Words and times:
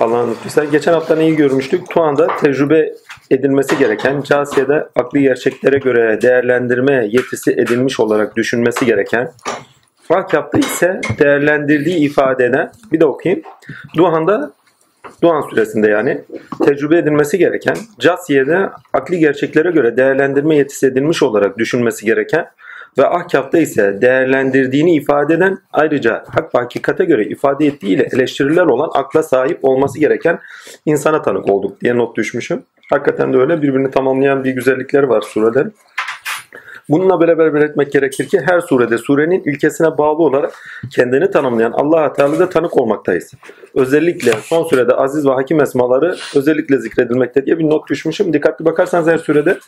Allah'ın 0.00 0.30
lütfuysa. 0.30 0.64
Geçen 0.64 0.92
hafta 0.92 1.16
neyi 1.16 1.36
görmüştük? 1.36 1.90
Tuan'da 1.90 2.26
tecrübe 2.40 2.92
edilmesi 3.30 3.78
gereken, 3.78 4.22
Casiye'de 4.22 4.88
akli 4.96 5.22
gerçeklere 5.22 5.78
göre 5.78 6.22
değerlendirme 6.22 7.06
yetisi 7.10 7.52
edilmiş 7.52 8.00
olarak 8.00 8.36
düşünmesi 8.36 8.86
gereken, 8.86 9.30
Vakıfta 10.10 10.58
ise 10.58 11.00
değerlendirdiği 11.18 11.96
ifade 11.96 12.44
eden, 12.44 12.70
bir 12.92 13.00
de 13.00 13.06
okuyayım. 13.06 13.42
Duhan'da, 13.96 14.52
Duhan 15.22 15.40
suresinde 15.40 15.90
yani 15.90 16.24
tecrübe 16.64 16.98
edilmesi 16.98 17.38
gereken, 17.38 17.76
Casiye'de 17.98 18.70
akli 18.92 19.18
gerçeklere 19.18 19.70
göre 19.70 19.96
değerlendirme 19.96 20.56
yetisi 20.56 20.86
edilmiş 20.86 21.22
olarak 21.22 21.58
düşünmesi 21.58 22.06
gereken 22.06 22.46
ve 22.98 23.06
ahkafta 23.06 23.58
ise 23.58 23.98
değerlendirdiğini 24.00 24.94
ifade 24.94 25.34
eden 25.34 25.58
ayrıca 25.72 26.24
hak 26.28 26.54
ve 26.54 26.58
hakikate 26.58 27.04
göre 27.04 27.24
ifade 27.24 27.66
ettiğiyle 27.66 28.08
eleştiriler 28.12 28.66
olan 28.66 28.90
akla 28.94 29.22
sahip 29.22 29.58
olması 29.62 30.00
gereken 30.00 30.38
insana 30.86 31.22
tanık 31.22 31.50
olduk 31.50 31.80
diye 31.80 31.96
not 31.96 32.16
düşmüşüm. 32.16 32.62
Hakikaten 32.90 33.32
de 33.32 33.36
öyle 33.36 33.62
birbirini 33.62 33.90
tamamlayan 33.90 34.44
bir 34.44 34.50
güzellikleri 34.50 35.08
var 35.08 35.20
surelerin. 35.20 35.74
Bununla 36.88 37.20
beraber 37.20 37.54
belirtmek 37.54 37.92
gerekir 37.92 38.28
ki 38.28 38.40
her 38.46 38.60
surede 38.60 38.98
surenin 38.98 39.42
ilkesine 39.44 39.98
bağlı 39.98 40.22
olarak 40.22 40.54
kendini 40.90 41.30
tanımlayan 41.30 41.72
Allah-u 41.72 42.12
Teala'da 42.12 42.48
tanık 42.48 42.76
olmaktayız. 42.76 43.32
Özellikle 43.74 44.32
son 44.32 44.64
sürede 44.64 44.94
aziz 44.94 45.26
ve 45.26 45.30
hakim 45.30 45.62
esmaları 45.62 46.16
özellikle 46.36 46.78
zikredilmekte 46.78 47.46
diye 47.46 47.58
bir 47.58 47.64
not 47.64 47.88
düşmüşüm. 47.90 48.32
Dikkatli 48.32 48.64
bakarsanız 48.64 49.06
her 49.06 49.18
surede 49.18 49.58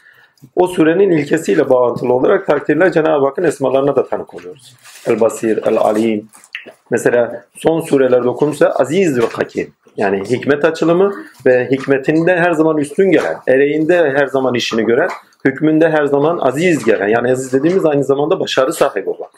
o 0.57 0.67
surenin 0.67 1.11
ilkesiyle 1.11 1.71
bağlantılı 1.71 2.13
olarak 2.13 2.47
takdirler 2.47 2.93
Cenab-ı 2.93 3.25
Hakk'ın 3.25 3.43
esmalarına 3.43 3.97
da 3.97 4.09
tanık 4.09 4.35
oluyoruz. 4.35 4.75
El-Basir, 5.07 5.59
El-Alim. 5.67 6.29
Mesela 6.91 7.45
son 7.55 7.81
surelerde 7.81 8.29
okunursa 8.29 8.67
aziz 8.67 9.19
ve 9.19 9.27
hakim. 9.27 9.73
Yani 9.97 10.25
hikmet 10.31 10.65
açılımı 10.65 11.13
ve 11.47 11.69
hikmetinde 11.71 12.37
her 12.37 12.53
zaman 12.53 12.79
üstün 12.79 13.11
gelen, 13.11 13.37
ereğinde 13.49 14.13
her 14.17 14.27
zaman 14.27 14.55
işini 14.55 14.85
gören, 14.85 15.09
hükmünde 15.45 15.91
her 15.91 16.05
zaman 16.05 16.39
aziz 16.39 16.85
gelen. 16.85 17.09
Yani 17.09 17.33
aziz 17.33 17.53
dediğimiz 17.53 17.85
aynı 17.85 18.05
zamanda 18.05 18.41
başarı 18.41 18.73
sahibi 18.73 19.11
olan. 19.11 19.29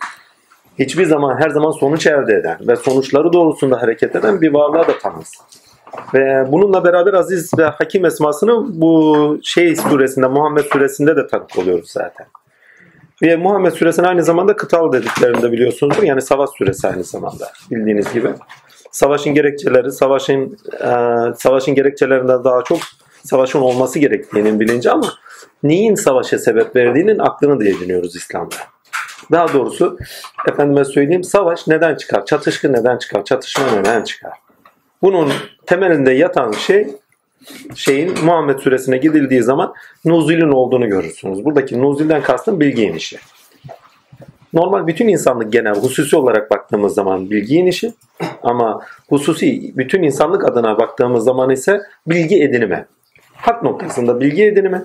Hiçbir 0.78 1.06
zaman 1.06 1.41
her 1.41 1.50
zaman 1.50 1.70
sonuç 1.70 2.06
elde 2.06 2.34
eden 2.34 2.59
ve 2.69 2.77
sonuçları 2.77 3.33
doğrultusunda 3.33 3.83
hareket 3.83 4.16
eden 4.16 4.41
bir 4.41 4.55
varlığa 4.55 4.89
da 4.89 4.98
tanız. 4.98 5.33
Ve 6.15 6.47
bununla 6.53 6.85
beraber 6.85 7.15
aziz 7.15 7.59
ve 7.59 7.65
hakim 7.65 8.05
esmasını 8.05 8.81
bu 8.81 9.39
şey 9.43 9.77
suresinde, 9.77 10.27
Muhammed 10.27 10.65
suresinde 10.65 11.17
de 11.17 11.27
tanık 11.27 11.59
oluyoruz 11.59 11.91
zaten. 11.91 12.27
Ve 13.23 13.37
Muhammed 13.37 13.73
suresinin 13.73 14.07
aynı 14.07 14.25
zamanda 14.25 14.57
kıtal 14.57 14.93
dediklerinde 14.93 15.53
biliyorsunuzdur. 15.53 16.03
Yani 16.03 16.23
savaş 16.23 16.51
suresi 16.59 16.89
aynı 16.89 17.05
zamanda 17.05 17.53
bildiğiniz 17.71 18.12
gibi. 18.12 18.29
Savaşın 18.91 19.34
gerekçeleri, 19.34 19.93
savaşın 19.93 20.59
e, 20.81 20.91
savaşın 21.37 21.75
gerekçelerinden 21.75 22.45
daha 22.45 22.65
çok 22.65 22.79
savaşın 23.25 23.61
olması 23.61 23.99
gerektiğinin 23.99 24.61
bilinci 24.61 24.91
ama 24.91 25.06
neyin 25.62 25.95
savaşa 25.95 26.39
sebep 26.39 26.77
verdiğinin 26.77 27.19
aklını 27.19 27.61
da 27.61 27.65
ediniyoruz 27.65 28.17
İslam'da. 28.17 28.55
Daha 29.33 29.53
doğrusu 29.53 29.99
efendime 30.49 30.84
söyleyeyim 30.84 31.25
savaş 31.25 31.67
neden 31.67 31.95
çıkar? 31.95 32.27
Çatışkı 32.27 32.73
neden 32.73 32.99
çıkar? 32.99 33.25
Çatışma 33.25 33.67
neden 33.71 34.05
çıkar? 34.05 34.33
Bunun 35.03 35.33
temelinde 35.67 36.12
yatan 36.12 36.53
şey 36.53 36.86
şeyin 37.75 38.25
Muhammed 38.25 38.58
suresine 38.58 38.97
gidildiği 38.97 39.42
zaman 39.42 39.75
nuzulün 40.05 40.53
olduğunu 40.53 40.89
görürsünüz. 40.89 41.44
Buradaki 41.44 41.83
nuzulden 41.83 42.22
kastım 42.22 42.61
bilgi 42.61 42.83
inişi. 42.83 43.19
Normal 44.53 44.86
bütün 44.86 45.09
insanlık 45.09 45.53
genel 45.53 45.75
hususi 45.75 46.17
olarak 46.17 46.50
baktığımız 46.50 46.94
zaman 46.94 47.31
bilgi 47.31 47.55
inişi 47.55 47.92
ama 48.42 48.81
hususi 49.09 49.72
bütün 49.77 50.03
insanlık 50.03 50.44
adına 50.44 50.78
baktığımız 50.78 51.25
zaman 51.25 51.50
ise 51.50 51.81
bilgi 52.06 52.43
edinimi. 52.43 52.87
Hak 53.34 53.62
noktasında 53.62 54.21
bilgi 54.21 54.44
edinimi 54.44 54.84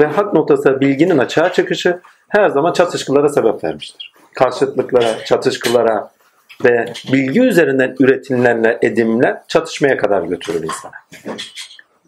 ve 0.00 0.06
hak 0.06 0.34
noktasında 0.34 0.80
bilginin 0.80 1.18
açığa 1.18 1.52
çıkışı 1.52 2.00
her 2.28 2.48
zaman 2.48 2.72
çatışkılara 2.72 3.28
sebep 3.28 3.64
vermiştir. 3.64 4.12
Karşıtlıklara, 4.34 5.24
çatışkılara 5.24 6.10
ve 6.64 6.92
bilgi 7.12 7.40
üzerinden 7.40 7.96
üretilenler, 8.00 8.78
edimler 8.82 9.42
çatışmaya 9.48 9.96
kadar 9.96 10.22
götürür 10.22 10.62
insana. 10.62 10.92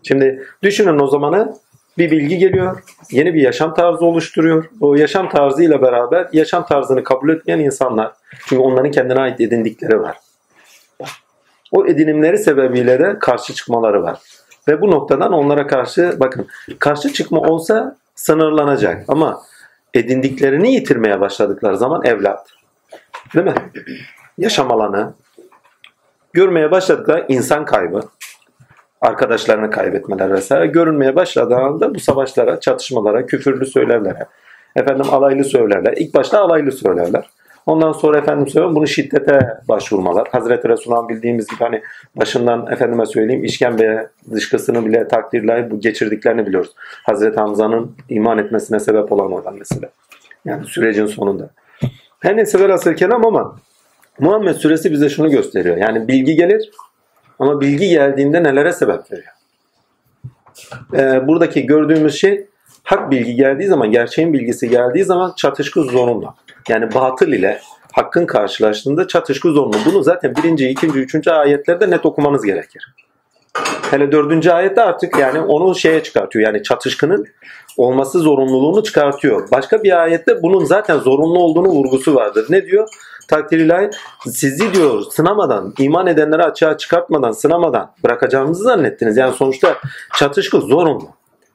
Şimdi 0.03 0.45
düşünün 0.63 0.99
o 0.99 1.07
zamanı 1.07 1.57
bir 1.99 2.11
bilgi 2.11 2.39
geliyor, 2.39 2.83
yeni 3.11 3.35
bir 3.35 3.41
yaşam 3.41 3.75
tarzı 3.75 4.05
oluşturuyor. 4.05 4.65
O 4.81 4.95
yaşam 4.95 5.29
tarzıyla 5.29 5.83
beraber 5.83 6.29
yaşam 6.33 6.67
tarzını 6.67 7.05
kabul 7.05 7.29
etmeyen 7.29 7.59
insanlar. 7.59 8.13
Çünkü 8.47 8.63
onların 8.63 8.91
kendine 8.91 9.21
ait 9.21 9.41
edindikleri 9.41 10.01
var. 10.01 10.17
O 11.73 11.87
edinimleri 11.87 12.39
sebebiyle 12.39 12.99
de 12.99 13.19
karşı 13.19 13.55
çıkmaları 13.55 14.03
var. 14.03 14.19
Ve 14.69 14.81
bu 14.81 14.91
noktadan 14.91 15.33
onlara 15.33 15.67
karşı 15.67 16.17
bakın 16.21 16.47
karşı 16.79 17.13
çıkma 17.13 17.41
olsa 17.41 17.97
sınırlanacak 18.15 19.05
ama 19.09 19.43
edindiklerini 19.95 20.73
yitirmeye 20.73 21.21
başladıkları 21.21 21.79
zaman 21.79 22.05
evlat. 22.05 22.49
Değil 23.35 23.47
mi? 23.47 23.55
Yaşam 24.41 24.73
alanı. 24.73 25.13
Görmeye 26.33 26.71
başladıkları 26.71 27.25
insan 27.29 27.65
kaybı 27.65 28.01
arkadaşlarını 29.01 29.71
kaybetmeler 29.71 30.33
vesaire 30.33 30.67
görünmeye 30.67 31.17
başladığı 31.17 31.57
anda 31.57 31.95
bu 31.95 32.01
savaşlara, 32.01 32.61
çatışmalara, 32.61 33.27
küfürlü 33.27 33.67
söylerlere, 33.67 34.27
efendim 34.77 35.07
alaylı 35.11 35.45
söylerler. 35.45 35.95
İlk 35.97 36.15
başta 36.15 36.41
alaylı 36.41 36.73
söylerler. 36.73 37.31
Ondan 37.67 37.93
sonra 37.93 38.19
efendim 38.19 38.47
söylüyorum 38.49 38.77
bunu 38.77 38.87
şiddete 38.87 39.39
başvurmalar. 39.69 40.29
Hazreti 40.29 40.69
Resulullah'ın 40.69 41.09
bildiğimiz 41.09 41.47
gibi 41.47 41.59
hani 41.59 41.83
başından 42.17 42.67
efendime 42.73 43.07
söyleyeyim 43.07 43.45
işkembeye 43.45 44.09
dışkısını 44.31 44.87
bile 44.87 45.09
takdirle 45.09 45.71
bu 45.71 45.81
geçirdiklerini 45.81 46.47
biliyoruz. 46.47 46.71
Hazreti 47.05 47.41
Hamza'nın 47.41 47.97
iman 48.09 48.39
etmesine 48.39 48.81
sebep 48.81 49.13
olan 49.13 49.33
oradan 49.33 49.55
mesela. 49.59 49.89
Yani 50.45 50.67
sürecin 50.67 51.07
sonunda. 51.07 51.51
Her 52.21 52.37
neyse 52.37 52.59
velhasıl 52.59 52.95
kelam 52.95 53.27
ama 53.27 53.57
Muhammed 54.21 54.55
suresi 54.55 54.93
bize 54.93 55.09
şunu 55.09 55.31
gösteriyor. 55.31 55.77
Yani 55.77 56.09
bilgi 56.09 56.37
gelir 56.37 56.71
ama 57.39 57.61
bilgi 57.61 57.89
geldiğinde 57.89 58.43
nelere 58.43 58.73
sebep 58.73 59.13
veriyor? 59.13 59.33
Ee, 60.95 61.29
buradaki 61.29 61.67
gördüğümüz 61.67 62.15
şey 62.15 62.47
hak 62.83 63.11
bilgi 63.11 63.35
geldiği 63.35 63.67
zaman, 63.67 63.91
gerçeğin 63.91 64.33
bilgisi 64.33 64.69
geldiği 64.71 65.05
zaman 65.05 65.33
çatışkı 65.37 65.83
zorunlu. 65.83 66.35
Yani 66.69 66.95
batıl 66.95 67.29
ile 67.29 67.61
hakkın 67.93 68.27
karşılaştığında 68.27 69.09
çatışkı 69.09 69.51
zorunlu. 69.51 69.77
Bunu 69.87 70.03
zaten 70.03 70.37
birinci, 70.37 70.69
ikinci, 70.69 70.99
üçüncü 70.99 71.31
ayetlerde 71.31 71.91
net 71.91 72.07
okumanız 72.07 72.43
gerekir. 72.43 72.95
Hele 73.91 74.13
dördüncü 74.13 74.51
ayette 74.51 74.83
artık 74.83 75.19
yani 75.19 75.41
onu 75.41 75.75
şeye 75.75 76.03
çıkartıyor. 76.03 76.47
Yani 76.47 76.63
çatışkının 76.63 77.27
olması 77.77 78.19
zorunluluğunu 78.19 78.83
çıkartıyor. 78.83 79.51
Başka 79.51 79.83
bir 79.83 80.03
ayette 80.03 80.43
bunun 80.43 80.65
zaten 80.65 80.99
zorunlu 80.99 81.39
olduğunu 81.39 81.69
vurgusu 81.69 82.15
vardır. 82.15 82.47
Ne 82.51 82.67
diyor? 82.67 82.89
Takdir 83.31 83.59
ilahi 83.59 83.91
sizi 84.27 84.75
diyor 84.75 85.03
sınamadan, 85.11 85.75
iman 85.79 86.07
edenleri 86.07 86.43
açığa 86.43 86.77
çıkartmadan, 86.77 87.33
sınamadan 87.33 87.93
bırakacağımızı 88.05 88.65
zannettiniz. 88.65 89.17
Yani 89.17 89.35
sonuçta 89.35 89.77
çatışkı 90.19 90.61
zorunlu. 90.61 91.09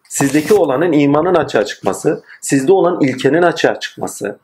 Sizdeki 0.09 0.53
olanın 0.53 0.91
imanın 0.91 1.35
açığa 1.35 1.65
çıkması, 1.65 2.23
sizde 2.41 2.73
olan 2.73 3.01
ilkenin 3.01 3.41
açığa 3.41 3.79
çıkması 3.79 4.37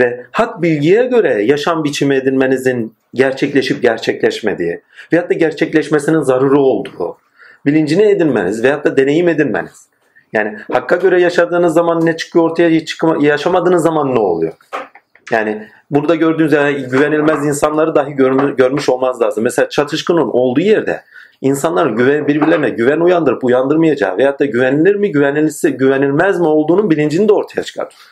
ve 0.00 0.26
hak 0.32 0.62
bilgiye 0.62 1.04
göre 1.04 1.42
yaşam 1.42 1.84
biçimi 1.84 2.14
edinmenizin 2.14 2.94
gerçekleşip 3.14 3.82
gerçekleşmediği 3.82 4.80
veyahut 5.12 5.30
da 5.30 5.34
gerçekleşmesinin 5.34 6.20
zaruri 6.20 6.58
olduğu 6.58 7.16
bilincini 7.66 8.02
edinmeniz 8.02 8.62
veyahut 8.62 8.84
da 8.84 8.96
deneyim 8.96 9.28
edinmeniz. 9.28 9.88
Yani 10.32 10.58
hakka 10.72 10.96
göre 10.96 11.20
yaşadığınız 11.20 11.74
zaman 11.74 12.06
ne 12.06 12.16
çıkıyor 12.16 12.50
ortaya, 12.50 12.80
yaşamadığınız 13.20 13.82
zaman 13.82 14.14
ne 14.14 14.18
oluyor? 14.18 14.52
Yani 15.32 15.68
burada 15.90 16.14
gördüğünüz 16.14 16.52
yani 16.52 16.82
güvenilmez 16.82 17.46
insanları 17.46 17.94
dahi 17.94 18.12
görmüş 18.56 18.88
olmaz 18.88 19.22
lazım. 19.22 19.44
Mesela 19.44 19.68
çatışkının 19.68 20.28
olduğu 20.28 20.60
yerde 20.60 21.02
insanların 21.40 21.96
güven, 21.96 22.28
birbirlerine 22.28 22.70
güven 22.70 23.00
uyandırıp 23.00 23.44
uyandırmayacağı 23.44 24.16
veyahut 24.16 24.40
da 24.40 24.44
güvenilir 24.44 24.94
mi 24.94 25.12
güvenilirse 25.12 25.70
güvenilmez 25.70 26.40
mi 26.40 26.46
olduğunun 26.46 26.90
bilincini 26.90 27.28
de 27.28 27.32
ortaya 27.32 27.62
çıkartıyor. 27.62 28.02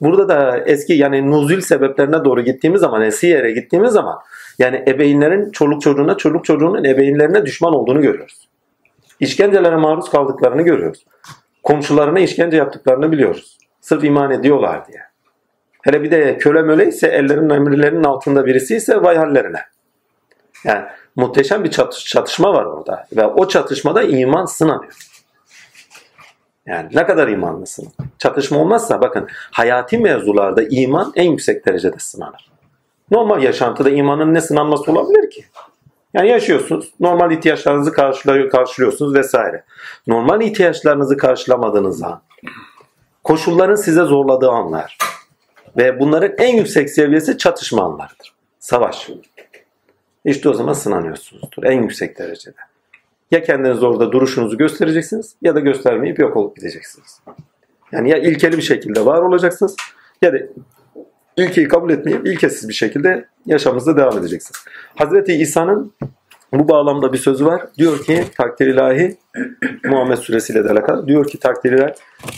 Burada 0.00 0.28
da 0.28 0.58
eski 0.66 0.92
yani 0.92 1.30
nuzul 1.30 1.60
sebeplerine 1.60 2.24
doğru 2.24 2.40
gittiğimiz 2.40 2.80
zaman, 2.80 3.02
eski 3.02 3.26
yere 3.26 3.52
gittiğimiz 3.52 3.92
zaman 3.92 4.18
yani 4.58 4.84
ebeğinlerin 4.88 5.50
çoluk 5.50 5.82
çocuğuna, 5.82 6.16
çoluk 6.16 6.44
çocuğunun 6.44 6.84
ebeğinlerine 6.84 7.46
düşman 7.46 7.74
olduğunu 7.74 8.00
görüyoruz. 8.00 8.48
İşkencelere 9.20 9.76
maruz 9.76 10.10
kaldıklarını 10.10 10.62
görüyoruz. 10.62 11.06
Komşularına 11.62 12.20
işkence 12.20 12.56
yaptıklarını 12.56 13.12
biliyoruz. 13.12 13.58
Sırf 13.80 14.04
iman 14.04 14.30
ediyorlar 14.30 14.88
diye. 14.88 15.07
Hele 15.88 16.02
bir 16.02 16.10
de 16.10 16.38
köle 16.38 16.62
möle 16.62 16.88
ise 16.88 17.06
ellerinin 17.06 17.50
emirlerinin 17.50 18.04
altında 18.04 18.46
birisi 18.46 18.76
ise 18.76 19.02
vay 19.02 19.16
hallerine. 19.16 19.60
Yani 20.64 20.84
muhteşem 21.16 21.64
bir 21.64 21.70
çatış, 21.70 22.04
çatışma 22.04 22.54
var 22.54 22.64
orada. 22.64 23.06
Ve 23.16 23.26
o 23.26 23.48
çatışmada 23.48 24.02
iman 24.02 24.44
sınanıyor. 24.44 24.92
Yani 26.66 26.88
ne 26.94 27.06
kadar 27.06 27.28
imanlısın? 27.28 27.88
Çatışma 28.18 28.58
olmazsa 28.58 29.00
bakın 29.00 29.28
hayati 29.30 29.98
mevzularda 29.98 30.62
iman 30.70 31.12
en 31.16 31.30
yüksek 31.30 31.66
derecede 31.66 31.98
sınanır. 31.98 32.50
Normal 33.10 33.42
yaşantıda 33.42 33.90
imanın 33.90 34.34
ne 34.34 34.40
sınanması 34.40 34.92
olabilir 34.92 35.30
ki? 35.30 35.44
Yani 36.14 36.28
yaşıyorsunuz, 36.28 36.92
normal 37.00 37.32
ihtiyaçlarınızı 37.32 37.92
karşılıyorsunuz 38.50 39.14
vesaire. 39.14 39.64
Normal 40.06 40.40
ihtiyaçlarınızı 40.40 41.16
karşılamadığınız 41.16 42.02
an, 42.02 42.20
koşulların 43.24 43.74
size 43.74 44.02
zorladığı 44.02 44.50
anlar 44.50 44.98
ve 45.76 46.00
bunların 46.00 46.34
en 46.38 46.56
yüksek 46.56 46.90
seviyesi 46.90 47.38
çatışma 47.38 47.82
anlarıdır. 47.82 48.34
Savaş. 48.58 49.10
İşte 50.24 50.48
o 50.48 50.54
zaman 50.54 50.72
sınanıyorsunuzdur 50.72 51.64
en 51.64 51.82
yüksek 51.82 52.18
derecede. 52.18 52.56
Ya 53.30 53.42
kendiniz 53.42 53.82
orada 53.82 54.12
duruşunuzu 54.12 54.58
göstereceksiniz 54.58 55.34
ya 55.42 55.54
da 55.54 55.60
göstermeyip 55.60 56.18
yok 56.18 56.36
olup 56.36 56.56
gideceksiniz. 56.56 57.20
Yani 57.92 58.10
ya 58.10 58.18
ilkeli 58.18 58.56
bir 58.56 58.62
şekilde 58.62 59.04
var 59.04 59.22
olacaksınız 59.22 59.76
ya 60.22 60.32
da 60.32 60.38
ilkeyi 61.36 61.68
kabul 61.68 61.90
etmeyip 61.90 62.26
ilkesiz 62.26 62.68
bir 62.68 62.74
şekilde 62.74 63.28
yaşamınızda 63.46 63.96
devam 63.96 64.18
edeceksiniz. 64.18 64.64
Hazreti 64.94 65.32
İsa'nın 65.32 65.92
bu 66.52 66.68
bağlamda 66.68 67.12
bir 67.12 67.18
sözü 67.18 67.46
var. 67.46 67.62
Diyor 67.78 68.04
ki 68.04 68.24
takdir 68.36 68.66
ilahi 68.66 69.16
Muhammed 69.84 70.16
suresiyle 70.16 70.64
de 70.64 70.70
alakalı. 70.70 71.06
Diyor 71.06 71.26
ki 71.26 71.38
takdir 71.38 71.72
ilahi 71.72 71.94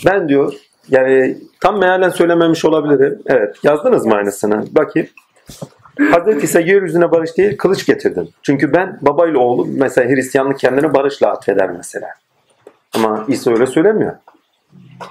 ben 0.06 0.28
diyor 0.28 0.54
yani 0.90 1.38
tam 1.60 1.78
mealen 1.78 2.08
söylememiş 2.08 2.64
olabilirim. 2.64 3.22
Evet 3.26 3.56
yazdınız 3.62 4.06
mı 4.06 4.14
aynısını? 4.14 4.64
Bakayım. 4.70 5.08
Hazreti 6.10 6.44
İsa 6.44 6.60
yeryüzüne 6.60 7.10
barış 7.10 7.37
değil 7.37 7.56
kılıç 7.56 7.87
getirdim. 7.87 8.28
Çünkü 8.42 8.72
ben 8.72 8.98
babayla 9.00 9.38
oğlum 9.38 9.69
mesela 9.78 10.10
Hristiyanlık 10.10 10.58
kendini 10.58 10.94
barışla 10.94 11.31
atfeder 11.31 11.70
mesela. 11.70 12.08
Ama 12.94 13.25
İsa 13.28 13.50
öyle 13.50 13.66
söylemiyor. 13.66 14.12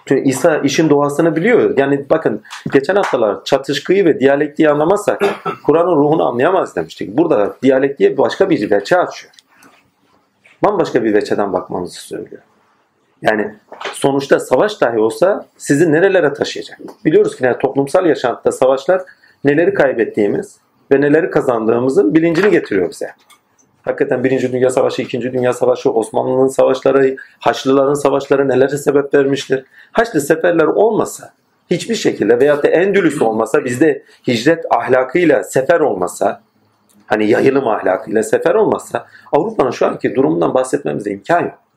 Çünkü 0.06 0.30
İsa 0.30 0.58
işin 0.58 0.90
doğasını 0.90 1.36
biliyor. 1.36 1.78
Yani 1.78 2.06
bakın 2.10 2.42
geçen 2.74 2.96
haftalar 2.96 3.44
çatışkıyı 3.44 4.06
ve 4.06 4.20
diyalektiği 4.20 4.70
anlamazsak 4.70 5.22
Kur'an'ın 5.66 5.96
ruhunu 5.96 6.28
anlayamaz 6.28 6.76
demiştik. 6.76 7.18
Burada 7.18 7.56
diyalektiğe 7.64 8.18
başka 8.18 8.50
bir 8.50 8.72
veçe 8.72 8.98
açıyor. 8.98 9.34
Bambaşka 10.64 11.04
bir 11.04 11.14
veçeden 11.14 11.54
bakmamızı 11.54 12.02
söylüyor. 12.02 12.42
Yani 13.22 13.56
sonuçta 13.94 14.40
savaş 14.40 14.82
dahi 14.82 15.00
olsa 15.00 15.46
sizi 15.58 15.92
nerelere 15.92 16.34
taşıyacak? 16.34 16.80
Biliyoruz 17.06 17.36
ki 17.36 17.46
yani 17.46 17.58
toplumsal 17.58 18.06
yaşantıda 18.06 18.52
savaşlar 18.52 19.02
neleri 19.44 19.74
kaybettiğimiz 19.74 20.58
ve 20.92 21.02
neleri 21.02 21.30
kazandığımızın 21.30 22.16
bilincini 22.16 22.52
getiriyor 22.52 22.90
bize. 22.90 23.12
Hakikaten 23.82 24.24
Birinci 24.24 24.52
Dünya 24.52 24.70
Savaşı, 24.70 25.02
İkinci 25.02 25.34
Dünya 25.34 25.54
Savaşı, 25.54 25.92
Osmanlı'nın 25.92 26.48
savaşları, 26.48 27.16
Haçlıların 27.40 27.94
savaşları 27.94 28.48
nelere 28.48 28.78
sebep 28.78 29.14
vermiştir? 29.14 29.66
Haçlı 29.92 30.22
seferler 30.22 30.66
olmasa 30.66 31.34
hiçbir 31.70 31.96
şekilde 31.96 32.40
veyahut 32.40 32.64
da 32.64 32.68
Endülüs 32.68 33.22
olmasa 33.22 33.66
bizde 33.66 34.04
hicret 34.28 34.66
ahlakıyla 34.70 35.44
sefer 35.44 35.80
olmasa 35.80 36.42
hani 37.06 37.30
yayılım 37.30 37.68
ahlakıyla 37.68 38.24
sefer 38.24 38.56
olmasa 38.56 39.08
Avrupa'nın 39.32 39.72
şu 39.72 39.88
anki 39.88 40.16
durumundan 40.16 40.54
bahsetmemize 40.54 41.12
imkan 41.12 41.42
yok. 41.42 41.69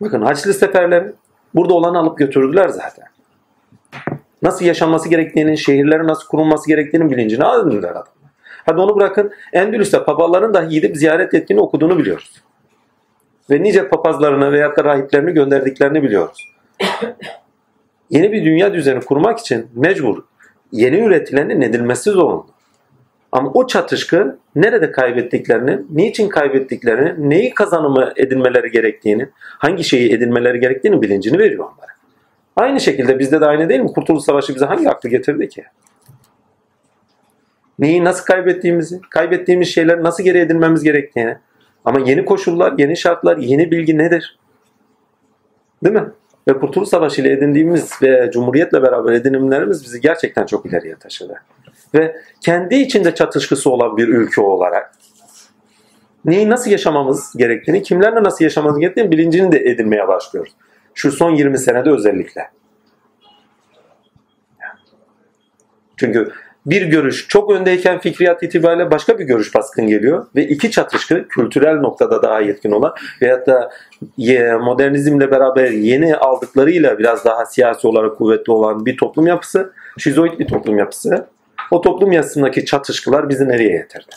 Bakın 0.00 0.22
Haçlı 0.22 0.54
seferler 0.54 1.12
burada 1.54 1.74
olanı 1.74 1.98
alıp 1.98 2.18
götürdüler 2.18 2.68
zaten. 2.68 3.04
Nasıl 4.42 4.64
yaşanması 4.64 5.08
gerektiğinin, 5.08 5.54
şehirlerin 5.54 6.08
nasıl 6.08 6.28
kurulması 6.28 6.68
gerektiğinin 6.68 7.10
bilincini 7.10 7.44
aldılar 7.44 7.90
adam. 7.90 8.04
Hadi 8.66 8.80
onu 8.80 8.96
bırakın 8.96 9.32
Endülüs'te 9.52 10.04
papazların 10.04 10.54
da 10.54 10.64
gidip 10.64 10.96
ziyaret 10.96 11.34
ettiğini 11.34 11.60
okuduğunu 11.60 11.98
biliyoruz. 11.98 12.42
Ve 13.50 13.62
nice 13.62 13.88
papazlarını 13.88 14.52
veya 14.52 14.76
da 14.76 14.84
rahiplerini 14.84 15.32
gönderdiklerini 15.32 16.02
biliyoruz. 16.02 16.54
yeni 18.10 18.32
bir 18.32 18.44
dünya 18.44 18.74
düzeni 18.74 19.00
kurmak 19.00 19.38
için 19.38 19.66
mecbur 19.74 20.22
yeni 20.72 20.98
üretilenin 20.98 21.60
edilmesi 21.60 22.10
zorunlu. 22.10 22.46
Ama 23.32 23.50
o 23.54 23.66
çatışkı 23.66 24.38
nerede 24.56 24.92
kaybettiklerini, 24.92 25.80
niçin 25.90 26.28
kaybettiklerini, 26.28 27.30
neyi 27.30 27.54
kazanımı 27.54 28.12
edinmeleri 28.16 28.70
gerektiğini, 28.70 29.28
hangi 29.58 29.84
şeyi 29.84 30.12
edinmeleri 30.12 30.60
gerektiğini 30.60 31.02
bilincini 31.02 31.38
veriyor 31.38 31.64
onlara. 31.64 31.90
Aynı 32.56 32.80
şekilde 32.80 33.18
bizde 33.18 33.40
de 33.40 33.46
aynı 33.46 33.68
değil 33.68 33.80
mi? 33.80 33.92
Kurtuluş 33.92 34.24
Savaşı 34.24 34.54
bize 34.54 34.64
hangi 34.64 34.90
aklı 34.90 35.08
getirdi 35.08 35.48
ki? 35.48 35.64
neyi 37.80 38.04
nasıl 38.04 38.24
kaybettiğimizi, 38.24 39.00
kaybettiğimiz 39.10 39.68
şeyler 39.68 40.02
nasıl 40.02 40.24
geri 40.24 40.38
edinmemiz 40.38 40.82
gerektiğini. 40.82 41.36
Ama 41.84 42.00
yeni 42.00 42.24
koşullar, 42.24 42.74
yeni 42.78 42.96
şartlar, 42.96 43.36
yeni 43.36 43.70
bilgi 43.70 43.98
nedir? 43.98 44.38
Değil 45.84 45.94
mi? 45.94 46.10
Ve 46.48 46.58
Kurtuluş 46.58 46.88
Savaşı 46.88 47.22
ile 47.22 47.32
edindiğimiz 47.32 48.02
ve 48.02 48.30
Cumhuriyet'le 48.32 48.72
beraber 48.72 49.12
edinimlerimiz 49.12 49.84
bizi 49.84 50.00
gerçekten 50.00 50.46
çok 50.46 50.66
ileriye 50.66 50.96
taşıdı. 50.96 51.42
Ve 51.94 52.16
kendi 52.40 52.74
içinde 52.74 53.14
çatışkısı 53.14 53.70
olan 53.70 53.96
bir 53.96 54.08
ülke 54.08 54.40
olarak 54.40 54.92
neyi 56.24 56.50
nasıl 56.50 56.70
yaşamamız 56.70 57.36
gerektiğini, 57.36 57.82
kimlerle 57.82 58.22
nasıl 58.22 58.44
yaşamamız 58.44 58.78
gerektiğini 58.78 59.10
bilincini 59.10 59.52
de 59.52 59.58
edinmeye 59.58 60.08
başlıyoruz. 60.08 60.52
Şu 60.94 61.12
son 61.12 61.30
20 61.30 61.58
senede 61.58 61.90
özellikle. 61.90 62.50
Çünkü 65.96 66.32
bir 66.66 66.82
görüş 66.82 67.28
çok 67.28 67.50
öndeyken 67.50 67.98
fikriyat 67.98 68.42
itibariyle 68.42 68.90
başka 68.90 69.18
bir 69.18 69.24
görüş 69.24 69.54
baskın 69.54 69.86
geliyor 69.86 70.26
ve 70.36 70.44
iki 70.46 70.70
çatışkı 70.70 71.28
kültürel 71.28 71.80
noktada 71.80 72.22
daha 72.22 72.40
yetkin 72.40 72.70
olan 72.70 72.94
veyahut 73.22 73.46
da 73.46 73.70
modernizmle 74.60 75.30
beraber 75.30 75.70
yeni 75.70 76.16
aldıklarıyla 76.16 76.98
biraz 76.98 77.24
daha 77.24 77.46
siyasi 77.46 77.86
olarak 77.86 78.16
kuvvetli 78.18 78.52
olan 78.52 78.86
bir 78.86 78.96
toplum 78.96 79.26
yapısı, 79.26 79.72
şizoid 79.98 80.38
bir 80.38 80.46
toplum 80.46 80.78
yapısı. 80.78 81.26
O 81.70 81.80
toplum 81.80 82.12
yapısındaki 82.12 82.64
çatışkılar 82.64 83.28
bizi 83.28 83.48
nereye 83.48 83.70
getirdi? 83.70 84.14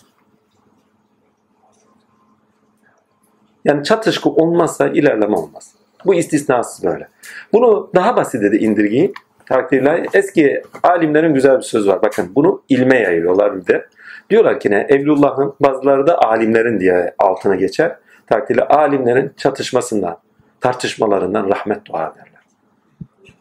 Yani 3.65 3.83
çatışkı 3.83 4.29
olmazsa 4.29 4.87
ilerleme 4.87 5.35
olmaz. 5.35 5.71
Bu 6.05 6.15
istisnasız 6.15 6.83
böyle. 6.83 7.07
Bunu 7.53 7.89
daha 7.95 8.17
basite 8.17 8.51
de 8.51 8.59
indirgeyim 8.59 9.13
takdirler. 9.45 10.05
Eski 10.13 10.61
alimlerin 10.83 11.33
güzel 11.33 11.57
bir 11.57 11.61
sözü 11.61 11.89
var. 11.89 12.01
Bakın 12.01 12.31
bunu 12.35 12.63
ilme 12.69 12.99
yayıyorlar 12.99 13.57
bir 13.57 13.67
de. 13.67 13.87
Diyorlar 14.29 14.59
ki 14.59 14.71
ne? 14.71 14.85
Evlullah'ın 14.89 15.53
bazıları 15.59 16.07
da 16.07 16.21
alimlerin 16.21 16.79
diye 16.79 17.15
altına 17.19 17.55
geçer. 17.55 17.95
Takdirle 18.27 18.63
alimlerin 18.63 19.31
çatışmasından, 19.37 20.17
tartışmalarından 20.61 21.49
rahmet 21.49 21.85
dua 21.85 22.07
ederler. 22.07 22.43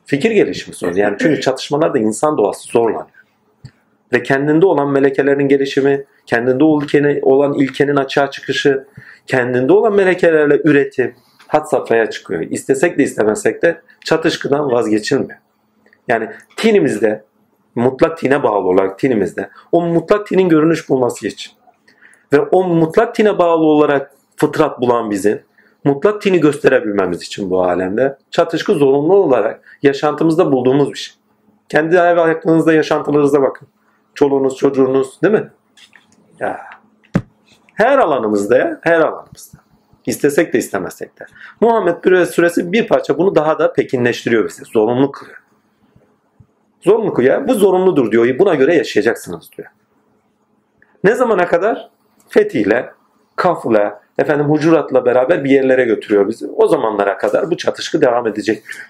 Fikir 0.05 0.31
gelişimi 0.31 0.75
söz. 0.75 0.97
Yani 0.97 1.17
çünkü 1.21 1.41
çatışmalarda 1.41 1.99
insan 1.99 2.39
doğası 2.39 2.69
zorlanıyor. 2.69 3.07
Ve 4.13 4.23
kendinde 4.23 4.67
olan 4.67 4.91
melekelerin 4.91 5.49
gelişimi, 5.49 6.05
kendinde 6.27 6.65
olan 7.23 7.55
ilkenin 7.55 7.97
açığa 7.97 8.31
çıkışı, 8.31 8.85
kendinde 9.27 9.73
olan 9.73 9.95
melekelerle 9.95 10.61
üretim 10.65 11.15
hat 11.49 11.71
safhaya 11.71 12.11
çıkıyor. 12.11 12.41
İstesek 12.41 12.99
de 12.99 13.03
istemesek 13.03 13.63
de 13.63 13.81
çatışkıdan 14.05 14.71
vazgeçilmiyor. 14.71 15.39
Yani 16.09 16.29
tinimizde 16.57 17.25
mutlak 17.75 18.19
tine 18.19 18.43
bağlı 18.43 18.69
olarak 18.69 18.99
tinimizde 18.99 19.51
o 19.73 19.83
mutlak 19.83 20.27
tinin 20.27 20.49
görünüş 20.49 20.89
bulması 20.89 21.27
için 21.27 21.53
ve 22.33 22.41
o 22.41 22.65
mutlak 22.65 23.15
tine 23.15 23.39
bağlı 23.39 23.65
olarak 23.65 24.15
fıtrat 24.37 24.81
bulan 24.81 25.11
bizim 25.11 25.43
mutlak 25.85 26.23
tini 26.23 26.41
gösterebilmemiz 26.41 27.23
için 27.23 27.51
bu 27.51 27.63
alemde 27.63 28.19
çatışkı 28.31 28.75
zorunlu 28.75 29.15
olarak 29.15 29.79
yaşantımızda 29.83 30.53
bulduğumuz 30.53 30.91
bir 30.91 30.99
şey. 30.99 31.15
Kendi 31.69 31.97
ev 31.97 32.17
aklınızda 32.17 32.73
yaşantılarınıza 32.73 33.43
bakın. 33.43 33.69
Çoluğunuz, 34.15 34.57
çocuğunuz 34.57 35.23
değil 35.23 35.35
mi? 35.35 35.51
Ya. 36.41 36.61
Her 37.75 37.99
alanımızda 37.99 38.57
ya, 38.57 38.81
her 38.83 39.01
alanımızda. 39.01 39.59
İstesek 40.07 40.53
de 40.53 40.59
istemesek 40.59 41.21
de. 41.21 41.27
Muhammed 41.61 42.27
suresi 42.27 42.73
bir 42.73 42.89
parça 42.89 43.19
bunu 43.19 43.35
daha 43.35 43.59
da 43.59 43.73
pekinleştiriyor 43.73 44.49
bize. 44.49 44.65
Zorunlu 44.65 45.13
kılıyor. 45.13 45.43
Zorunlu 46.81 47.23
ya. 47.23 47.49
Bu 47.49 47.55
zorunludur 47.55 48.13
diyor. 48.13 48.39
Buna 48.39 48.55
göre 48.55 48.75
yaşayacaksınız 48.75 49.51
diyor. 49.57 49.69
Ne 51.05 51.15
zamana 51.15 51.47
kadar? 51.47 51.91
Fethiyle, 52.29 52.93
kafla, 53.37 54.03
efendim 54.19 54.47
hucuratla 54.47 55.05
beraber 55.05 55.45
bir 55.45 55.51
yerlere 55.51 55.85
götürüyor 55.85 56.29
bizi. 56.29 56.47
O 56.47 56.67
zamanlara 56.67 57.19
kadar 57.19 57.51
bu 57.51 57.57
çatışkı 57.57 58.01
devam 58.01 58.27
edecek 58.27 58.63
diyor. 58.65 58.89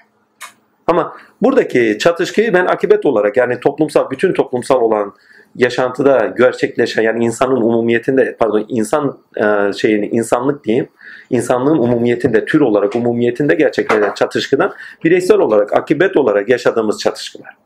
Ama 0.93 1.17
buradaki 1.43 1.99
çatışkıyı 1.99 2.55
ben 2.55 2.67
akibet 2.67 3.07
olarak 3.07 3.37
yani 3.37 3.61
toplumsal, 3.61 4.11
bütün 4.11 4.33
toplumsal 4.33 4.81
olan 4.81 5.15
yaşantıda 5.57 6.35
gerçekleşen 6.39 7.03
yani 7.03 7.25
insanın 7.25 7.57
umumiyetinde 7.57 8.37
pardon 8.39 8.65
insan 8.69 9.19
e, 9.37 9.73
şeyini 9.73 10.07
insanlık 10.07 10.65
diyeyim 10.65 10.89
insanlığın 11.31 11.79
umumiyetinde 11.79 12.45
tür 12.45 12.61
olarak 12.61 12.97
umumiyetinde 12.97 13.55
gerçekleşen 13.55 14.15
çatışkıdan 14.15 14.73
bireysel 15.05 15.39
olarak 15.39 15.77
akibet 15.77 16.17
olarak 16.17 16.49
yaşadığımız 16.49 16.99
çatışkılar. 16.99 17.57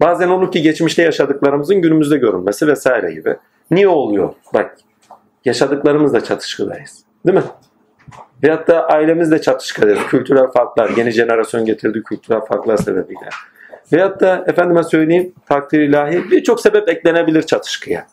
Bazen 0.00 0.28
olur 0.28 0.52
ki 0.52 0.62
geçmişte 0.62 1.02
yaşadıklarımızın 1.02 1.82
günümüzde 1.82 2.16
görünmesi 2.16 2.66
vesaire 2.66 3.12
gibi. 3.12 3.36
Niye 3.70 3.88
oluyor? 3.88 4.34
Bak 4.54 4.76
yaşadıklarımızla 5.44 6.24
çatışkıdayız. 6.24 7.04
Değil 7.26 7.38
mi? 7.38 7.44
Veyahut 8.46 8.68
da 8.68 8.86
ailemizle 8.88 9.40
çatışkıdayız. 9.40 9.98
Kültürel 10.08 10.46
farklar, 10.46 10.90
yeni 10.96 11.10
jenerasyon 11.10 11.64
getirdiği 11.64 12.02
kültürel 12.02 12.40
farklar 12.40 12.76
sebebiyle. 12.76 13.28
Veyahut 13.92 14.20
da 14.20 14.44
efendime 14.46 14.82
söyleyeyim 14.82 15.32
takdir 15.48 15.80
ilahi 15.80 16.30
birçok 16.30 16.60
sebep 16.60 16.88
eklenebilir 16.88 17.42
çatışkıya. 17.42 18.06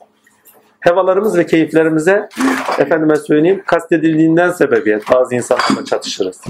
Hevalarımız 0.83 1.37
ve 1.37 1.45
keyiflerimize 1.45 2.29
efendime 2.77 3.15
söyleyeyim 3.15 3.63
kastedildiğinden 3.65 4.51
sebebiyet 4.51 5.11
bazı 5.11 5.35
insanlarla 5.35 5.85
çatışırız. 5.85 6.41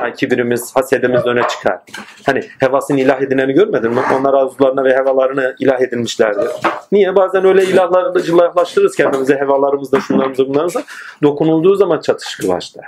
Yani 0.00 0.14
kibirimiz, 0.14 0.76
hasedimiz 0.76 1.26
öne 1.26 1.42
çıkar. 1.48 1.78
Hani 2.26 2.40
hevasını 2.60 3.00
ilah 3.00 3.22
edineni 3.22 3.52
görmedin 3.52 3.90
mi? 3.90 4.00
Onlar 4.20 4.34
arzularına 4.34 4.84
ve 4.84 4.96
hevalarını 4.96 5.56
ilah 5.58 5.80
edinmişlerdir. 5.80 6.50
Niye? 6.92 7.16
Bazen 7.16 7.44
öyle 7.44 7.64
ilahları 7.64 8.20
ilahlaştırırız 8.20 8.96
kendimize 8.96 9.36
hevalarımızda 9.36 10.00
şunlarımızda 10.00 10.48
bunlarımızda. 10.48 10.82
Dokunulduğu 11.22 11.76
zaman 11.76 12.00
çatışkı 12.00 12.48
başlar. 12.48 12.86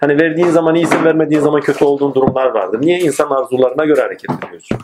Hani 0.00 0.20
verdiğin 0.20 0.48
zaman 0.48 0.74
iyisin, 0.74 1.04
vermediğin 1.04 1.40
zaman 1.40 1.60
kötü 1.60 1.84
olduğun 1.84 2.14
durumlar 2.14 2.46
vardır. 2.46 2.80
Niye? 2.80 2.98
insan 2.98 3.30
arzularına 3.30 3.84
göre 3.84 4.00
hareket 4.00 4.30
ediyorsun. 4.30 4.78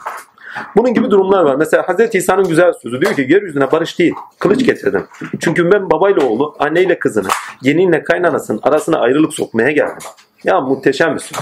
Bunun 0.77 0.95
gibi 0.95 1.11
durumlar 1.11 1.45
var. 1.45 1.55
Mesela 1.55 1.89
Hazreti 1.89 2.19
İsa'nın 2.19 2.49
güzel 2.49 2.73
sözü 2.73 3.01
diyor 3.01 3.15
ki 3.15 3.27
yeryüzüne 3.29 3.73
barış 3.73 3.99
değil, 3.99 4.15
kılıç 4.39 4.67
getirdim. 4.67 5.07
Çünkü 5.41 5.73
ben 5.73 5.91
babayla 5.91 6.27
oğlu, 6.27 6.57
anneyle 6.59 6.99
kızını, 6.99 7.29
geninle 7.63 8.05
kaynanasının 8.05 8.61
arasına 8.63 8.99
ayrılık 8.99 9.35
sokmaya 9.35 9.71
geldim. 9.71 10.09
Ya 10.45 10.61
muhteşem 10.61 11.15
bir 11.15 11.21
söz. 11.21 11.39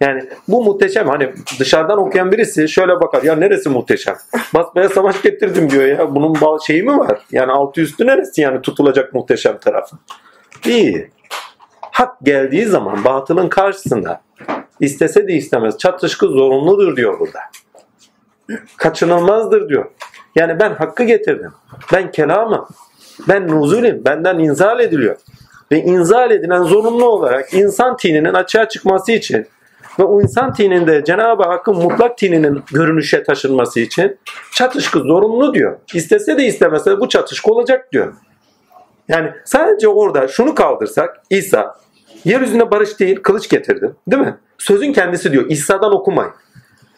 Yani 0.00 0.28
bu 0.48 0.64
muhteşem. 0.64 1.08
Hani 1.08 1.32
dışarıdan 1.60 1.98
okuyan 1.98 2.32
birisi 2.32 2.68
şöyle 2.68 3.00
bakar. 3.00 3.22
Ya 3.22 3.36
neresi 3.36 3.68
muhteşem? 3.68 4.16
Basmaya 4.54 4.88
savaş 4.88 5.22
getirdim 5.22 5.70
diyor 5.70 5.84
ya. 5.84 6.14
Bunun 6.14 6.58
şeyi 6.58 6.82
mi 6.82 6.98
var? 6.98 7.18
Yani 7.32 7.52
altı 7.52 7.80
üstü 7.80 8.06
neresi 8.06 8.40
yani 8.40 8.62
tutulacak 8.62 9.14
muhteşem 9.14 9.58
tarafı? 9.58 9.96
Değil. 10.64 11.06
Hak 11.80 12.20
geldiği 12.22 12.66
zaman 12.66 13.04
batılın 13.04 13.48
karşısında 13.48 14.20
istese 14.80 15.28
de 15.28 15.32
istemez 15.32 15.78
çatışkı 15.78 16.26
zorunludur 16.26 16.96
diyor 16.96 17.20
burada 17.20 17.40
kaçınılmazdır 18.76 19.68
diyor. 19.68 19.84
Yani 20.34 20.60
ben 20.60 20.74
hakkı 20.74 21.04
getirdim. 21.04 21.52
Ben 21.92 22.10
kelamım. 22.10 22.66
Ben 23.28 23.48
nuzulüm. 23.48 24.04
Benden 24.04 24.38
inzal 24.38 24.80
ediliyor. 24.80 25.16
Ve 25.72 25.78
inzal 25.82 26.30
edilen 26.30 26.62
zorunlu 26.62 27.04
olarak 27.04 27.54
insan 27.54 27.96
tininin 27.96 28.34
açığa 28.34 28.68
çıkması 28.68 29.12
için 29.12 29.46
ve 29.98 30.04
o 30.04 30.22
insan 30.22 30.52
tininde 30.52 31.04
Cenab-ı 31.04 31.42
Hakk'ın 31.42 31.76
mutlak 31.76 32.18
tininin 32.18 32.62
görünüşe 32.72 33.22
taşınması 33.22 33.80
için 33.80 34.18
çatışkı 34.54 34.98
zorunlu 34.98 35.54
diyor. 35.54 35.78
İstese 35.94 36.38
de 36.38 36.44
istemese 36.44 36.90
de 36.90 37.00
bu 37.00 37.08
çatışkı 37.08 37.52
olacak 37.52 37.92
diyor. 37.92 38.14
Yani 39.08 39.30
sadece 39.44 39.88
orada 39.88 40.28
şunu 40.28 40.54
kaldırsak 40.54 41.22
İsa 41.30 41.76
yeryüzünde 42.24 42.70
barış 42.70 43.00
değil 43.00 43.22
kılıç 43.22 43.48
getirdi. 43.48 43.92
Değil 44.08 44.22
mi? 44.22 44.36
Sözün 44.58 44.92
kendisi 44.92 45.32
diyor. 45.32 45.46
İsa'dan 45.48 45.92
okumayın 45.92 46.32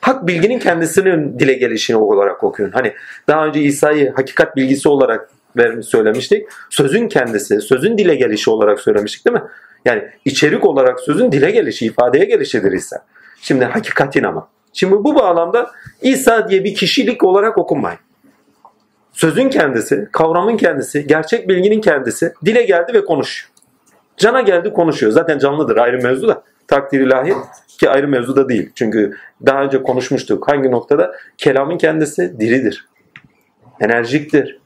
hak 0.02 0.26
bilginin 0.26 0.59
kendisinin 0.59 1.38
dile 1.38 1.52
gelişini 1.52 1.97
olarak 1.97 2.44
okuyun. 2.44 2.71
Hani 2.71 2.94
daha 3.28 3.47
önce 3.47 3.61
İsa'yı 3.61 4.12
hakikat 4.12 4.56
bilgisi 4.56 4.88
olarak 4.88 5.28
vermiş 5.56 5.87
söylemiştik. 5.87 6.47
Sözün 6.71 7.09
kendisi, 7.09 7.61
sözün 7.61 7.99
dile 7.99 8.14
gelişi 8.14 8.50
olarak 8.50 8.80
söylemiştik 8.80 9.26
değil 9.26 9.35
mi? 9.35 9.42
Yani 9.85 10.02
içerik 10.25 10.64
olarak 10.64 11.00
sözün 11.00 11.32
dile 11.32 11.50
gelişi, 11.50 11.87
ifadeye 11.87 12.25
gelişidir 12.25 12.73
İsa. 12.73 13.04
Şimdi 13.40 13.64
hakikatin 13.64 14.23
ama. 14.23 14.49
Şimdi 14.73 14.92
bu 14.92 15.14
bağlamda 15.14 15.71
İsa 16.02 16.49
diye 16.49 16.64
bir 16.64 16.75
kişilik 16.75 17.25
olarak 17.25 17.59
okunmayın. 17.59 17.99
Sözün 19.12 19.49
kendisi, 19.49 20.09
kavramın 20.12 20.56
kendisi, 20.56 21.06
gerçek 21.06 21.49
bilginin 21.49 21.80
kendisi 21.80 22.32
dile 22.44 22.62
geldi 22.62 22.92
ve 22.94 23.04
konuşuyor. 23.04 23.51
Cana 24.16 24.40
geldi 24.40 24.73
konuşuyor. 24.73 25.12
Zaten 25.12 25.38
canlıdır 25.38 25.76
ayrı 25.76 26.02
mevzu 26.02 26.28
da. 26.28 26.42
Takdir 26.69 27.00
ilahi 27.00 27.35
ki 27.81 27.90
ayrı 27.90 28.09
mevzu 28.09 28.37
da 28.37 28.49
değil. 28.49 28.71
Çünkü 28.75 29.16
daha 29.47 29.62
önce 29.62 29.83
konuşmuştuk. 29.83 30.49
Hangi 30.49 30.71
noktada? 30.71 31.12
Kelamın 31.38 31.78
kendisi 31.78 32.40
diridir. 32.40 32.87
Enerjiktir. 33.81 34.59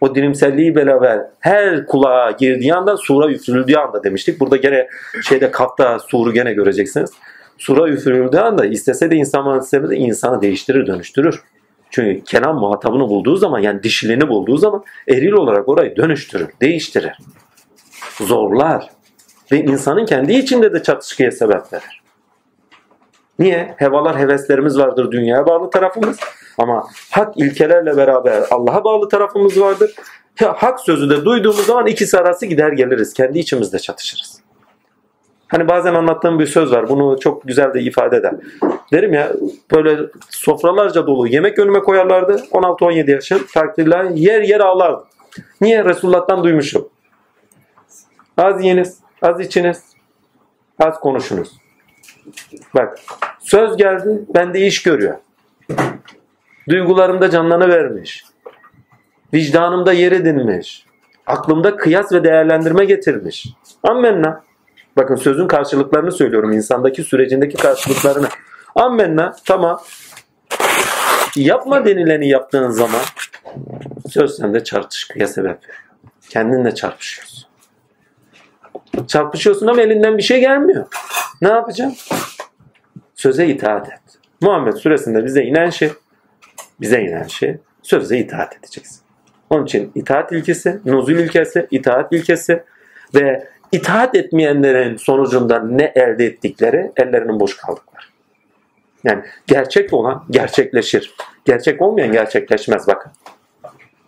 O 0.00 0.14
dirimselliği 0.14 0.74
beraber 0.74 1.20
her 1.40 1.86
kulağa 1.86 2.30
girdiği 2.30 2.74
anda 2.74 2.96
sura 2.96 3.32
üfürüldüğü 3.32 3.76
anda 3.76 4.04
demiştik. 4.04 4.40
Burada 4.40 4.56
gene 4.56 4.88
şeyde 5.22 5.50
kapta 5.50 5.98
suru 5.98 6.32
gene 6.32 6.52
göreceksiniz. 6.52 7.10
Sura 7.58 7.88
üfürüldüğü 7.88 8.36
anda 8.36 8.66
istese 8.66 9.10
de 9.10 9.16
insan 9.16 9.60
istese 9.60 9.90
de 9.90 9.96
insanı 9.96 10.42
değiştirir, 10.42 10.86
dönüştürür. 10.86 11.42
Çünkü 11.90 12.24
kelam 12.24 12.58
muhatabını 12.58 13.08
bulduğu 13.08 13.36
zaman 13.36 13.58
yani 13.58 13.82
dişilini 13.82 14.28
bulduğu 14.28 14.56
zaman 14.56 14.84
eril 15.08 15.32
olarak 15.32 15.68
orayı 15.68 15.96
dönüştürür, 15.96 16.48
değiştirir. 16.60 17.12
Zorlar. 18.26 18.90
Ve 19.52 19.60
insanın 19.60 20.06
kendi 20.06 20.32
içinde 20.32 20.72
de 20.72 20.82
çatışkıya 20.82 21.30
sebep 21.30 21.72
verir. 21.72 22.02
Niye? 23.38 23.74
Hevalar, 23.76 24.18
heveslerimiz 24.18 24.78
vardır 24.78 25.12
dünyaya 25.12 25.46
bağlı 25.46 25.70
tarafımız. 25.70 26.18
Ama 26.58 26.86
hak 27.10 27.36
ilkelerle 27.36 27.96
beraber 27.96 28.42
Allah'a 28.50 28.84
bağlı 28.84 29.08
tarafımız 29.08 29.60
vardır. 29.60 29.94
Hak 30.40 30.80
sözü 30.80 31.10
de 31.10 31.24
duyduğumuz 31.24 31.66
zaman 31.66 31.86
ikisi 31.86 32.18
arası 32.18 32.46
gider 32.46 32.72
geliriz. 32.72 33.14
Kendi 33.14 33.38
içimizde 33.38 33.78
çatışırız. 33.78 34.42
Hani 35.48 35.68
bazen 35.68 35.94
anlattığım 35.94 36.38
bir 36.38 36.46
söz 36.46 36.72
var. 36.72 36.88
Bunu 36.88 37.20
çok 37.20 37.48
güzel 37.48 37.74
de 37.74 37.80
ifade 37.80 38.16
eder. 38.16 38.34
Derim 38.92 39.12
ya 39.12 39.32
böyle 39.74 39.98
sofralarca 40.30 41.06
dolu 41.06 41.28
yemek 41.28 41.58
önüme 41.58 41.78
koyarlardı. 41.78 42.32
16-17 42.52 43.10
yaşım 43.10 43.46
takdirler 43.54 44.04
yer 44.04 44.42
yer 44.42 44.60
ağlardım. 44.60 45.04
Niye? 45.60 45.84
Resulullah'tan 45.84 46.44
duymuşum. 46.44 46.88
Az 48.42 48.64
yiyiniz, 48.64 48.98
az 49.22 49.40
içiniz, 49.40 49.82
az 50.78 51.00
konuşunuz. 51.00 51.52
Bak 52.74 52.98
söz 53.40 53.76
geldi 53.76 54.22
bende 54.34 54.66
iş 54.66 54.82
görüyor. 54.82 55.16
Duygularımda 56.68 57.30
canlanı 57.30 57.68
vermiş. 57.68 58.24
Vicdanımda 59.34 59.92
yer 59.92 60.12
edinmiş. 60.12 60.86
Aklımda 61.26 61.76
kıyas 61.76 62.12
ve 62.12 62.24
değerlendirme 62.24 62.84
getirmiş. 62.84 63.46
Ammenna. 63.82 64.44
Bakın 64.96 65.16
sözün 65.16 65.48
karşılıklarını 65.48 66.12
söylüyorum. 66.12 66.52
insandaki 66.52 67.04
sürecindeki 67.04 67.56
karşılıklarını. 67.56 68.28
Ammenna. 68.74 69.36
Tamam. 69.44 69.80
Yapma 71.36 71.84
denileni 71.84 72.28
yaptığın 72.28 72.70
zaman 72.70 73.00
söz 74.10 74.36
sende 74.36 74.64
çarpışkıya 74.64 75.26
sebep 75.26 75.56
veriyor. 75.56 75.82
Kendinle 76.28 76.74
çarpışıyorsun. 76.74 77.51
Çarpışıyorsun 79.06 79.66
ama 79.66 79.80
elinden 79.82 80.18
bir 80.18 80.22
şey 80.22 80.40
gelmiyor. 80.40 80.86
Ne 81.42 81.48
yapacağım? 81.48 81.94
Söze 83.14 83.46
itaat 83.46 83.88
et. 83.88 84.00
Muhammed 84.40 84.72
suresinde 84.72 85.24
bize 85.24 85.42
inen 85.42 85.70
şey, 85.70 85.90
bize 86.80 87.00
inen 87.00 87.26
şey 87.26 87.56
söze 87.82 88.18
itaat 88.18 88.56
edeceksin. 88.58 89.02
Onun 89.50 89.64
için 89.64 89.92
itaat 89.94 90.32
ilkesi, 90.32 90.80
nuzul 90.84 91.12
ilkesi, 91.12 91.66
itaat 91.70 92.12
ilkesi 92.12 92.62
ve 93.14 93.48
itaat 93.72 94.14
etmeyenlerin 94.14 94.96
sonucunda 94.96 95.58
ne 95.58 95.92
elde 95.94 96.26
ettikleri 96.26 96.92
ellerinin 96.96 97.40
boş 97.40 97.56
kaldıkları. 97.56 98.04
Yani 99.04 99.22
gerçek 99.46 99.92
olan 99.92 100.24
gerçekleşir. 100.30 101.14
Gerçek 101.44 101.82
olmayan 101.82 102.12
gerçekleşmez 102.12 102.86
bakın. 102.86 103.12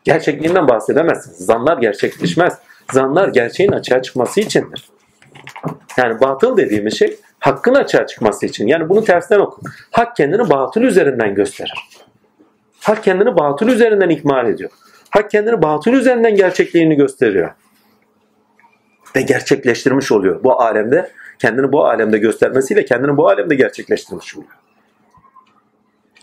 Gerçekliğinden 0.05 0.69
bahsedemezsiniz. 0.69 1.39
Zanlar 1.39 1.79
gerçekleşmez. 1.79 2.59
Zanlar 2.93 3.29
gerçeğin 3.29 3.73
açığa 3.73 4.03
çıkması 4.03 4.41
içindir. 4.41 4.89
Yani 5.97 6.21
batıl 6.21 6.57
dediğimiz 6.57 6.99
şey 6.99 7.17
hakkın 7.39 7.75
açığa 7.75 8.07
çıkması 8.07 8.47
için. 8.47 8.67
Yani 8.67 8.89
bunu 8.89 9.05
tersten 9.05 9.39
oku. 9.39 9.63
Hak 9.91 10.17
kendini 10.17 10.51
batıl 10.51 10.83
üzerinden 10.83 11.35
gösterir. 11.35 11.89
Hak 12.81 13.05
kendini 13.05 13.37
batıl 13.37 13.69
üzerinden 13.69 14.09
ikmal 14.09 14.49
ediyor. 14.49 14.71
Hak 15.11 15.31
kendini 15.31 15.63
batıl 15.63 15.93
üzerinden 15.93 16.35
gerçekliğini 16.35 16.97
gösteriyor. 16.97 17.51
Ve 19.17 19.23
gerçekleştirmiş 19.23 20.13
oluyor 20.13 20.45
bu 20.45 20.61
alemde. 20.61 21.11
Kendini 21.39 21.73
bu 21.73 21.87
alemde 21.87 22.19
göstermesiyle 22.19 22.85
kendini 22.85 23.17
bu 23.17 23.29
alemde 23.29 23.55
gerçekleştirmiş 23.55 24.37
oluyor. 24.37 24.53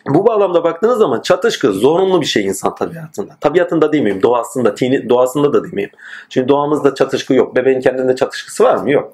Bu 0.07 0.27
bağlamda 0.27 0.63
baktığınız 0.63 0.97
zaman 0.97 1.21
çatışkı 1.21 1.73
zorunlu 1.73 2.21
bir 2.21 2.25
şey 2.25 2.45
insan 2.45 2.75
tabiatında. 2.75 3.37
Tabiatında 3.41 3.91
değil 3.91 4.03
miyim? 4.03 4.21
Doğasında, 4.21 4.75
tini, 4.75 5.09
doğasında 5.09 5.53
da 5.53 5.63
değil 5.63 5.73
miyim? 5.73 5.89
Çünkü 6.29 6.47
doğamızda 6.47 6.95
çatışkı 6.95 7.33
yok. 7.33 7.55
Bebeğin 7.55 7.81
kendinde 7.81 8.15
çatışkısı 8.15 8.63
var 8.63 8.75
mı? 8.75 8.91
Yok. 8.91 9.13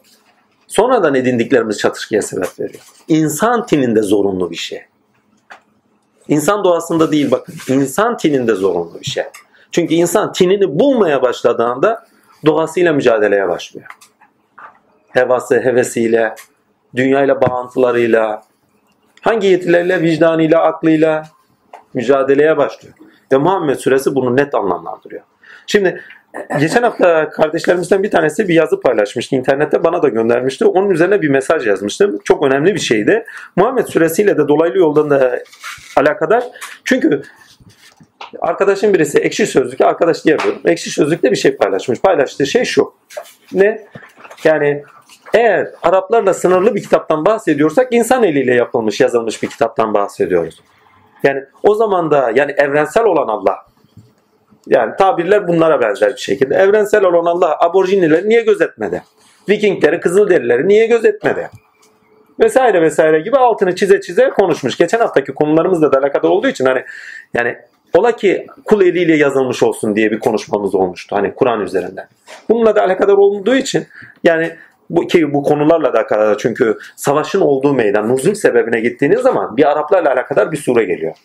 Sonradan 0.67 1.15
edindiklerimiz 1.15 1.77
çatışkıya 1.77 2.21
sebep 2.21 2.59
veriyor. 2.59 2.83
İnsan 3.07 3.65
tininde 3.65 4.01
zorunlu 4.01 4.51
bir 4.51 4.55
şey. 4.55 4.81
İnsan 6.27 6.63
doğasında 6.63 7.11
değil 7.11 7.31
bakın. 7.31 7.55
İnsan 7.69 8.17
tininde 8.17 8.53
zorunlu 8.53 8.99
bir 8.99 9.05
şey. 9.05 9.23
Çünkü 9.71 9.93
insan 9.93 10.33
tinini 10.33 10.79
bulmaya 10.79 11.21
başladığında 11.21 12.07
doğasıyla 12.45 12.93
mücadeleye 12.93 13.47
başlıyor. 13.49 13.87
Hevası, 15.09 15.59
hevesiyle, 15.59 16.35
dünyayla 16.95 17.41
bağıntılarıyla, 17.41 18.43
hangi 19.27 19.47
yetilerle, 19.47 20.01
vicdanıyla, 20.01 20.61
aklıyla 20.61 21.23
mücadeleye 21.93 22.57
başlıyor. 22.57 22.95
Ve 23.31 23.37
Muhammed 23.37 23.75
suresi 23.75 24.15
bunu 24.15 24.37
net 24.37 24.55
anlamlandırıyor. 24.55 25.23
Şimdi 25.67 26.01
Geçen 26.59 26.83
hafta 26.83 27.29
kardeşlerimizden 27.29 28.03
bir 28.03 28.11
tanesi 28.11 28.47
bir 28.47 28.53
yazı 28.53 28.79
paylaşmıştı 28.79 29.35
internette 29.35 29.83
bana 29.83 30.03
da 30.03 30.09
göndermişti. 30.09 30.65
Onun 30.65 30.89
üzerine 30.89 31.21
bir 31.21 31.29
mesaj 31.29 31.67
yazmıştım. 31.67 32.19
Çok 32.23 32.43
önemli 32.43 32.75
bir 32.75 32.79
şeydi. 32.79 33.25
Muhammed 33.55 33.85
suresiyle 33.85 34.37
de 34.37 34.47
dolaylı 34.47 34.77
yoldan 34.77 35.09
da 35.09 35.39
alakadar. 35.97 36.43
Çünkü 36.83 37.21
Arkadaşın 38.39 38.93
birisi 38.93 39.19
ekşi 39.19 39.47
sözlükte 39.47 39.85
arkadaş 39.85 40.25
diyemiyorum. 40.25 40.61
Ekşi 40.65 40.89
sözlükte 40.89 41.31
bir 41.31 41.35
şey 41.35 41.57
paylaşmış. 41.57 42.01
Paylaştığı 42.01 42.47
şey 42.47 42.65
şu. 42.65 42.93
Ne? 43.53 43.85
Yani 44.43 44.83
eğer 45.33 45.67
Araplarla 45.83 46.33
sınırlı 46.33 46.75
bir 46.75 46.83
kitaptan 46.83 47.25
bahsediyorsak 47.25 47.87
insan 47.91 48.23
eliyle 48.23 48.53
yapılmış, 48.53 48.99
yazılmış 48.99 49.43
bir 49.43 49.47
kitaptan 49.47 49.93
bahsediyoruz. 49.93 50.61
Yani 51.23 51.43
o 51.63 51.75
zaman 51.75 52.11
da 52.11 52.31
yani 52.35 52.51
evrensel 52.51 53.03
olan 53.03 53.27
Allah. 53.27 53.57
Yani 54.67 54.95
tabirler 54.95 55.47
bunlara 55.47 55.81
benzer 55.81 56.09
bir 56.09 56.17
şekilde. 56.17 56.55
Evrensel 56.55 57.03
olan 57.03 57.25
Allah 57.25 57.57
aborjinleri 57.59 58.29
niye 58.29 58.41
gözetmedi? 58.41 59.03
Vikingleri, 59.49 59.99
Kızılderilileri 59.99 60.67
niye 60.67 60.85
gözetmedi? 60.87 61.49
Vesaire 62.39 62.81
vesaire 62.81 63.19
gibi 63.19 63.37
altını 63.37 63.75
çize 63.75 64.01
çize 64.01 64.29
konuşmuş. 64.29 64.77
Geçen 64.77 64.99
haftaki 64.99 65.33
konularımızla 65.33 65.91
da 65.91 65.97
alakadar 65.97 66.29
olduğu 66.29 66.47
için 66.47 66.65
hani 66.65 66.83
yani 67.33 67.57
ola 67.93 68.11
ki 68.15 68.47
kul 68.65 68.81
eliyle 68.81 69.15
yazılmış 69.15 69.63
olsun 69.63 69.95
diye 69.95 70.11
bir 70.11 70.19
konuşmamız 70.19 70.75
olmuştu. 70.75 71.15
Hani 71.15 71.35
Kur'an 71.35 71.61
üzerinden. 71.61 72.07
Bununla 72.49 72.75
da 72.75 72.83
alakadar 72.83 73.13
olduğu 73.13 73.55
için 73.55 73.87
yani 74.23 74.51
bu, 74.89 75.07
ki 75.07 75.33
bu 75.33 75.43
konularla 75.43 75.93
da 75.93 75.97
alakadar 75.97 76.37
çünkü 76.37 76.77
savaşın 76.95 77.41
olduğu 77.41 77.73
meydan 77.73 78.09
nuzul 78.09 78.33
sebebine 78.33 78.79
gittiğiniz 78.79 79.19
zaman 79.19 79.57
bir 79.57 79.71
Araplarla 79.71 80.13
alakadar 80.13 80.51
bir 80.51 80.57
sure 80.57 80.83
geliyor. 80.83 81.15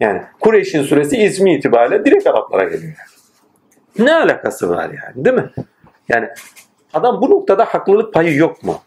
Yani 0.00 0.22
Kureyş'in 0.40 0.82
suresi 0.82 1.16
ismi 1.16 1.54
itibariyle 1.54 2.04
direkt 2.04 2.26
Araplara 2.26 2.64
geliyor. 2.64 2.94
Ne 3.98 4.14
alakası 4.14 4.68
var 4.68 4.90
yani 4.90 5.24
değil 5.24 5.36
mi? 5.36 5.50
Yani 6.08 6.28
adam 6.92 7.20
bu 7.20 7.30
noktada 7.30 7.64
haklılık 7.64 8.14
payı 8.14 8.36
yok 8.36 8.64
mu? 8.64 8.80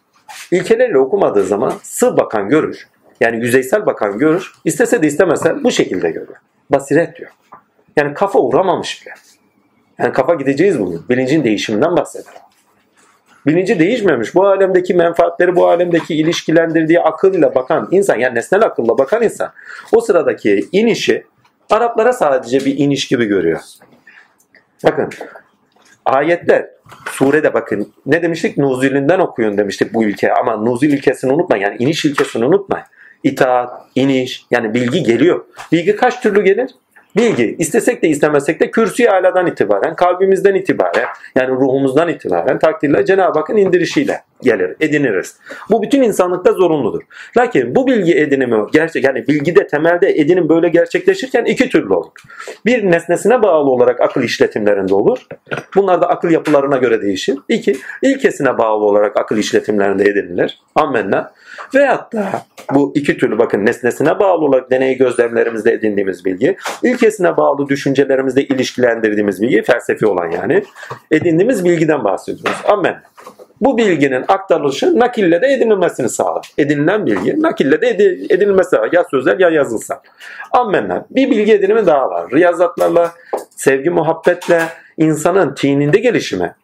İlkelerle 0.52 0.98
okumadığı 0.98 1.44
zaman 1.44 1.74
sığ 1.84 2.18
bakan 2.18 2.50
görür. 2.50 2.88
Yani 3.22 3.38
yüzeysel 3.38 3.86
bakan 3.86 4.18
görür. 4.18 4.54
İstese 4.66 5.02
de 5.02 5.08
istemese 5.08 5.64
bu 5.64 5.72
şekilde 5.72 6.12
görüyor. 6.12 6.38
Basiret 6.70 7.18
diyor. 7.18 7.32
Yani 7.98 8.14
kafa 8.14 8.40
uğramamış 8.40 9.06
bile. 9.06 9.14
Yani 10.00 10.14
kafa 10.14 10.34
gideceğiz 10.34 10.80
bugün. 10.80 11.10
Bilincin 11.10 11.44
değişiminden 11.44 11.98
bahseder. 11.98 12.34
Bilinci 13.46 13.80
değişmemiş. 13.80 14.36
Bu 14.36 14.48
alemdeki 14.48 14.94
menfaatleri, 14.94 15.56
bu 15.56 15.68
alemdeki 15.68 16.16
ilişkilendirdiği 16.16 17.00
akılla 17.00 17.56
bakan 17.56 17.88
insan, 17.92 18.20
yani 18.20 18.36
nesnel 18.36 18.64
akılla 18.64 18.98
bakan 18.98 19.24
insan 19.24 19.52
o 19.92 20.02
sıradaki 20.02 20.68
inişi 20.72 21.26
Araplara 21.70 22.14
sadece 22.14 22.60
bir 22.60 22.78
iniş 22.78 23.08
gibi 23.08 23.26
görüyor. 23.26 23.60
Bakın 24.84 25.10
ayetler 26.06 26.70
surede 27.06 27.54
bakın 27.54 27.94
ne 28.06 28.22
demiştik? 28.22 28.58
Nuzulünden 28.58 29.20
okuyun 29.20 29.58
demiştik 29.58 29.94
bu 29.94 30.04
ülke 30.04 30.34
ama 30.34 30.58
nuzul 30.58 30.88
ilkesini 30.88 31.34
unutma 31.34 31.58
yani 31.58 31.76
iniş 31.80 32.06
ilkesini 32.06 32.46
unutma. 32.46 32.84
İtaat, 33.24 33.82
iniş 33.96 34.46
yani 34.52 34.74
bilgi 34.74 35.04
geliyor. 35.04 35.46
Bilgi 35.72 35.96
kaç 35.96 36.22
türlü 36.22 36.44
gelir? 36.44 36.72
Bilgi 37.16 37.56
istesek 37.60 38.04
de 38.04 38.08
istemesek 38.08 38.60
de 38.60 38.72
kürsü 38.72 39.08
aladan 39.08 39.48
itibaren, 39.48 39.96
kalbimizden 39.96 40.56
itibaren 40.56 41.06
yani 41.36 41.50
ruhumuzdan 41.50 42.10
itibaren 42.10 42.60
takdirle 42.60 43.06
Cenab-ı 43.06 43.40
Hakk'ın 43.40 43.58
indirişiyle 43.58 44.22
gelir, 44.44 44.76
ediniriz. 44.80 45.38
Bu 45.72 45.84
bütün 45.84 46.02
insanlıkta 46.02 46.52
zorunludur. 46.52 47.02
Lakin 47.38 47.76
bu 47.76 47.88
bilgi 47.88 48.20
edinimi 48.20 48.66
gerçek 48.74 49.04
yani 49.04 49.28
bilgide 49.28 49.68
temelde 49.68 50.10
edinim 50.10 50.50
böyle 50.50 50.70
gerçekleşirken 50.70 51.46
iki 51.46 51.70
türlü 51.70 51.94
olur. 51.94 52.12
Bir 52.66 52.92
nesnesine 52.92 53.44
bağlı 53.44 53.70
olarak 53.70 54.02
akıl 54.02 54.24
işletimlerinde 54.24 54.96
olur. 54.96 55.28
Bunlar 55.76 56.02
da 56.02 56.10
akıl 56.10 56.30
yapılarına 56.30 56.78
göre 56.78 57.02
değişir. 57.02 57.38
İki, 57.50 57.78
ilkesine 58.02 58.58
bağlı 58.58 58.86
olarak 58.86 59.18
akıl 59.18 59.38
işletimlerinde 59.38 60.04
edinilir. 60.04 60.60
Ammenna. 60.76 61.32
Veyahut 61.76 62.14
da 62.14 62.26
bu 62.74 62.92
iki 62.96 63.18
türlü 63.18 63.38
bakın 63.38 63.66
nesnesine 63.66 64.20
bağlı 64.20 64.46
olarak 64.46 64.72
deney 64.72 64.98
gözlemlerimizde 64.98 65.72
edindiğimiz 65.72 66.26
bilgi, 66.26 66.58
ilkesine 66.84 67.38
bağlı 67.38 67.70
düşüncelerimizde 67.70 68.44
ilişkilendirdiğimiz 68.44 69.42
bilgi, 69.42 69.62
felsefi 69.62 70.06
olan 70.06 70.32
yani, 70.32 70.64
edindiğimiz 71.12 71.66
bilgiden 71.66 72.04
bahsediyoruz. 72.04 72.62
Amen. 72.66 73.02
Bu 73.62 73.78
bilginin 73.78 74.26
aktarılışı 74.28 75.00
nakille 75.00 75.42
de 75.42 75.48
edinilmesini 75.48 76.10
sağlar. 76.10 76.52
Edinilen 76.58 77.06
bilgi 77.06 77.42
nakille 77.42 77.82
de 77.82 77.88
edinilmesi 78.30 78.70
sağlar. 78.70 78.90
Ya 78.92 79.06
sözler 79.12 79.40
ya 79.40 79.50
yazılsa. 79.50 80.02
Ammenna. 80.52 81.06
Bir 81.10 81.32
bilgi 81.32 81.54
edinimi 81.54 81.86
daha 81.86 82.10
var. 82.10 82.32
Riyazatlarla, 82.32 83.12
sevgi 83.50 83.90
muhabbetle 83.90 84.64
insanın 84.98 85.56
tininde 85.56 86.00
gelişimi, 86.00 86.56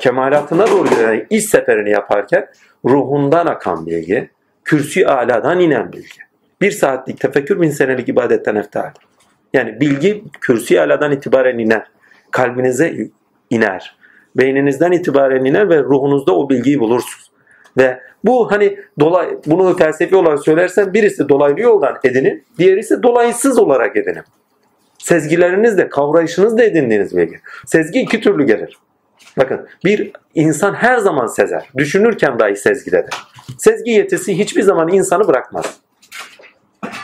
kemalatına 0.00 0.66
doğru 0.70 0.88
giden 0.88 1.26
iş 1.30 1.44
seferini 1.44 1.90
yaparken 1.90 2.46
ruhundan 2.84 3.46
akan 3.46 3.86
bilgi, 3.86 4.30
kürsü 4.64 5.04
aladan 5.04 5.60
inen 5.60 5.92
bilgi. 5.92 6.20
Bir 6.60 6.70
saatlik 6.70 7.20
tefekkür 7.20 7.60
bin 7.60 7.70
senelik 7.70 8.08
ibadetten 8.08 8.56
eftal. 8.56 8.90
Yani 9.52 9.80
bilgi 9.80 10.24
kürsü 10.40 10.78
aladan 10.78 11.12
itibaren 11.12 11.58
iner. 11.58 11.86
Kalbinize 12.30 12.96
iner. 13.50 13.96
Beyninizden 14.36 14.92
itibaren 14.92 15.44
iner 15.44 15.70
ve 15.70 15.78
ruhunuzda 15.78 16.36
o 16.36 16.48
bilgiyi 16.48 16.80
bulursunuz. 16.80 17.30
Ve 17.76 18.00
bu 18.24 18.50
hani 18.50 18.78
dolay, 19.00 19.38
bunu 19.46 19.76
felsefi 19.76 20.16
olarak 20.16 20.44
söylersen 20.44 20.94
birisi 20.94 21.28
dolaylı 21.28 21.60
yoldan 21.60 21.98
edinin, 22.04 22.44
diğerisi 22.58 23.02
dolaysız 23.02 23.58
olarak 23.58 23.96
edinin. 23.96 24.22
Sezgilerinizle, 24.98 25.88
kavrayışınızla 25.88 26.62
edindiğiniz 26.62 27.16
bilgi. 27.16 27.40
Sezgi 27.66 28.00
iki 28.00 28.20
türlü 28.20 28.46
gelir. 28.46 28.78
Bakın 29.38 29.66
bir 29.84 30.12
insan 30.34 30.74
her 30.74 30.98
zaman 30.98 31.26
sezer. 31.26 31.70
Düşünürken 31.76 32.38
dahi 32.38 32.56
sezgidedir. 32.56 33.14
Sezgi 33.58 33.90
yetisi 33.90 34.38
hiçbir 34.38 34.62
zaman 34.62 34.88
insanı 34.88 35.28
bırakmaz. 35.28 35.80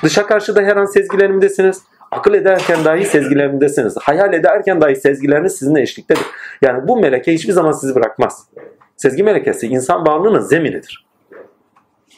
Dışa 0.03 0.27
karşı 0.27 0.57
da 0.57 0.62
her 0.62 0.77
an 0.77 0.85
sezgilerimdesiniz. 0.85 1.83
Akıl 2.11 2.35
ederken 2.35 2.85
dahi 2.85 3.05
sezgilerimdesiniz. 3.05 3.97
Hayal 3.97 4.35
ederken 4.35 4.81
dahi 4.81 4.97
sezgileriniz 4.97 5.57
sizinle 5.57 5.83
eşliktedir. 5.83 6.23
Yani 6.62 6.88
bu 6.88 7.01
meleke 7.01 7.35
hiçbir 7.35 7.53
zaman 7.53 7.73
sizi 7.73 7.94
bırakmaz. 7.94 8.47
Sezgi 8.97 9.23
melekesi 9.23 9.66
insan 9.66 10.07
varlığının 10.07 10.40
zeminidir. 10.40 11.07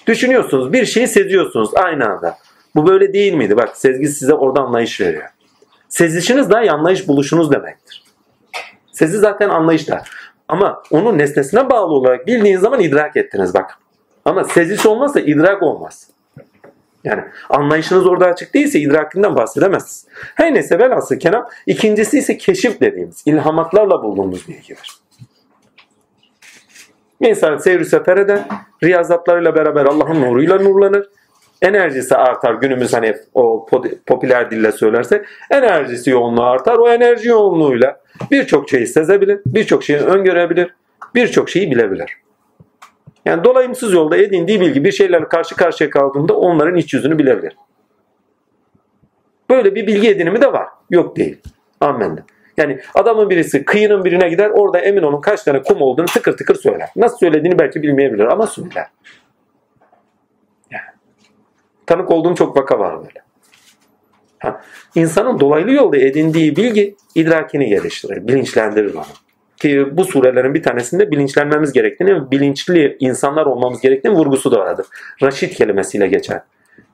Düşünüyorsunuz, 0.06 0.72
bir 0.72 0.86
şeyi 0.86 1.08
seziyorsunuz 1.08 1.70
aynı 1.74 2.08
anda. 2.08 2.36
Bu 2.74 2.86
böyle 2.86 3.12
değil 3.12 3.32
miydi? 3.32 3.56
Bak 3.56 3.76
sezgi 3.76 4.08
size 4.08 4.34
orada 4.34 4.60
anlayış 4.60 5.00
veriyor. 5.00 5.28
Sezişiniz 5.88 6.50
dahi 6.50 6.70
anlayış 6.70 7.08
buluşunuz 7.08 7.52
demektir. 7.52 8.04
Sezi 8.92 9.18
zaten 9.18 9.48
anlayışta. 9.48 10.02
Ama 10.48 10.82
onu 10.90 11.18
nesnesine 11.18 11.70
bağlı 11.70 11.92
olarak 11.94 12.26
bildiğiniz 12.26 12.60
zaman 12.60 12.80
idrak 12.80 13.16
ettiniz 13.16 13.54
bak. 13.54 13.78
Ama 14.24 14.44
seziş 14.44 14.86
olmazsa 14.86 15.20
idrak 15.20 15.62
olmaz. 15.62 16.10
Yani 17.04 17.22
anlayışınız 17.50 18.06
orada 18.06 18.26
açık 18.26 18.54
değilse 18.54 18.78
idrakinden 18.80 19.36
bahsedemezsiniz. 19.36 20.06
Her 20.34 20.54
neyse 20.54 20.78
velhasıl 20.78 21.16
kelam. 21.16 21.48
İkincisi 21.66 22.18
ise 22.18 22.38
keşif 22.38 22.80
dediğimiz 22.80 23.22
ilhamatlarla 23.26 24.02
bulduğumuz 24.02 24.48
bilgiler. 24.48 25.00
İnsan 27.20 27.56
seyri 27.56 27.84
sefer 27.84 28.16
eder, 28.16 28.40
riyazatlarıyla 28.82 29.54
beraber 29.54 29.84
Allah'ın 29.84 30.20
nuruyla 30.20 30.58
nurlanır. 30.58 31.08
Enerjisi 31.62 32.16
artar 32.16 32.54
günümüz 32.54 32.92
hani 32.92 33.16
o 33.34 33.66
popüler 34.06 34.50
dille 34.50 34.72
söylerse 34.72 35.24
enerjisi 35.50 36.10
yoğunluğu 36.10 36.44
artar. 36.44 36.76
O 36.76 36.88
enerji 36.88 37.28
yoğunluğuyla 37.28 38.00
birçok 38.30 38.70
şeyi 38.70 38.86
sezebilir, 38.86 39.40
birçok 39.46 39.84
şeyi 39.84 39.98
öngörebilir, 39.98 40.74
birçok 41.14 41.50
şeyi 41.50 41.70
bilebilir. 41.70 42.16
Yani 43.24 43.44
dolayımsız 43.44 43.92
yolda 43.92 44.16
edindiği 44.16 44.60
bilgi 44.60 44.84
bir 44.84 44.92
şeylerle 44.92 45.28
karşı 45.28 45.56
karşıya 45.56 45.90
kaldığında 45.90 46.36
onların 46.36 46.76
iç 46.76 46.94
yüzünü 46.94 47.18
bilebilir. 47.18 47.56
Böyle 49.50 49.74
bir 49.74 49.86
bilgi 49.86 50.10
edinimi 50.10 50.40
de 50.40 50.52
var. 50.52 50.68
Yok 50.90 51.16
değil. 51.16 51.40
Amenna. 51.80 52.24
Yani 52.56 52.80
adamın 52.94 53.30
birisi 53.30 53.64
kıyının 53.64 54.04
birine 54.04 54.28
gider 54.28 54.50
orada 54.50 54.78
emin 54.78 55.02
olun 55.02 55.20
kaç 55.20 55.42
tane 55.42 55.62
kum 55.62 55.82
olduğunu 55.82 56.06
tıkır 56.06 56.36
tıkır 56.36 56.54
söyler. 56.54 56.88
Nasıl 56.96 57.16
söylediğini 57.16 57.58
belki 57.58 57.82
bilmeyebilir 57.82 58.24
ama 58.24 58.46
söyler. 58.46 58.86
Yani. 60.70 60.82
Tanık 61.86 62.10
olduğum 62.10 62.34
çok 62.34 62.56
vaka 62.56 62.78
var 62.78 62.98
böyle. 62.98 63.22
Ha. 64.38 64.60
İnsanın 64.94 65.40
dolaylı 65.40 65.72
yolda 65.72 65.96
edindiği 65.96 66.56
bilgi 66.56 66.96
idrakini 67.14 67.68
geliştirir, 67.68 68.28
bilinçlendirir 68.28 68.94
onu. 68.94 69.04
Ki 69.60 69.88
bu 69.92 70.04
surelerin 70.04 70.54
bir 70.54 70.62
tanesinde 70.62 71.10
bilinçlenmemiz 71.10 71.72
gerektiğini, 71.72 72.30
bilinçli 72.30 72.96
insanlar 73.00 73.46
olmamız 73.46 73.80
gerektiğini 73.80 74.14
vurgusu 74.14 74.52
da 74.52 74.58
vardır. 74.58 74.86
Raşit 75.22 75.54
kelimesiyle 75.54 76.06
geçer 76.06 76.40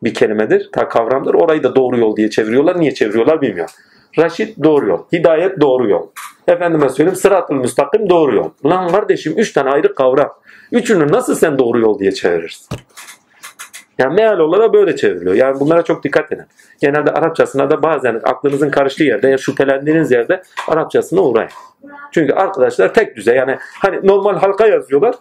bir 0.03 0.15
kelimedir, 0.15 0.69
ta 0.73 0.89
kavramdır. 0.89 1.35
Orayı 1.35 1.63
da 1.63 1.77
doğru 1.77 1.99
yol 1.99 2.17
diye 2.17 2.31
çeviriyorlar. 2.31 2.81
Niye 2.81 2.95
çeviriyorlar 2.95 3.43
bilmiyorum. 3.43 3.75
Raşit 4.19 4.63
doğru 4.65 4.89
yol, 4.89 4.99
hidayet 5.13 5.61
doğru 5.61 5.91
yol. 5.91 6.07
Efendime 6.49 6.89
söyleyeyim 6.89 7.17
sırat-ı 7.17 7.55
müstakim 7.55 8.11
doğru 8.11 8.37
yol. 8.37 8.51
Lan 8.65 8.89
kardeşim 8.89 9.35
üç 9.37 9.53
tane 9.53 9.71
ayrı 9.71 9.95
kavram. 9.95 10.33
Üçünü 10.73 11.13
nasıl 11.13 11.35
sen 11.35 11.59
doğru 11.59 11.81
yol 11.81 11.99
diye 11.99 12.13
çevirirsin? 12.13 12.77
Yani 13.99 14.15
meal 14.15 14.39
olarak 14.39 14.73
böyle 14.73 14.97
çevriliyor. 14.97 15.35
Yani 15.35 15.61
bunlara 15.61 15.83
çok 15.83 16.05
dikkat 16.05 16.33
edin. 16.33 16.45
Genelde 16.81 17.11
Arapçasına 17.11 17.71
da 17.71 17.83
bazen 17.83 18.21
aklınızın 18.25 18.71
karıştığı 18.71 19.05
yerde 19.05 19.29
ya 19.29 19.39
şüphelendiğiniz 19.39 20.11
yerde 20.11 20.43
Arapçasına 20.69 21.21
uğrayın. 21.21 21.51
Çünkü 22.13 22.33
arkadaşlar 22.33 22.95
tek 22.95 23.17
düzey 23.17 23.37
yani 23.37 23.59
hani 23.61 24.07
normal 24.07 24.37
halka 24.37 24.67
yazıyorlar. 24.67 25.15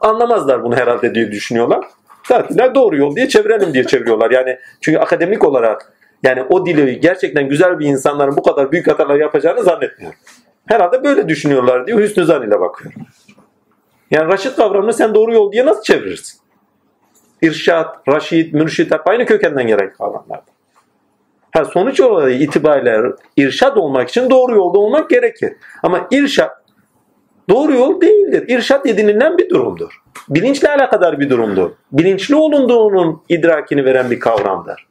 Anlamazlar 0.00 0.62
bunu 0.62 0.76
herhalde 0.76 1.14
diye 1.14 1.32
düşünüyorlar. 1.32 1.84
Tatiller 2.28 2.74
doğru 2.74 2.96
yol 2.96 3.16
diye 3.16 3.28
çevirelim 3.28 3.74
diye 3.74 3.84
çeviriyorlar. 3.84 4.30
Yani 4.30 4.58
çünkü 4.80 4.98
akademik 4.98 5.44
olarak 5.44 5.92
Yani 6.22 6.42
o 6.42 6.66
dili 6.66 7.00
gerçekten 7.00 7.48
güzel 7.48 7.78
bir 7.78 7.86
insanların 7.86 8.36
bu 8.36 8.42
kadar 8.42 8.72
büyük 8.72 8.88
hatalar 8.88 9.16
yapacağını 9.16 9.62
zannetmiyorum. 9.62 10.18
Herhalde 10.66 11.04
böyle 11.04 11.28
düşünüyorlar 11.28 11.86
diyor. 11.86 12.00
Hüsnü 12.00 12.24
zan 12.24 12.48
ile 12.48 12.60
bakıyor. 12.60 12.92
Yani 14.10 14.32
raşit 14.32 14.56
kavramını 14.56 14.92
sen 14.92 15.14
doğru 15.14 15.32
yol 15.32 15.52
diye 15.52 15.66
nasıl 15.66 15.82
çevirirsin? 15.82 16.40
İrşat, 17.42 18.08
raşit, 18.08 18.54
mürşit 18.54 18.92
hep 18.92 19.08
aynı 19.08 19.26
kökenden 19.26 19.66
gelen 19.66 19.92
kavramlar. 19.92 20.40
Ha, 21.52 21.64
sonuç 21.64 22.00
olarak 22.00 22.40
itibariyle 22.40 23.02
irşat 23.36 23.76
olmak 23.76 24.08
için 24.08 24.30
doğru 24.30 24.56
yolda 24.56 24.78
olmak 24.78 25.10
gerekir. 25.10 25.52
Ama 25.82 26.08
irşat 26.10 26.50
doğru 27.48 27.72
yol 27.72 28.00
değildir. 28.00 28.44
İrşat 28.48 28.86
edinilen 28.86 29.38
bir 29.38 29.50
durumdur. 29.50 30.00
Bilinçle 30.28 30.68
alakadar 30.68 31.20
bir 31.20 31.30
durumdur. 31.30 31.70
Bilinçli 31.92 32.34
olunduğunun 32.34 33.22
idrakini 33.28 33.84
veren 33.84 34.10
bir 34.10 34.20
kavramdır. 34.20 34.86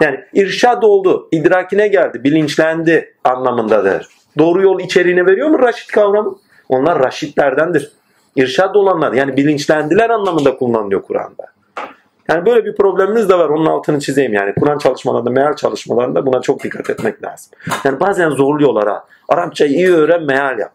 Yani 0.00 0.20
irşad 0.34 0.82
oldu, 0.82 1.28
idrakine 1.32 1.88
geldi, 1.88 2.24
bilinçlendi 2.24 3.14
anlamındadır. 3.24 4.06
Doğru 4.38 4.62
yol 4.62 4.80
içeriğini 4.80 5.26
veriyor 5.26 5.48
mu 5.48 5.58
raşit 5.58 5.92
kavramı? 5.92 6.36
Onlar 6.68 6.98
raşitlerdendir. 6.98 7.92
İrşad 8.36 8.74
olanlar 8.74 9.12
yani 9.12 9.36
bilinçlendiler 9.36 10.10
anlamında 10.10 10.56
kullanılıyor 10.56 11.02
Kur'an'da. 11.02 11.46
Yani 12.28 12.46
böyle 12.46 12.64
bir 12.64 12.76
problemimiz 12.76 13.28
de 13.28 13.38
var. 13.38 13.48
Onun 13.48 13.66
altını 13.66 14.00
çizeyim 14.00 14.32
yani. 14.32 14.54
Kur'an 14.60 14.78
çalışmalarında, 14.78 15.30
meal 15.30 15.56
çalışmalarında 15.56 16.26
buna 16.26 16.40
çok 16.40 16.64
dikkat 16.64 16.90
etmek 16.90 17.24
lazım. 17.24 17.52
Yani 17.84 18.00
bazen 18.00 18.30
zorluyorlar 18.30 18.88
ha. 18.88 19.04
Arapçayı 19.28 19.72
iyi 19.72 19.92
öğren, 19.94 20.22
meal 20.22 20.58
yap. 20.58 20.72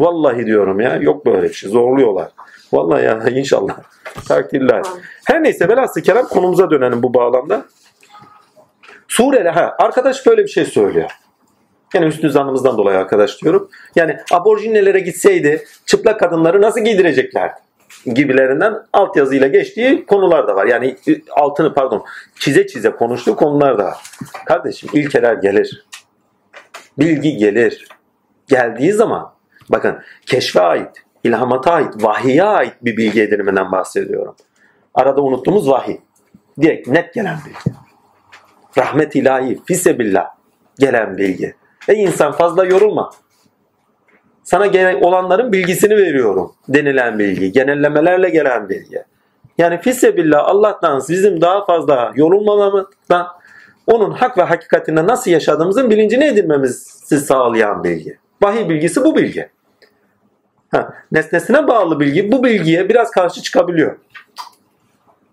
Vallahi 0.00 0.46
diyorum 0.46 0.80
ya. 0.80 0.96
Yok 0.96 1.26
böyle 1.26 1.42
bir 1.48 1.54
şey. 1.54 1.70
Zorluyorlar. 1.70 2.28
Vallahi 2.72 3.04
ya 3.04 3.22
inşallah. 3.30 3.76
Takdirler. 4.28 4.82
Her 5.26 5.42
neyse 5.42 5.68
velhasıl 5.68 6.00
kelam 6.00 6.28
konumuza 6.28 6.70
dönelim 6.70 7.02
bu 7.02 7.14
bağlamda. 7.14 7.64
Sureli 9.08 9.48
ha 9.48 9.76
arkadaş 9.78 10.26
böyle 10.26 10.42
bir 10.42 10.48
şey 10.48 10.64
söylüyor. 10.64 11.10
Yani 11.94 12.06
üstün 12.06 12.28
zannımızdan 12.28 12.78
dolayı 12.78 12.98
arkadaş 12.98 13.42
diyorum. 13.42 13.68
Yani 13.96 14.16
aborjinlere 14.32 15.00
gitseydi 15.00 15.64
çıplak 15.86 16.20
kadınları 16.20 16.62
nasıl 16.62 16.80
giydireceklerdi? 16.80 17.60
Gibilerinden 18.06 18.74
altyazıyla 18.92 19.46
geçtiği 19.46 20.06
konular 20.06 20.48
da 20.48 20.56
var. 20.56 20.66
Yani 20.66 20.96
altını 21.30 21.74
pardon 21.74 22.04
çize 22.38 22.66
çize 22.66 22.90
konuştuğu 22.90 23.36
konular 23.36 23.78
da 23.78 23.84
var. 23.84 23.98
Kardeşim 24.46 24.90
ilkeler 24.92 25.34
gelir. 25.34 25.86
Bilgi 26.98 27.36
gelir. 27.36 27.88
Geldiği 28.48 28.92
zaman 28.92 29.32
bakın 29.68 29.98
keşfe 30.26 30.60
ait, 30.60 31.04
ilhamata 31.24 31.72
ait, 31.72 32.04
vahiye 32.04 32.44
ait 32.44 32.74
bir 32.82 32.96
bilgi 32.96 33.22
ediniminden 33.22 33.72
bahsediyorum. 33.72 34.36
Arada 34.94 35.22
unuttuğumuz 35.22 35.70
vahiy. 35.70 35.96
Direkt 36.60 36.88
net 36.88 37.14
gelen 37.14 37.38
bilgi. 37.46 37.78
Rahmet 38.78 39.16
ilahi, 39.16 39.60
fisebillah 39.64 40.26
gelen 40.78 41.18
bilgi. 41.18 41.54
Ey 41.88 42.02
insan 42.02 42.32
fazla 42.32 42.64
yorulma. 42.64 43.10
Sana 44.44 44.66
gerek 44.66 45.04
olanların 45.04 45.52
bilgisini 45.52 45.96
veriyorum 45.96 46.52
denilen 46.68 47.18
bilgi. 47.18 47.52
Genellemelerle 47.52 48.30
gelen 48.30 48.68
bilgi. 48.68 49.04
Yani 49.58 49.80
fisebillah 49.80 50.44
Allah'tan 50.44 51.02
bizim 51.08 51.40
daha 51.40 51.64
fazla 51.64 52.12
yorulmamamızdan 52.14 53.26
onun 53.86 54.10
hak 54.10 54.38
ve 54.38 54.42
hakikatinde 54.42 55.06
nasıl 55.06 55.30
yaşadığımızın 55.30 55.90
bilincini 55.90 56.24
edinmemizi 56.24 57.20
sağlayan 57.20 57.84
bilgi. 57.84 58.18
Vahiy 58.42 58.68
bilgisi 58.68 59.04
bu 59.04 59.16
bilgi. 59.16 59.48
Ha, 60.70 60.94
nesnesine 61.12 61.68
bağlı 61.68 62.00
bilgi 62.00 62.32
bu 62.32 62.44
bilgiye 62.44 62.88
biraz 62.88 63.10
karşı 63.10 63.42
çıkabiliyor. 63.42 63.96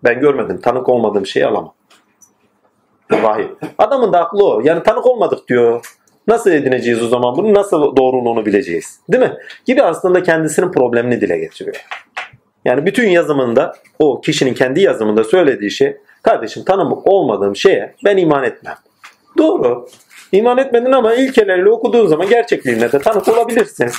Ben 0.04 0.20
görmedim, 0.20 0.60
tanık 0.60 0.88
olmadığım 0.88 1.26
şeyi 1.26 1.46
alamam. 1.46 1.74
Vahiy. 3.10 3.46
Adamın 3.78 4.12
da 4.12 4.20
aklı 4.20 4.44
o. 4.44 4.60
Yani 4.64 4.82
tanık 4.82 5.06
olmadık 5.06 5.48
diyor. 5.48 5.97
Nasıl 6.28 6.50
edineceğiz 6.50 7.02
o 7.02 7.08
zaman 7.08 7.36
bunu? 7.36 7.54
Nasıl 7.54 7.96
doğruluğunu 7.96 8.46
bileceğiz? 8.46 9.00
Değil 9.12 9.22
mi? 9.22 9.32
Gibi 9.66 9.82
aslında 9.82 10.22
kendisinin 10.22 10.72
problemini 10.72 11.20
dile 11.20 11.38
getiriyor. 11.38 11.76
Yani 12.64 12.86
bütün 12.86 13.08
yazımında 13.08 13.76
o 13.98 14.20
kişinin 14.20 14.54
kendi 14.54 14.80
yazımında 14.80 15.24
söylediği 15.24 15.70
şey 15.70 15.96
kardeşim 16.22 16.64
tanımı 16.64 16.94
olmadığım 17.04 17.56
şeye 17.56 17.94
ben 18.04 18.16
iman 18.16 18.44
etmem. 18.44 18.74
Doğru. 19.38 19.88
İman 20.32 20.58
etmedin 20.58 20.92
ama 20.92 21.14
ilkeleriyle 21.14 21.70
okuduğun 21.70 22.06
zaman 22.06 22.28
gerçekliğine 22.28 22.92
de 22.92 22.98
tanık 22.98 23.28
olabilirsin. 23.28 23.90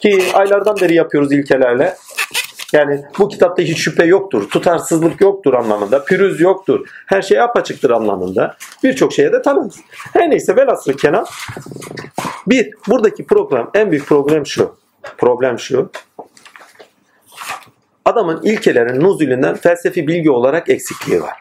Ki 0.00 0.22
aylardan 0.34 0.76
beri 0.80 0.94
yapıyoruz 0.94 1.32
ilkelerle. 1.32 1.94
Yani 2.72 3.02
bu 3.18 3.28
kitapta 3.28 3.62
hiç 3.62 3.78
şüphe 3.78 4.04
yoktur, 4.04 4.48
tutarsızlık 4.50 5.20
yoktur 5.20 5.54
anlamında, 5.54 6.04
pürüz 6.04 6.40
yoktur, 6.40 6.88
her 7.06 7.22
şey 7.22 7.40
apaçıktır 7.40 7.90
anlamında. 7.90 8.56
Birçok 8.84 9.12
şeye 9.12 9.32
de 9.32 9.42
tanırız. 9.42 9.76
Her 10.12 10.30
neyse 10.30 10.56
velhasıl 10.56 10.92
kelam. 10.92 11.24
Bir, 12.46 12.70
buradaki 12.88 13.26
problem, 13.26 13.70
en 13.74 13.90
büyük 13.90 14.06
problem 14.06 14.46
şu. 14.46 14.76
Problem 15.18 15.58
şu. 15.58 15.90
Adamın 18.04 18.42
ilkelerin 18.42 19.00
nuzulünden 19.00 19.54
felsefi 19.54 20.06
bilgi 20.06 20.30
olarak 20.30 20.68
eksikliği 20.68 21.22
var. 21.22 21.36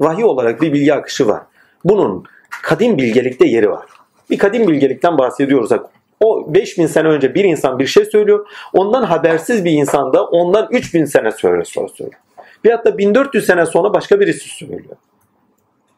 Vahiy 0.00 0.24
olarak 0.24 0.62
bir 0.62 0.72
bilgi 0.72 0.94
akışı 0.94 1.28
var. 1.28 1.42
Bunun 1.84 2.24
kadim 2.62 2.98
bilgelikte 2.98 3.46
yeri 3.46 3.70
var. 3.70 3.86
Bir 4.30 4.38
kadim 4.38 4.68
bilgelikten 4.68 5.18
bahsediyorsak 5.18 5.86
o 6.20 6.54
5000 6.54 6.86
sene 6.86 7.08
önce 7.08 7.34
bir 7.34 7.44
insan 7.44 7.78
bir 7.78 7.86
şey 7.86 8.04
söylüyor. 8.04 8.46
Ondan 8.72 9.02
habersiz 9.02 9.64
bir 9.64 9.72
insan 9.72 10.12
da 10.12 10.24
ondan 10.24 10.68
3000 10.70 11.04
sene 11.04 11.30
sonra 11.30 11.64
söylüyor. 11.64 12.20
Bir 12.64 12.70
hatta 12.70 12.98
1400 12.98 13.46
sene 13.46 13.66
sonra 13.66 13.94
başka 13.94 14.20
birisi 14.20 14.48
söylüyor. 14.48 14.96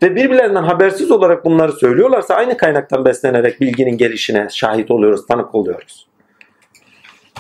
Ve 0.03 0.17
birbirlerinden 0.17 0.63
habersiz 0.63 1.11
olarak 1.11 1.45
bunları 1.45 1.73
söylüyorlarsa 1.73 2.35
aynı 2.35 2.57
kaynaktan 2.57 3.05
beslenerek 3.05 3.61
bilginin 3.61 3.97
gelişine 3.99 4.49
şahit 4.51 4.91
oluyoruz, 4.91 5.27
tanık 5.27 5.55
oluyoruz. 5.55 6.07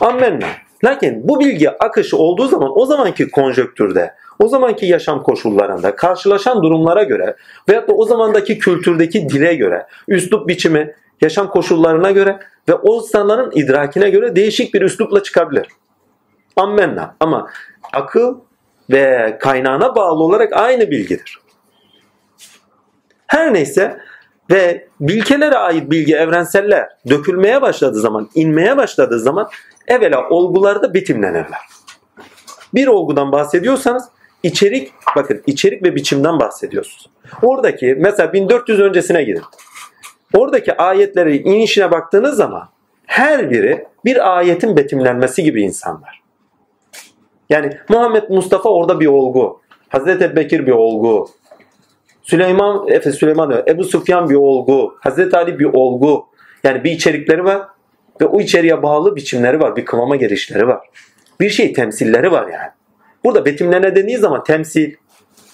Ammenna. 0.00 0.46
Lakin 0.84 1.28
bu 1.28 1.40
bilgi 1.40 1.70
akışı 1.70 2.16
olduğu 2.16 2.48
zaman 2.48 2.78
o 2.78 2.86
zamanki 2.86 3.30
konjöktürde, 3.30 4.14
o 4.38 4.48
zamanki 4.48 4.86
yaşam 4.86 5.22
koşullarında, 5.22 5.96
karşılaşan 5.96 6.62
durumlara 6.62 7.02
göre 7.02 7.36
veyahut 7.68 7.88
da 7.88 7.92
o 7.92 8.04
zamandaki 8.04 8.58
kültürdeki 8.58 9.28
dile 9.28 9.54
göre, 9.54 9.86
üslup 10.08 10.48
biçimi, 10.48 10.94
yaşam 11.20 11.50
koşullarına 11.50 12.10
göre 12.10 12.38
ve 12.68 12.74
o 12.74 12.96
insanların 12.96 13.50
idrakine 13.54 14.10
göre 14.10 14.36
değişik 14.36 14.74
bir 14.74 14.82
üslupla 14.82 15.22
çıkabilir. 15.22 15.66
Ammenna. 16.56 17.16
Ama 17.20 17.50
akıl 17.92 18.38
ve 18.90 19.36
kaynağına 19.40 19.96
bağlı 19.96 20.22
olarak 20.22 20.52
aynı 20.52 20.90
bilgidir. 20.90 21.38
Her 23.26 23.54
neyse 23.54 24.00
ve 24.50 24.88
bilkelere 25.00 25.56
ait 25.56 25.90
bilgi 25.90 26.16
evrenseller 26.16 26.88
dökülmeye 27.08 27.62
başladığı 27.62 28.00
zaman, 28.00 28.28
inmeye 28.34 28.76
başladığı 28.76 29.20
zaman 29.20 29.48
evvela 29.88 30.28
olgularda 30.28 30.94
bitimlenirler. 30.94 31.60
Bir 32.74 32.86
olgudan 32.86 33.32
bahsediyorsanız 33.32 34.04
içerik, 34.42 34.92
bakın 35.16 35.42
içerik 35.46 35.82
ve 35.82 35.94
biçimden 35.94 36.40
bahsediyorsunuz. 36.40 37.10
Oradaki 37.42 37.96
mesela 37.98 38.32
1400 38.32 38.80
öncesine 38.80 39.24
gidin. 39.24 39.42
Oradaki 40.34 40.76
ayetleri 40.76 41.36
inişine 41.36 41.90
baktığınız 41.90 42.36
zaman 42.36 42.68
her 43.06 43.50
biri 43.50 43.86
bir 44.04 44.36
ayetin 44.36 44.76
betimlenmesi 44.76 45.42
gibi 45.42 45.62
insanlar. 45.62 46.22
Yani 47.50 47.78
Muhammed 47.88 48.22
Mustafa 48.28 48.68
orada 48.68 49.00
bir 49.00 49.06
olgu. 49.06 49.60
Hazreti 49.88 50.36
Bekir 50.36 50.66
bir 50.66 50.72
olgu. 50.72 51.28
Süleyman, 52.22 52.88
Efe 52.88 53.12
Süleyman, 53.12 53.64
Ebu 53.68 53.84
Sufyan 53.84 54.30
bir 54.30 54.34
olgu. 54.34 54.94
Hazreti 55.00 55.36
Ali 55.36 55.58
bir 55.58 55.64
olgu. 55.64 56.26
Yani 56.64 56.84
bir 56.84 56.90
içerikleri 56.90 57.44
var 57.44 57.62
ve 58.20 58.26
o 58.26 58.40
içeriye 58.40 58.82
bağlı 58.82 59.16
biçimleri 59.16 59.60
var. 59.60 59.76
Bir 59.76 59.84
kıvama 59.84 60.16
gelişleri 60.16 60.66
var. 60.68 60.80
Bir 61.40 61.50
şey 61.50 61.72
temsilleri 61.72 62.32
var 62.32 62.42
yani. 62.42 62.70
Burada 63.24 63.44
betimlene 63.44 63.96
dediği 63.96 64.18
zaman 64.18 64.44
temsil, 64.44 64.94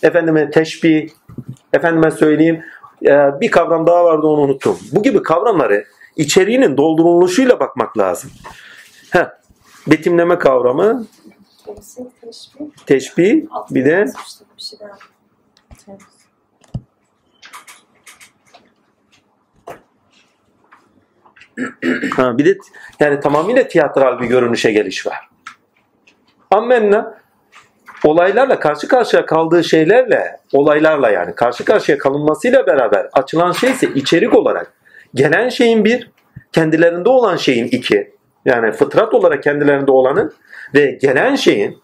efendime 0.03 0.51
teşbih, 0.51 1.09
efendime 1.73 2.11
söyleyeyim 2.11 2.63
bir 3.41 3.51
kavram 3.51 3.87
daha 3.87 4.05
vardı 4.05 4.27
onu 4.27 4.41
unuttum. 4.41 4.79
Bu 4.93 5.03
gibi 5.03 5.23
kavramları 5.23 5.85
içeriğinin 6.17 6.77
dolduruluşuyla 6.77 7.61
bakmak 7.61 7.99
lazım. 7.99 8.31
Heh, 9.11 9.27
betimleme 9.87 10.39
kavramı, 10.39 11.07
teşbih, 12.87 13.45
bir 13.71 13.85
de 13.85 14.07
ha, 22.17 22.39
bir 22.39 22.45
de 22.45 22.59
yani 23.01 23.21
tamamıyla 23.21 23.69
tiyatral 23.69 24.21
bir 24.21 24.27
görünüşe 24.27 24.73
geliş 24.73 25.07
var. 25.07 25.29
Ammenna 26.51 27.19
olaylarla 28.07 28.61
karşı 28.61 28.89
karşıya 28.89 29.27
kaldığı 29.27 29.65
şeylerle, 29.65 30.41
olaylarla 30.53 31.11
yani 31.11 31.35
karşı 31.35 31.65
karşıya 31.65 31.99
kalınmasıyla 31.99 32.67
beraber 32.67 33.09
açılan 33.13 33.53
şey 33.53 33.71
ise 33.71 33.89
içerik 33.95 34.35
olarak 34.35 34.73
gelen 35.15 35.49
şeyin 35.49 35.85
bir, 35.85 36.11
kendilerinde 36.53 37.09
olan 37.09 37.37
şeyin 37.37 37.65
iki. 37.65 38.17
Yani 38.45 38.73
fıtrat 38.73 39.15
olarak 39.15 39.43
kendilerinde 39.43 39.91
olanın 39.91 40.35
ve 40.75 40.99
gelen 41.03 41.35
şeyin 41.35 41.79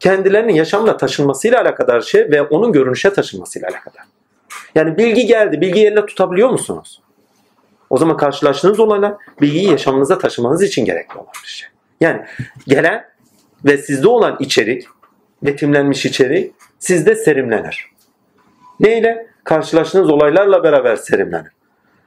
kendilerinin 0.00 0.52
yaşamla 0.52 0.96
taşınmasıyla 0.96 1.60
alakadar 1.60 2.00
şey 2.00 2.30
ve 2.30 2.42
onun 2.42 2.72
görünüşe 2.72 3.12
taşınmasıyla 3.12 3.68
alakadar. 3.68 4.04
Yani 4.74 4.98
bilgi 4.98 5.26
geldi. 5.26 5.60
Bilgi 5.60 5.86
elle 5.86 6.06
tutabiliyor 6.06 6.50
musunuz? 6.50 7.02
O 7.90 7.96
zaman 7.96 8.16
karşılaştığınız 8.16 8.80
olaylar 8.80 9.14
bilgiyi 9.40 9.70
yaşamınıza 9.70 10.18
taşımanız 10.18 10.62
için 10.62 10.84
gerekli 10.84 11.14
olan 11.14 11.32
bir 11.44 11.48
şey. 11.48 11.68
Yani 12.00 12.24
gelen 12.68 13.04
ve 13.64 13.78
sizde 13.78 14.08
olan 14.08 14.36
içerik, 14.40 14.86
betimlenmiş 15.44 16.06
içerik 16.06 16.52
sizde 16.78 17.14
serimlenir. 17.14 17.90
Neyle? 18.80 19.26
Karşılaştığınız 19.44 20.10
olaylarla 20.10 20.64
beraber 20.64 20.96
serimlenir. 20.96 21.50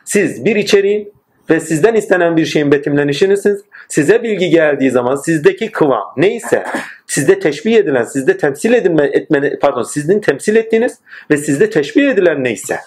Siz 0.06 0.45
bir 0.45 0.56
içeriğin 0.56 1.13
ve 1.50 1.60
sizden 1.60 1.93
istenen 1.93 2.38
bir 2.38 2.45
şeyin 2.45 2.71
betimlenişinizsiniz. 2.71 3.62
Size 3.88 4.23
bilgi 4.23 4.50
geldiği 4.50 4.91
zaman 4.91 5.15
sizdeki 5.15 5.71
kıvam 5.71 6.13
neyse 6.17 6.63
sizde 7.08 7.39
teşbih 7.39 7.76
edilen, 7.76 8.04
sizde 8.04 8.38
temsil 8.38 8.73
edilme, 8.73 9.04
etmene, 9.04 9.60
pardon 9.60 9.84
sizin 9.84 10.19
temsil 10.19 10.56
ettiğiniz 10.56 11.00
ve 11.32 11.38
sizde 11.38 11.69
teşbih 11.69 12.08
edilen 12.08 12.43
neyse 12.43 12.80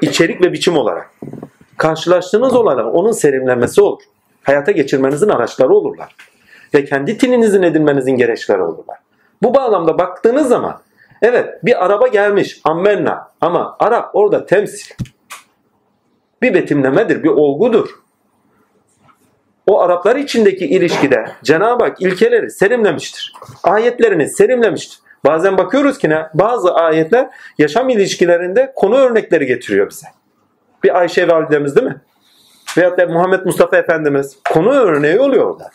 içerik 0.00 0.40
ve 0.40 0.52
biçim 0.52 0.76
olarak 0.76 1.10
karşılaştığınız 1.76 2.54
olaylar 2.54 2.84
onun 2.84 3.12
serimlenmesi 3.12 3.80
olur. 3.82 4.02
Hayata 4.42 4.72
geçirmenizin 4.72 5.28
araçları 5.28 5.74
olurlar. 5.74 6.16
Ve 6.74 6.84
kendi 6.84 7.18
tininizin 7.18 7.62
edinmenizin 7.62 8.16
gereçleri 8.16 8.62
olurlar. 8.62 8.98
Bu 9.44 9.54
bağlamda 9.54 9.98
baktığınız 9.98 10.48
zaman 10.48 10.80
evet 11.22 11.64
bir 11.64 11.84
araba 11.84 12.06
gelmiş 12.08 12.60
ammenna 12.64 13.30
ama 13.40 13.76
Arap 13.78 14.10
orada 14.14 14.46
temsil. 14.46 14.94
Bir 16.42 16.54
betimlemedir, 16.54 17.22
bir 17.22 17.28
olgudur. 17.28 17.88
O 19.66 19.80
Araplar 19.80 20.16
içindeki 20.16 20.66
ilişkide 20.66 21.26
Cenab-ı 21.42 21.84
Hak 21.84 22.02
ilkeleri 22.02 22.50
serimlemiştir. 22.50 23.32
Ayetlerini 23.62 24.28
serimlemiştir. 24.28 24.98
Bazen 25.26 25.58
bakıyoruz 25.58 25.98
ki 25.98 26.10
ne? 26.10 26.26
Bazı 26.34 26.74
ayetler 26.74 27.28
yaşam 27.58 27.88
ilişkilerinde 27.88 28.72
konu 28.76 28.96
örnekleri 28.96 29.46
getiriyor 29.46 29.90
bize. 29.90 30.06
Bir 30.84 30.98
Ayşe 30.98 31.28
validemiz 31.28 31.76
değil 31.76 31.86
mi? 31.86 32.00
Veyahut 32.76 32.98
da 32.98 33.06
Muhammed 33.06 33.44
Mustafa 33.44 33.76
Efendimiz 33.76 34.38
konu 34.52 34.70
örneği 34.70 35.20
oluyor 35.20 35.46
orada. 35.46 35.70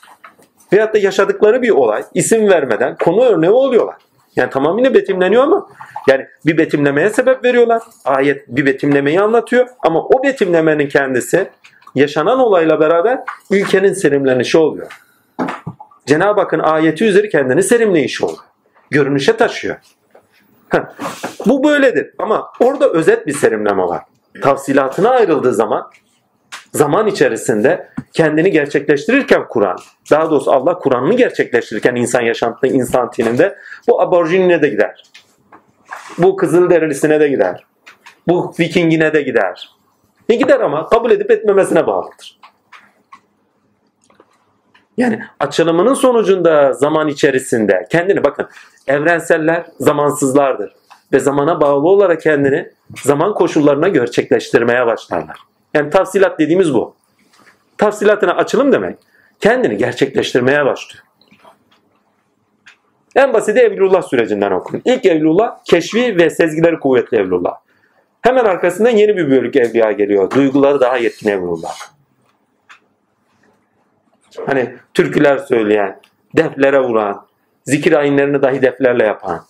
Veyahut 0.73 0.93
da 0.93 0.97
yaşadıkları 0.97 1.61
bir 1.61 1.69
olay 1.69 2.03
isim 2.13 2.49
vermeden 2.49 2.95
konu 2.95 3.23
örneği 3.23 3.51
oluyorlar. 3.51 3.95
Yani 4.35 4.49
tamamıyla 4.49 4.93
betimleniyor 4.93 5.43
ama 5.43 5.67
yani 6.07 6.25
bir 6.45 6.57
betimlemeye 6.57 7.09
sebep 7.09 7.43
veriyorlar. 7.43 7.81
Ayet 8.05 8.47
bir 8.47 8.65
betimlemeyi 8.65 9.21
anlatıyor 9.21 9.67
ama 9.79 10.03
o 10.03 10.23
betimlemenin 10.23 10.87
kendisi 10.87 11.49
yaşanan 11.95 12.39
olayla 12.39 12.79
beraber 12.79 13.19
ilkenin 13.49 13.93
serimlenişi 13.93 14.57
oluyor. 14.57 14.87
Cenab-ı 16.05 16.41
Hakk'ın 16.41 16.59
ayeti 16.59 17.05
üzeri 17.05 17.29
kendini 17.29 17.63
serimleyişi 17.63 18.25
oluyor. 18.25 18.39
Görünüşe 18.89 19.37
taşıyor. 19.37 19.75
Heh. 20.69 20.79
Bu 21.45 21.63
böyledir 21.63 22.13
ama 22.17 22.51
orada 22.59 22.89
özet 22.89 23.27
bir 23.27 23.33
serimleme 23.33 23.83
var. 23.83 24.01
Tafsilatına 24.41 25.09
ayrıldığı 25.09 25.53
zaman 25.53 25.89
zaman 26.73 27.07
içerisinde 27.07 27.89
kendini 28.13 28.51
gerçekleştirirken 28.51 29.47
Kur'an, 29.49 29.77
daha 30.11 30.31
doğrusu 30.31 30.51
Allah 30.51 30.79
Kur'an'ını 30.79 31.13
gerçekleştirirken 31.15 31.95
insan 31.95 32.21
yaşantısında, 32.21 32.71
insan 32.71 33.11
tininde 33.11 33.55
bu 33.87 34.01
aborjinine 34.01 34.61
de 34.61 34.69
gider. 34.69 35.03
Bu 36.17 36.35
Kızılderilisi'ne 36.35 37.19
de 37.19 37.27
gider. 37.27 37.65
Bu 38.27 38.53
Vikingine 38.59 39.13
de 39.13 39.21
gider. 39.21 39.69
E 40.29 40.35
gider 40.35 40.59
ama 40.59 40.89
kabul 40.89 41.11
edip 41.11 41.31
etmemesine 41.31 41.87
bağlıdır. 41.87 42.39
Yani 44.97 45.23
açılımının 45.39 45.93
sonucunda 45.93 46.73
zaman 46.73 47.07
içerisinde 47.07 47.87
kendini 47.91 48.23
bakın 48.23 48.47
evrenseller 48.87 49.65
zamansızlardır 49.79 50.73
ve 51.13 51.19
zamana 51.19 51.61
bağlı 51.61 51.87
olarak 51.87 52.21
kendini 52.21 52.71
zaman 53.03 53.33
koşullarına 53.33 53.87
gerçekleştirmeye 53.87 54.85
başlarlar. 54.85 55.37
Yani 55.73 55.89
tafsilat 55.89 56.39
dediğimiz 56.39 56.73
bu. 56.73 56.95
Tafsilatına 57.77 58.31
açılım 58.35 58.71
demek 58.71 58.97
kendini 59.39 59.77
gerçekleştirmeye 59.77 60.65
başlıyor. 60.65 61.03
En 63.15 63.33
basiti 63.33 63.59
Evlullah 63.59 64.01
sürecinden 64.01 64.51
okun. 64.51 64.81
İlk 64.85 65.05
Evlullah 65.05 65.63
keşfi 65.65 66.17
ve 66.17 66.29
sezgileri 66.29 66.79
kuvvetli 66.79 67.17
Evlullah. 67.17 67.53
Hemen 68.21 68.45
arkasından 68.45 68.89
yeni 68.89 69.17
bir 69.17 69.31
bölük 69.31 69.55
evliya 69.55 69.91
geliyor. 69.91 70.31
Duyguları 70.31 70.79
daha 70.79 70.97
yetkin 70.97 71.29
Evlullah. 71.29 71.75
Hani 74.45 74.75
türküler 74.93 75.37
söyleyen, 75.37 75.99
deflere 76.37 76.79
vuran, 76.79 77.25
zikir 77.63 77.93
ayinlerini 77.93 78.41
dahi 78.41 78.61
deflerle 78.61 79.03
yapan. 79.03 79.45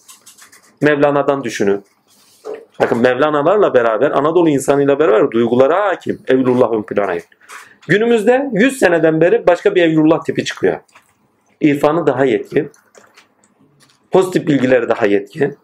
Mevlana'dan 0.81 1.43
düşünün. 1.43 1.83
Bakın 2.79 2.97
Mevlana'larla 2.97 3.73
beraber, 3.73 4.11
Anadolu 4.11 4.49
insanıyla 4.49 4.99
beraber 4.99 5.31
duygulara 5.31 5.87
hakim. 5.87 6.21
Evlullah 6.27 6.71
ön 6.71 6.85
Günümüzde 7.87 8.49
100 8.53 8.79
seneden 8.79 9.21
beri 9.21 9.47
başka 9.47 9.75
bir 9.75 9.83
Evlullah 9.83 10.23
tipi 10.23 10.45
çıkıyor. 10.45 10.79
İrfanı 11.61 12.07
daha 12.07 12.25
yetkin. 12.25 12.71
Pozitif 14.11 14.47
bilgileri 14.47 14.89
daha 14.89 15.05
yetkin. 15.05 15.57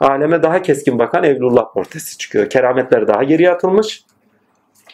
Aleme 0.00 0.42
daha 0.42 0.62
keskin 0.62 0.98
bakan 0.98 1.24
Evlullah 1.24 1.72
portresi 1.74 2.18
çıkıyor. 2.18 2.50
Kerametler 2.50 3.08
daha 3.08 3.22
geriye 3.22 3.50
atılmış. 3.50 4.04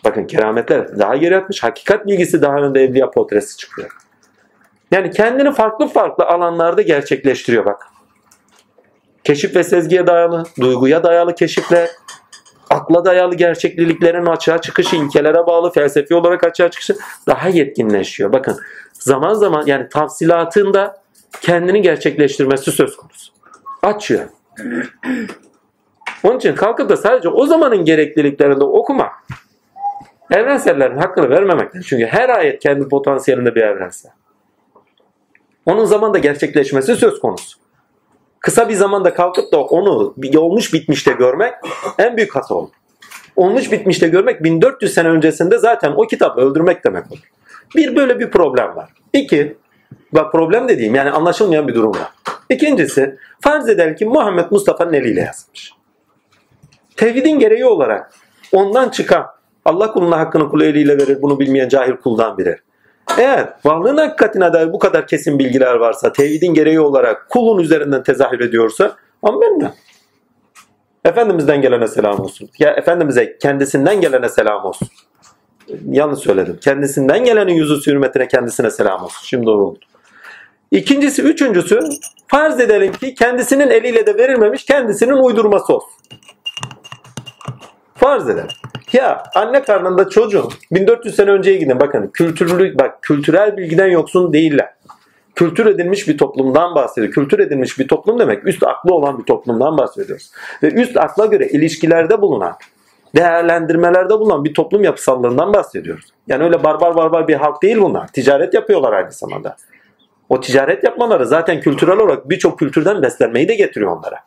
Bakın 0.04 0.26
kerametler 0.26 0.98
daha 0.98 1.16
geri 1.16 1.36
atmış. 1.36 1.62
Hakikat 1.62 2.06
bilgisi 2.06 2.42
daha 2.42 2.56
önde 2.56 2.84
evliya 2.84 3.10
portresi 3.10 3.56
çıkıyor. 3.56 3.90
Yani 4.90 5.10
kendini 5.10 5.52
farklı 5.52 5.88
farklı 5.88 6.24
alanlarda 6.24 6.82
gerçekleştiriyor 6.82 7.64
bak. 7.64 7.86
Keşif 9.28 9.56
ve 9.56 9.64
sezgiye 9.64 10.06
dayalı, 10.06 10.44
duyguya 10.60 11.02
dayalı 11.02 11.34
keşifler, 11.34 11.88
akla 12.70 13.04
dayalı 13.04 13.34
gerçekliliklerin 13.34 14.26
açığa 14.26 14.60
çıkışı, 14.60 14.96
ilkelere 14.96 15.46
bağlı 15.46 15.72
felsefi 15.72 16.14
olarak 16.14 16.44
açığa 16.44 16.70
çıkışı 16.70 16.96
daha 17.26 17.48
yetkinleşiyor. 17.48 18.32
Bakın 18.32 18.56
zaman 18.92 19.34
zaman 19.34 19.62
yani 19.66 19.88
tafsilatında 19.88 21.02
kendini 21.40 21.82
gerçekleştirmesi 21.82 22.72
söz 22.72 22.96
konusu. 22.96 23.32
Açıyor. 23.82 24.24
Onun 26.22 26.36
için 26.36 26.54
kalkıp 26.54 26.88
da 26.88 26.96
sadece 26.96 27.28
o 27.28 27.46
zamanın 27.46 27.84
gerekliliklerinde 27.84 28.64
okuma. 28.64 29.10
Evrensellerin 30.30 30.98
hakkını 30.98 31.30
vermemekten. 31.30 31.80
Çünkü 31.80 32.06
her 32.06 32.28
ayet 32.28 32.62
kendi 32.62 32.88
potansiyelinde 32.88 33.54
bir 33.54 33.62
evrensel. 33.62 34.12
Onun 35.66 35.84
zamanda 35.84 36.18
gerçekleşmesi 36.18 36.96
söz 36.96 37.20
konusu. 37.20 37.67
Kısa 38.48 38.68
bir 38.68 38.74
zamanda 38.74 39.14
kalkıp 39.14 39.52
da 39.52 39.64
onu 39.64 40.14
olmuş 40.36 40.72
bitmişte 40.72 41.12
görmek 41.12 41.54
en 41.98 42.16
büyük 42.16 42.36
hata 42.36 42.54
olur. 42.54 42.70
Olmuş 43.36 43.72
bitmişte 43.72 44.08
görmek 44.08 44.44
1400 44.44 44.94
sene 44.94 45.08
öncesinde 45.08 45.58
zaten 45.58 45.92
o 45.96 46.06
kitabı 46.06 46.40
öldürmek 46.40 46.84
demek 46.84 47.12
olur. 47.12 47.30
Bir 47.76 47.96
böyle 47.96 48.20
bir 48.20 48.30
problem 48.30 48.76
var. 48.76 48.90
İki, 49.12 49.56
bak 50.12 50.32
problem 50.32 50.68
dediğim 50.68 50.94
yani 50.94 51.10
anlaşılmayan 51.10 51.68
bir 51.68 51.74
durum 51.74 51.90
var. 51.90 52.12
İkincisi 52.50 53.16
farz 53.40 53.68
edelim 53.68 53.96
ki 53.96 54.04
Muhammed 54.04 54.50
Mustafa'nın 54.50 54.92
eliyle 54.92 55.20
yazmış. 55.20 55.72
Tevhidin 56.96 57.38
gereği 57.38 57.66
olarak 57.66 58.14
ondan 58.52 58.88
çıkan 58.88 59.26
Allah 59.64 59.92
kuluna 59.92 60.18
hakkını 60.18 60.48
kulu 60.48 60.64
eliyle 60.64 60.98
verir 60.98 61.22
bunu 61.22 61.40
bilmeyen 61.40 61.68
cahil 61.68 61.96
kuldan 61.96 62.38
biri. 62.38 62.58
Eğer 63.18 63.48
varlığın 63.64 63.96
hakikatine 63.96 64.52
dair 64.52 64.72
bu 64.72 64.78
kadar 64.78 65.06
kesin 65.06 65.38
bilgiler 65.38 65.74
varsa, 65.74 66.12
tevhidin 66.12 66.54
gereği 66.54 66.80
olarak 66.80 67.28
kulun 67.28 67.62
üzerinden 67.62 68.02
tezahür 68.02 68.40
ediyorsa, 68.40 68.96
ammenna. 69.22 69.74
Efendimizden 71.04 71.62
gelene 71.62 71.88
selam 71.88 72.20
olsun. 72.20 72.50
Ya 72.58 72.70
Efendimiz'e 72.70 73.38
kendisinden 73.38 74.00
gelene 74.00 74.28
selam 74.28 74.64
olsun. 74.64 74.88
Yanlış 75.86 76.18
söyledim. 76.18 76.58
Kendisinden 76.60 77.24
gelenin 77.24 77.52
yüzü 77.52 77.86
hürmetine 77.86 78.28
kendisine 78.28 78.70
selam 78.70 79.02
olsun. 79.02 79.20
Şimdi 79.24 79.46
doğru 79.46 79.66
oldu. 79.66 79.78
İkincisi, 80.70 81.22
üçüncüsü 81.22 81.80
farz 82.26 82.60
edelim 82.60 82.92
ki 82.92 83.14
kendisinin 83.14 83.70
eliyle 83.70 84.06
de 84.06 84.18
verilmemiş 84.18 84.64
kendisinin 84.64 85.12
uydurması 85.12 85.74
olsun. 85.74 85.90
Farz 87.98 88.28
edelim. 88.28 88.48
Ya 88.92 89.22
anne 89.34 89.62
karnında 89.62 90.08
çocuğun 90.08 90.48
1400 90.72 91.16
sene 91.16 91.30
önceye 91.30 91.56
gidin 91.56 91.80
bakın 91.80 92.10
kültürlü 92.14 92.78
bak 92.78 93.02
kültürel 93.02 93.56
bilgiden 93.56 93.86
yoksun 93.86 94.32
değiller. 94.32 94.74
Kültür 95.34 95.66
edilmiş 95.66 96.08
bir 96.08 96.18
toplumdan 96.18 96.74
bahsediyor. 96.74 97.12
Kültür 97.12 97.38
edilmiş 97.38 97.78
bir 97.78 97.88
toplum 97.88 98.18
demek 98.18 98.46
üst 98.46 98.62
aklı 98.62 98.94
olan 98.94 99.18
bir 99.18 99.24
toplumdan 99.24 99.78
bahsediyoruz. 99.78 100.30
Ve 100.62 100.72
üst 100.72 100.96
akla 100.96 101.26
göre 101.26 101.48
ilişkilerde 101.48 102.20
bulunan, 102.22 102.56
değerlendirmelerde 103.16 104.10
bulunan 104.10 104.44
bir 104.44 104.54
toplum 104.54 104.84
yapısallığından 104.84 105.52
bahsediyoruz. 105.52 106.04
Yani 106.26 106.44
öyle 106.44 106.64
barbar 106.64 106.96
barbar 106.96 107.28
bir 107.28 107.34
halk 107.34 107.62
değil 107.62 107.78
bunlar. 107.80 108.08
Ticaret 108.08 108.54
yapıyorlar 108.54 108.92
aynı 108.92 109.12
zamanda. 109.12 109.56
O 110.28 110.40
ticaret 110.40 110.84
yapmaları 110.84 111.26
zaten 111.26 111.60
kültürel 111.60 111.98
olarak 111.98 112.30
birçok 112.30 112.58
kültürden 112.58 113.02
beslenmeyi 113.02 113.48
de 113.48 113.54
getiriyor 113.54 113.96
onlara. 113.96 114.20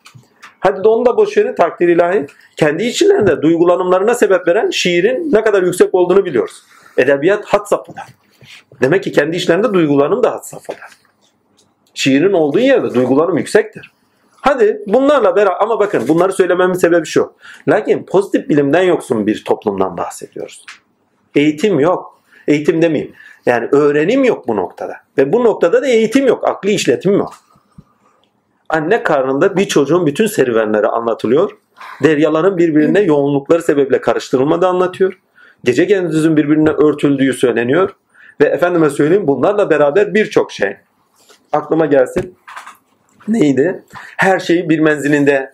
Hadi 0.61 0.83
de 0.83 0.87
onu 0.87 1.05
da 1.05 1.17
boş 1.17 1.37
verin 1.37 1.55
takdir 1.55 1.87
ilahi. 1.87 2.25
Kendi 2.55 2.83
içlerinde 2.83 3.41
duygulanımlarına 3.41 4.13
sebep 4.13 4.47
veren 4.47 4.69
şiirin 4.69 5.31
ne 5.33 5.43
kadar 5.43 5.63
yüksek 5.63 5.95
olduğunu 5.95 6.25
biliyoruz. 6.25 6.63
Edebiyat 6.97 7.45
hat 7.45 7.69
safhada. 7.69 8.01
Demek 8.81 9.03
ki 9.03 9.11
kendi 9.11 9.35
işlerinde 9.35 9.73
duygulanım 9.73 10.23
da 10.23 10.31
hat 10.31 10.47
safhada. 10.47 10.79
Şiirin 11.93 12.33
olduğu 12.33 12.59
yerde 12.59 12.93
duygulanım 12.93 13.37
yüksektir. 13.37 13.91
Hadi 14.31 14.81
bunlarla 14.87 15.35
beraber 15.35 15.55
ama 15.59 15.79
bakın 15.79 16.07
bunları 16.07 16.33
söylememin 16.33 16.73
sebebi 16.73 17.05
şu. 17.05 17.33
Lakin 17.67 18.05
pozitif 18.05 18.49
bilimden 18.49 18.83
yoksun 18.83 19.27
bir 19.27 19.43
toplumdan 19.43 19.97
bahsediyoruz. 19.97 20.65
Eğitim 21.35 21.79
yok. 21.79 22.21
Eğitim 22.47 22.81
demeyeyim. 22.81 23.13
Yani 23.45 23.67
öğrenim 23.71 24.23
yok 24.23 24.47
bu 24.47 24.55
noktada. 24.55 24.97
Ve 25.17 25.33
bu 25.33 25.43
noktada 25.43 25.81
da 25.81 25.87
eğitim 25.87 26.27
yok. 26.27 26.47
Akli 26.47 26.71
işletim 26.71 27.13
yok. 27.13 27.33
Anne 28.71 29.03
karnında 29.03 29.57
bir 29.57 29.67
çocuğun 29.67 30.05
bütün 30.05 30.27
serüvenleri 30.27 30.87
anlatılıyor. 30.87 31.51
Deryaların 32.03 32.57
birbirine 32.57 33.01
yoğunlukları 33.01 33.61
sebeple 33.61 34.01
karıştırılmadığı 34.01 34.67
anlatıyor. 34.67 35.19
Gece 35.63 35.85
gündüzün 35.85 36.37
birbirine 36.37 36.69
örtüldüğü 36.69 37.33
söyleniyor. 37.33 37.95
Ve 38.41 38.45
efendime 38.45 38.89
söyleyeyim 38.89 39.27
bunlarla 39.27 39.69
beraber 39.69 40.13
birçok 40.13 40.51
şey. 40.51 40.77
Aklıma 41.51 41.85
gelsin. 41.85 42.35
Neydi? 43.27 43.83
Her 44.17 44.39
şeyi 44.39 44.69
bir 44.69 44.79
menzilinde 44.79 45.53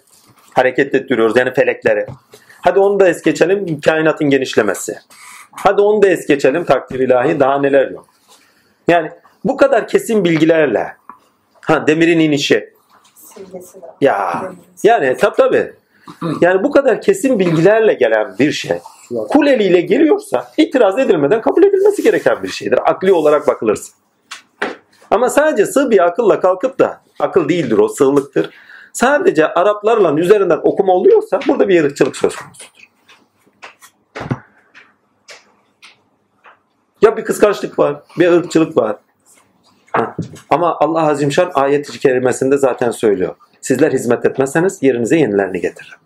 hareket 0.53 0.95
ettiriyoruz. 0.95 1.37
Yani 1.37 1.53
felekleri. 1.53 2.05
Hadi 2.61 2.79
onu 2.79 2.99
da 2.99 3.07
es 3.07 3.21
geçelim. 3.21 3.81
Kainatın 3.81 4.29
genişlemesi. 4.29 4.97
Hadi 5.51 5.81
onu 5.81 6.01
da 6.01 6.07
es 6.07 6.27
geçelim. 6.27 6.63
Takdir 6.63 6.99
ilahi. 6.99 7.39
Daha 7.39 7.59
neler 7.59 7.91
yok. 7.91 8.07
Yani 8.87 9.11
bu 9.43 9.57
kadar 9.57 9.87
kesin 9.87 10.23
bilgilerle 10.25 10.93
ha 11.61 11.87
demirin 11.87 12.19
inişi. 12.19 12.76
Silgesi 13.37 13.81
var. 13.81 13.89
Ya 14.01 14.41
yani 14.83 15.17
tabi 15.17 15.35
tabi. 15.35 15.73
Yani 16.41 16.63
bu 16.63 16.71
kadar 16.71 17.01
kesin 17.01 17.39
bilgilerle 17.39 17.93
gelen 17.93 18.35
bir 18.39 18.51
şey 18.51 18.79
kul 19.29 19.47
eliyle 19.47 19.81
geliyorsa 19.81 20.51
itiraz 20.57 20.99
edilmeden 20.99 21.41
kabul 21.41 21.63
edilmesi 21.63 22.03
gereken 22.03 22.43
bir 22.43 22.47
şeydir. 22.47 22.79
Akli 22.91 23.13
olarak 23.13 23.47
bakılırsa. 23.47 23.93
Ama 25.11 25.29
sadece 25.29 25.65
sığ 25.65 25.91
bir 25.91 26.05
akılla 26.05 26.39
kalkıp 26.39 26.79
da 26.79 27.01
akıl 27.19 27.49
değildir 27.49 27.77
o 27.77 27.87
sığlıktır. 27.87 28.49
Sadece 28.93 29.47
Araplarla 29.53 30.19
üzerinden 30.19 30.59
okuma 30.63 30.93
oluyorsa 30.93 31.39
burada 31.47 31.67
bir 31.67 31.83
ırkçılık 31.83 32.15
söz 32.15 32.35
konusudur. 32.35 32.87
Ya 37.01 37.17
bir 37.17 37.25
kıskançlık 37.25 37.79
var, 37.79 38.01
bir 38.19 38.31
ırkçılık 38.31 38.77
var. 38.77 38.95
Ama 40.49 40.77
Allah 40.79 41.09
Azimşan 41.09 41.51
ayet-i 41.53 41.99
kerimesinde 41.99 42.57
zaten 42.57 42.91
söylüyor. 42.91 43.35
Sizler 43.61 43.91
hizmet 43.91 44.25
etmezseniz 44.25 44.83
yerinize 44.83 45.17
yenilerini 45.17 45.61
getiririm. 45.61 45.97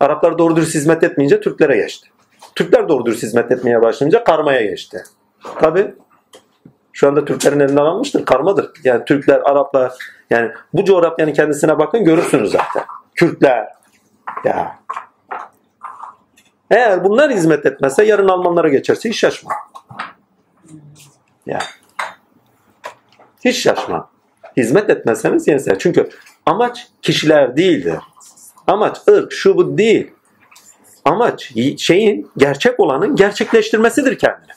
Araplar 0.00 0.38
doğru 0.38 0.56
dürüst 0.56 0.74
hizmet 0.74 1.02
etmeyince 1.02 1.40
Türklere 1.40 1.76
geçti. 1.76 2.08
Türkler 2.54 2.88
doğru 2.88 3.06
dürüst 3.06 3.22
hizmet 3.22 3.52
etmeye 3.52 3.82
başlayınca 3.82 4.24
karmaya 4.24 4.62
geçti. 4.62 5.04
Tabi 5.60 5.94
şu 6.92 7.08
anda 7.08 7.24
Türklerin 7.24 7.60
elinden 7.60 7.76
almıştır. 7.76 8.24
Karmadır. 8.24 8.70
Yani 8.84 9.04
Türkler, 9.04 9.40
Araplar 9.44 9.92
yani 10.30 10.50
bu 10.72 10.84
coğrafyanın 10.84 11.32
kendisine 11.32 11.78
bakın 11.78 12.04
görürsünüz 12.04 12.50
zaten. 12.50 12.84
Kürtler. 13.14 13.68
Ya. 14.44 14.78
Eğer 16.70 17.04
bunlar 17.04 17.30
hizmet 17.30 17.66
etmezse 17.66 18.04
yarın 18.04 18.28
Almanlara 18.28 18.68
geçerse 18.68 19.08
hiç 19.08 19.18
şaşma. 19.18 19.52
Ya. 21.46 21.58
Hiç 23.44 23.62
şaşma. 23.62 24.10
Hizmet 24.56 24.90
etmezseniz 24.90 25.48
yenisler. 25.48 25.78
Çünkü 25.78 26.08
amaç 26.46 26.88
kişiler 27.02 27.56
değildir. 27.56 27.94
Amaç 28.66 28.98
ırk, 29.08 29.32
şu 29.32 29.56
bu 29.56 29.78
değil. 29.78 30.10
Amaç 31.04 31.52
şeyin 31.78 32.30
gerçek 32.36 32.80
olanın 32.80 33.16
gerçekleştirmesidir 33.16 34.18
kendini. 34.18 34.52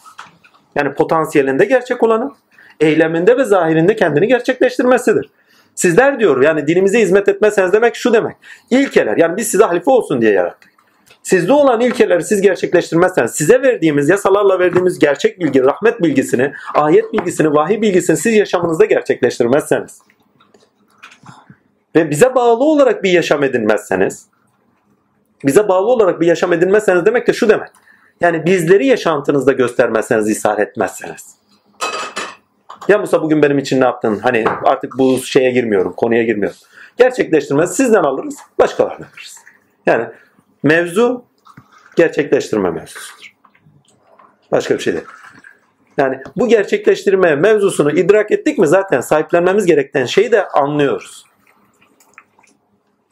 Yani 0.76 0.94
potansiyelinde 0.94 1.66
gerçek 1.66 2.04
olanın 2.04 2.36
eyleminde 2.80 3.38
ve 3.38 3.44
zahirinde 3.44 3.96
kendini 3.96 4.28
gerçekleştirmesidir. 4.28 5.30
Sizler 5.76 6.20
diyor 6.20 6.44
yani 6.44 6.68
dinimize 6.68 7.00
hizmet 7.00 7.28
etmezseniz 7.28 7.74
demek 7.74 7.96
şu 7.96 8.14
demek. 8.14 8.36
İlkeler 8.70 9.18
yani 9.18 9.38
biz 9.38 9.48
size 9.48 9.64
halife 9.64 9.92
olsun 9.92 10.22
diye 10.22 10.32
yarattık. 10.32 10.67
Sizde 11.28 11.54
olan 11.54 11.82
ilkeleri 11.82 12.24
siz 12.24 12.42
gerçekleştirmezseniz, 12.42 13.32
size 13.32 13.62
verdiğimiz 13.62 14.10
yasalarla 14.10 14.60
verdiğimiz 14.60 15.00
gerçek 15.00 15.40
bilgi, 15.40 15.64
rahmet 15.64 16.02
bilgisini, 16.02 16.54
ayet 16.74 17.14
bilgisini, 17.14 17.54
vahiy 17.54 17.82
bilgisini 17.82 18.18
siz 18.18 18.34
yaşamınızda 18.34 18.86
gerçekleştirmezseniz 18.86 20.02
ve 21.96 22.10
bize 22.10 22.36
bağlı 22.36 22.64
olarak 22.64 23.04
bir 23.04 23.12
yaşam 23.12 23.44
edinmezseniz, 23.44 24.26
bize 25.46 25.68
bağlı 25.68 25.88
olarak 25.88 26.22
bir 26.22 26.28
yaşam 26.28 26.54
edinmezseniz 26.54 27.06
demek 27.06 27.28
de 27.28 27.34
şu 27.34 27.50
demek. 27.50 27.70
Yani 28.22 28.46
bizleri 28.46 28.88
yaşantınızda 28.88 29.52
göstermezseniz, 29.52 30.30
ishar 30.30 30.58
etmezseniz. 30.58 31.36
Ya 32.88 32.98
Musa 32.98 33.22
bugün 33.22 33.42
benim 33.42 33.58
için 33.58 33.82
ne 33.82 33.86
yaptın? 33.86 34.20
Hani 34.24 34.46
artık 34.64 34.98
bu 34.98 35.18
şeye 35.18 35.52
girmiyorum, 35.52 35.94
konuya 35.98 36.24
girmiyorum. 36.24 36.58
Gerçekleştirmez. 36.98 37.76
Sizden 37.76 38.04
alırız, 38.04 38.38
başkalarına 38.60 39.06
veririz. 39.16 39.38
Yani 39.86 40.06
mevzu 40.64 41.26
gerçekleştirme 41.96 42.70
mevzusudur. 42.70 43.36
Başka 44.52 44.74
bir 44.74 44.80
şey 44.80 44.94
değil. 44.94 45.06
Yani 45.98 46.20
bu 46.36 46.48
gerçekleştirme 46.48 47.36
mevzusunu 47.36 47.92
idrak 47.92 48.32
ettik 48.32 48.58
mi 48.58 48.68
zaten 48.68 49.02
sahiplenmemiz 49.02 49.66
gereken 49.66 50.06
şeyi 50.06 50.32
de 50.32 50.48
anlıyoruz. 50.48 51.26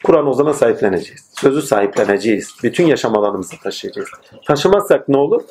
Kur'an 0.03 0.27
o 0.27 0.33
zaman 0.33 0.51
sahipleneceğiz. 0.51 1.31
Sözü 1.33 1.61
sahipleneceğiz. 1.61 2.55
Bütün 2.63 2.85
yaşam 2.85 3.17
alanımıza 3.17 3.57
taşıyacağız. 3.63 4.09
Taşımazsak 4.47 5.09
ne 5.09 5.17
olur? 5.17 5.43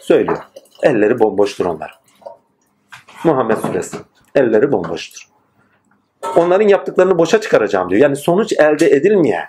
Söylüyor. 0.00 0.38
Elleri 0.82 1.18
bomboştur 1.18 1.66
onlar. 1.66 2.00
Muhammed 3.24 3.56
Suresi. 3.56 3.96
Elleri 4.34 4.72
bomboştur. 4.72 5.28
Onların 6.36 6.68
yaptıklarını 6.68 7.18
boşa 7.18 7.40
çıkaracağım 7.40 7.90
diyor. 7.90 8.02
Yani 8.02 8.16
sonuç 8.16 8.52
elde 8.52 8.90
edilmeyen 8.90 9.44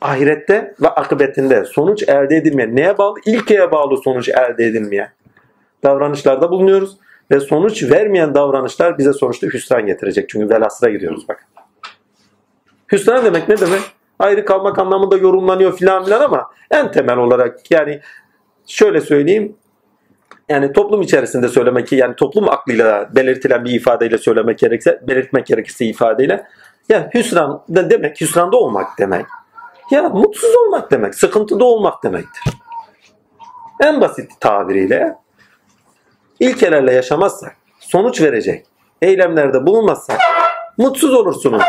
ahirette 0.00 0.74
ve 0.82 0.88
akıbetinde 0.88 1.64
sonuç 1.64 2.02
elde 2.08 2.36
edilmeyen 2.36 2.76
neye 2.76 2.98
bağlı? 2.98 3.18
İlkeye 3.26 3.72
bağlı 3.72 4.02
sonuç 4.02 4.28
elde 4.28 4.64
edilmeyen 4.64 5.08
davranışlarda 5.82 6.50
bulunuyoruz 6.50 6.96
ve 7.30 7.40
sonuç 7.40 7.90
vermeyen 7.90 8.34
davranışlar 8.34 8.98
bize 8.98 9.12
sonuçta 9.12 9.46
hüsran 9.46 9.86
getirecek. 9.86 10.28
Çünkü 10.28 10.54
velasıra 10.54 10.90
gidiyoruz 10.90 11.28
bak. 11.28 11.46
Hüsran 12.92 13.24
demek 13.24 13.48
ne 13.48 13.60
demek? 13.60 13.80
Ayrı 14.18 14.44
kalmak 14.44 14.78
anlamında 14.78 15.16
yorumlanıyor 15.16 15.76
filan 15.76 16.04
filan 16.04 16.20
ama 16.20 16.50
en 16.70 16.92
temel 16.92 17.16
olarak 17.16 17.70
yani 17.70 18.00
şöyle 18.66 19.00
söyleyeyim 19.00 19.56
yani 20.48 20.72
toplum 20.72 21.02
içerisinde 21.02 21.48
söylemek 21.48 21.92
yani 21.92 22.16
toplum 22.16 22.48
aklıyla 22.48 23.10
belirtilen 23.14 23.64
bir 23.64 23.70
ifadeyle 23.70 24.18
söylemek 24.18 24.58
gerekse 24.58 25.00
belirtmek 25.08 25.46
gerekirse 25.46 25.84
ifadeyle 25.84 26.46
ya 26.88 27.10
hüsran 27.14 27.62
demek 27.68 28.20
hüsranda 28.20 28.56
olmak 28.56 28.98
demek. 28.98 29.26
Ya 29.90 30.02
mutsuz 30.02 30.54
olmak 30.56 30.90
demek, 30.90 31.14
sıkıntıda 31.14 31.64
olmak 31.64 32.04
demektir. 32.04 32.42
En 33.82 34.00
basit 34.00 34.40
tabiriyle 34.40 35.14
ilkelerle 36.40 36.92
yaşamazsak, 36.92 37.56
sonuç 37.78 38.20
verecek 38.20 38.66
eylemlerde 39.02 39.66
bulunmazsak 39.66 40.20
mutsuz 40.78 41.14
olursunuz. 41.14 41.62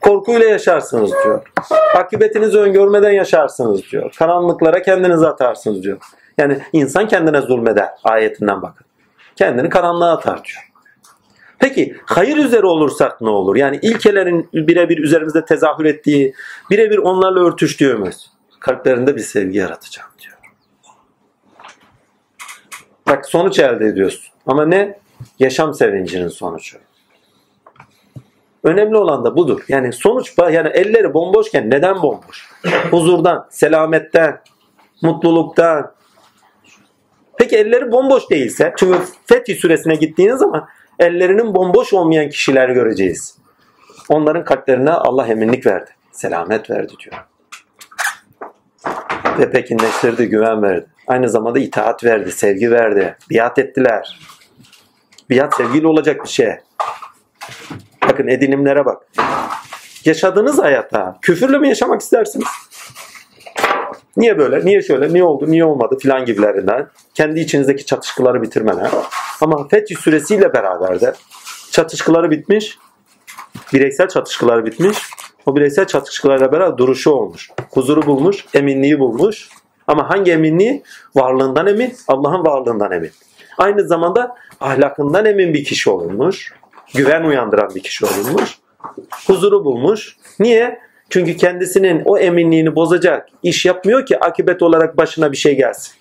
Korkuyla 0.00 0.46
yaşarsınız 0.46 1.12
diyor. 1.24 1.42
Akıbetinizi 1.94 2.58
öngörmeden 2.58 3.10
yaşarsınız 3.10 3.82
diyor. 3.92 4.14
Karanlıklara 4.18 4.82
kendinizi 4.82 5.26
atarsınız 5.26 5.82
diyor. 5.82 5.98
Yani 6.38 6.58
insan 6.72 7.08
kendine 7.08 7.40
zulmeder 7.40 7.88
ayetinden 8.04 8.62
bakın. 8.62 8.86
Kendini 9.36 9.68
karanlığa 9.68 10.12
atar 10.12 10.44
diyor. 10.44 10.65
Peki 11.58 11.96
hayır 12.04 12.36
üzere 12.36 12.66
olursak 12.66 13.20
ne 13.20 13.28
olur? 13.28 13.56
Yani 13.56 13.78
ilkelerin 13.82 14.48
birebir 14.52 14.98
üzerimizde 14.98 15.44
tezahür 15.44 15.84
ettiği, 15.84 16.34
birebir 16.70 16.98
onlarla 16.98 17.40
örtüştüğümüz 17.40 18.30
kalplerinde 18.60 19.16
bir 19.16 19.20
sevgi 19.20 19.58
yaratacağım 19.58 20.10
diyor. 20.22 20.36
Bak 23.06 23.26
sonuç 23.26 23.58
elde 23.58 23.86
ediyorsun. 23.86 24.34
Ama 24.46 24.66
ne? 24.66 24.98
Yaşam 25.38 25.74
sevincinin 25.74 26.28
sonucu. 26.28 26.78
Önemli 28.64 28.96
olan 28.96 29.24
da 29.24 29.36
budur. 29.36 29.64
Yani 29.68 29.92
sonuç 29.92 30.34
yani 30.38 30.68
elleri 30.68 31.14
bomboşken 31.14 31.70
neden 31.70 32.02
bomboş? 32.02 32.50
Huzurdan, 32.90 33.46
selametten, 33.50 34.40
mutluluktan. 35.02 35.92
Peki 37.38 37.56
elleri 37.56 37.92
bomboş 37.92 38.30
değilse 38.30 38.74
çünkü 38.76 38.98
Fetih 39.26 39.60
suresine 39.60 39.94
gittiğiniz 39.94 40.38
zaman 40.38 40.68
ellerinin 40.98 41.54
bomboş 41.54 41.92
olmayan 41.92 42.28
kişiler 42.28 42.68
göreceğiz. 42.68 43.38
Onların 44.08 44.44
kalplerine 44.44 44.90
Allah 44.90 45.26
eminlik 45.26 45.66
verdi. 45.66 45.90
Selamet 46.12 46.70
verdi 46.70 46.92
diyor. 47.04 47.16
Ve 49.38 49.50
pekinleştirdi, 49.50 50.26
güven 50.26 50.62
verdi. 50.62 50.86
Aynı 51.06 51.28
zamanda 51.28 51.58
itaat 51.58 52.04
verdi, 52.04 52.32
sevgi 52.32 52.70
verdi. 52.70 53.16
Biat 53.30 53.58
ettiler. 53.58 54.20
Biat 55.30 55.56
sevgiyle 55.56 55.86
olacak 55.86 56.24
bir 56.24 56.28
şey. 56.28 56.52
Bakın 58.08 58.28
edinimlere 58.28 58.84
bak. 58.84 59.02
Yaşadığınız 60.04 60.58
hayatta 60.58 61.18
küfürle 61.22 61.58
mi 61.58 61.68
yaşamak 61.68 62.00
istersiniz? 62.00 62.46
Niye 64.16 64.38
böyle? 64.38 64.64
Niye 64.64 64.82
şöyle? 64.82 65.14
Niye 65.14 65.24
oldu? 65.24 65.50
Niye 65.50 65.64
olmadı? 65.64 65.96
Filan 66.00 66.24
gibilerinden. 66.24 66.88
Kendi 67.14 67.40
içinizdeki 67.40 67.86
çatışkıları 67.86 68.42
bitirmeler. 68.42 68.90
Ama 69.40 69.68
Fetih 69.68 69.96
suresiyle 69.96 70.52
beraber 70.52 71.00
de 71.00 71.12
çatışkıları 71.70 72.30
bitmiş 72.30 72.78
Bireysel 73.72 74.08
çatışkılar 74.08 74.66
bitmiş. 74.66 74.98
O 75.46 75.56
bireysel 75.56 75.86
çatışkılarla 75.86 76.52
beraber 76.52 76.78
duruşu 76.78 77.10
olmuş. 77.10 77.50
Huzuru 77.70 78.06
bulmuş, 78.06 78.44
eminliği 78.54 78.98
bulmuş. 78.98 79.48
Ama 79.86 80.10
hangi 80.10 80.32
eminliği? 80.32 80.82
Varlığından 81.14 81.66
emin, 81.66 81.94
Allah'ın 82.08 82.46
varlığından 82.46 82.92
emin. 82.92 83.10
Aynı 83.58 83.88
zamanda 83.88 84.34
ahlakından 84.60 85.26
emin 85.26 85.54
bir 85.54 85.64
kişi 85.64 85.90
olmuş. 85.90 86.52
Güven 86.94 87.22
uyandıran 87.24 87.74
bir 87.74 87.82
kişi 87.82 88.06
olmuş. 88.06 88.58
Huzuru 89.26 89.64
bulmuş. 89.64 90.16
Niye? 90.38 90.80
Çünkü 91.10 91.36
kendisinin 91.36 92.02
o 92.04 92.18
eminliğini 92.18 92.74
bozacak 92.74 93.28
iş 93.42 93.66
yapmıyor 93.66 94.06
ki 94.06 94.20
akibet 94.20 94.62
olarak 94.62 94.96
başına 94.96 95.32
bir 95.32 95.36
şey 95.36 95.56
gelsin. 95.56 95.94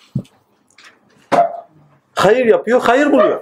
Hayır 2.15 2.45
yapıyor, 2.45 2.81
hayır 2.83 3.11
buluyor. 3.11 3.41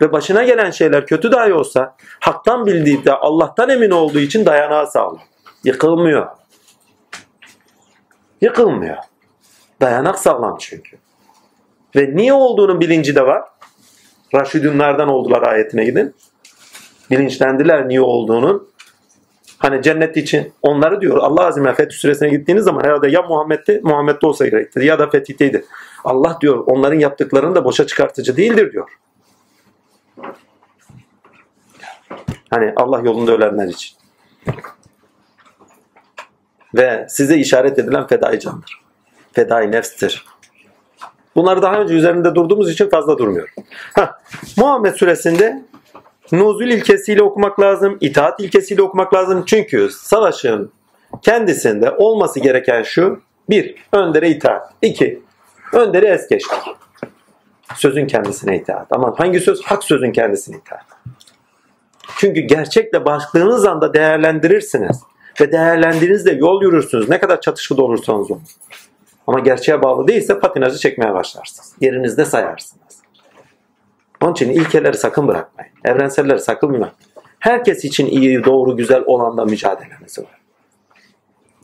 Ve 0.00 0.12
başına 0.12 0.44
gelen 0.44 0.70
şeyler 0.70 1.06
kötü 1.06 1.32
dahi 1.32 1.54
olsa 1.54 1.96
haktan 2.20 2.66
bildiği 2.66 3.04
de 3.04 3.12
Allah'tan 3.12 3.68
emin 3.68 3.90
olduğu 3.90 4.18
için 4.18 4.46
dayanağı 4.46 4.90
sağlam. 4.90 5.20
Yıkılmıyor. 5.64 6.26
Yıkılmıyor. 8.40 8.96
Dayanak 9.80 10.18
sağlam 10.18 10.56
çünkü. 10.60 10.96
Ve 11.96 12.16
niye 12.16 12.32
olduğunun 12.32 12.80
bilinci 12.80 13.14
de 13.14 13.26
var. 13.26 13.42
Raşidunlardan 14.34 15.08
oldular 15.08 15.42
ayetine 15.42 15.84
gidin. 15.84 16.14
Bilinçlendiler 17.10 17.88
niye 17.88 18.00
olduğunun. 18.00 18.73
Hani 19.64 19.82
cennet 19.82 20.16
için 20.16 20.52
onları 20.62 21.00
diyor 21.00 21.16
Allah 21.16 21.46
Azim 21.46 21.74
Fetih 21.74 21.96
Suresine 21.96 22.28
gittiğiniz 22.28 22.64
zaman 22.64 22.84
herhalde 22.84 23.08
ya 23.08 23.22
Muhammed'ti, 23.22 23.80
Muhammed'de 23.84 24.26
olsa 24.26 24.46
gerekti 24.46 24.84
ya 24.84 24.98
da 24.98 25.10
Fetih'teydi. 25.10 25.64
Allah 26.04 26.38
diyor 26.40 26.64
onların 26.66 26.98
yaptıklarını 26.98 27.54
da 27.54 27.64
boşa 27.64 27.86
çıkartıcı 27.86 28.36
değildir 28.36 28.72
diyor. 28.72 28.88
Hani 32.50 32.72
Allah 32.76 33.00
yolunda 33.00 33.32
ölenler 33.32 33.68
için. 33.68 33.96
Ve 36.74 37.06
size 37.08 37.36
işaret 37.36 37.78
edilen 37.78 38.06
fedai 38.06 38.40
candır. 38.40 38.82
Fedai 39.32 39.72
nefstir. 39.72 40.26
Bunları 41.36 41.62
daha 41.62 41.80
önce 41.80 41.94
üzerinde 41.94 42.34
durduğumuz 42.34 42.70
için 42.70 42.88
fazla 42.88 43.18
durmuyorum. 43.18 43.54
Heh, 43.94 44.08
Muhammed 44.56 44.94
suresinde 44.94 45.62
nuzul 46.38 46.66
ilkesiyle 46.66 47.22
okumak 47.22 47.60
lazım, 47.60 47.98
itaat 48.00 48.40
ilkesiyle 48.40 48.82
okumak 48.82 49.14
lazım. 49.14 49.44
Çünkü 49.46 49.88
savaşın 49.92 50.72
kendisinde 51.22 51.90
olması 51.90 52.40
gereken 52.40 52.82
şu. 52.82 53.20
Bir, 53.50 53.74
öndere 53.92 54.30
itaat. 54.30 54.70
İki, 54.82 55.22
öndere 55.72 56.06
es 56.06 56.28
geçmek. 56.28 56.60
Sözün 57.76 58.06
kendisine 58.06 58.56
itaat. 58.56 58.86
Ama 58.90 59.14
hangi 59.18 59.40
söz? 59.40 59.62
Hak 59.62 59.84
sözün 59.84 60.12
kendisine 60.12 60.56
itaat. 60.56 60.84
Çünkü 62.16 62.40
gerçekle 62.40 63.04
baktığınız 63.04 63.64
anda 63.64 63.94
değerlendirirsiniz. 63.94 65.00
Ve 65.40 65.52
değerlendirinizde 65.52 66.32
yol 66.32 66.62
yürürsünüz. 66.62 67.08
Ne 67.08 67.20
kadar 67.20 67.40
çatışkıda 67.40 67.82
olursanız 67.82 68.30
olun. 68.30 68.42
Ama 69.26 69.40
gerçeğe 69.40 69.82
bağlı 69.82 70.08
değilse 70.08 70.38
patinajı 70.38 70.78
çekmeye 70.78 71.14
başlarsınız. 71.14 71.72
Yerinizde 71.80 72.24
sayarsınız. 72.24 72.83
Onun 74.24 74.32
için 74.32 74.50
ilkeleri 74.50 74.96
sakın 74.96 75.28
bırakmayın. 75.28 75.72
Evrenselleri 75.84 76.38
sakın 76.38 76.68
bırakmayın. 76.68 76.94
Herkes 77.38 77.84
için 77.84 78.06
iyi, 78.06 78.44
doğru, 78.44 78.76
güzel 78.76 79.02
olanda 79.06 79.44
mücadeleniz 79.44 80.18
var. 80.18 80.40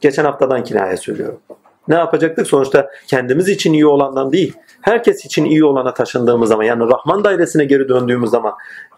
Geçen 0.01 0.25
haftadan 0.25 0.65
kinaya 0.65 0.97
söylüyorum. 0.97 1.41
Ne 1.89 1.95
yapacaktık? 1.95 2.47
Sonuçta 2.47 2.91
kendimiz 3.07 3.49
için 3.49 3.73
iyi 3.73 3.87
olandan 3.87 4.33
değil, 4.33 4.55
herkes 4.81 5.25
için 5.25 5.45
iyi 5.45 5.65
olana 5.65 5.95
taşındığımız 5.95 6.49
zaman 6.49 6.65
yani 6.65 6.83
Rahman 6.83 7.25
dairesine 7.25 7.65
geri 7.65 7.89
döndüğümüz 7.89 8.31
zaman 8.31 8.55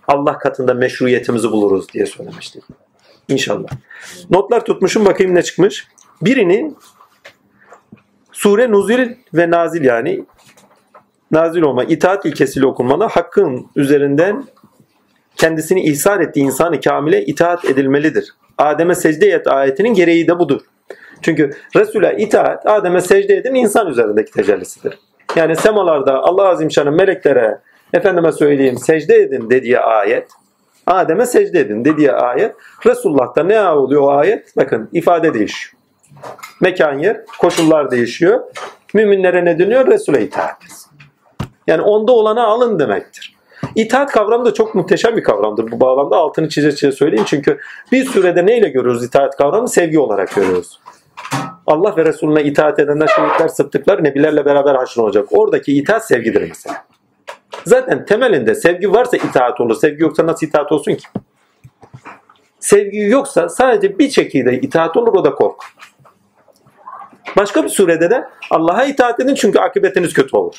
Allah 0.09 0.39
katında 0.39 0.75
meşruiyetimizi 0.75 1.51
buluruz 1.51 1.93
diye 1.93 2.07
söylemiştik. 2.07 2.65
İnşallah. 3.29 3.69
Notlar 4.31 4.65
tutmuşum 4.65 5.05
bakayım 5.05 5.35
ne 5.35 5.43
çıkmış. 5.43 5.89
Birinin 6.23 6.77
sure 8.33 8.71
nuzul 8.71 9.09
ve 9.35 9.51
nazil 9.51 9.85
yani 9.85 10.25
nazil 11.33 11.63
olma, 11.63 11.85
itaat 11.85 12.27
ilkesiyle 12.27 12.67
okunmalı. 12.67 13.05
Hakkın 13.05 13.67
üzerinden 13.77 14.45
kendisini 15.37 15.83
ihsar 15.83 16.21
ettiği 16.21 16.41
insanı 16.41 16.81
kamile 16.81 17.25
itaat 17.25 17.65
edilmelidir. 17.65 18.35
Adem'e 18.59 18.95
secde 18.95 19.27
et 19.27 19.47
ayetinin 19.47 19.95
gereği 19.95 20.29
de 20.29 20.39
budur. 20.39 20.61
Çünkü 21.23 21.51
Resul'e 21.77 22.17
itaat, 22.19 22.67
Adem'e 22.67 23.01
secde 23.01 23.37
edin 23.37 23.55
insan 23.55 23.89
üzerindeki 23.89 24.33
tecellisidir. 24.33 24.99
Yani 25.37 25.57
semalarda 25.57 26.19
Allah 26.23 26.49
Azimşan'ın 26.49 26.95
meleklere 26.95 27.59
efendime 27.93 28.33
söyleyeyim 28.33 28.79
secde 28.79 29.17
edin 29.17 29.51
dediği 29.51 29.79
ayet 29.79 30.29
Adem'e 30.87 31.27
secde 31.27 31.61
edin 31.61 31.85
dediği 31.85 32.13
ayet 32.13 32.57
Resulullah'ta 32.87 33.43
ne 33.43 33.61
oluyor 33.63 34.03
o 34.03 34.11
ayet? 34.11 34.57
Bakın 34.57 34.89
ifade 34.93 35.35
değişiyor. 35.35 35.75
Mekan 36.61 36.99
yer, 36.99 37.21
koşullar 37.39 37.91
değişiyor. 37.91 38.41
Müminlere 38.95 39.45
ne 39.45 39.59
deniyor? 39.59 39.87
Resul'e 39.87 40.23
itaat 40.23 40.57
Yani 41.67 41.83
onda 41.83 42.13
olana 42.13 42.47
alın 42.47 42.79
demektir. 42.79 43.37
İtaat 43.75 44.13
kavramı 44.13 44.45
da 44.45 44.55
çok 44.55 44.75
muhteşem 44.75 45.17
bir 45.17 45.23
kavramdır. 45.23 45.71
Bu 45.71 45.81
bağlamda 45.81 46.17
altını 46.17 46.49
çize 46.49 46.75
çize 46.75 46.93
söyleyeyim. 46.93 47.25
Çünkü 47.29 47.59
bir 47.93 48.05
sürede 48.05 48.47
neyle 48.47 48.69
görüyoruz 48.69 49.05
itaat 49.05 49.37
kavramı? 49.37 49.69
Sevgi 49.69 49.99
olarak 49.99 50.35
görüyoruz. 50.35 50.81
Allah 51.67 51.97
ve 51.97 52.05
Resulüne 52.05 52.45
itaat 52.45 52.79
edenler, 52.79 53.07
şehitler, 53.07 53.49
sıddıklar 53.49 54.05
nebilerle 54.05 54.45
beraber 54.45 54.75
haşr 54.75 54.99
olacak. 54.99 55.27
Oradaki 55.31 55.77
itaat 55.77 56.07
sevgidir 56.07 56.49
mesela. 56.49 56.85
Zaten 57.65 58.05
temelinde 58.07 58.55
sevgi 58.55 58.93
varsa 58.93 59.17
itaat 59.17 59.61
olur. 59.61 59.75
Sevgi 59.75 60.03
yoksa 60.03 60.27
nasıl 60.27 60.47
itaat 60.47 60.73
olsun 60.73 60.95
ki? 60.95 61.07
Sevgi 62.61 62.99
yoksa 62.99 63.49
sadece 63.49 63.99
bir 63.99 64.11
şekilde 64.11 64.61
itaat 64.61 64.97
olur 64.97 65.15
o 65.15 65.25
da 65.25 65.35
korku. 65.35 65.65
Başka 67.37 67.65
bir 67.65 67.69
surede 67.69 68.11
de 68.11 68.29
Allah'a 68.51 68.85
itaat 68.85 69.21
edin 69.21 69.35
çünkü 69.35 69.59
akıbetiniz 69.59 70.13
kötü 70.13 70.37
olur. 70.37 70.55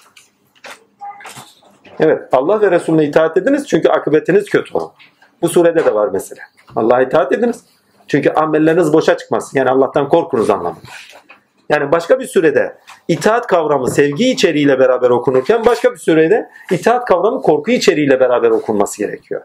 Evet 2.03 2.21
Allah 2.31 2.61
ve 2.61 2.71
Resulüne 2.71 3.05
itaat 3.05 3.37
ediniz 3.37 3.67
çünkü 3.67 3.89
akıbetiniz 3.89 4.49
kötü 4.49 4.77
olur. 4.77 4.89
Bu 5.41 5.49
surede 5.49 5.85
de 5.85 5.93
var 5.93 6.09
mesela. 6.13 6.41
Allah'a 6.75 7.01
itaat 7.01 7.31
ediniz. 7.31 7.63
Çünkü 8.07 8.29
amelleriniz 8.29 8.93
boşa 8.93 9.17
çıkmaz. 9.17 9.51
Yani 9.53 9.69
Allah'tan 9.69 10.09
korkunuz 10.09 10.49
anlamında. 10.49 10.81
Yani 11.69 11.91
başka 11.91 12.19
bir 12.19 12.25
sürede 12.25 12.77
itaat 13.07 13.47
kavramı 13.47 13.91
sevgi 13.91 14.31
içeriğiyle 14.31 14.79
beraber 14.79 15.09
okunurken 15.09 15.65
başka 15.65 15.91
bir 15.91 15.97
sürede 15.97 16.49
itaat 16.71 17.05
kavramı 17.05 17.41
korku 17.41 17.71
içeriğiyle 17.71 18.19
beraber 18.19 18.49
okunması 18.49 18.97
gerekiyor. 18.97 19.41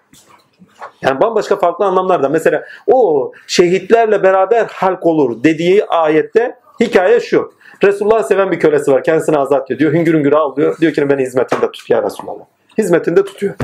Yani 1.02 1.20
bambaşka 1.20 1.56
farklı 1.56 1.84
anlamlarda. 1.84 2.28
Mesela 2.28 2.64
o 2.86 3.32
şehitlerle 3.46 4.22
beraber 4.22 4.66
halk 4.66 5.06
olur 5.06 5.44
dediği 5.44 5.84
ayette 5.84 6.56
hikaye 6.80 7.20
şu. 7.20 7.52
Resulullah 7.84 8.22
seven 8.22 8.50
bir 8.52 8.60
kölesi 8.60 8.92
var. 8.92 9.04
Kendisini 9.04 9.38
azat 9.38 9.70
ediyor. 9.70 9.92
Hüngür 9.92 10.14
hüngür 10.14 10.32
ağlıyor. 10.32 10.78
Diyor 10.80 10.92
ki 10.92 11.10
beni 11.10 11.22
hizmetinde 11.22 11.70
tut 11.72 11.90
ya 11.90 12.02
Resulallah. 12.02 12.44
Hizmetinde 12.78 13.24
tutuyor. 13.24 13.54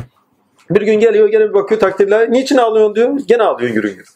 Bir 0.71 0.83
gün 0.83 1.01
geliyor 1.01 1.29
gene 1.29 1.49
bir 1.49 1.55
bakıyor 1.55 1.81
takdirler. 1.81 2.33
Niçin 2.33 2.57
ağlıyorsun 2.57 2.95
diyor. 2.95 3.21
Gene 3.27 3.43
ağlıyor 3.43 3.71
hüngür 3.71 3.91
hüngür. 3.91 4.09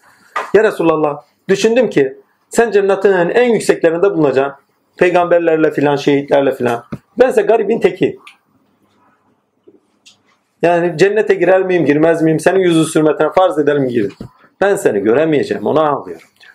Ya 0.55 0.65
Resulallah 0.65 1.23
düşündüm 1.49 1.91
ki 1.91 2.17
sen 2.49 2.71
cennetin 2.71 3.13
en 3.13 3.53
yükseklerinde 3.53 4.11
bulunacaksın. 4.11 4.65
Peygamberlerle 4.97 5.71
filan, 5.71 5.97
şehitlerle 5.97 6.53
filan. 6.53 6.85
Bense 7.19 7.43
garibin 7.43 7.81
teki. 7.81 8.19
Yani 10.63 10.99
cennete 10.99 11.35
girer 11.35 11.63
miyim, 11.63 11.85
girmez 11.85 12.23
miyim? 12.23 12.41
Senin 12.41 12.59
yüzü 12.59 12.85
sürmetine 12.85 13.33
farz 13.33 13.59
edelim 13.59 13.89
girin. 13.89 14.13
Ben 14.61 14.77
seni 14.77 15.01
göremeyeceğim. 15.01 15.67
Ona 15.67 15.81
ağlıyorum 15.81 16.29
diyor. 16.41 16.55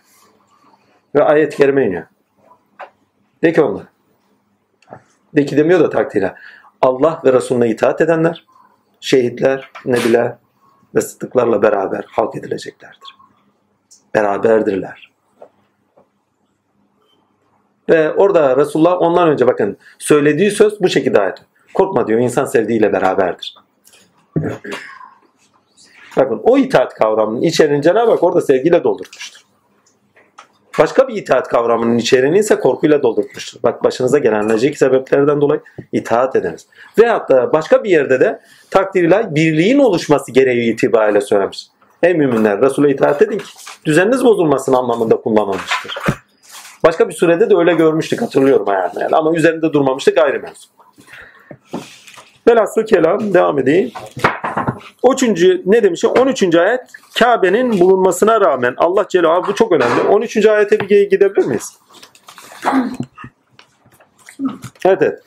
Ve 1.15 1.23
ayet 1.23 1.55
kerime 1.55 1.85
iniyor. 1.85 2.03
De 3.43 3.53
ki 3.53 3.61
onlar. 3.61 3.83
De 5.35 5.45
ki 5.45 5.57
demiyor 5.57 5.79
da 5.79 5.89
takdire. 5.89 6.35
Allah 6.81 7.21
ve 7.25 7.33
Resulüne 7.33 7.69
itaat 7.69 8.01
edenler, 8.01 8.45
şehitler, 8.99 9.69
nebiler 9.85 10.35
ve 10.95 11.01
sıddıklarla 11.01 11.61
beraber 11.61 12.05
halk 12.11 12.35
edileceklerdir. 12.35 13.15
Beraberdirler. 14.15 15.13
Ve 17.89 18.13
orada 18.13 18.57
Resulullah 18.57 19.01
ondan 19.01 19.29
önce 19.29 19.47
bakın 19.47 19.77
söylediği 19.99 20.51
söz 20.51 20.81
bu 20.81 20.89
şekilde 20.89 21.19
ayet. 21.19 21.37
Korkma 21.73 22.07
diyor 22.07 22.19
insan 22.19 22.45
sevdiğiyle 22.45 22.93
beraberdir. 22.93 23.55
Bakın 26.17 26.41
o 26.43 26.57
itaat 26.57 26.93
kavramının 26.93 27.41
içeriğini 27.41 27.81
Cenab-ı 27.81 28.11
Hak 28.11 28.23
orada 28.23 28.41
sevgiyle 28.41 28.83
doldurmuştur. 28.83 29.42
Başka 30.79 31.07
bir 31.07 31.15
itaat 31.15 31.47
kavramının 31.47 31.97
içeriğini 31.97 32.39
ise 32.39 32.59
korkuyla 32.59 33.03
doldurmuştur. 33.03 33.59
Bak 33.63 33.83
başınıza 33.83 34.19
gelen 34.19 34.49
necik 34.49 34.77
sebeplerden 34.77 35.41
dolayı 35.41 35.61
itaat 35.91 36.35
ediniz. 36.35 36.67
Veyahut 36.99 37.29
da 37.29 37.53
başka 37.53 37.83
bir 37.83 37.89
yerde 37.89 38.19
de 38.19 38.39
takdirle 38.71 39.35
birliğin 39.35 39.79
oluşması 39.79 40.31
gereği 40.31 40.73
itibariyle 40.73 41.21
söylemiş. 41.21 41.67
Ey 42.03 42.13
müminler 42.13 42.61
Resul'e 42.61 42.89
itaat 42.89 43.21
edin 43.21 43.37
ki 43.37 43.45
düzeniniz 43.85 44.23
bozulmasın 44.25 44.73
anlamında 44.73 45.15
kullanılmıştır. 45.15 45.97
Başka 46.85 47.09
bir 47.09 47.13
sürede 47.13 47.49
de 47.49 47.55
öyle 47.55 47.73
görmüştük 47.73 48.21
hatırlıyorum 48.21 48.69
ayağına 48.69 49.01
yani. 49.01 49.15
Ama 49.15 49.35
üzerinde 49.35 49.73
durmamıştık 49.73 50.17
ayrı 50.17 50.39
mevzu. 50.39 50.67
Velhasıl 52.47 52.85
kelam 52.85 53.33
devam 53.33 53.59
edeyim. 53.59 53.91
Üçüncü 55.11 55.61
ne 55.65 55.83
demiş? 55.83 56.05
13. 56.05 56.55
ayet 56.55 56.81
Kabe'nin 57.19 57.79
bulunmasına 57.79 58.41
rağmen 58.41 58.73
Allah 58.77 59.05
Celaluhu 59.09 59.47
bu 59.47 59.55
çok 59.55 59.71
önemli. 59.71 60.01
13. 60.01 60.45
ayete 60.45 60.79
bir 60.79 61.09
gidebilir 61.09 61.45
miyiz? 61.45 61.79
Evet 64.85 65.01
evet. 65.01 65.19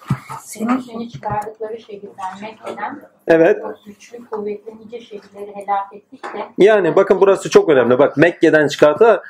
Senin 0.42 0.80
seni 0.80 1.10
çıkardıkları 1.10 1.80
şehirden 1.80 2.40
Mekke'den 2.42 3.00
Evet. 3.28 3.62
güçlü 3.86 4.26
kuvvetli 4.30 4.72
nice 4.78 5.00
şehirleri 5.00 5.54
helak 5.54 5.92
ettik 5.92 6.24
de 6.24 6.64
Yani 6.64 6.96
bakın 6.96 7.20
burası 7.20 7.50
çok 7.50 7.68
önemli. 7.68 7.98
Bak 7.98 8.16
Mekke'den 8.16 8.68
çıkarttı. 8.68 9.22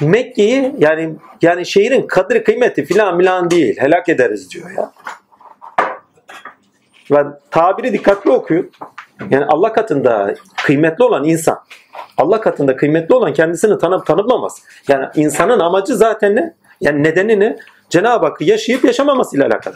Mekke'yi 0.00 0.74
yani 0.78 1.16
yani 1.42 1.66
şehrin 1.66 2.06
kadri 2.06 2.44
kıymeti 2.44 2.84
filan 2.84 3.16
milan 3.16 3.50
değil. 3.50 3.76
Helak 3.78 4.08
ederiz 4.08 4.50
diyor 4.50 4.70
ya. 4.70 4.92
Ben 7.10 7.38
tabiri 7.50 7.92
dikkatli 7.92 8.30
okuyun. 8.30 8.70
Yani 9.30 9.44
Allah 9.44 9.72
katında 9.72 10.34
kıymetli 10.64 11.04
olan 11.04 11.24
insan. 11.24 11.58
Allah 12.18 12.40
katında 12.40 12.76
kıymetli 12.76 13.14
olan 13.14 13.32
kendisini 13.32 13.78
tanıp 13.78 14.06
tanımlamaz. 14.06 14.62
Yani 14.88 15.06
insanın 15.14 15.60
amacı 15.60 15.96
zaten 15.96 16.36
ne? 16.36 16.54
Yani 16.80 17.02
nedeni 17.02 17.40
ne? 17.40 17.56
Cenab-ı 17.90 18.26
Hakk'ı 18.26 18.44
yaşayıp 18.44 18.84
yaşamamasıyla 18.84 19.46
alakalı. 19.46 19.74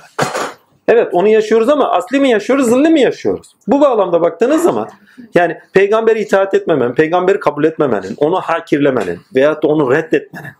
Evet 0.88 1.08
onu 1.12 1.28
yaşıyoruz 1.28 1.68
ama 1.68 1.90
asli 1.90 2.20
mi 2.20 2.30
yaşıyoruz, 2.30 2.66
zilli 2.66 2.88
mi 2.88 3.00
yaşıyoruz? 3.00 3.56
Bu 3.66 3.80
bağlamda 3.80 4.20
baktığınız 4.20 4.62
zaman 4.62 4.88
yani 5.34 5.58
peygamberi 5.72 6.20
itaat 6.20 6.54
etmemenin, 6.54 6.94
peygamberi 6.94 7.40
kabul 7.40 7.64
etmemenin, 7.64 8.14
onu 8.16 8.40
hakirlemenin 8.40 9.20
veyahut 9.34 9.62
da 9.62 9.68
onu 9.68 9.92
reddetmenin 9.92 10.50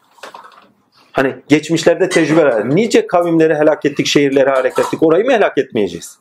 hani 1.13 1.37
geçmişlerde 1.49 2.09
tecrübeler, 2.09 2.69
nice 2.69 3.07
kavimleri 3.07 3.55
helak 3.55 3.85
ettik, 3.85 4.07
şehirleri 4.07 4.51
helak 4.51 4.79
ettik, 4.79 5.03
orayı 5.03 5.25
mı 5.25 5.33
helak 5.33 5.59
etmeyeceğiz? 5.59 6.19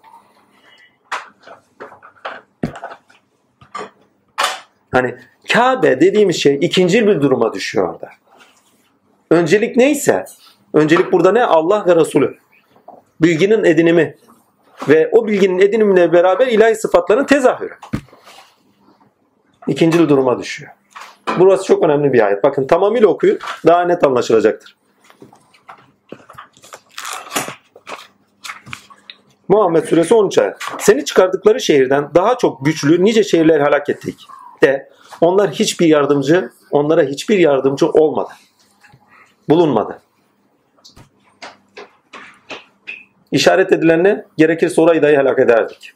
Hani 4.92 5.16
Kabe 5.54 6.02
dediğimiz 6.02 6.36
şey 6.36 6.58
ikinci 6.62 7.08
bir 7.08 7.22
duruma 7.22 7.54
düşüyor 7.54 7.94
orada. 7.94 8.10
Öncelik 9.32 9.78
neyse, 9.78 10.26
öncelik 10.74 11.12
burada 11.12 11.32
ne? 11.32 11.44
Allah 11.44 11.86
ve 11.88 11.96
Resulü. 11.96 12.38
Bilginin 13.22 13.64
edinimi 13.64 14.16
ve 14.90 15.10
o 15.12 15.28
bilginin 15.28 15.60
edinimine 15.60 16.14
beraber 16.14 16.48
ilahi 16.48 16.76
sıfatların 16.76 17.26
tezahürü. 17.26 17.74
İkinci 19.68 20.10
duruma 20.10 20.40
düşüyor. 20.40 20.72
Burası 21.40 21.64
çok 21.64 21.84
önemli 21.84 22.14
bir 22.14 22.26
ayet. 22.26 22.44
Bakın 22.44 22.68
tamamıyla 22.68 23.08
okuyun 23.08 23.40
daha 23.66 23.82
net 23.82 24.04
anlaşılacaktır. 24.04 24.78
Muhammed 29.48 29.84
Suresi 29.84 30.14
13 30.14 30.38
ayet. 30.38 30.56
Seni 30.80 31.06
çıkardıkları 31.06 31.62
şehirden 31.62 32.10
daha 32.16 32.38
çok 32.38 32.66
güçlü 32.66 33.04
nice 33.04 33.24
şehirler 33.24 33.62
helak 33.62 33.90
ettik. 33.90 34.28
De 34.64 34.90
onlar 35.22 35.52
hiçbir 35.52 35.88
yardımcı, 35.88 36.52
onlara 36.72 37.04
hiçbir 37.04 37.40
yardımcı 37.40 37.90
olmadı. 37.90 38.30
Bulunmadı. 39.50 40.02
İşaret 43.32 43.72
edilenle 43.72 44.26
gerekirse 44.38 44.82
orayı 44.82 45.02
dahi 45.02 45.18
helak 45.18 45.40
ederdik. 45.40 45.94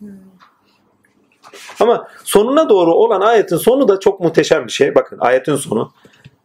Ama 1.80 2.08
sonuna 2.24 2.70
doğru 2.70 2.94
olan 2.94 3.22
ayetin 3.22 3.58
sonu 3.58 3.88
da 3.88 4.00
çok 4.00 4.20
muhteşem 4.20 4.68
bir 4.68 4.72
şey. 4.72 4.96
Bakın 4.96 5.18
ayetin 5.20 5.56
sonu. 5.56 5.92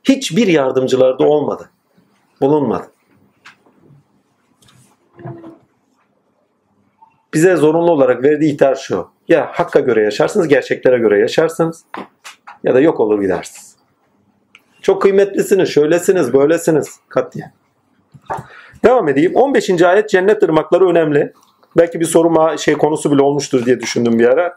Hiçbir 0.05 0.47
yardımcıları 0.47 1.19
da 1.19 1.25
olmadı. 1.25 1.71
Bulunmadı. 2.41 2.91
Bize 7.35 7.57
zorunlu 7.57 7.91
olarak 7.91 8.23
verdiği 8.23 8.53
ihtar 8.53 8.75
şu. 8.75 9.16
Ya 9.29 9.51
hakka 9.53 9.81
göre 9.81 10.03
yaşarsınız, 10.03 10.49
gerçeklere 10.49 10.99
göre 10.99 11.19
yaşarsınız 11.19 11.85
ya 12.65 12.75
da 12.75 12.81
yok 12.81 13.01
olur 13.01 13.21
gidersiniz. 13.23 13.77
Çok 14.83 15.03
kıymetlisiniz, 15.03 15.69
şöylesiniz, 15.69 16.33
böylesiniz 16.33 17.01
katiyen. 17.09 17.53
Devam 18.85 19.09
edeyim. 19.09 19.35
15. 19.35 19.83
ayet 19.83 20.09
cennet 20.09 20.43
ırmakları 20.43 20.89
önemli. 20.89 21.33
Belki 21.77 22.01
bir 22.01 22.05
soru 22.05 22.59
şey 22.59 22.75
konusu 22.75 23.13
bile 23.13 23.23
olmuştur 23.23 23.67
diye 23.67 23.81
düşündüm 23.81 24.19
bir 24.19 24.29
ara. 24.29 24.57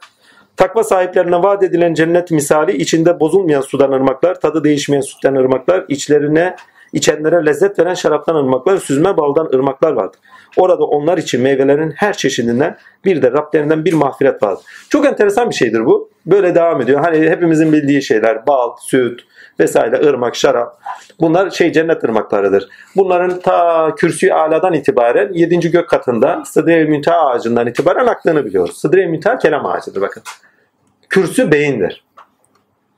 Takva 0.57 0.83
sahiplerine 0.83 1.43
vaat 1.43 1.63
edilen 1.63 1.93
cennet 1.93 2.31
misali 2.31 2.77
içinde 2.77 3.19
bozulmayan 3.19 3.61
sudan 3.61 3.91
ırmaklar, 3.91 4.39
tadı 4.39 4.63
değişmeyen 4.63 5.01
sütten 5.01 5.35
ırmaklar, 5.35 5.85
içlerine 5.87 6.55
içenlere 6.93 7.45
lezzet 7.45 7.79
veren 7.79 7.93
şaraptan 7.93 8.35
ırmaklar, 8.35 8.77
süzme 8.77 9.17
baldan 9.17 9.49
ırmaklar 9.53 9.91
vardır. 9.91 10.19
Orada 10.57 10.83
onlar 10.83 11.17
için 11.17 11.41
meyvelerin 11.41 11.91
her 11.91 12.17
çeşidinden 12.17 12.77
bir 13.05 13.21
de 13.21 13.31
Rablerinden 13.31 13.85
bir 13.85 13.93
mağfiret 13.93 14.43
vardır. 14.43 14.65
Çok 14.89 15.05
enteresan 15.05 15.49
bir 15.49 15.55
şeydir 15.55 15.85
bu. 15.85 16.09
Böyle 16.25 16.55
devam 16.55 16.81
ediyor. 16.81 16.99
Hani 16.99 17.29
hepimizin 17.29 17.73
bildiği 17.73 18.01
şeyler 18.01 18.47
bal, 18.47 18.75
süt 18.81 19.21
vesaire, 19.59 20.07
ırmak, 20.07 20.35
şarap. 20.35 20.81
Bunlar 21.19 21.49
şey 21.49 21.71
cennet 21.71 22.03
ırmaklarıdır. 22.03 22.69
Bunların 22.95 23.39
ta 23.39 23.95
kürsü 23.95 24.31
aladan 24.31 24.73
itibaren 24.73 25.33
7. 25.33 25.71
gök 25.71 25.89
katında 25.89 26.43
Sıdre-i 26.45 26.85
Müntaha 26.85 27.29
ağacından 27.29 27.67
itibaren 27.67 28.07
aktığını 28.07 28.45
biliyoruz. 28.45 28.77
Sıdre-i 28.77 29.07
Müntaha 29.07 29.37
kelam 29.37 29.65
ağacıdır 29.65 30.01
bakın. 30.01 30.23
Kürsü 31.09 31.51
beyindir. 31.51 32.03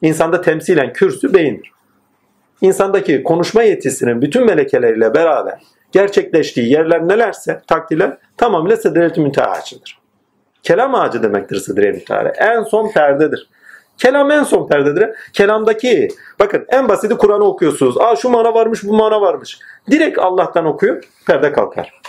İnsanda 0.02 0.42
temsilen 0.42 0.94
kürsü 0.94 1.34
beyindir. 1.34 1.72
İnsandaki 2.62 3.24
konuşma 3.24 3.64
yetisinin 3.64 4.22
bütün 4.22 4.46
melekeleriyle 4.46 5.14
beraber 5.14 5.60
gerçekleştiği 5.92 6.72
yerler 6.72 7.08
nelerse 7.08 7.62
takdirler 7.68 8.18
tamamıyla 8.38 8.78
Sıdre-i 8.78 9.20
Müntaha 9.20 9.52
ağacıdır. 9.52 10.00
Kelam 10.64 10.96
ağacı 10.96 11.24
demektir 11.24 11.56
Sıdre-i 11.56 11.92
Müntaha. 11.92 12.30
En 12.30 12.64
son 12.64 12.92
perdedir. 12.92 13.50
Kelam 13.98 14.32
en 14.32 14.44
son 14.44 14.68
perdedir. 14.68 15.10
Kelamdaki 15.34 16.08
bakın 16.40 16.66
en 16.70 16.90
basiti 16.90 17.18
Kur'an'ı 17.18 17.44
okuyorsunuz. 17.44 17.98
Aa 17.98 18.16
şu 18.16 18.30
mana 18.30 18.54
varmış 18.54 18.84
bu 18.84 18.94
mana 18.94 19.22
varmış. 19.22 19.60
Direkt 19.92 20.20
Allah'tan 20.20 20.66
okuyun 20.66 21.02
perde 21.28 21.52
kalkar. 21.52 22.02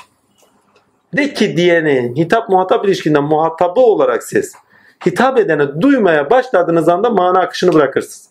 De 1.17 1.35
ki 1.35 1.57
diyeni 1.57 2.13
hitap 2.17 2.49
muhatap 2.49 2.85
ilişkinden 2.85 3.25
muhatabı 3.25 3.81
olarak 3.81 4.23
siz 4.23 4.55
hitap 5.07 5.39
edeni 5.39 5.81
duymaya 5.81 6.31
başladığınız 6.31 6.89
anda 6.89 7.11
mana 7.11 7.41
akışını 7.41 7.73
bırakırsınız. 7.73 8.29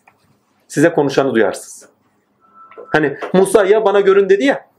Size 0.68 0.92
konuşanı 0.92 1.34
duyarsınız. 1.34 1.88
Hani 2.92 3.18
Musa 3.32 3.64
ya 3.64 3.84
bana 3.84 4.00
görün 4.00 4.28
dedi 4.28 4.44
ya. 4.44 4.71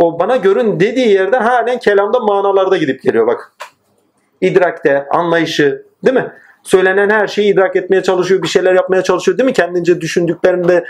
O 0.00 0.18
bana 0.18 0.36
görün 0.36 0.80
dediği 0.80 1.08
yerde 1.08 1.36
halen 1.36 1.78
kelamda 1.78 2.20
manalarda 2.20 2.76
gidip 2.76 3.02
geliyor 3.02 3.26
bak. 3.26 3.52
İdrakte, 4.40 5.08
anlayışı 5.08 5.86
değil 6.04 6.16
mi? 6.16 6.32
Söylenen 6.62 7.10
her 7.10 7.26
şeyi 7.26 7.52
idrak 7.52 7.76
etmeye 7.76 8.02
çalışıyor, 8.02 8.42
bir 8.42 8.48
şeyler 8.48 8.74
yapmaya 8.74 9.02
çalışıyor 9.02 9.38
değil 9.38 9.46
mi? 9.46 9.52
Kendince 9.52 10.00
düşündüklerinde 10.00 10.84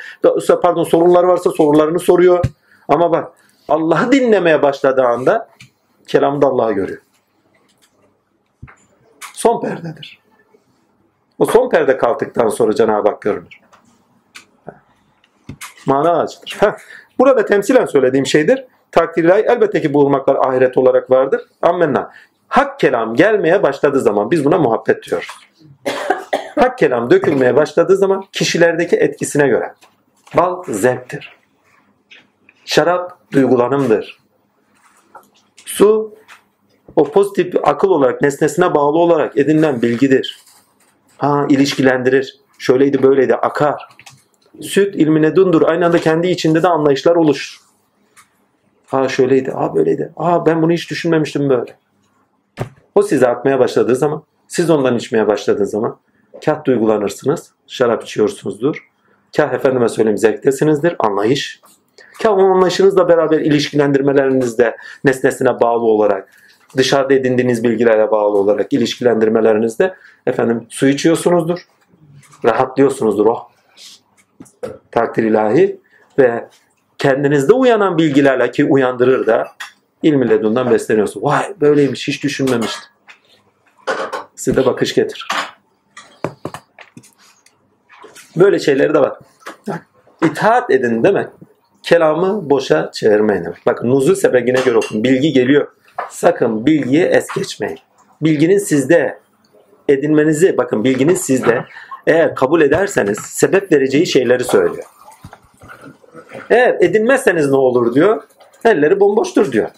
pardon 0.63 0.85
sorunlar 0.85 1.25
varsa 1.25 1.51
sorularını 1.51 1.99
soruyor. 1.99 2.45
Ama 2.89 3.13
bak 3.13 3.33
Allah'ı 3.69 4.13
dinlemeye 4.13 4.63
başladığı 4.63 5.05
anda 5.05 5.49
kelamda 6.07 6.47
Allah'ı 6.47 6.73
görüyor. 6.73 7.03
Son 9.33 9.61
perdedir. 9.61 10.21
O 11.39 11.45
son 11.45 11.71
perde 11.71 11.97
kalktıktan 11.97 12.49
sonra 12.49 12.75
Cenab-ı 12.75 13.09
Hak 13.09 13.23
görünür. 13.23 13.61
Mana 15.87 16.21
ağacıdır. 16.21 16.59
Burada 17.19 17.45
temsilen 17.45 17.87
söylediğim 17.87 18.27
şeydir. 18.27 18.65
Takdirlay 18.93 19.45
elbette 19.49 19.83
ki 19.83 19.95
bu 19.95 20.07
ırmaklar 20.07 20.37
ahiret 20.47 20.79
olarak 20.79 21.11
vardır. 21.11 21.41
Ammenna. 21.63 22.11
Hak 22.49 22.81
kelam 22.81 23.15
gelmeye 23.15 23.63
başladığı 23.63 24.01
zaman 24.01 24.31
biz 24.31 24.45
buna 24.45 24.59
muhabbet 24.59 25.03
diyoruz. 25.03 25.29
Hak 26.55 26.79
kelam 26.79 27.11
dökülmeye 27.11 27.57
başladığı 27.57 27.97
zaman 27.97 28.25
kişilerdeki 28.33 28.97
etkisine 28.97 29.49
göre. 29.49 29.75
Bal 30.37 30.63
zevktir. 30.69 31.37
Şarap 32.65 33.33
duygulanımdır. 33.33 34.19
Su 35.65 36.15
o 36.97 37.05
pozitif 37.05 37.55
akıl 37.63 37.89
olarak 37.89 38.23
nesnesine 38.23 38.75
bağlı 38.75 38.99
olarak 38.99 39.39
edinilen 39.39 39.83
bilgidir. 39.83 40.39
Ha 41.19 41.47
ilişkilendirir. 41.49 42.41
Şöyleydi 42.59 43.03
böyleydi 43.03 43.35
akar. 43.35 43.89
Süt 44.61 44.95
ilmine 44.95 45.37
dundur. 45.37 45.63
Aynı 45.63 45.87
anda 45.87 45.99
kendi 45.99 46.27
içinde 46.27 46.63
de 46.63 46.69
anlayışlar 46.69 47.17
oluşur. 47.17 47.70
Ha 48.91 49.09
şöyleydi, 49.09 49.51
ha 49.51 49.75
böyleydi. 49.75 50.13
Aa 50.17 50.47
ben 50.47 50.63
bunu 50.63 50.73
hiç 50.73 50.91
düşünmemiştim 50.91 51.49
böyle. 51.49 51.77
O 52.95 53.03
size 53.03 53.29
akmaya 53.29 53.59
başladığı 53.59 53.97
zaman, 53.97 54.23
siz 54.49 54.71
ondan 54.71 54.97
içmeye 54.97 55.27
başladığınız 55.27 55.71
zaman 55.71 55.97
kah 56.45 56.65
duygulanırsınız, 56.65 57.53
şarap 57.67 58.03
içiyorsunuzdur. 58.03 58.89
Kah 59.37 59.53
efendime 59.53 59.89
söyleyeyim 59.89 60.19
zevktesinizdir, 60.19 60.97
anlayış. 60.99 61.61
Kah 62.23 62.31
o 62.31 62.43
anlayışınızla 62.43 63.09
beraber 63.09 63.41
ilişkilendirmelerinizde 63.41 64.77
nesnesine 65.05 65.61
bağlı 65.61 65.85
olarak, 65.85 66.29
dışarıda 66.77 67.15
edindiğiniz 67.15 67.65
bilgilere 67.65 68.11
bağlı 68.11 68.39
olarak 68.39 68.73
ilişkilendirmelerinizde 68.73 69.95
efendim 70.27 70.67
su 70.69 70.89
içiyorsunuzdur. 70.89 71.59
Rahatlıyorsunuzdur. 72.45 73.27
Oh. 73.27 73.49
Takdir 74.91 75.23
ilahi 75.23 75.81
ve 76.19 76.49
kendinizde 77.01 77.53
uyanan 77.53 77.99
bilgilerle 77.99 78.51
ki 78.51 78.65
uyandırır 78.65 79.27
da 79.27 79.49
İlmi 80.03 80.29
ledundan 80.29 80.71
besleniyorsun. 80.71 81.23
Vay 81.23 81.55
böyleymiş 81.61 82.09
hiç 82.09 82.25
düşünmemiştim. 82.25 82.91
Size 84.37 84.67
bakış 84.67 84.95
getir. 84.95 85.29
Böyle 88.37 88.59
şeyleri 88.59 88.95
de 88.95 89.01
var. 89.01 89.19
İtaat 90.25 90.71
edin 90.71 91.05
demek. 91.05 91.29
Kelamı 91.83 92.51
boşa 92.51 92.91
çevirmeyin. 92.93 93.47
Bakın 93.67 93.91
nuzul 93.91 94.15
sebebine 94.15 94.61
göre 94.61 94.77
okun. 94.77 95.05
Bilgi 95.05 95.33
geliyor. 95.33 95.69
Sakın 96.11 96.67
bilgiyi 96.67 97.03
es 97.03 97.27
geçmeyin. 97.37 97.79
Bilginin 98.23 98.59
sizde 98.59 99.19
edinmenizi 99.89 100.57
bakın 100.57 100.85
bilginin 100.85 101.15
sizde 101.15 101.65
eğer 102.07 102.35
kabul 102.35 102.61
ederseniz 102.61 103.19
sebep 103.19 103.73
vereceği 103.73 104.07
şeyleri 104.07 104.45
söylüyor. 104.45 104.85
Eğer 106.51 106.77
edinmezseniz 106.81 107.51
ne 107.51 107.57
olur 107.57 107.95
diyor. 107.95 108.23
Elleri 108.65 109.01
bomboştur 109.01 109.53
diyor. 109.53 109.71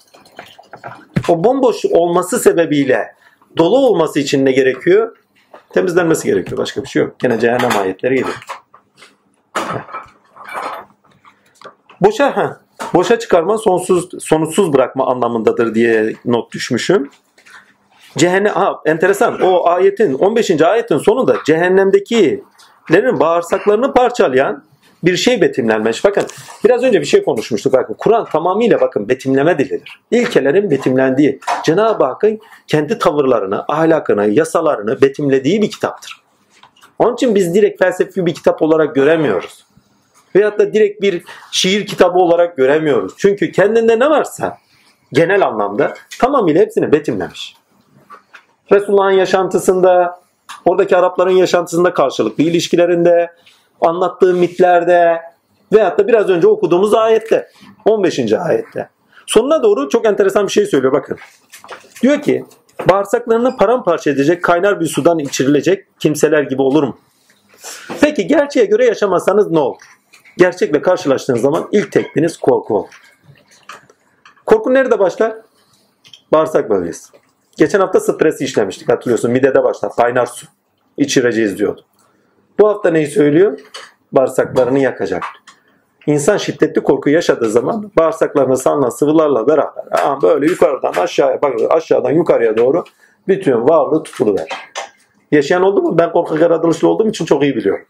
O 1.29 1.45
bomboş 1.45 1.85
olması 1.85 2.39
sebebiyle 2.39 3.15
dolu 3.57 3.77
olması 3.77 4.21
için 4.21 4.45
ne 4.45 4.53
gerekiyor? 4.53 5.17
Temizlenmesi 5.71 6.29
gerekiyor. 6.29 6.59
Başka 6.59 6.83
bir 6.83 6.89
şey 6.89 7.03
yok. 7.03 7.19
Gene 7.19 7.41
cehennem 7.41 7.79
ayetleri 7.79 8.15
geliyor. 8.15 8.37
Boşa 12.01 12.37
ha. 12.37 12.61
Boşa 12.95 13.19
çıkarma 13.19 13.59
sonsuz 13.59 14.09
sonuçsuz 14.25 14.73
bırakma 14.73 15.07
anlamındadır 15.07 15.75
diye 15.75 16.15
not 16.25 16.53
düşmüşüm. 16.53 17.11
Cehennem 18.17 18.55
ha 18.55 18.81
enteresan. 18.85 19.41
O 19.41 19.69
ayetin 19.69 20.15
15. 20.15 20.61
ayetin 20.61 20.99
sonunda 20.99 21.37
cehennemdekilerin 21.47 23.21
bağırsaklarını 23.21 23.95
parçalayan 23.95 24.65
bir 25.05 25.17
şey 25.17 25.41
betimlenmiş. 25.41 26.05
Bakın 26.05 26.25
biraz 26.65 26.83
önce 26.83 27.01
bir 27.01 27.07
şey 27.07 27.25
konuşmuştuk. 27.25 27.73
Bakın 27.73 27.95
Kur'an 27.95 28.25
tamamıyla 28.25 28.81
bakın 28.81 29.09
betimleme 29.09 29.59
dilidir. 29.59 30.01
İlkelerin 30.11 30.71
betimlendiği, 30.71 31.41
Cenab-ı 31.65 32.05
Hakk'ın 32.05 32.41
kendi 32.67 32.99
tavırlarını, 32.99 33.65
ahlakını, 33.69 34.29
yasalarını 34.29 35.01
betimlediği 35.01 35.63
bir 35.63 35.71
kitaptır. 35.71 36.23
Onun 36.99 37.15
için 37.15 37.35
biz 37.35 37.55
direkt 37.55 37.79
felsefi 37.79 38.27
bir 38.27 38.35
kitap 38.35 38.63
olarak 38.63 38.95
göremiyoruz. 38.95 39.65
Veyahut 40.37 40.59
da 40.59 40.75
direkt 40.75 41.03
bir 41.03 41.23
şiir 41.51 41.87
kitabı 41.87 42.19
olarak 42.19 42.57
göremiyoruz. 42.57 43.13
Çünkü 43.17 43.53
kendinde 43.53 43.99
ne 43.99 44.11
varsa 44.11 44.59
genel 45.13 45.47
anlamda 45.47 45.95
tamamıyla 46.21 46.61
hepsini 46.61 46.93
betimlemiş. 46.93 47.57
Resulullah'ın 48.73 49.11
yaşantısında, 49.11 50.21
oradaki 50.65 50.97
Arapların 50.97 51.37
yaşantısında 51.37 51.95
karşılıklı 51.95 52.45
ilişkilerinde, 52.45 53.31
anlattığı 53.87 54.35
mitlerde 54.35 55.23
veyahut 55.73 55.99
da 55.99 56.09
biraz 56.09 56.29
önce 56.29 56.47
okuduğumuz 56.47 56.95
ayette, 56.95 57.49
15. 57.85 58.33
ayette. 58.33 58.89
Sonuna 59.27 59.63
doğru 59.63 59.89
çok 59.89 60.07
enteresan 60.07 60.47
bir 60.47 60.53
şey 60.53 60.67
söylüyor 60.67 60.93
bakın. 60.93 61.19
Diyor 62.03 62.23
ki 62.23 62.45
bağırsaklarını 62.91 63.57
paramparça 63.57 64.11
edecek 64.11 64.45
kaynar 64.45 64.81
bir 64.81 64.87
sudan 64.87 65.19
içirilecek 65.19 65.87
kimseler 65.99 66.43
gibi 66.43 66.63
olur 66.63 66.83
mu? 66.83 66.99
Peki 68.01 68.27
gerçeğe 68.27 68.67
göre 68.67 68.85
yaşamazsanız 68.85 69.51
ne 69.51 69.59
olur? 69.59 69.83
Gerçekle 70.39 70.83
karşılaştığınız 70.83 71.41
zaman 71.41 71.69
ilk 71.73 71.93
tekniğiniz 71.93 72.37
korku 72.37 72.79
olur. 72.79 72.89
Korku 74.47 74.75
nerede 74.75 74.99
başlar? 74.99 75.37
Bağırsak 76.33 76.71
bölgesi. 76.71 77.13
Geçen 77.57 77.81
hafta 77.81 78.01
stresi 78.01 78.45
işlemiştik 78.45 78.89
hatırlıyorsun. 78.89 79.31
Midede 79.31 79.65
başlar. 79.65 79.93
Kaynar 79.97 80.27
su. 80.27 80.47
İçireceğiz 80.97 81.59
diyordu. 81.59 81.85
Bu 82.59 82.69
hafta 82.69 82.91
neyi 82.91 83.07
söylüyor? 83.07 83.59
Bağırsaklarını 84.13 84.79
yakacak. 84.79 85.23
İnsan 86.07 86.37
şiddetli 86.37 86.83
korku 86.83 87.11
yaşadığı 87.11 87.51
zaman 87.51 87.91
bağırsaklarını 87.99 88.57
salınan 88.57 88.89
sıvılarla 88.89 89.47
beraber 89.47 89.85
aa, 89.93 90.23
böyle 90.23 90.47
yukarıdan 90.47 90.93
aşağıya 90.93 91.43
bak 91.43 91.55
aşağıdan 91.71 92.11
yukarıya 92.11 92.57
doğru 92.57 92.85
bütün 93.29 93.69
varlığı 93.69 94.03
tutuluver. 94.03 94.49
Yaşayan 95.33 95.63
oldu 95.63 95.83
mu? 95.83 95.99
Ben 95.99 96.13
korku 96.13 96.39
yaratılışlı 96.39 96.89
olduğum 96.89 97.09
için 97.09 97.25
çok 97.25 97.43
iyi 97.43 97.57
biliyorum. 97.57 97.87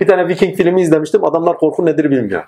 Bir 0.00 0.06
tane 0.06 0.28
Viking 0.28 0.56
filmi 0.56 0.82
izlemiştim. 0.82 1.24
Adamlar 1.24 1.56
korku 1.56 1.86
nedir 1.86 2.10
bilmiyor. 2.10 2.44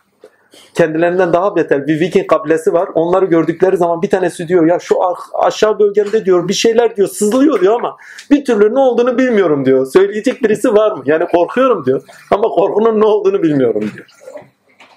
Kendilerinden 0.74 1.32
daha 1.32 1.57
beter 1.57 1.86
bir 1.86 2.01
Viking 2.01 2.26
kabilesi 2.26 2.72
var. 2.72 2.88
Onları 2.94 3.24
gördükleri 3.24 3.76
zaman 3.76 4.03
bir 4.03 4.11
tanesi 4.11 4.48
diyor 4.48 4.66
ya 4.66 4.78
şu 4.78 4.96
aşağı 5.34 5.78
bölgemde 5.78 6.24
diyor 6.24 6.48
bir 6.48 6.55
şeyler 6.55 6.96
diyor 6.96 7.09
sızlıyor 7.09 7.61
diyor 7.61 7.74
ama 7.74 7.96
bir 8.30 8.44
türlü 8.44 8.74
ne 8.74 8.78
olduğunu 8.78 9.18
bilmiyorum 9.18 9.64
diyor. 9.64 9.86
Söyleyecek 9.86 10.42
birisi 10.42 10.74
var 10.74 10.92
mı? 10.92 11.03
Yani 11.07 11.26
korkuyorum 11.26 11.84
diyor. 11.84 12.03
Ama 12.30 12.42
korkunun 12.42 13.01
ne 13.01 13.05
olduğunu 13.05 13.42
bilmiyorum 13.42 13.90
diyor. 13.94 14.07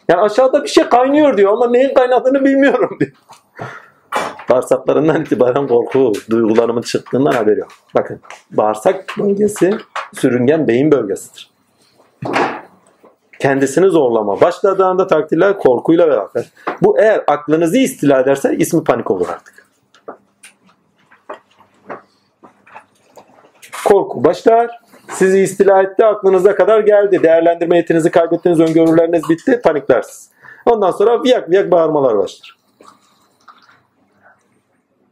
Yani 0.08 0.22
aşağıda 0.22 0.64
bir 0.64 0.70
şey 0.70 0.84
kaynıyor 0.84 1.38
diyor 1.38 1.54
ama 1.54 1.68
neyin 1.68 1.94
kaynadığını 1.94 2.46
bilmiyorum 2.46 2.98
diyor. 3.00 3.12
Bağırsaklarından 4.50 5.22
itibaren 5.22 5.68
korku 5.68 6.14
duygularımın 6.30 6.82
çıktığından 6.82 7.32
haberi 7.32 7.60
yok. 7.60 7.70
Bakın 7.96 8.20
bağırsak 8.52 9.06
bölgesi 9.20 9.78
sürüngen 10.14 10.68
beyin 10.68 10.92
bölgesidir 10.92 11.54
kendisini 13.44 13.90
zorlama 13.90 14.42
başladığında 14.42 15.08
takdirler 15.08 15.58
korkuyla 15.58 16.08
beraber. 16.08 16.46
Bu 16.82 17.00
eğer 17.00 17.24
aklınızı 17.28 17.78
istila 17.78 18.20
ederse 18.20 18.56
ismi 18.58 18.84
panik 18.84 19.12
olur 19.12 19.28
artık. 19.30 19.68
Korku 23.86 24.24
başlar. 24.24 24.80
Sizi 25.10 25.40
istila 25.40 25.82
etti, 25.82 26.06
aklınıza 26.06 26.56
kadar 26.56 26.80
geldi. 26.80 27.24
Değerlendirme 27.24 27.78
yetinizi 27.78 28.12
kaybettiniz, 28.12 28.60
öngörüleriniz 28.60 29.30
bitti, 29.30 29.62
paniklersiniz. 29.64 30.30
Ondan 30.66 30.92
sonra 30.92 31.24
viyak 31.24 31.50
viyak 31.50 31.72
bağırmalar 31.72 32.18
başlar. 32.18 32.58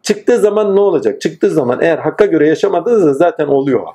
Çıktığı 0.02 0.40
zaman 0.40 0.76
ne 0.76 0.80
olacak? 0.80 1.22
Çıktığı 1.22 1.50
zaman 1.50 1.82
eğer 1.82 1.98
hakka 1.98 2.26
göre 2.26 2.48
yaşamadığınızda 2.48 3.14
zaten 3.14 3.48
oluyor. 3.48 3.88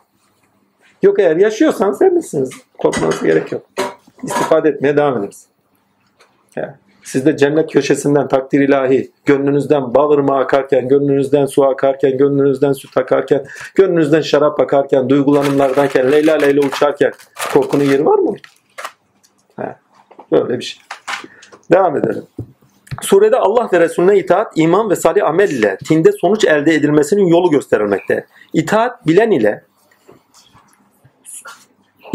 Yok 1.02 1.18
eğer 1.18 1.36
yaşıyorsan 1.36 1.92
sen 1.92 2.14
misiniz? 2.14 2.50
Korkmanız 2.78 3.22
gerek 3.22 3.52
yok 3.52 3.62
istifade 4.26 4.68
etmeye 4.68 4.96
devam 4.96 5.18
ederiz. 5.18 5.46
Yani 6.56 6.72
siz 7.04 7.26
de 7.26 7.36
cennet 7.36 7.72
köşesinden 7.72 8.28
takdir 8.28 8.60
ilahi, 8.60 9.10
gönlünüzden 9.24 9.94
bal 9.94 10.40
akarken, 10.40 10.88
gönlünüzden 10.88 11.46
su 11.46 11.64
akarken, 11.64 12.18
gönlünüzden 12.18 12.72
süt 12.72 12.96
akarken, 12.96 13.46
gönlünüzden 13.74 14.20
şarap 14.20 14.60
akarken, 14.60 15.08
duygulanımlardayken, 15.08 16.12
Leyla 16.12 16.36
Leyla 16.36 16.62
uçarken 16.62 17.12
korkunun 17.52 17.84
yeri 17.84 18.06
var 18.06 18.18
mı? 18.18 18.36
Böyle 20.32 20.58
bir 20.58 20.64
şey. 20.64 20.82
Devam 21.72 21.96
edelim. 21.96 22.24
Surede 23.02 23.36
Allah 23.36 23.68
ve 23.72 23.80
Resulüne 23.80 24.18
itaat, 24.18 24.52
iman 24.56 24.90
ve 24.90 24.96
salih 24.96 25.26
amel 25.26 25.50
ile 25.50 25.76
tinde 25.76 26.12
sonuç 26.12 26.44
elde 26.44 26.74
edilmesinin 26.74 27.26
yolu 27.26 27.50
gösterilmekte. 27.50 28.26
İtaat 28.52 29.06
bilen 29.06 29.30
ile 29.30 29.64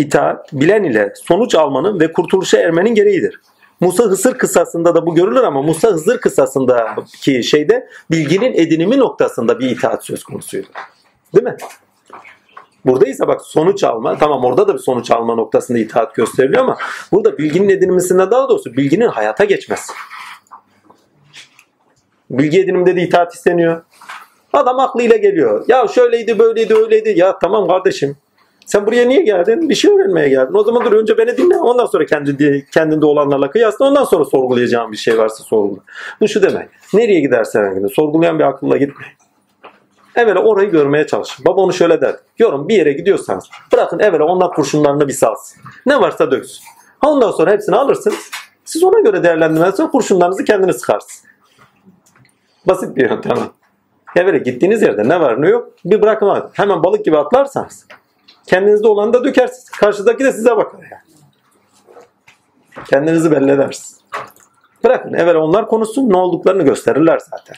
itaat, 0.02 0.54
bilen 0.54 0.84
ile 0.84 1.14
sonuç 1.24 1.56
almanın 1.56 2.00
ve 2.00 2.12
kurtuluşa 2.12 2.58
ermenin 2.58 2.96
gereğidir. 2.96 3.40
Musa 3.80 4.04
Hızır 4.04 4.38
kısasında 4.38 4.96
da 4.96 5.06
bu 5.06 5.16
görülür 5.16 5.44
ama 5.44 5.62
Musa 5.62 5.88
Hızır 5.88 6.18
kısasındaki 6.22 7.44
şeyde 7.44 7.88
bilginin 8.12 8.54
edinimi 8.54 8.98
noktasında 8.98 9.60
bir 9.60 9.70
itaat 9.70 10.06
söz 10.06 10.24
konusuydu. 10.24 10.68
Değil 11.36 11.44
mi? 11.44 11.58
Burada 12.86 13.08
ise 13.08 13.28
bak 13.28 13.42
sonuç 13.42 13.84
alma, 13.84 14.18
tamam 14.18 14.46
orada 14.46 14.68
da 14.68 14.74
bir 14.74 14.80
sonuç 14.80 15.12
alma 15.12 15.36
noktasında 15.36 15.78
itaat 15.78 16.16
gösteriliyor 16.16 16.64
ama 16.64 16.78
burada 17.12 17.38
bilginin 17.38 17.70
edinimesinde 17.70 18.32
daha 18.32 18.50
doğrusu 18.50 18.74
bilginin 18.74 19.08
hayata 19.08 19.44
geçmesi. 19.44 19.94
Bilgi 22.30 22.60
edinimde 22.60 22.96
de 22.96 23.02
itaat 23.02 23.36
isteniyor. 23.36 23.82
Adam 24.54 24.80
aklıyla 24.80 25.18
geliyor. 25.18 25.66
Ya 25.68 25.88
şöyleydi, 25.88 26.40
böyleydi, 26.40 26.76
öyleydi. 26.76 27.14
Ya 27.20 27.40
tamam 27.40 27.68
kardeşim. 27.68 28.18
Sen 28.72 28.88
buraya 28.88 29.08
niye 29.08 29.22
geldin? 29.22 29.70
Bir 29.70 29.76
şey 29.76 29.92
öğrenmeye 29.92 30.30
geldin. 30.30 30.54
O 30.54 30.64
zaman 30.64 30.86
dur 30.86 30.94
önce 30.94 31.18
beni 31.18 31.38
dinle. 31.38 31.58
Ondan 31.58 31.86
sonra 31.86 32.06
kendi, 32.06 32.66
kendinde 32.74 33.06
olanlarla 33.06 33.52
kıyasla. 33.52 33.86
Ondan 33.86 34.04
sonra 34.04 34.26
sorgulayacağın 34.26 34.92
bir 34.92 34.98
şey 34.98 35.18
varsa 35.18 35.44
sorgula. 35.44 35.80
Bu 36.22 36.28
şu 36.28 36.42
demek. 36.42 36.70
Nereye 36.94 37.20
gidersen 37.20 37.76
gidin. 37.76 37.88
Sorgulayan 37.88 38.40
bir 38.40 38.44
akılla 38.44 38.78
gitme. 38.78 39.06
Evvela 40.16 40.40
orayı 40.40 40.72
görmeye 40.72 41.08
çalış. 41.08 41.38
Baba 41.46 41.62
onu 41.62 41.74
şöyle 41.74 42.02
der. 42.02 42.16
Yorum 42.40 42.70
bir 42.70 42.76
yere 42.76 42.94
gidiyorsanız 42.94 43.50
bırakın 43.74 44.00
evvela 44.00 44.26
onlar 44.26 44.54
kurşunlarını 44.54 45.08
bir 45.08 45.14
salsın. 45.14 45.62
Ne 45.86 46.02
varsa 46.02 46.32
döksün. 46.32 46.64
Ondan 47.06 47.32
sonra 47.32 47.52
hepsini 47.52 47.76
alırsınız. 47.76 48.30
Siz 48.66 48.84
ona 48.84 49.00
göre 49.00 49.24
değerlendirmezsen 49.24 49.92
kurşunlarınızı 49.92 50.46
kendiniz 50.46 50.76
sıkarsınız. 50.76 51.24
Basit 52.68 52.96
bir 52.96 53.10
yöntem. 53.10 53.38
Evvela 54.16 54.38
gittiğiniz 54.38 54.82
yerde 54.82 55.10
ne 55.10 55.20
var 55.20 55.42
ne 55.42 55.50
yok 55.50 55.70
bir 55.86 56.02
bırakın. 56.02 56.44
Hemen 56.54 56.84
balık 56.84 57.06
gibi 57.06 57.18
atlarsanız 57.18 57.88
Kendinizde 58.52 58.88
olanı 58.88 59.14
da 59.14 59.24
dökersiniz. 59.24 59.70
Karşıdaki 59.70 60.24
de 60.24 60.32
size 60.32 60.58
bakar 60.58 60.80
yani. 60.80 61.02
Kendinizi 62.90 63.32
belli 63.32 63.52
edersiniz. 63.52 64.02
Bırakın 64.84 65.14
evvel 65.14 65.36
onlar 65.36 65.68
konuşsun 65.68 66.10
ne 66.10 66.18
olduklarını 66.18 66.64
gösterirler 66.64 67.20
zaten. 67.20 67.56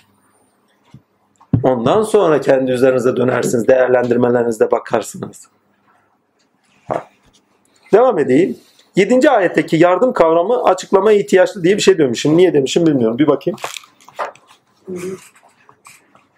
Ondan 1.64 2.04
sonra 2.04 2.42
kendi 2.42 2.72
üzerinize 2.72 3.16
dönersiniz. 3.16 3.68
Değerlendirmelerinizde 3.68 4.72
bakarsınız. 4.72 5.48
Ha. 6.88 7.08
Devam 7.94 8.20
edeyim. 8.20 8.58
7. 8.96 9.30
ayetteki 9.30 9.78
yardım 9.78 10.14
kavramı 10.14 10.64
açıklamaya 10.64 11.20
ihtiyaçlı 11.20 11.64
diye 11.64 11.78
bir 11.78 11.82
şey 11.82 11.98
demişim. 11.98 12.38
Niye 12.38 12.54
demişim 12.54 12.86
bilmiyorum. 12.88 13.18
Bir 13.20 13.28
bakayım. 13.28 13.60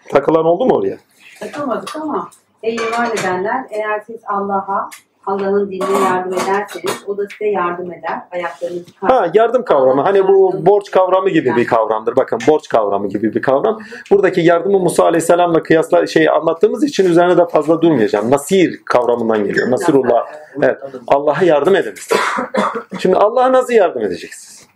Takılan 0.10 0.46
oldu 0.46 0.66
mu 0.66 0.76
oraya? 0.76 0.98
Takılmadık 1.40 1.96
ama 1.96 2.30
ey 2.66 2.76
iman 2.76 3.12
edenler 3.20 3.66
eğer 3.70 4.02
siz 4.08 4.22
Allah'a 4.28 4.90
Allah'ın 5.26 5.72
dinine 5.72 6.04
yardım 6.04 6.34
ederseniz 6.34 7.04
o 7.08 7.18
da 7.18 7.22
size 7.32 7.50
yardım 7.50 7.94
eder. 7.94 8.20
Ayaklarınızı 8.32 8.86
Ha 9.02 9.32
yardım 9.34 9.66
kavramı. 9.66 10.02
Hani 10.02 10.28
bu 10.28 10.66
borç 10.66 10.92
kavramı 10.92 11.30
gibi 11.30 11.56
bir 11.56 11.68
kavramdır. 11.68 12.16
Bakın 12.16 12.40
borç 12.48 12.68
kavramı 12.68 13.08
gibi 13.08 13.34
bir 13.36 13.42
kavram. 13.42 13.80
Buradaki 14.12 14.42
yardımı 14.42 14.80
Musa 14.80 15.04
Aleyhisselam'la 15.04 15.64
kıyasla 15.64 16.08
şey 16.08 16.30
anlattığımız 16.30 16.84
için 16.84 17.10
üzerine 17.10 17.38
de 17.38 17.48
fazla 17.48 17.82
durmayacağım. 17.82 18.32
Nasir 18.32 18.82
kavramından 18.86 19.44
geliyor. 19.44 19.72
Nasirullah. 19.72 20.26
Evet. 20.64 20.82
Allah'a 21.08 21.44
yardım 21.44 21.76
ediniz. 21.76 22.10
Şimdi 23.00 23.16
Allah'a 23.16 23.52
nasıl 23.52 23.74
yardım 23.74 24.02
edeceksiniz? 24.02 24.68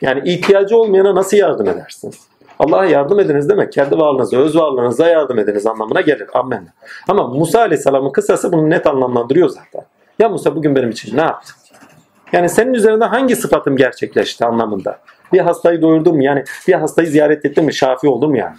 Yani 0.00 0.20
ihtiyacı 0.24 0.76
olmayana 0.76 1.14
nasıl 1.14 1.36
yardım 1.36 1.68
edersiniz? 1.68 2.29
Allah'a 2.60 2.84
yardım 2.84 3.20
ediniz 3.20 3.48
demek 3.48 3.72
kendi 3.72 3.98
varlığınıza, 3.98 4.36
öz 4.36 4.56
varlığınıza 4.56 5.08
yardım 5.08 5.38
ediniz 5.38 5.66
anlamına 5.66 6.00
gelir. 6.00 6.28
Amen. 6.34 6.68
Ama 7.08 7.26
Musa 7.26 7.60
Aleyhisselam'ın 7.60 8.12
kısası 8.12 8.52
bunu 8.52 8.70
net 8.70 8.86
anlamlandırıyor 8.86 9.48
zaten. 9.48 9.82
Ya 10.18 10.28
Musa 10.28 10.56
bugün 10.56 10.76
benim 10.76 10.90
için 10.90 11.16
ne 11.16 11.20
yaptın? 11.20 11.54
Yani 12.32 12.48
senin 12.48 12.74
üzerinde 12.74 13.04
hangi 13.04 13.36
sıfatım 13.36 13.76
gerçekleşti 13.76 14.44
anlamında? 14.44 14.98
Bir 15.32 15.38
hastayı 15.38 15.82
doyurdun 15.82 16.16
mu? 16.16 16.22
Yani 16.22 16.44
bir 16.68 16.72
hastayı 16.72 17.08
ziyaret 17.08 17.44
ettin 17.44 17.64
mi? 17.64 17.74
Şafi 17.74 18.08
oldun 18.08 18.30
mu 18.30 18.36
yani? 18.36 18.56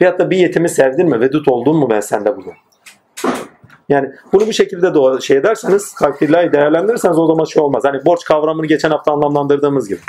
Veyahut 0.00 0.18
da 0.18 0.30
bir 0.30 0.36
yetimi 0.36 0.68
sevdin 0.68 1.08
mi? 1.08 1.20
Vedut 1.20 1.48
oldun 1.48 1.76
mu 1.76 1.90
ben 1.90 2.00
sende 2.00 2.36
bugün? 2.36 2.54
Yani 3.88 4.10
bunu 4.32 4.46
bu 4.46 4.52
şekilde 4.52 4.94
de 4.94 5.20
şey 5.20 5.36
ederseniz, 5.36 5.94
takdirlahi 5.94 6.52
değerlendirirseniz 6.52 7.18
o 7.18 7.26
zaman 7.26 7.44
şey 7.44 7.62
olmaz. 7.62 7.84
Hani 7.84 8.04
borç 8.04 8.24
kavramını 8.24 8.66
geçen 8.66 8.90
hafta 8.90 9.12
anlamlandırdığımız 9.12 9.88
gibi. 9.88 10.00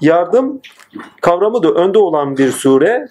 Yardım 0.00 0.60
kavramı 1.20 1.62
da 1.62 1.70
önde 1.70 1.98
olan 1.98 2.36
bir 2.36 2.50
sure. 2.50 3.08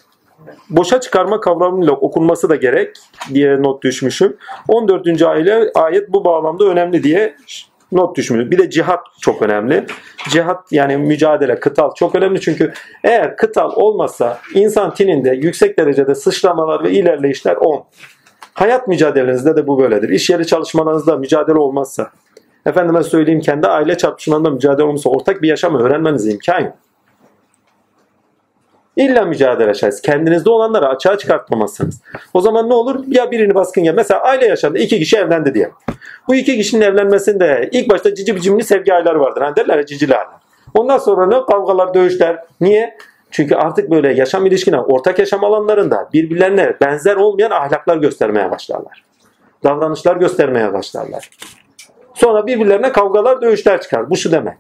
Boşa 0.70 1.00
çıkarma 1.00 1.40
kavramıyla 1.40 1.94
okunması 1.94 2.50
da 2.50 2.56
gerek 2.56 2.98
diye 3.34 3.62
not 3.62 3.84
düşmüşüm. 3.84 4.38
14. 4.68 5.22
ayet, 5.22 5.78
ayet 5.78 6.14
bu 6.14 6.26
bağlamda 6.26 6.66
önemli 6.66 7.04
diye 7.04 7.36
not 7.92 8.18
düşmüşüm. 8.18 8.52
Bir 8.52 8.58
de 8.58 8.70
cihat 8.70 9.00
çok 9.22 9.42
önemli. 9.42 9.86
Cihat 10.30 10.72
yani 10.72 10.98
mücadele, 10.98 11.60
kıtal 11.60 11.94
çok 11.96 12.16
önemli 12.16 12.42
çünkü 12.42 12.74
eğer 13.04 13.38
kıtal 13.38 13.72
olmasa 13.76 14.40
insan 14.54 14.94
tininde 14.94 15.30
yüksek 15.30 15.80
derecede 15.80 16.16
sıçramalar 16.16 16.84
ve 16.84 16.92
ilerleyişler 16.92 17.56
on. 17.56 17.84
Hayat 18.54 18.88
mücadelenizde 18.88 19.56
de 19.56 19.68
bu 19.68 19.80
böyledir. 19.80 20.10
İş 20.10 20.30
yeri 20.30 20.48
çalışmalarınızda 20.48 21.18
mücadele 21.18 21.58
olmazsa, 21.58 22.12
efendime 22.66 23.04
söyleyeyim 23.04 23.42
kendi 23.42 23.68
aile 23.68 23.98
çarpışmalarında 23.98 24.50
mücadele 24.50 24.84
olmazsa 24.84 25.10
ortak 25.10 25.42
bir 25.42 25.48
yaşamı 25.48 25.84
öğrenmenize 25.84 26.32
imkan 26.32 26.60
yok. 26.60 26.74
İlla 28.96 29.26
mücadele 29.26 29.70
açarsınız. 29.70 30.02
Kendinizde 30.02 30.50
olanları 30.50 30.88
açığa 30.88 31.18
çıkartmamazsınız. 31.18 32.02
O 32.34 32.42
zaman 32.42 32.70
ne 32.70 32.74
olur? 32.74 33.04
Ya 33.08 33.32
birini 33.32 33.56
baskın 33.56 33.82
ya. 33.82 33.94
Mesela 33.94 34.22
aile 34.22 34.46
yaşamında 34.46 34.80
iki 34.80 35.00
kişi 35.00 35.18
evlendi 35.18 35.54
diye. 35.54 35.72
Bu 36.28 36.36
iki 36.36 36.58
kişinin 36.58 36.82
evlenmesinde 36.82 37.70
ilk 37.72 37.90
başta 37.90 38.16
cici 38.16 38.36
bicimli 38.36 38.64
sevgi 38.64 38.94
ayları 38.94 39.20
vardır. 39.20 39.42
Hani 39.42 39.56
derler 39.56 39.78
ya 39.78 39.86
cicili 39.86 40.16
aylar. 40.16 40.34
Ondan 40.74 40.98
sonra 40.98 41.26
ne? 41.26 41.46
Kavgalar, 41.46 41.94
dövüşler. 41.94 42.44
Niye? 42.62 42.98
Çünkü 43.32 43.56
artık 43.56 43.92
böyle 43.92 44.14
yaşam 44.14 44.46
ilişkine, 44.46 44.80
ortak 44.80 45.20
yaşam 45.20 45.44
alanlarında 45.44 46.10
birbirlerine 46.14 46.76
benzer 46.82 47.16
olmayan 47.16 47.52
ahlaklar 47.52 47.98
göstermeye 47.98 48.52
başlarlar. 48.52 49.04
Davranışlar 49.64 50.16
göstermeye 50.16 50.74
başlarlar. 50.74 51.30
Sonra 52.24 52.48
birbirlerine 52.48 52.92
kavgalar, 52.92 53.42
dövüşler 53.42 53.82
çıkar. 53.82 54.10
Bu 54.10 54.18
şu 54.18 54.32
demek. 54.32 54.58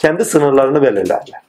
Kendi 0.00 0.24
sınırlarını 0.24 0.82
belirlerler. 0.82 1.40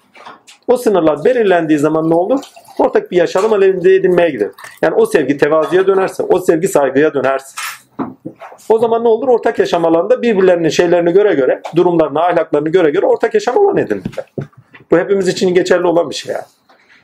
O 0.68 0.78
sınırlar 0.78 1.26
belirlendiği 1.26 1.80
zaman 1.80 2.10
ne 2.10 2.16
olur? 2.16 2.40
Ortak 2.80 3.12
bir 3.12 3.18
yaşam 3.18 3.64
elde 3.64 3.96
edinmeye 3.96 4.30
gider. 4.30 4.50
Yani 4.82 4.96
o 4.96 5.06
sevgi 5.06 5.38
tevazuya 5.38 5.88
dönerse, 5.88 6.24
o 6.24 6.40
sevgi 6.40 6.68
saygıya 6.68 7.14
dönerse. 7.14 7.56
O 8.70 8.80
zaman 8.80 9.04
ne 9.04 9.08
olur? 9.08 9.28
Ortak 9.28 9.60
yaşam 9.60 9.86
alanında 9.86 10.22
birbirlerinin 10.22 10.70
şeylerini 10.70 11.12
göre 11.12 11.34
göre, 11.34 11.62
durumlarını, 11.76 12.20
ahlaklarını 12.20 12.70
göre 12.70 12.90
göre 12.90 13.06
ortak 13.06 13.34
yaşam 13.34 13.58
alanı 13.58 13.82
edinirler. 13.82 14.34
Bu 14.92 14.98
hepimiz 14.98 15.28
için 15.28 15.54
geçerli 15.54 15.88
olan 15.88 16.10
bir 16.10 16.16
şey 16.16 16.34
yani. 16.34 16.46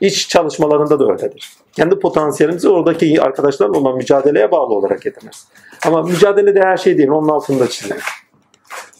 İç 0.00 0.28
çalışmalarında 0.28 0.98
da 0.98 1.12
öyledir. 1.12 1.52
Kendi 1.72 1.98
potansiyelimizi 1.98 2.68
oradaki 2.68 3.22
arkadaşlarla 3.22 3.78
olan 3.78 3.96
mücadeleye 3.96 4.50
bağlı 4.50 4.74
olarak 4.74 5.06
ediniriz. 5.06 5.48
Ama 5.86 6.02
mücadelede 6.02 6.60
her 6.60 6.76
şey 6.76 6.98
değil, 6.98 7.08
onun 7.08 7.28
altında 7.28 7.68
çizilir. 7.68 8.02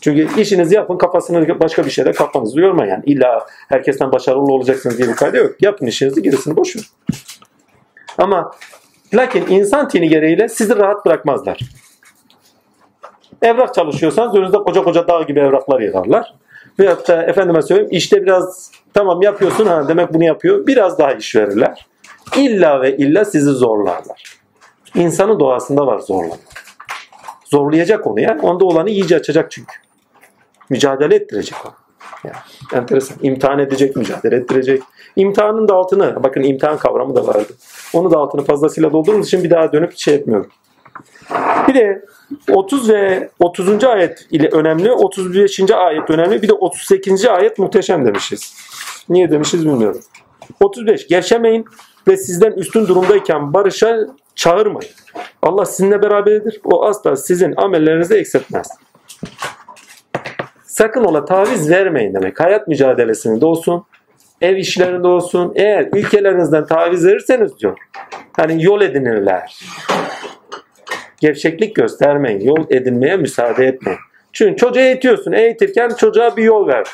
Çünkü 0.03 0.41
işinizi 0.41 0.75
yapın 0.75 0.99
kafasını 0.99 1.61
başka 1.61 1.85
bir 1.85 1.91
şeyle 1.91 2.13
kafanızı 2.13 2.61
yormayın. 2.61 2.91
Yani 2.91 3.03
illa 3.07 3.47
herkesten 3.69 4.13
başarılı 4.13 4.53
olacaksınız 4.53 4.99
diye 4.99 5.09
bir 5.09 5.15
kaydı 5.15 5.37
yok. 5.37 5.51
Yapın 5.61 5.87
işinizi 5.87 6.23
gerisini 6.23 6.57
boş. 6.57 6.77
Ama 8.19 8.51
lakin 9.15 9.47
insan 9.47 9.89
tini 9.89 10.09
gereğiyle 10.09 10.49
sizi 10.49 10.77
rahat 10.77 11.07
bırakmazlar. 11.07 11.59
Evrak 13.43 13.75
çalışıyorsanız 13.75 14.35
önünüzde 14.35 14.59
koca 14.59 14.85
koca 14.85 15.09
dağ 15.09 15.23
gibi 15.23 15.41
evraklar 15.41 15.81
yığarlar. 15.81 16.35
Veyahut 16.79 17.09
da 17.09 17.23
efendime 17.23 17.63
söyleyeyim 17.63 17.91
işte 17.93 18.23
biraz 18.23 18.71
tamam 18.95 19.23
yapıyorsun 19.23 19.67
ha 19.67 19.89
demek 19.89 20.15
bunu 20.15 20.25
yapıyor. 20.25 20.67
Biraz 20.67 20.99
daha 20.99 21.13
iş 21.13 21.37
verirler. 21.37 21.87
İlla 22.37 22.83
ve 22.83 22.97
illa 22.97 23.25
sizi 23.25 23.51
zorlarlar. 23.51 24.39
İnsanın 24.95 25.41
doğasında 25.41 25.87
var 25.87 25.99
zorlama. 25.99 26.37
Zorlayacak 27.45 28.07
onu 28.07 28.21
ya. 28.21 28.39
Onda 28.43 28.65
olanı 28.65 28.91
iyice 28.91 29.17
açacak 29.17 29.51
çünkü. 29.51 29.75
Mücadele 30.73 31.15
ettirecek 31.15 31.55
o. 31.67 31.69
Yani, 32.25 32.37
enteresan. 32.75 33.17
İmtihan 33.23 33.59
edecek, 33.59 33.97
mücadele 33.97 34.37
ettirecek. 34.37 34.83
İmtihanın 35.17 35.69
da 35.69 35.75
altını, 35.75 36.23
bakın 36.23 36.43
imtihan 36.43 36.79
kavramı 36.79 37.17
da 37.17 37.27
vardı. 37.27 37.53
Onu 37.93 38.11
da 38.11 38.19
altını 38.19 38.45
fazlasıyla 38.45 38.93
doldurduğumuz 38.93 39.27
için 39.27 39.45
bir 39.45 39.51
daha 39.51 39.73
dönüp 39.73 39.99
şey 39.99 40.15
etmiyorum. 40.15 40.51
Bir 41.69 41.75
de 41.75 42.05
30 42.51 42.89
ve 42.89 43.31
30. 43.39 43.85
ayet 43.85 44.27
ile 44.31 44.49
önemli, 44.49 44.93
35. 44.93 45.71
ayet 45.71 46.11
önemli, 46.11 46.43
bir 46.43 46.49
de 46.49 46.53
38. 46.53 47.27
ayet 47.27 47.59
muhteşem 47.59 48.07
demişiz. 48.07 48.55
Niye 49.09 49.31
demişiz 49.31 49.67
bilmiyorum. 49.67 50.01
35. 50.61 51.07
Gevşemeyin 51.09 51.65
ve 52.09 52.17
sizden 52.17 52.53
üstün 52.53 52.87
durumdayken 52.87 53.55
barışa 53.55 54.07
çağırmayın. 54.35 54.93
Allah 55.43 55.65
sizinle 55.65 56.03
beraberdir. 56.03 56.61
O 56.65 56.85
asla 56.85 57.17
sizin 57.17 57.55
amellerinizi 57.57 58.15
eksiltmez. 58.15 58.69
Sakın 60.73 61.05
ola 61.05 61.25
taviz 61.25 61.71
vermeyin 61.71 62.15
demek. 62.15 62.41
Hayat 62.41 62.69
mücadelesinde 62.69 63.47
olsun, 63.47 63.85
ev 64.41 64.57
işlerinde 64.57 65.09
olsun. 65.09 65.53
Eğer 65.57 65.89
ülkelerinizden 65.93 66.67
taviz 66.67 67.07
verirseniz 67.07 67.59
diyor. 67.59 67.79
Hani 68.37 68.65
yol 68.65 68.81
edinirler. 68.81 69.59
Gevşeklik 71.21 71.77
göstermeyin. 71.77 72.41
Yol 72.41 72.67
edinmeye 72.71 73.17
müsaade 73.17 73.67
etmeyin. 73.67 73.99
Çünkü 74.33 74.57
çocuğa 74.57 74.83
eğitiyorsun. 74.83 75.33
Eğitirken 75.33 75.89
çocuğa 75.89 76.37
bir 76.37 76.45
yol 76.45 76.69
ver. 76.69 76.87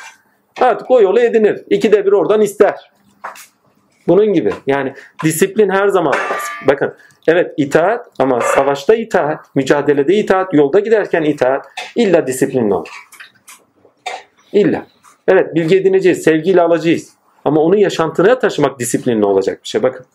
Artık 0.61 0.91
o 0.91 1.01
yolu 1.01 1.19
edinir. 1.19 1.63
İkide 1.69 2.05
bir 2.05 2.11
oradan 2.11 2.41
ister. 2.41 2.91
Bunun 4.07 4.33
gibi. 4.33 4.53
Yani 4.67 4.93
disiplin 5.23 5.69
her 5.69 5.87
zaman 5.87 6.13
lazım. 6.13 6.67
Bakın 6.67 6.93
evet 7.27 7.53
itaat 7.57 8.07
ama 8.19 8.41
savaşta 8.41 8.95
itaat, 8.95 9.55
mücadelede 9.55 10.13
itaat, 10.13 10.53
yolda 10.53 10.79
giderken 10.79 11.23
itaat 11.23 11.65
illa 11.95 12.27
disiplinli 12.27 12.73
olur. 12.73 13.08
İlla. 14.53 14.87
Evet 15.27 15.55
bilgi 15.55 15.75
edineceğiz, 15.77 16.23
sevgiyle 16.23 16.61
alacağız. 16.61 17.09
Ama 17.45 17.61
onu 17.61 17.77
yaşantına 17.77 18.39
taşımak 18.39 18.79
disiplinli 18.79 19.25
olacak 19.25 19.59
bir 19.63 19.67
şey. 19.67 19.83
Bakın. 19.83 20.05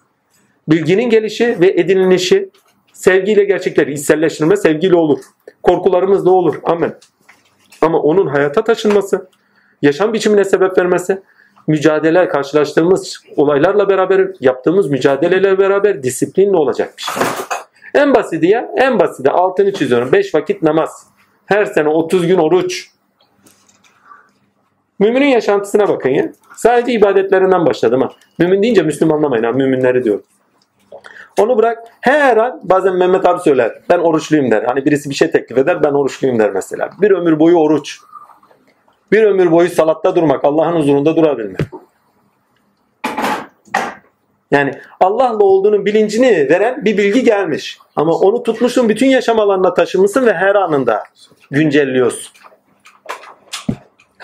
Bilginin 0.68 1.10
gelişi 1.10 1.60
ve 1.60 1.66
edinilişi 1.66 2.50
sevgiyle 2.92 3.44
gerçekleri 3.44 3.92
içselleştirme 3.92 4.56
sevgiyle 4.56 4.96
olur. 4.96 5.18
Korkularımız 5.62 6.26
da 6.26 6.30
olur. 6.30 6.54
Amen. 6.64 6.94
Ama 7.80 7.98
onun 7.98 8.26
hayata 8.26 8.64
taşınması, 8.64 9.28
yaşam 9.82 10.12
biçimine 10.12 10.44
sebep 10.44 10.78
vermesi, 10.78 11.22
mücadele 11.66 12.28
karşılaştığımız 12.28 13.20
olaylarla 13.36 13.88
beraber 13.88 14.30
yaptığımız 14.40 14.90
mücadeleyle 14.90 15.58
beraber 15.58 16.02
disiplinli 16.02 16.56
olacak 16.56 16.94
bir 16.98 17.02
şey. 17.02 17.22
En 17.94 18.14
basiti 18.14 18.46
ya, 18.46 18.70
en 18.76 18.98
basiti 18.98 19.30
altını 19.30 19.72
çiziyorum. 19.72 20.12
5 20.12 20.34
vakit 20.34 20.62
namaz. 20.62 21.06
Her 21.46 21.64
sene 21.64 21.88
30 21.88 22.26
gün 22.26 22.38
oruç. 22.38 22.93
Müminin 24.98 25.26
yaşantısına 25.26 25.88
bakın 25.88 26.10
ya. 26.10 26.32
Sadece 26.56 26.92
ibadetlerinden 26.92 27.66
başladım 27.66 28.00
ha. 28.00 28.08
Mümin 28.38 28.62
deyince 28.62 28.82
Müslüman 28.82 29.16
anlamayın 29.16 29.44
ha. 29.44 29.52
Müminleri 29.52 30.04
diyor. 30.04 30.20
Onu 31.40 31.58
bırak. 31.58 31.78
Her 32.00 32.36
an 32.36 32.60
bazen 32.64 32.96
Mehmet 32.96 33.26
abi 33.26 33.40
söyler. 33.40 33.72
Ben 33.90 33.98
oruçluyum 33.98 34.50
der. 34.50 34.62
Hani 34.62 34.84
birisi 34.84 35.10
bir 35.10 35.14
şey 35.14 35.30
teklif 35.30 35.58
eder 35.58 35.82
ben 35.82 35.92
oruçluyum 35.92 36.38
der 36.38 36.50
mesela. 36.50 36.90
Bir 37.00 37.10
ömür 37.10 37.38
boyu 37.38 37.56
oruç. 37.56 37.98
Bir 39.12 39.22
ömür 39.22 39.50
boyu 39.50 39.68
salatta 39.68 40.16
durmak. 40.16 40.44
Allah'ın 40.44 40.76
huzurunda 40.76 41.16
durabilmek. 41.16 41.60
Yani 44.50 44.72
Allah'la 45.00 45.44
olduğunun 45.44 45.86
bilincini 45.86 46.48
veren 46.50 46.84
bir 46.84 46.96
bilgi 46.96 47.24
gelmiş. 47.24 47.78
Ama 47.96 48.12
onu 48.12 48.42
tutmuşsun 48.42 48.88
bütün 48.88 49.06
yaşam 49.06 49.40
alanına 49.40 49.74
taşımışsın 49.74 50.26
ve 50.26 50.32
her 50.32 50.54
anında 50.54 51.04
güncelliyorsun. 51.50 52.32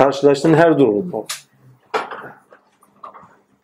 Karşılaştığın 0.01 0.55
her 0.55 0.78
durumda 0.78 1.16
ol. 1.16 1.26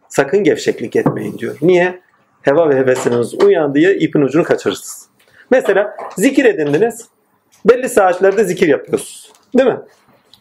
Sakın 0.08 0.44
gevşeklik 0.44 0.96
etmeyin 0.96 1.38
diyor. 1.38 1.56
Niye? 1.62 2.00
Heva 2.42 2.68
ve 2.70 2.76
hevesiniz 2.76 3.34
uyan 3.44 3.74
diye 3.74 3.94
ipin 3.94 4.20
ucunu 4.20 4.44
kaçırırsınız. 4.44 5.08
Mesela 5.50 5.96
zikir 6.16 6.44
edindiniz. 6.44 7.08
Belli 7.64 7.88
saatlerde 7.88 8.44
zikir 8.44 8.68
yapıyorsunuz. 8.68 9.32
Değil 9.58 9.68
mi? 9.68 9.78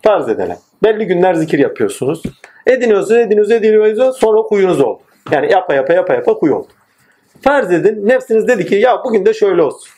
Farz 0.03 0.29
edelim. 0.29 0.55
Belli 0.83 1.05
günler 1.05 1.33
zikir 1.33 1.59
yapıyorsunuz. 1.59 2.23
Ediniyorsunuz, 2.67 3.19
ediniyorsunuz, 3.19 3.51
ediniyorsunuz. 3.51 4.17
Sonra 4.17 4.39
huyunuz 4.39 4.81
oldu. 4.81 5.01
Yani 5.31 5.51
yapa 5.51 5.73
yapa 5.73 5.93
yapa 5.93 6.13
yapa 6.13 6.31
huy 6.31 6.51
oldu. 6.51 6.67
Farz 7.41 7.71
edin 7.71 8.07
nefsiniz 8.07 8.47
dedi 8.47 8.65
ki 8.65 8.75
ya 8.75 9.03
bugün 9.05 9.25
de 9.25 9.33
şöyle 9.33 9.61
olsun. 9.61 9.89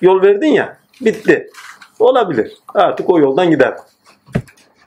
Yol 0.00 0.22
verdin 0.22 0.52
ya 0.52 0.78
bitti. 1.00 1.50
Olabilir. 1.98 2.52
Artık 2.74 3.10
o 3.10 3.20
yoldan 3.20 3.50
gider. 3.50 3.74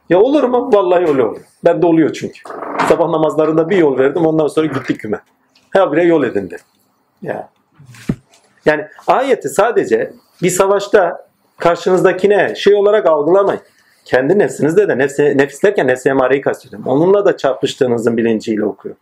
Ya 0.10 0.20
olur 0.20 0.44
mu? 0.44 0.70
Vallahi 0.74 1.06
öyle 1.08 1.24
olur. 1.24 1.42
Ben 1.66 1.82
de 1.82 1.86
oluyor 1.86 2.14
çünkü. 2.14 2.40
Sabah 2.88 3.10
namazlarında 3.10 3.70
bir 3.70 3.78
yol 3.78 3.98
verdim 3.98 4.26
ondan 4.26 4.48
sonra 4.48 4.66
gittik 4.66 5.00
küme. 5.00 5.20
Her 5.70 5.92
bire 5.92 6.04
yol 6.04 6.24
edindi. 6.24 6.58
Ya. 7.22 7.50
Yani 8.66 8.88
ayeti 9.08 9.50
sadece 9.50 10.14
bir 10.42 10.50
savaşta 10.50 11.28
karşınızdakine 11.58 12.56
şey 12.56 12.76
olarak 12.76 13.06
algılamayın. 13.06 13.62
Kendi 14.06 14.40
nefsinizde 14.40 14.88
de 14.88 14.98
nefse, 14.98 15.38
nefis 15.38 15.64
derken 15.64 15.88
nefse 15.88 16.10
emareyi 16.10 16.42
kastediyorum. 16.42 16.88
Onunla 16.88 17.26
da 17.26 17.38
çarpıştığınızın 17.38 18.18
bilinciyle 18.18 18.66
okuyor. 18.66 18.96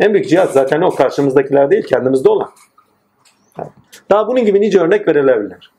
En 0.00 0.14
büyük 0.14 0.28
cihat 0.28 0.52
zaten 0.52 0.80
o 0.80 0.90
karşımızdakiler 0.90 1.70
değil 1.70 1.86
kendimizde 1.86 2.28
olan. 2.28 2.50
Daha 4.10 4.28
bunun 4.28 4.44
gibi 4.44 4.60
nice 4.60 4.80
örnek 4.80 5.08
verilebilir. 5.08 5.72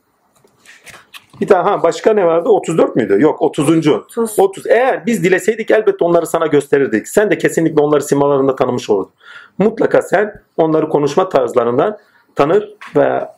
Bir 1.42 1.46
tane 1.46 1.62
ha 1.62 1.82
başka 1.82 2.12
ne 2.12 2.26
vardı? 2.26 2.48
34 2.48 2.96
müydü? 2.96 3.16
Yok 3.20 3.42
30. 3.42 3.86
30. 3.86 4.38
30. 4.38 4.66
Eğer 4.66 5.06
biz 5.06 5.24
dileseydik 5.24 5.70
elbette 5.70 6.04
onları 6.04 6.26
sana 6.26 6.46
gösterirdik. 6.46 7.08
Sen 7.08 7.30
de 7.30 7.38
kesinlikle 7.38 7.82
onları 7.82 8.02
simalarında 8.02 8.56
tanımış 8.56 8.90
olurdun. 8.90 9.12
Mutlaka 9.58 10.02
sen 10.02 10.42
onları 10.56 10.88
konuşma 10.88 11.28
tarzlarından 11.28 11.98
tanır 12.34 12.74
ve 12.96 13.28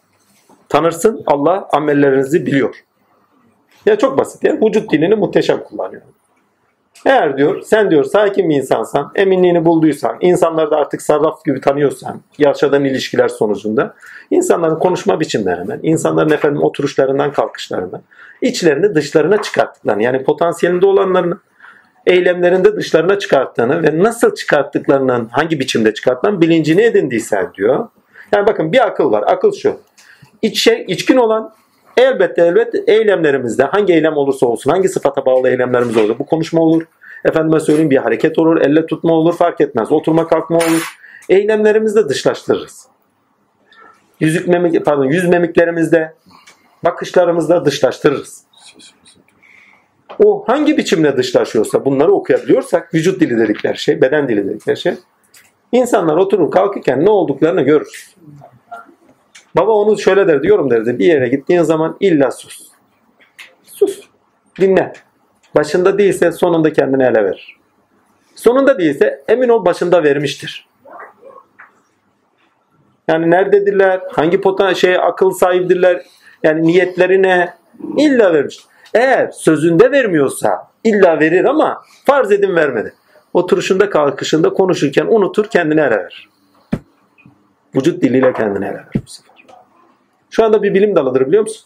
tanırsın. 0.69 1.23
Allah 1.27 1.69
amellerinizi 1.73 2.47
biliyor. 2.47 2.75
Ya 3.87 3.99
çok 3.99 4.19
basit. 4.19 4.45
Yani 4.45 4.67
vücut 4.67 4.93
dilini 4.93 5.15
muhteşem 5.15 5.63
kullanıyor. 5.65 6.03
Eğer 7.07 7.37
diyor 7.37 7.63
sen 7.63 7.91
diyor 7.91 8.05
sakin 8.05 8.51
bir 8.51 8.55
insansan, 8.55 9.13
eminliğini 9.15 9.65
bulduysan, 9.65 10.17
insanları 10.21 10.71
da 10.71 10.77
artık 10.77 11.03
sarraf 11.03 11.45
gibi 11.45 11.61
tanıyorsan, 11.61 12.21
yaşadığın 12.39 12.85
ilişkiler 12.85 13.29
sonucunda 13.29 13.95
insanların 14.31 14.79
konuşma 14.79 15.21
biçimlerinden, 15.21 15.81
insanların 15.83 16.31
efendim 16.31 16.63
oturuşlarından, 16.63 17.33
kalkışlarından, 17.33 18.03
içlerini 18.43 18.95
dışlarına 18.95 19.43
çıkarttıklarını, 19.43 20.03
yani 20.03 20.25
potansiyelinde 20.25 20.87
olanlarını, 20.87 21.39
eylemlerinde 22.07 22.77
dışlarına 22.77 23.19
çıkarttığını 23.19 23.83
ve 23.83 24.03
nasıl 24.03 24.35
çıkarttıklarının 24.35 25.29
hangi 25.33 25.61
biçimde 25.61 25.95
çıkarttığının 25.95 26.41
bilincini 26.41 26.83
edindiysen 26.83 27.55
diyor. 27.55 27.89
Yani 28.33 28.47
bakın 28.47 28.73
bir 28.73 28.87
akıl 28.87 29.13
var. 29.13 29.25
Akıl 29.27 29.53
şu. 29.53 29.77
İç 30.43 30.63
şey, 30.63 30.85
içkin 30.89 31.17
olan 31.17 31.55
elbette 31.97 32.43
elbette 32.43 32.85
eylemlerimizde 32.87 33.65
hangi 33.65 33.93
eylem 33.93 34.17
olursa 34.17 34.47
olsun, 34.47 34.71
hangi 34.71 34.89
sıfata 34.89 35.27
bağlı 35.27 35.49
eylemlerimiz 35.49 35.97
olur. 35.97 36.19
Bu 36.19 36.27
konuşma 36.27 36.63
olur. 36.63 36.83
Efendime 37.25 37.61
söyleyeyim 37.61 37.91
bir 37.91 37.97
hareket 37.97 38.39
olur, 38.39 38.61
elle 38.61 38.87
tutma 38.87 39.13
olur 39.13 39.37
fark 39.37 39.61
etmez. 39.61 39.93
Oturma 39.93 40.29
kalkma 40.29 40.57
olur. 40.57 40.95
Eylemlerimizde 41.29 42.09
dışlaştırırız. 42.09 42.87
Yüzük 44.21 44.49
memik, 44.49 44.85
pardon, 44.85 45.05
yüz 45.05 45.29
memiklerimizde, 45.29 46.15
bakışlarımızda 46.85 47.65
dışlaştırırız. 47.65 48.45
O 50.25 50.45
hangi 50.49 50.77
biçimde 50.77 51.17
dışlaşıyorsa 51.17 51.85
bunları 51.85 52.13
okuyabiliyorsak 52.13 52.95
vücut 52.95 53.21
dili 53.21 53.39
dedikleri 53.39 53.79
şey, 53.79 54.01
beden 54.01 54.29
dili 54.29 54.49
dedikleri 54.49 54.77
şey. 54.77 54.95
İnsanlar 55.73 56.17
oturur 56.17 56.51
kalkırken 56.51 57.05
ne 57.05 57.11
olduklarını 57.11 57.63
görürüz. 57.63 58.14
Baba 59.57 59.73
onu 59.73 59.99
şöyle 59.99 60.29
der 60.29 60.43
diyorum 60.43 60.71
derdi. 60.71 60.99
Bir 60.99 61.07
yere 61.07 61.29
gittiğin 61.29 61.63
zaman 61.63 61.97
illa 62.01 62.31
sus. 62.31 62.69
Sus. 63.63 64.01
Dinle. 64.61 64.93
Başında 65.57 65.99
değilse 65.99 66.33
sonunda 66.33 66.73
kendini 66.73 67.03
ele 67.03 67.25
verir. 67.25 67.57
Sonunda 68.35 68.79
değilse 68.79 69.25
emin 69.29 69.49
ol 69.49 69.65
başında 69.65 70.03
vermiştir. 70.03 70.69
Yani 73.09 73.31
nerededirler? 73.31 74.01
Hangi 74.13 74.41
potan 74.41 74.73
şey 74.73 74.97
akıl 74.97 75.31
sahibidirler? 75.31 76.03
Yani 76.43 76.63
niyetlerine 76.63 77.55
illa 77.99 78.35
vermiş. 78.35 78.61
Eğer 78.95 79.31
sözünde 79.31 79.93
vermiyorsa 79.93 80.69
illa 80.85 81.21
verir 81.21 81.45
ama 81.45 81.83
farz 82.05 82.33
edin 82.33 82.57
vermedi. 82.57 82.95
Oturuşunda 83.33 83.91
kalkışında 83.91 84.53
konuşurken 84.53 85.07
unutur 85.07 85.45
kendini 85.45 85.81
ele 85.81 85.91
verir. 85.91 86.29
Vücut 87.77 88.03
diliyle 88.03 88.33
kendini 88.33 88.65
ele 88.65 88.75
verir 88.75 89.03
bu 89.07 89.11
sefer. 89.11 89.34
Şu 90.35 90.45
anda 90.45 90.63
bir 90.63 90.75
bilim 90.75 90.97
dalıdır 90.97 91.27
biliyor 91.27 91.43
musun? 91.43 91.65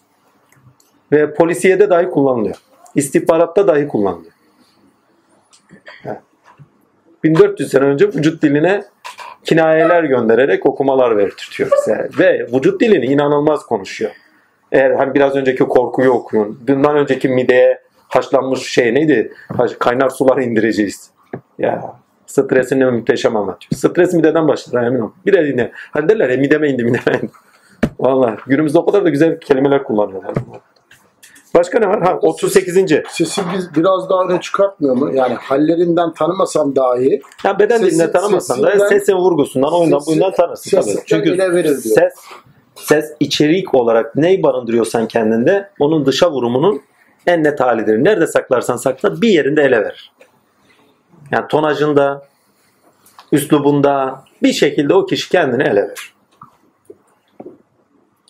Ve 1.12 1.34
polisiyede 1.34 1.90
dahi 1.90 2.10
kullanılıyor. 2.10 2.56
İstihbaratta 2.94 3.66
dahi 3.66 3.88
kullanılıyor. 3.88 4.32
Ha. 6.04 6.20
1400 7.24 7.70
sene 7.70 7.84
önce 7.84 8.08
vücut 8.08 8.42
diline 8.42 8.84
kinayeler 9.44 10.04
göndererek 10.04 10.66
okumalar 10.66 11.16
vertirtiyor 11.16 11.70
bize. 11.76 12.08
Ve 12.18 12.46
vücut 12.52 12.80
dilini 12.80 13.06
inanılmaz 13.06 13.66
konuşuyor. 13.66 14.10
Eğer 14.72 14.90
hani 14.90 15.14
biraz 15.14 15.36
önceki 15.36 15.64
korkuyu 15.64 16.10
okuyun. 16.10 16.60
Bundan 16.68 16.96
önceki 16.96 17.28
mideye 17.28 17.80
haşlanmış 18.08 18.72
şey 18.72 18.94
neydi? 18.94 19.32
Kaynar 19.78 20.10
sular 20.10 20.38
indireceğiz. 20.38 21.10
Ya 21.58 21.94
stresini 22.26 22.84
muhteşem 22.84 23.36
anlatıyor. 23.36 23.78
Stres 23.78 24.14
mideden 24.14 24.48
başlar 24.48 24.86
emin 24.86 25.00
ol. 25.00 25.10
Bir 25.26 25.32
de 25.32 25.46
dinle. 25.46 25.72
Hani 25.74 26.08
derler 26.08 26.28
ya 26.28 26.36
mideme 26.36 26.70
indi 26.70 26.84
mideme 26.84 27.16
indi. 27.16 27.30
Valla 27.98 28.36
günümüzde 28.46 28.78
o 28.78 28.86
kadar 28.86 29.04
da 29.04 29.08
güzel 29.08 29.40
kelimeler 29.40 29.84
kullanıyorlar. 29.84 30.34
Başka 31.54 31.78
ne 31.78 31.88
var? 31.88 32.02
Ha 32.02 32.18
38. 32.22 32.74
Sesi 33.08 33.42
biz 33.56 33.74
biraz 33.76 34.10
daha 34.10 34.24
öne 34.24 34.40
çıkartmıyor 34.40 34.94
mu? 34.96 35.10
Yani 35.14 35.34
hallerinden 35.34 36.12
tanımasam 36.12 36.76
dahi 36.76 37.20
Ya 37.44 37.58
beden 37.58 37.78
Sesi- 37.78 37.90
dilini 37.90 38.12
tanımasan 38.12 38.62
da 38.62 38.88
sesin 38.88 39.14
vurgusundan 39.14 39.72
oyundan 39.72 39.98
sesi- 39.98 40.10
oyundan 40.10 40.32
tanırsın 40.32 40.70
tabii. 40.70 40.96
Çünkü 41.06 41.38
ses 41.80 42.12
ses 42.74 43.12
içerik 43.20 43.74
olarak 43.74 44.16
neyi 44.16 44.42
barındırıyorsan 44.42 45.08
kendinde 45.08 45.70
onun 45.80 46.06
dışa 46.06 46.30
vurumunun 46.32 46.82
en 47.26 47.44
net 47.44 47.60
halidir. 47.60 48.04
Nerede 48.04 48.26
saklarsan 48.26 48.76
sakla 48.76 49.20
bir 49.22 49.28
yerinde 49.28 49.62
ele 49.62 49.80
verir. 49.80 50.12
Yani 51.30 51.48
tonajında, 51.48 52.22
üslubunda 53.32 54.24
bir 54.42 54.52
şekilde 54.52 54.94
o 54.94 55.06
kişi 55.06 55.30
kendini 55.30 55.62
ele 55.62 55.82
verir. 55.82 56.14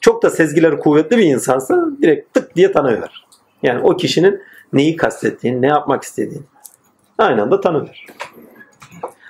Çok 0.01 0.22
da 0.22 0.30
sezgileri 0.30 0.78
kuvvetli 0.78 1.18
bir 1.18 1.24
insansa 1.24 1.86
direkt 2.03 2.34
tık 2.34 2.57
diye 2.57 2.72
tanıver. 2.72 3.26
Yani 3.62 3.80
o 3.82 3.96
kişinin 3.96 4.40
neyi 4.72 4.96
kastettiğini, 4.96 5.62
ne 5.62 5.66
yapmak 5.66 6.03
istediğini 6.03 6.44
aynı 7.18 7.42
anda 7.42 7.61
tanıver. 7.61 8.07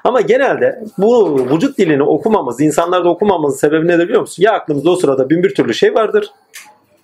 Ama 0.04 0.20
genelde 0.20 0.84
bu 0.98 1.38
vücut 1.50 1.78
dilini 1.78 2.02
okumamız, 2.02 2.60
insanlarda 2.60 3.08
okumamızın 3.08 3.58
sebebi 3.58 3.86
nedir 3.88 4.04
biliyor 4.04 4.20
musun? 4.20 4.42
Ya 4.42 4.52
aklımızda 4.52 4.90
o 4.90 4.96
sırada 4.96 5.30
bin 5.30 5.42
bir 5.42 5.54
türlü 5.54 5.74
şey 5.74 5.94
vardır. 5.94 6.30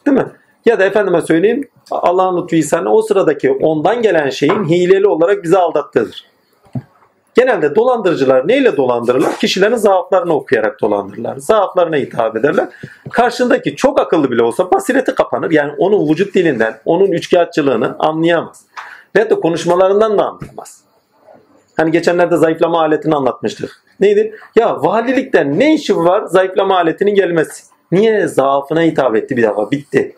Değil 0.06 0.16
mi? 0.16 0.26
Ya 0.66 0.78
da 0.78 0.84
efendime 0.84 1.20
söyleyeyim 1.20 1.68
Allah'ın 1.90 2.42
lütfu 2.42 2.56
ihsanı 2.56 2.94
o 2.94 3.02
sıradaki 3.02 3.50
ondan 3.50 4.02
gelen 4.02 4.30
şeyin 4.30 4.64
hileli 4.64 5.06
olarak 5.06 5.42
bizi 5.42 5.58
aldattığıdır. 5.58 6.33
Genelde 7.34 7.74
dolandırıcılar 7.74 8.48
neyle 8.48 8.76
dolandırırlar? 8.76 9.36
Kişilerin 9.36 9.76
zaaflarını 9.76 10.34
okuyarak 10.34 10.80
dolandırırlar. 10.80 11.36
Zaaflarına 11.36 11.96
hitap 11.96 12.36
ederler. 12.36 12.68
Karşındaki 13.10 13.76
çok 13.76 14.00
akıllı 14.00 14.30
bile 14.30 14.42
olsa 14.42 14.70
basireti 14.70 15.14
kapanır. 15.14 15.50
Yani 15.50 15.72
onun 15.78 16.10
vücut 16.10 16.34
dilinden, 16.34 16.80
onun 16.84 17.12
üçkağıtçılığını 17.12 17.96
anlayamaz. 17.98 18.64
Ve 19.16 19.30
de 19.30 19.40
konuşmalarından 19.40 20.18
da 20.18 20.24
anlayamaz. 20.24 20.80
Hani 21.76 21.90
geçenlerde 21.90 22.36
zayıflama 22.36 22.80
aletini 22.80 23.14
anlatmıştık. 23.14 23.82
Neydi? 24.00 24.34
Ya 24.56 24.82
valilikten 24.82 25.58
ne 25.60 25.74
işi 25.74 25.96
var 25.96 26.24
zayıflama 26.26 26.76
aletinin 26.76 27.14
gelmesi? 27.14 27.64
Niye? 27.92 28.28
Zaafına 28.28 28.82
hitap 28.82 29.16
etti 29.16 29.36
bir 29.36 29.42
defa. 29.42 29.70
Bitti. 29.70 30.16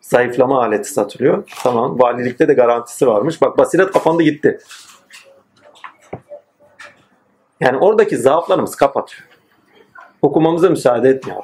Zayıflama 0.00 0.62
aleti 0.62 0.92
satılıyor. 0.92 1.44
Tamam. 1.62 1.98
Valilikte 1.98 2.48
de 2.48 2.54
garantisi 2.54 3.06
varmış. 3.06 3.42
Bak 3.42 3.58
basiret 3.58 3.90
kapandı 3.90 4.22
gitti. 4.22 4.58
Yani 7.60 7.78
oradaki 7.78 8.16
zaaflarımız 8.16 8.76
kapatıyor. 8.76 9.28
Okumamıza 10.22 10.70
müsaade 10.70 11.08
etmiyor. 11.08 11.42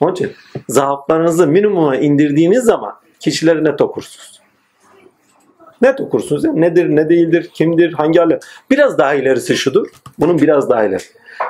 Onun 0.00 0.12
için 0.12 0.32
zaaflarınızı 0.68 1.46
minimuma 1.46 1.96
indirdiğiniz 1.96 2.64
zaman 2.64 2.94
kişileri 3.20 3.64
net 3.64 3.80
okursunuz. 3.80 4.40
Net 5.82 6.00
okursunuz. 6.00 6.44
Yani 6.44 6.60
nedir, 6.60 6.96
ne 6.96 7.08
değildir, 7.08 7.50
kimdir, 7.54 7.92
hangi 7.92 8.18
hali. 8.18 8.38
Biraz 8.70 8.98
daha 8.98 9.14
ilerisi 9.14 9.56
şudur. 9.56 9.88
Bunun 10.18 10.38
biraz 10.38 10.70
daha 10.70 10.84
ileri. 10.84 11.02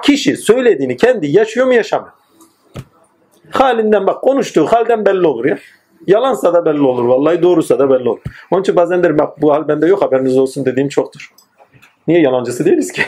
Kişi 0.03 0.37
söylediğini 0.37 0.97
kendi 0.97 1.27
yaşıyor 1.27 1.67
mu 1.67 1.75
yaşamıyor. 1.75 2.13
Halinden 3.51 4.07
bak 4.07 4.23
konuştuğu 4.23 4.67
halden 4.67 5.07
belli 5.07 5.27
olur 5.27 5.45
ya. 5.45 5.59
Yalansa 6.07 6.55
da 6.55 6.65
belli 6.65 6.83
olur. 6.83 7.05
Vallahi 7.05 7.43
doğrusa 7.43 7.79
da 7.79 7.91
belli 7.91 8.09
olur. 8.09 8.21
Onun 8.51 8.61
için 8.61 8.77
bazen 8.77 9.03
derim 9.03 9.19
bak 9.19 9.43
bu 9.43 9.53
hal 9.53 9.69
bende 9.69 9.87
yok 9.87 10.03
haberiniz 10.03 10.39
olsun 10.39 10.65
dediğim 10.65 10.89
çoktur. 10.89 11.35
Niye 12.09 12.21
yalancısı 12.21 12.65
değiliz 12.65 12.93
ki? 12.93 13.03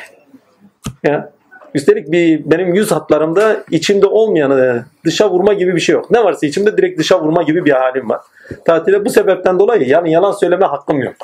Ya. 1.04 1.32
Üstelik 1.74 2.12
bir 2.12 2.50
benim 2.50 2.74
yüz 2.74 2.92
hatlarımda 2.92 3.64
içimde 3.70 4.06
olmayanı 4.06 4.84
dışa 5.04 5.30
vurma 5.30 5.52
gibi 5.52 5.74
bir 5.74 5.80
şey 5.80 5.92
yok. 5.92 6.10
Ne 6.10 6.24
varsa 6.24 6.46
içimde 6.46 6.76
direkt 6.76 6.98
dışa 6.98 7.20
vurma 7.20 7.42
gibi 7.42 7.64
bir 7.64 7.70
halim 7.70 8.10
var. 8.10 8.20
Tatile 8.64 9.04
bu 9.04 9.10
sebepten 9.10 9.58
dolayı 9.58 9.88
yani 9.88 10.12
yalan 10.12 10.32
söyleme 10.32 10.66
hakkım 10.66 11.00
yok. 11.00 11.16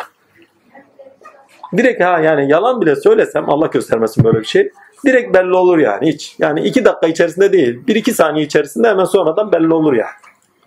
Direkt 1.76 2.04
ha 2.04 2.18
yani 2.18 2.50
yalan 2.50 2.80
bile 2.80 2.96
söylesem 2.96 3.50
Allah 3.50 3.66
göstermesin 3.66 4.24
böyle 4.24 4.40
bir 4.40 4.44
şey. 4.44 4.70
Direkt 5.06 5.34
belli 5.34 5.54
olur 5.54 5.78
yani 5.78 6.08
hiç. 6.08 6.36
Yani 6.38 6.60
iki 6.60 6.84
dakika 6.84 7.06
içerisinde 7.06 7.52
değil. 7.52 7.86
Bir 7.86 7.94
iki 7.94 8.12
saniye 8.12 8.46
içerisinde 8.46 8.88
hemen 8.88 9.04
sonradan 9.04 9.52
belli 9.52 9.74
olur 9.74 9.92
yani. 9.92 10.10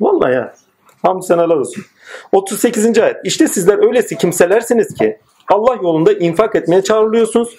Vallahi 0.01 0.33
ya. 0.33 0.53
Hamd 1.01 1.21
seneler 1.23 1.55
olsun. 1.55 1.83
38. 2.31 2.99
ayet. 2.99 3.17
İşte 3.23 3.47
sizler 3.47 3.87
öylesi 3.87 4.17
kimselersiniz 4.17 4.93
ki 4.93 5.17
Allah 5.47 5.75
yolunda 5.75 6.13
infak 6.13 6.55
etmeye 6.55 6.83
çağrılıyorsunuz. 6.83 7.57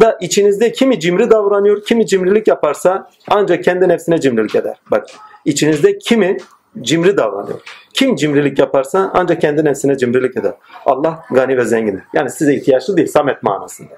Da 0.00 0.18
içinizde 0.20 0.72
kimi 0.72 1.00
cimri 1.00 1.30
davranıyor, 1.30 1.84
kimi 1.84 2.06
cimrilik 2.06 2.48
yaparsa 2.48 3.10
ancak 3.28 3.64
kendi 3.64 3.88
nefsine 3.88 4.20
cimrilik 4.20 4.54
eder. 4.54 4.76
Bak 4.90 5.06
içinizde 5.44 5.98
kimi 5.98 6.36
cimri 6.80 7.16
davranıyor. 7.16 7.60
Kim 7.94 8.16
cimrilik 8.16 8.58
yaparsa 8.58 9.10
ancak 9.14 9.40
kendi 9.40 9.64
nefsine 9.64 9.98
cimrilik 9.98 10.36
eder. 10.36 10.52
Allah 10.86 11.24
gani 11.30 11.56
ve 11.56 11.64
zengindir. 11.64 12.02
Yani 12.14 12.30
size 12.30 12.54
ihtiyaçlı 12.54 12.96
değil, 12.96 13.08
samet 13.08 13.42
manasında. 13.42 13.94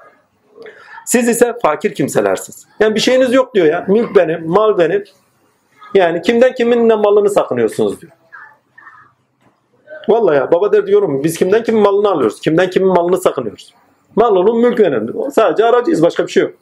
Siz 1.05 1.27
ise 1.29 1.55
fakir 1.61 1.93
kimselersiniz. 1.93 2.67
Yani 2.79 2.95
bir 2.95 2.99
şeyiniz 2.99 3.33
yok 3.33 3.55
diyor 3.55 3.67
ya. 3.67 3.85
Mülk 3.87 4.15
benim, 4.15 4.47
mal 4.47 4.77
benim. 4.77 5.03
Yani 5.93 6.21
kimden 6.21 6.53
kimin 6.53 6.89
ne 6.89 6.95
malını 6.95 7.29
sakınıyorsunuz 7.29 8.01
diyor. 8.01 8.13
Vallahi 10.09 10.35
ya 10.35 10.51
baba 10.51 10.71
der 10.71 10.87
diyorum 10.87 11.23
biz 11.23 11.37
kimden 11.37 11.63
kimin 11.63 11.81
malını 11.81 12.09
alıyoruz? 12.09 12.41
Kimden 12.41 12.69
kimin 12.69 12.89
malını 12.89 13.17
sakınıyoruz? 13.17 13.73
Mal 14.15 14.35
onun 14.35 14.59
mülk 14.59 14.79
önemli. 14.79 15.11
Sadece 15.31 15.65
aracıyız 15.65 16.01
başka 16.01 16.27
bir 16.27 16.31
şey 16.31 16.43
yok. 16.43 16.53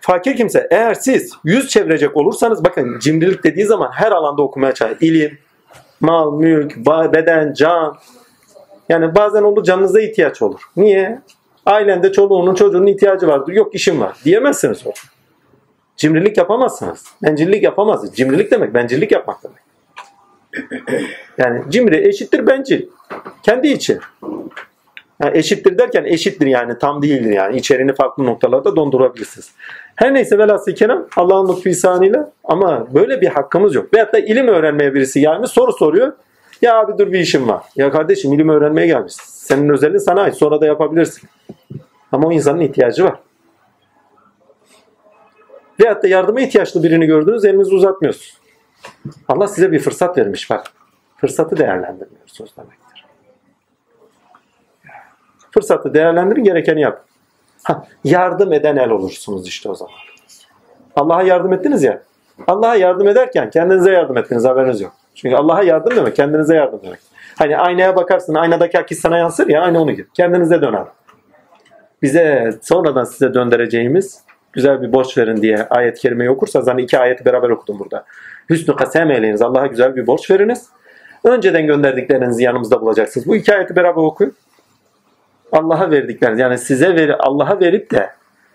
Fakir 0.00 0.36
kimse 0.36 0.68
eğer 0.70 0.94
siz 0.94 1.32
yüz 1.44 1.68
çevirecek 1.68 2.16
olursanız 2.16 2.64
bakın 2.64 2.98
cimrilik 2.98 3.44
dediği 3.44 3.66
zaman 3.66 3.90
her 3.92 4.12
alanda 4.12 4.42
okumaya 4.42 4.74
çalışın. 4.74 5.06
İlim, 5.06 5.38
mal, 6.00 6.32
mülk, 6.32 6.76
beden, 6.86 7.52
can. 7.52 7.96
Yani 8.88 9.14
bazen 9.14 9.42
olur 9.42 9.64
canınıza 9.64 10.00
ihtiyaç 10.00 10.42
olur. 10.42 10.60
Niye? 10.76 11.20
Ailende 11.66 12.12
çoluğunun 12.12 12.54
çocuğunun 12.54 12.86
ihtiyacı 12.86 13.28
vardır. 13.28 13.52
Yok 13.52 13.74
işim 13.74 14.00
var. 14.00 14.16
Diyemezsiniz 14.24 14.86
o. 14.86 14.92
Cimrilik 15.96 16.36
yapamazsınız. 16.36 17.04
Bencillik 17.22 17.62
yapamazsınız. 17.62 18.14
Cimrilik 18.14 18.50
demek 18.50 18.74
bencillik 18.74 19.12
yapmak 19.12 19.38
demek. 19.42 19.58
Yani 21.38 21.62
cimri 21.68 22.08
eşittir 22.08 22.46
bencil. 22.46 22.86
Kendi 23.42 23.68
için. 23.68 24.00
Yani 25.22 25.38
eşittir 25.38 25.78
derken 25.78 26.04
eşittir 26.04 26.46
yani 26.46 26.78
tam 26.78 27.02
değildir 27.02 27.30
yani. 27.30 27.56
İçerini 27.56 27.94
farklı 27.94 28.26
noktalarda 28.26 28.76
dondurabilirsiniz. 28.76 29.52
Her 29.96 30.14
neyse 30.14 30.38
velhasıl 30.38 30.72
kelam 30.72 31.06
Allah'ın 31.16 31.48
lütfu 31.48 31.68
ihsanıyla 31.68 32.32
ama 32.44 32.94
böyle 32.94 33.20
bir 33.20 33.26
hakkımız 33.26 33.74
yok. 33.74 33.94
Veyahut 33.94 34.12
da 34.12 34.18
ilim 34.18 34.48
öğrenmeye 34.48 34.94
birisi 34.94 35.20
gelmiş 35.20 35.50
soru 35.50 35.72
soruyor. 35.72 36.12
Ya 36.62 36.78
abi 36.78 36.98
dur 36.98 37.12
bir 37.12 37.18
işim 37.18 37.48
var. 37.48 37.64
Ya 37.76 37.90
kardeşim 37.90 38.32
ilim 38.32 38.48
öğrenmeye 38.48 38.86
gelmiş. 38.86 39.14
Senin 39.22 39.68
özelliğin 39.68 39.98
sana 39.98 40.20
ait. 40.20 40.34
Sonra 40.34 40.60
da 40.60 40.66
yapabilirsin. 40.66 41.28
Ama 42.12 42.28
o 42.28 42.32
insanın 42.32 42.60
ihtiyacı 42.60 43.04
var. 43.04 43.18
Veyahut 45.80 46.02
da 46.02 46.08
yardıma 46.08 46.40
ihtiyaçlı 46.40 46.82
birini 46.82 47.06
gördünüz 47.06 47.44
elinizi 47.44 47.74
uzatmıyorsunuz. 47.74 48.38
Allah 49.28 49.48
size 49.48 49.72
bir 49.72 49.78
fırsat 49.78 50.18
vermiş 50.18 50.50
bak. 50.50 50.66
Fırsatı 51.16 51.56
değerlendirmiyorsunuz 51.56 52.56
demektir. 52.56 52.77
Fırsatı 55.50 55.94
değerlendirin 55.94 56.44
gerekeni 56.44 56.80
yap. 56.80 57.04
Ha, 57.62 57.84
yardım 58.04 58.52
eden 58.52 58.76
el 58.76 58.90
olursunuz 58.90 59.48
işte 59.48 59.68
o 59.68 59.74
zaman. 59.74 59.94
Allah'a 60.96 61.22
yardım 61.22 61.52
ettiniz 61.52 61.82
ya. 61.82 62.02
Allah'a 62.46 62.74
yardım 62.76 63.08
ederken 63.08 63.50
kendinize 63.50 63.92
yardım 63.92 64.16
ettiniz 64.16 64.44
haberiniz 64.44 64.80
yok. 64.80 64.92
Çünkü 65.14 65.36
Allah'a 65.36 65.62
yardım 65.62 65.96
demek 65.96 66.16
kendinize 66.16 66.54
yardım 66.54 66.80
demek. 66.82 67.00
Hani 67.38 67.56
aynaya 67.56 67.96
bakarsın 67.96 68.34
aynadaki 68.34 68.78
akis 68.78 69.00
sana 69.00 69.18
yansır 69.18 69.48
ya 69.48 69.62
aynı 69.62 69.82
onu 69.82 69.92
gibi. 69.92 70.06
Kendinize 70.14 70.62
döner. 70.62 70.84
Bize 72.02 72.52
sonradan 72.62 73.04
size 73.04 73.34
döndüreceğimiz 73.34 74.20
güzel 74.52 74.82
bir 74.82 74.92
borç 74.92 75.18
verin 75.18 75.36
diye 75.36 75.66
ayet-i 75.70 76.00
kerimeyi 76.00 76.30
okursanız 76.30 76.66
hani 76.66 76.82
iki 76.82 76.98
ayeti 76.98 77.24
beraber 77.24 77.50
okudum 77.50 77.78
burada. 77.78 78.04
Hüsnü 78.50 78.76
kasem 78.76 79.10
eyleyiniz. 79.10 79.42
Allah'a 79.42 79.66
güzel 79.66 79.96
bir 79.96 80.06
borç 80.06 80.30
veriniz. 80.30 80.68
Önceden 81.24 81.66
gönderdiklerinizi 81.66 82.42
yanımızda 82.42 82.80
bulacaksınız. 82.80 83.26
Bu 83.26 83.36
iki 83.36 83.54
ayeti 83.54 83.76
beraber 83.76 84.02
okuyun. 84.02 84.34
Allah'a 85.52 85.90
verdikleriniz 85.90 86.38
yani 86.38 86.58
size 86.58 86.94
veri 86.94 87.14
Allah'a 87.14 87.60
verip 87.60 87.90
de 87.90 88.10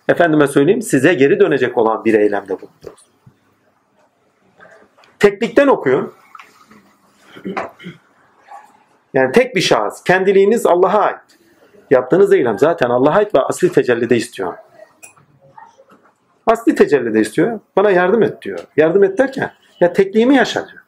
efendime 0.09 0.47
söyleyeyim 0.47 0.81
size 0.81 1.13
geri 1.13 1.39
dönecek 1.39 1.77
olan 1.77 2.05
bir 2.05 2.13
eylemde 2.13 2.49
bulunuruz. 2.49 3.05
Teklikten 5.19 5.67
okuyun. 5.67 6.13
Yani 9.13 9.31
tek 9.31 9.55
bir 9.55 9.61
şahıs. 9.61 10.03
Kendiliğiniz 10.03 10.65
Allah'a 10.65 10.99
ait. 10.99 11.19
Yaptığınız 11.91 12.33
eylem 12.33 12.59
zaten 12.59 12.89
Allah'a 12.89 13.15
ait 13.15 13.35
ve 13.35 13.39
asli 13.39 13.71
tecellide 13.71 14.15
istiyor. 14.17 14.53
Asli 16.47 16.75
tecellide 16.75 17.19
istiyor. 17.19 17.59
Bana 17.75 17.91
yardım 17.91 18.23
et 18.23 18.41
diyor. 18.41 18.59
Yardım 18.77 19.03
et 19.03 19.17
derken 19.17 19.51
ya 19.79 19.93
tekliğimi 19.93 20.35
yaşa 20.35 20.67
diyor. 20.67 20.82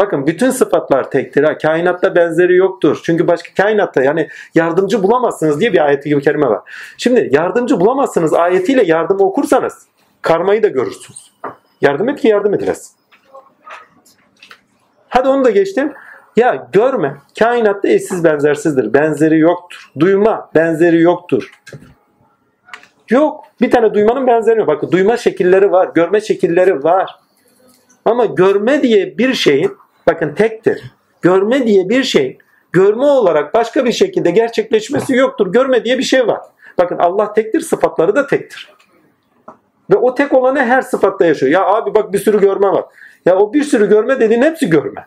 Bakın 0.00 0.26
bütün 0.26 0.50
sıfatlar 0.50 1.10
tektir. 1.10 1.44
Ha. 1.44 1.58
Kainatta 1.58 2.16
benzeri 2.16 2.56
yoktur. 2.56 3.00
Çünkü 3.04 3.26
başka 3.26 3.54
kainatta 3.62 4.02
yani 4.02 4.28
yardımcı 4.54 5.02
bulamazsınız 5.02 5.60
diye 5.60 5.72
bir 5.72 5.84
ayeti 5.84 6.08
gibi 6.08 6.22
kelime 6.22 6.46
var. 6.46 6.60
Şimdi 6.98 7.28
yardımcı 7.32 7.80
bulamazsınız 7.80 8.34
ayetiyle 8.34 8.82
yardımı 8.84 9.24
okursanız 9.24 9.86
karmayı 10.22 10.62
da 10.62 10.68
görürsünüz. 10.68 11.32
Yardım 11.80 12.08
et 12.08 12.20
ki 12.20 12.28
yardım 12.28 12.54
edilesin. 12.54 12.96
Hadi 15.08 15.28
onu 15.28 15.44
da 15.44 15.50
geçtim. 15.50 15.92
Ya 16.36 16.68
görme. 16.72 17.16
Kainatta 17.38 17.88
eşsiz 17.88 18.24
benzersizdir. 18.24 18.94
Benzeri 18.94 19.38
yoktur. 19.38 19.90
Duyma. 20.00 20.50
Benzeri 20.54 21.00
yoktur. 21.00 21.50
Yok. 23.10 23.44
Bir 23.60 23.70
tane 23.70 23.94
duymanın 23.94 24.26
benzeri 24.26 24.58
yok. 24.58 24.68
Bakın 24.68 24.92
duyma 24.92 25.16
şekilleri 25.16 25.72
var. 25.72 25.90
Görme 25.94 26.20
şekilleri 26.20 26.84
var. 26.84 27.16
Ama 28.04 28.24
görme 28.24 28.82
diye 28.82 29.18
bir 29.18 29.34
şeyin 29.34 29.79
bakın 30.06 30.34
tektir. 30.34 30.92
Görme 31.22 31.66
diye 31.66 31.88
bir 31.88 32.04
şeyin 32.04 32.38
görme 32.72 33.04
olarak 33.04 33.54
başka 33.54 33.84
bir 33.84 33.92
şekilde 33.92 34.30
gerçekleşmesi 34.30 35.14
yoktur. 35.14 35.52
Görme 35.52 35.84
diye 35.84 35.98
bir 35.98 36.02
şey 36.02 36.26
var. 36.26 36.40
Bakın 36.78 36.98
Allah 36.98 37.32
tektir, 37.32 37.60
sıfatları 37.60 38.14
da 38.14 38.26
tektir. 38.26 38.74
Ve 39.90 39.96
o 39.96 40.14
tek 40.14 40.32
olanı 40.32 40.64
her 40.64 40.82
sıfatta 40.82 41.26
yaşıyor. 41.26 41.52
Ya 41.52 41.66
abi 41.66 41.94
bak 41.94 42.12
bir 42.12 42.18
sürü 42.18 42.40
görme 42.40 42.68
var. 42.68 42.84
Ya 43.26 43.36
o 43.36 43.52
bir 43.52 43.62
sürü 43.62 43.88
görme 43.88 44.20
dediğin 44.20 44.42
hepsi 44.42 44.70
görme. 44.70 45.06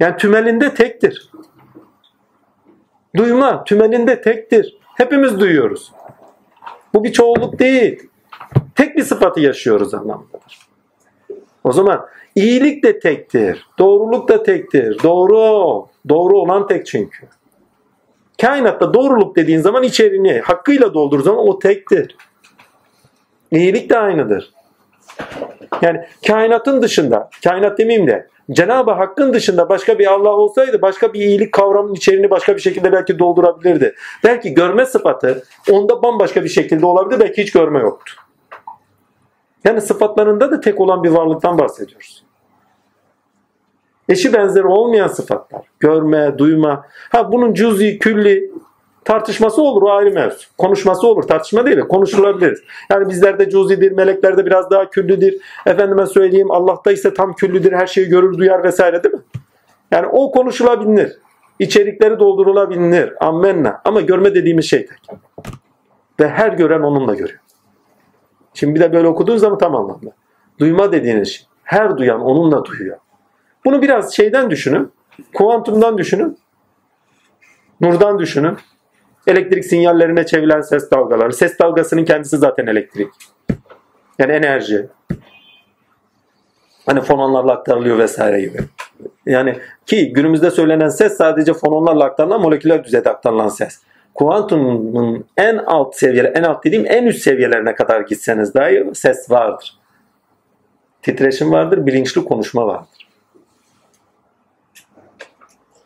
Yani 0.00 0.16
tümelinde 0.16 0.74
tektir. 0.74 1.30
Duyma 3.16 3.64
tümelinde 3.64 4.22
tektir. 4.22 4.78
Hepimiz 4.96 5.40
duyuyoruz. 5.40 5.92
Bu 6.94 7.04
bir 7.04 7.12
çoğulluk 7.12 7.58
değil. 7.58 8.08
Tek 8.74 8.96
bir 8.96 9.02
sıfatı 9.02 9.40
yaşıyoruz 9.40 9.94
anlamındadır. 9.94 10.58
O 11.64 11.72
zaman 11.72 12.06
iyilik 12.34 12.84
de 12.84 12.98
tektir. 12.98 13.66
Doğruluk 13.78 14.28
da 14.28 14.42
tektir. 14.42 15.02
Doğru 15.02 15.86
Doğru 16.08 16.38
olan 16.38 16.66
tek 16.66 16.86
çünkü. 16.86 17.26
Kainatta 18.40 18.94
doğruluk 18.94 19.36
dediğin 19.36 19.60
zaman 19.60 19.82
içeriğini 19.82 20.40
hakkıyla 20.40 20.94
doldur 20.94 21.22
zaman 21.22 21.48
o 21.48 21.58
tektir. 21.58 22.16
İyilik 23.50 23.90
de 23.90 23.98
aynıdır. 23.98 24.52
Yani 25.82 26.00
kainatın 26.26 26.82
dışında, 26.82 27.30
kainat 27.44 27.78
demeyeyim 27.78 28.06
de 28.06 28.28
Cenab-ı 28.50 28.90
Hakk'ın 28.90 29.32
dışında 29.32 29.68
başka 29.68 29.98
bir 29.98 30.06
Allah 30.06 30.30
olsaydı 30.30 30.82
başka 30.82 31.12
bir 31.12 31.20
iyilik 31.20 31.52
kavramının 31.52 31.94
içeriğini 31.94 32.30
başka 32.30 32.56
bir 32.56 32.60
şekilde 32.60 32.92
belki 32.92 33.18
doldurabilirdi. 33.18 33.94
Belki 34.24 34.54
görme 34.54 34.86
sıfatı 34.86 35.44
onda 35.70 36.02
bambaşka 36.02 36.44
bir 36.44 36.48
şekilde 36.48 36.86
olabilir. 36.86 37.20
Belki 37.20 37.42
hiç 37.42 37.52
görme 37.52 37.78
yoktu. 37.78 38.14
Yani 39.64 39.80
sıfatlarında 39.80 40.50
da 40.50 40.60
tek 40.60 40.80
olan 40.80 41.04
bir 41.04 41.10
varlıktan 41.10 41.58
bahsediyoruz. 41.58 42.24
Eşi 44.08 44.32
benzeri 44.32 44.66
olmayan 44.66 45.08
sıfatlar. 45.08 45.62
Görme, 45.80 46.38
duyma. 46.38 46.86
Ha 47.12 47.32
bunun 47.32 47.54
cüz'i, 47.54 47.98
külli 47.98 48.50
tartışması 49.04 49.62
olur 49.62 49.82
o 49.82 49.90
ayrı 49.90 50.10
mevzu. 50.10 50.46
Konuşması 50.58 51.06
olur. 51.06 51.22
Tartışma 51.22 51.66
değil 51.66 51.80
konuşulabilir. 51.80 52.64
Yani 52.90 53.08
bizlerde 53.08 53.50
cüz'idir, 53.50 53.92
meleklerde 53.92 54.46
biraz 54.46 54.70
daha 54.70 54.90
küllüdür. 54.90 55.34
Efendime 55.66 56.06
söyleyeyim 56.06 56.50
Allah'ta 56.50 56.92
ise 56.92 57.14
tam 57.14 57.32
küllüdür. 57.32 57.72
Her 57.72 57.86
şeyi 57.86 58.08
görür, 58.08 58.38
duyar 58.38 58.64
vesaire 58.64 59.02
değil 59.02 59.14
mi? 59.14 59.20
Yani 59.90 60.06
o 60.06 60.30
konuşulabilir. 60.30 61.18
İçerikleri 61.58 62.18
doldurulabilir. 62.18 63.12
Ammenna. 63.20 63.80
Ama 63.84 64.00
görme 64.00 64.34
dediğimiz 64.34 64.64
şey 64.64 64.86
tek. 64.86 65.18
Ve 66.20 66.28
her 66.28 66.52
gören 66.52 66.80
onunla 66.80 67.14
görüyor. 67.14 67.43
Şimdi 68.54 68.74
bir 68.74 68.80
de 68.80 68.92
böyle 68.92 69.08
okuduğun 69.08 69.36
zaman 69.36 69.58
tam 69.58 69.76
anlamda. 69.76 70.10
Duyma 70.58 70.92
dediğiniz 70.92 71.28
şey. 71.28 71.46
Her 71.62 71.98
duyan 71.98 72.20
onunla 72.20 72.64
duyuyor. 72.64 72.98
Bunu 73.64 73.82
biraz 73.82 74.14
şeyden 74.14 74.50
düşünün. 74.50 74.92
Kuantumdan 75.34 75.98
düşünün. 75.98 76.38
Nurdan 77.80 78.18
düşünün. 78.18 78.58
Elektrik 79.26 79.64
sinyallerine 79.64 80.26
çevrilen 80.26 80.60
ses 80.60 80.90
dalgaları. 80.90 81.32
Ses 81.32 81.58
dalgasının 81.58 82.04
kendisi 82.04 82.38
zaten 82.38 82.66
elektrik. 82.66 83.08
Yani 84.18 84.32
enerji. 84.32 84.88
Hani 86.86 87.00
fononlarla 87.00 87.52
aktarılıyor 87.52 87.98
vesaire 87.98 88.40
gibi. 88.40 88.58
Yani 89.26 89.58
ki 89.86 90.12
günümüzde 90.12 90.50
söylenen 90.50 90.88
ses 90.88 91.16
sadece 91.16 91.54
fononlarla 91.54 92.04
aktarılan 92.04 92.40
moleküler 92.40 92.84
düzeyde 92.84 93.10
aktarılan 93.10 93.48
ses. 93.48 93.80
Kuantumun 94.14 95.24
en 95.36 95.56
alt 95.56 95.94
seviyeler, 95.96 96.32
en 96.36 96.42
alt 96.42 96.64
dediğim 96.64 96.86
en 96.86 97.06
üst 97.06 97.22
seviyelerine 97.22 97.74
kadar 97.74 98.00
gitseniz 98.00 98.54
dahi 98.54 98.90
ses 98.94 99.30
vardır. 99.30 99.78
Titreşim 101.02 101.52
vardır, 101.52 101.86
bilinçli 101.86 102.24
konuşma 102.24 102.66
vardır. 102.66 103.08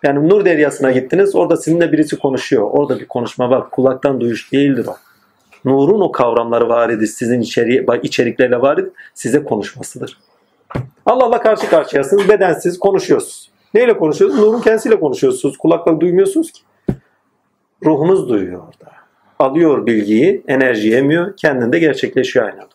Yani 0.03 0.29
nur 0.29 0.45
deryasına 0.45 0.91
gittiniz, 0.91 1.35
orada 1.35 1.57
sizinle 1.57 1.93
birisi 1.93 2.19
konuşuyor. 2.19 2.69
Orada 2.71 3.01
bir 3.01 3.09
konuşma 3.09 3.51
var. 3.51 3.71
Kulaktan 3.71 4.21
duyuş 4.21 4.53
değildir 4.53 4.87
o. 4.87 4.97
Nurun 5.65 6.01
o 6.01 6.13
kavramları 6.13 6.69
var 6.69 6.89
idi, 6.89 7.07
sizin 7.07 7.41
içeri, 7.41 7.87
içeriklerle 8.03 8.61
var 8.61 8.79
idi, 8.79 8.91
size 9.15 9.45
konuşmasıdır. 9.45 10.19
Allah'la 11.07 11.41
karşı 11.41 11.71
karşıyasınız, 11.71 12.29
bedensiz 12.29 12.79
konuşuyorsunuz. 12.79 13.51
Neyle 13.75 13.97
konuşuyorsunuz? 13.97 14.45
Nurun 14.45 14.61
kendisiyle 14.61 15.01
konuşuyorsunuz. 15.01 15.57
Kulakla 15.59 16.01
duymuyorsunuz 16.01 16.53
ki. 16.53 16.61
Ruhunuz 17.85 18.29
duyuyor 18.29 18.61
orada. 18.61 18.93
Alıyor 19.39 19.87
bilgiyi, 19.87 20.45
enerji 20.49 20.89
yemiyor, 20.89 21.37
kendinde 21.37 21.79
gerçekleşiyor 21.79 22.47
aynı 22.47 22.63
anda. 22.63 22.75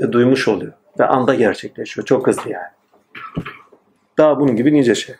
Ve 0.00 0.12
duymuş 0.12 0.48
oluyor. 0.48 0.72
Ve 1.00 1.06
anda 1.06 1.34
gerçekleşiyor. 1.34 2.06
Çok 2.06 2.26
hızlı 2.26 2.50
yani. 2.50 2.70
Daha 4.18 4.40
bunun 4.40 4.56
gibi 4.56 4.72
nice 4.72 4.94
şey. 4.94 5.14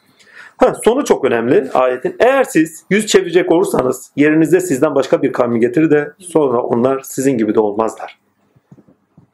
Ha, 0.56 0.74
sonu 0.84 1.04
çok 1.04 1.24
önemli 1.24 1.70
ayetin. 1.74 2.16
Eğer 2.18 2.44
siz 2.44 2.84
yüz 2.90 3.06
çevirecek 3.06 3.52
olursanız 3.52 4.12
yerinizde 4.16 4.60
sizden 4.60 4.94
başka 4.94 5.22
bir 5.22 5.32
kavmi 5.32 5.60
getirir 5.60 5.90
de 5.90 6.12
sonra 6.18 6.62
onlar 6.62 7.00
sizin 7.00 7.38
gibi 7.38 7.54
de 7.54 7.60
olmazlar. 7.60 8.18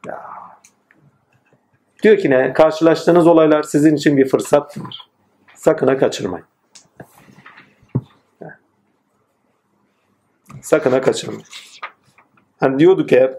Ya. 0.07 0.21
Diyor 2.03 2.17
ki 2.17 2.29
ne? 2.29 2.53
Karşılaştığınız 2.53 3.27
olaylar 3.27 3.63
sizin 3.63 3.95
için 3.95 4.17
bir 4.17 4.27
fırsattır. 4.27 4.83
Sakın 5.55 5.87
ha 5.87 5.97
kaçırmayın. 5.97 6.45
Sakın 10.67 10.91
ha 10.91 11.01
kaçırmayın. 11.01 11.43
Hani 12.59 12.79
diyorduk 12.79 13.11
hep 13.11 13.33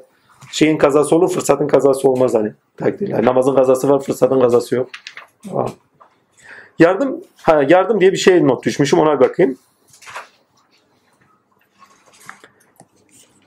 şeyin 0.53 0.79
kazası 0.79 1.17
olur 1.17 1.33
fırsatın 1.33 1.67
kazası 1.67 2.09
olmaz 2.09 2.35
hani. 2.35 2.53
Takdirler. 2.77 3.25
Namazın 3.25 3.55
kazası 3.55 3.89
var 3.89 4.03
fırsatın 4.03 4.41
kazası 4.41 4.75
yok. 4.75 4.91
Yardım 6.79 7.21
ha, 7.43 7.65
yardım 7.69 8.01
diye 8.01 8.13
bir 8.13 8.17
şey 8.17 8.47
not 8.47 8.65
düşmüşüm 8.65 8.99
ona 8.99 9.21
bakayım. 9.21 9.59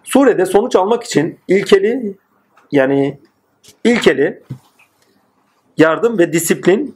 Surede 0.04 0.46
sonuç 0.46 0.76
almak 0.76 1.04
için 1.04 1.40
ilkeli 1.48 2.18
yani 2.72 3.20
ilkeli 3.84 4.44
yardım 5.78 6.18
ve 6.20 6.34
disiplin 6.34 6.96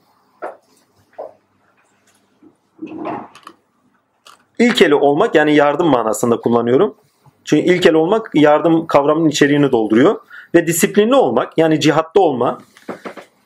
ilkeli 4.59 4.95
olmak 4.95 5.35
yani 5.35 5.55
yardım 5.55 5.87
manasında 5.87 6.37
kullanıyorum. 6.37 6.95
Çünkü 7.45 7.63
ilkel 7.63 7.93
olmak 7.93 8.29
yardım 8.33 8.87
kavramının 8.87 9.29
içeriğini 9.29 9.71
dolduruyor. 9.71 10.19
Ve 10.55 10.67
disiplinli 10.67 11.15
olmak 11.15 11.57
yani 11.57 11.79
cihatta 11.79 12.19
olma 12.19 12.59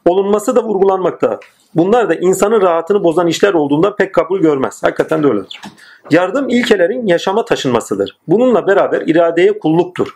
olunması 0.06 0.56
da 0.56 0.64
vurgulanmakta. 0.64 1.40
Bunlar 1.76 2.10
da 2.10 2.16
insanın 2.16 2.62
rahatını 2.62 3.04
bozan 3.04 3.28
işler 3.28 3.54
olduğunda 3.54 3.96
pek 3.96 4.14
kabul 4.16 4.40
görmez. 4.40 4.84
Hakikaten 4.84 5.24
de 5.24 5.28
öyledir. 5.28 5.62
Yardım 6.12 6.50
ilkelerin 6.50 7.08
yaşama 7.08 7.46
taşınmasıdır. 7.46 8.18
Bununla 8.28 8.68
beraber 8.68 9.02
iradeye 9.02 9.60
kulluktur. 9.60 10.08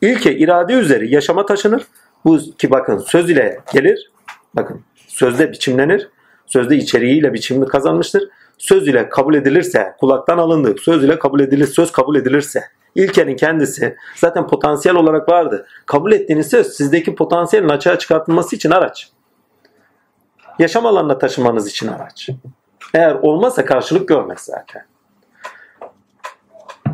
İlke 0.00 0.36
irade 0.36 0.72
üzeri 0.72 1.14
yaşama 1.14 1.46
taşınır. 1.46 1.82
Bu 2.24 2.38
ki 2.58 2.70
bakın 2.70 2.98
söz 2.98 3.30
ile 3.30 3.60
gelir. 3.72 4.10
Bakın 4.54 4.80
sözde 5.08 5.52
biçimlenir. 5.52 6.08
Sözde 6.46 6.76
içeriğiyle 6.76 7.32
biçimini 7.32 7.68
kazanmıştır. 7.68 8.28
Söz 8.58 8.88
ile 8.88 9.08
kabul 9.08 9.34
edilirse, 9.34 9.94
kulaktan 10.00 10.38
alındı, 10.38 10.74
söz 10.80 11.04
ile 11.04 11.18
kabul 11.18 11.40
edilir, 11.40 11.66
söz 11.66 11.92
kabul 11.92 12.16
edilirse, 12.16 12.64
ilkenin 12.94 13.36
kendisi 13.36 13.96
zaten 14.16 14.46
potansiyel 14.46 14.96
olarak 14.96 15.28
vardı. 15.28 15.66
Kabul 15.86 16.12
ettiğiniz 16.12 16.46
söz 16.50 16.66
sizdeki 16.66 17.14
potansiyelin 17.14 17.68
açığa 17.68 17.98
çıkartılması 17.98 18.56
için 18.56 18.70
araç. 18.70 19.10
Yaşam 20.58 20.86
alanına 20.86 21.18
taşımanız 21.18 21.68
için 21.68 21.88
araç. 21.88 22.30
Eğer 22.94 23.14
olmazsa 23.14 23.64
karşılık 23.64 24.08
görmez 24.08 24.40
zaten. 24.40 24.82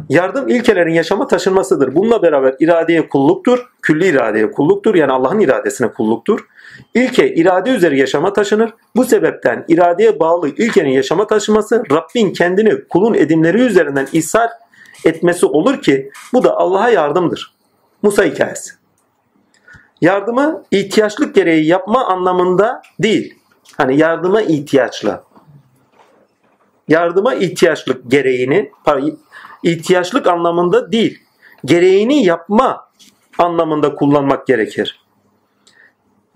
Yardım 0.09 0.49
ilkelerin 0.49 0.95
yaşama 0.95 1.27
taşınmasıdır. 1.27 1.95
Bununla 1.95 2.23
beraber 2.23 2.55
iradeye 2.61 3.09
kulluktur. 3.09 3.73
Külli 3.83 4.07
iradeye 4.07 4.51
kulluktur. 4.51 4.95
Yani 4.95 5.13
Allah'ın 5.13 5.41
iradesine 5.41 5.93
kulluktur. 5.93 6.47
İlke 6.95 7.35
irade 7.35 7.71
üzeri 7.71 7.99
yaşama 7.99 8.33
taşınır. 8.33 8.75
Bu 8.97 9.05
sebepten 9.05 9.65
iradeye 9.69 10.21
bağlı 10.21 10.49
ilkenin 10.49 10.91
yaşama 10.91 11.27
taşıması 11.27 11.83
Rabbin 11.91 12.33
kendini 12.33 12.89
kulun 12.89 13.15
edimleri 13.15 13.61
üzerinden 13.61 14.09
ishal 14.13 14.49
etmesi 15.05 15.47
olur 15.47 15.83
ki 15.83 16.11
bu 16.33 16.45
da 16.45 16.57
Allah'a 16.57 16.91
yardımdır. 16.91 17.55
Musa 18.03 18.25
hikayesi. 18.25 18.73
Yardımı 20.01 20.65
ihtiyaçlık 20.71 21.35
gereği 21.35 21.67
yapma 21.67 22.07
anlamında 22.07 22.83
değil. 22.99 23.35
Hani 23.77 23.99
yardıma 23.99 24.43
ihtiyaçlı. 24.43 25.23
Yardıma 26.89 27.35
ihtiyaçlık 27.35 28.11
gereğini, 28.11 28.73
ihtiyaçlık 29.63 30.27
anlamında 30.27 30.93
değil. 30.93 31.19
Gereğini 31.65 32.25
yapma 32.25 32.89
anlamında 33.39 33.95
kullanmak 33.95 34.47
gerekir. 34.47 35.02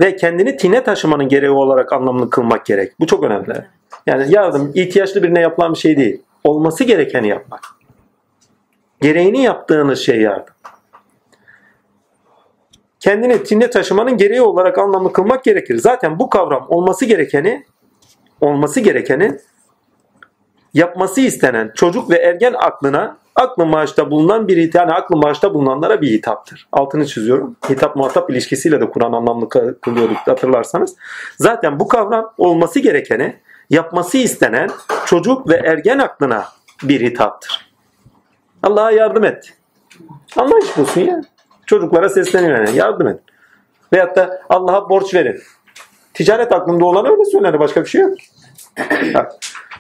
Ve 0.01 0.17
kendini 0.17 0.57
tine 0.57 0.85
taşımanın 0.85 1.29
gereği 1.29 1.51
olarak 1.51 1.93
anlamını 1.93 2.31
kılmak 2.31 2.67
gerek. 2.67 3.01
Bu 3.01 3.07
çok 3.07 3.25
önemli. 3.25 3.65
Yani 4.07 4.35
yardım 4.35 4.73
ihtiyaçlı 4.75 5.23
birine 5.23 5.41
yapılan 5.41 5.73
bir 5.73 5.79
şey 5.79 5.97
değil. 5.97 6.23
Olması 6.45 6.85
gerekeni 6.85 7.29
yapmak. 7.29 7.61
Gereğini 9.01 9.43
yaptığınız 9.43 9.99
şey 9.99 10.21
yardım. 10.21 10.55
Kendini 13.01 13.43
tine 13.43 13.71
taşımanın 13.71 14.17
gereği 14.17 14.43
olarak 14.43 14.79
anlamlı 14.79 15.13
kılmak 15.13 15.45
gerekir. 15.45 15.79
Zaten 15.79 16.19
bu 16.19 16.31
kavram 16.31 16.67
olması 16.69 17.05
gerekeni 17.05 17.67
olması 18.41 18.81
gerekeni 18.81 19.39
yapması 20.75 21.21
istenen 21.21 21.73
çocuk 21.75 22.11
ve 22.11 22.17
ergen 22.17 22.53
aklına 22.53 23.19
aklı 23.37 23.67
maaşta 23.67 24.11
bulunan 24.11 24.49
bir 24.49 24.75
yani 24.75 24.93
aklı 24.93 25.17
maaşta 25.17 25.55
bulunanlara 25.55 26.01
bir 26.01 26.11
hitaptır. 26.11 26.69
Altını 26.73 27.07
çiziyorum. 27.07 27.57
Hitap 27.69 27.97
muhatap 27.97 28.31
ilişkisiyle 28.31 28.81
de 28.81 28.91
Kur'an 28.91 29.13
anlamlı 29.13 29.49
kılıyorduk 29.81 30.17
hatırlarsanız. 30.17 30.97
Zaten 31.37 31.81
bu 31.81 31.89
kavram 31.89 32.33
olması 32.39 32.81
gerekeni 32.81 33.37
yapması 33.71 34.19
istenen 34.19 34.71
çocuk 35.07 35.49
ve 35.49 35.55
ergen 35.55 35.99
aklına 35.99 36.45
bir 36.83 37.01
hitaptır. 37.01 37.73
Allah'a 38.63 38.91
yardım 38.91 39.25
et. 39.25 39.53
Anlayış 40.37 40.77
bulsun 40.77 41.01
ya. 41.01 41.21
Çocuklara 41.67 42.09
sesleniyor 42.09 42.59
yani. 42.59 42.77
Yardım 42.77 43.09
et. 43.09 43.21
Veyahut 43.93 44.17
da 44.17 44.43
Allah'a 44.49 44.89
borç 44.89 45.15
verin. 45.15 45.41
Ticaret 46.15 46.53
aklında 46.53 46.85
olan 46.85 47.07
öyle 47.07 47.25
söylenir. 47.25 47.59
Başka 47.59 47.85
bir 47.85 47.89
şey 47.89 48.01
yok. 48.01 48.15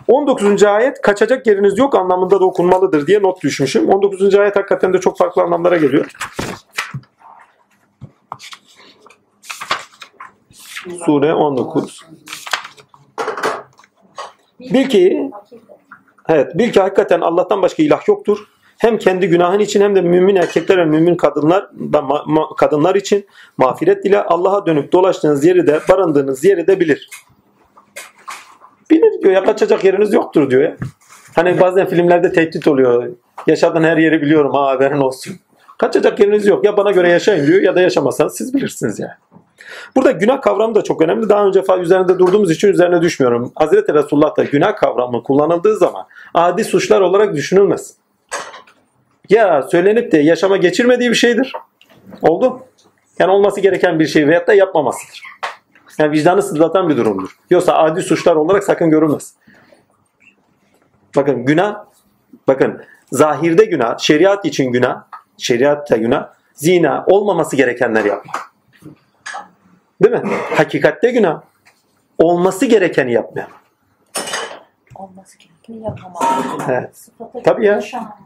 19. 0.08 0.62
ayet 0.64 1.00
kaçacak 1.00 1.46
yeriniz 1.46 1.78
yok 1.78 1.94
anlamında 1.94 2.40
da 2.40 2.44
okunmalıdır 2.44 3.06
diye 3.06 3.22
not 3.22 3.42
düşmüşüm. 3.42 3.88
19. 3.88 4.34
ayet 4.34 4.56
hakikaten 4.56 4.92
de 4.92 5.00
çok 5.00 5.18
farklı 5.18 5.42
anlamlara 5.42 5.76
geliyor. 5.76 6.06
Sure 11.06 11.34
19. 11.34 12.00
Bil 14.60 14.88
ki 14.88 15.30
evet 16.28 16.58
bil 16.58 16.72
ki 16.72 16.80
hakikaten 16.80 17.20
Allah'tan 17.20 17.62
başka 17.62 17.82
ilah 17.82 18.08
yoktur. 18.08 18.38
Hem 18.78 18.98
kendi 18.98 19.28
günahın 19.28 19.60
için 19.60 19.80
hem 19.80 19.96
de 19.96 20.00
mümin 20.00 20.36
erkekler 20.36 20.78
ve 20.78 20.84
mümin 20.84 21.16
kadınlar 21.16 21.70
kadınlar 22.56 22.94
için 22.94 23.26
mağfiret 23.56 24.04
dile 24.04 24.22
Allah'a 24.22 24.66
dönüp 24.66 24.92
dolaştığınız 24.92 25.44
yeri 25.44 25.66
de 25.66 25.80
barındığınız 25.88 26.44
yeri 26.44 26.66
de 26.66 26.80
bilir. 26.80 27.08
Bilir 28.90 29.22
diyor 29.22 29.32
ya 29.34 29.44
kaçacak 29.44 29.84
yeriniz 29.84 30.12
yoktur 30.12 30.50
diyor 30.50 30.62
ya. 30.62 30.76
Hani 31.34 31.60
bazen 31.60 31.86
filmlerde 31.86 32.32
tehdit 32.32 32.68
oluyor. 32.68 33.12
Yaşadığın 33.46 33.84
her 33.84 33.96
yeri 33.96 34.22
biliyorum 34.22 34.54
ha 34.54 34.66
haberin 34.66 34.98
olsun. 34.98 35.36
Kaçacak 35.78 36.20
yeriniz 36.20 36.46
yok. 36.46 36.64
Ya 36.64 36.76
bana 36.76 36.90
göre 36.90 37.08
yaşayın 37.08 37.46
diyor 37.46 37.62
ya 37.62 37.76
da 37.76 37.80
yaşamazsanız 37.80 38.36
siz 38.36 38.54
bilirsiniz 38.54 38.98
yani. 38.98 39.12
Burada 39.96 40.10
günah 40.10 40.40
kavramı 40.40 40.74
da 40.74 40.84
çok 40.84 41.02
önemli. 41.02 41.28
Daha 41.28 41.46
önce 41.46 41.62
üzerinde 41.80 42.18
durduğumuz 42.18 42.50
için 42.50 42.68
üzerine 42.68 43.02
düşmüyorum. 43.02 43.52
Hazreti 43.54 43.94
Resulullah 43.94 44.36
da 44.36 44.44
günah 44.44 44.76
kavramı 44.76 45.22
kullanıldığı 45.22 45.76
zaman 45.76 46.06
adi 46.34 46.64
suçlar 46.64 47.00
olarak 47.00 47.34
düşünülmez. 47.34 47.94
Ya 49.28 49.62
söylenip 49.62 50.12
de 50.12 50.18
yaşama 50.18 50.56
geçirmediği 50.56 51.10
bir 51.10 51.14
şeydir. 51.14 51.52
Oldu. 52.22 52.62
Yani 53.18 53.30
olması 53.30 53.60
gereken 53.60 54.00
bir 54.00 54.06
şey 54.06 54.28
veyahut 54.28 54.48
da 54.48 54.54
yapmamasıdır. 54.54 55.22
Yani 55.98 56.12
vicdanı 56.12 56.42
sızlatan 56.42 56.88
bir 56.88 56.96
durumdur. 56.96 57.30
Yoksa 57.50 57.74
adi 57.74 58.02
suçlar 58.02 58.36
olarak 58.36 58.64
sakın 58.64 58.90
görülmez. 58.90 59.34
Bakın 61.16 61.44
günah, 61.44 61.84
bakın 62.48 62.82
zahirde 63.12 63.64
günah, 63.64 63.98
şeriat 63.98 64.44
için 64.44 64.72
günah, 64.72 65.02
şeriatta 65.38 65.96
günah, 65.96 66.28
zina 66.54 67.04
olmaması 67.06 67.56
gerekenler 67.56 68.04
yapmak. 68.04 68.36
Değil 70.02 70.14
mi? 70.14 70.30
Hakikatte 70.56 71.10
günah. 71.10 71.42
Olması 72.18 72.66
gerekeni 72.66 73.12
yapmayan. 73.12 73.48
Olması 74.94 75.38
gerekeni 75.38 75.84
yapamam. 75.84 76.22
Evet. 76.68 76.96
Sıfata 76.96 77.42
Tabii 77.42 77.66
ya. 77.66 77.80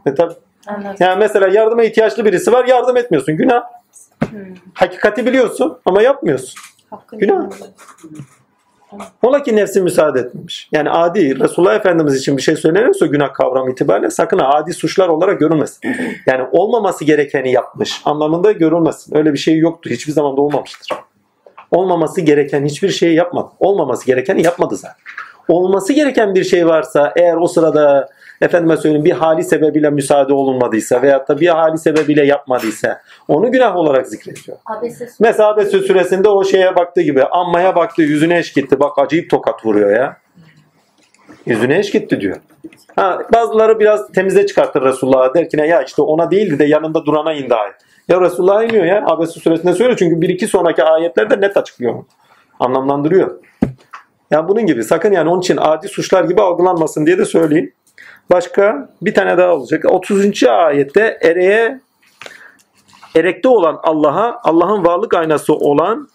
E 0.05 0.15
tabii. 0.15 0.33
Anladım. 0.67 0.95
Yani 0.99 1.19
mesela 1.19 1.47
yardıma 1.47 1.83
ihtiyaçlı 1.83 2.25
birisi 2.25 2.51
var, 2.51 2.65
yardım 2.65 2.97
etmiyorsun. 2.97 3.37
Günah. 3.37 3.63
Hakikati 4.73 5.25
biliyorsun 5.25 5.79
ama 5.85 6.01
yapmıyorsun. 6.01 6.61
Hakkını 6.91 7.19
Günah. 7.19 7.49
Ola 9.23 9.43
ki 9.43 9.55
nefsi 9.55 9.81
müsaade 9.81 10.19
etmemiş. 10.19 10.69
Yani 10.71 10.89
adi 10.89 11.39
Resulullah 11.39 11.75
Efendimiz 11.75 12.15
için 12.15 12.37
bir 12.37 12.41
şey 12.41 12.55
söyleniyorsa 12.55 13.05
günah 13.05 13.33
kavramı 13.33 13.71
itibariyle 13.71 14.09
sakın 14.09 14.39
adi 14.43 14.73
suçlar 14.73 15.07
olarak 15.07 15.39
görülmesin. 15.39 15.79
Yani 16.25 16.47
olmaması 16.51 17.05
gerekeni 17.05 17.51
yapmış 17.51 18.01
anlamında 18.05 18.51
görülmesin. 18.51 19.17
Öyle 19.17 19.33
bir 19.33 19.37
şey 19.37 19.57
yoktu. 19.57 19.89
Hiçbir 19.89 20.11
zaman 20.11 20.37
da 20.37 20.41
olmamıştır. 20.41 20.97
Olmaması 21.71 22.21
gereken 22.21 22.65
hiçbir 22.65 22.89
şeyi 22.89 23.15
yapmadı. 23.15 23.47
Olmaması 23.59 24.05
gerekeni 24.05 24.43
yapmadı 24.43 24.75
zaten. 24.75 24.97
Olması 25.47 25.93
gereken 25.93 26.35
bir 26.35 26.43
şey 26.43 26.67
varsa 26.67 27.13
eğer 27.15 27.35
o 27.35 27.47
sırada 27.47 28.09
efendime 28.41 28.77
söyleyeyim 28.77 29.05
bir 29.05 29.11
hali 29.11 29.43
sebebiyle 29.43 29.89
müsaade 29.89 30.33
olunmadıysa 30.33 31.01
veyahut 31.01 31.29
da 31.29 31.39
bir 31.39 31.47
hali 31.47 31.77
sebebiyle 31.77 32.25
yapmadıysa 32.25 33.01
onu 33.27 33.51
günah 33.51 33.75
olarak 33.75 34.07
zikrediyor. 34.07 34.57
Abese 34.65 35.09
Mesela 35.19 35.49
Abese 35.49 35.79
suresinde 35.79 36.29
o 36.29 36.43
şeye 36.43 36.75
baktığı 36.75 37.01
gibi 37.01 37.23
ammaya 37.23 37.75
baktı 37.75 38.01
yüzüne 38.01 38.37
eş 38.37 38.53
gitti. 38.53 38.79
Bak 38.79 38.99
acayip 38.99 39.29
tokat 39.29 39.65
vuruyor 39.65 39.95
ya. 39.95 40.17
Yüzüne 41.45 41.79
eş 41.79 41.91
gitti 41.91 42.21
diyor. 42.21 42.37
Ha, 42.95 43.19
bazıları 43.33 43.79
biraz 43.79 44.11
temize 44.11 44.45
çıkartır 44.45 44.81
Resulullah'a 44.81 45.33
der 45.33 45.49
ki 45.49 45.57
ne 45.57 45.67
ya 45.67 45.81
işte 45.81 46.01
ona 46.01 46.31
değildi 46.31 46.59
de 46.59 46.65
yanında 46.65 47.05
durana 47.05 47.33
indi 47.33 47.55
ayet. 47.55 47.75
Ya 48.07 48.21
Resulullah 48.21 48.63
iniyor 48.63 48.85
ya 48.85 49.03
Abese 49.05 49.39
suresinde 49.39 49.73
söylüyor 49.73 49.97
çünkü 49.97 50.21
bir 50.21 50.29
iki 50.29 50.47
sonraki 50.47 50.83
ayetlerde 50.83 51.41
net 51.41 51.57
açıklıyor. 51.57 52.03
Anlamlandırıyor. 52.59 53.39
Ya 54.31 54.47
bunun 54.47 54.65
gibi 54.65 54.83
sakın 54.83 55.11
yani 55.11 55.29
onun 55.29 55.39
için 55.39 55.57
adi 55.57 55.87
suçlar 55.87 56.23
gibi 56.23 56.41
algılanmasın 56.41 57.05
diye 57.05 57.17
de 57.17 57.25
söyleyeyim. 57.25 57.73
Başka 58.31 58.89
bir 59.01 59.13
tane 59.13 59.37
daha 59.37 59.55
olacak. 59.55 59.85
30. 59.85 60.43
ayette 60.43 61.17
ereğe 61.21 61.79
erekte 63.15 63.47
olan 63.47 63.79
Allah'a, 63.83 64.39
Allah'ın 64.43 64.85
varlık 64.85 65.13
aynası 65.13 65.53
olan, 65.55 66.09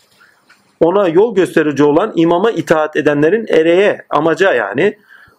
ona 0.81 1.09
yol 1.09 1.35
gösterici 1.35 1.85
olan 1.85 2.13
imama 2.17 2.51
itaat 2.51 2.97
edenlerin 2.97 3.47
ereğe, 3.49 4.05
amaca 4.11 4.53
yani 4.53 4.99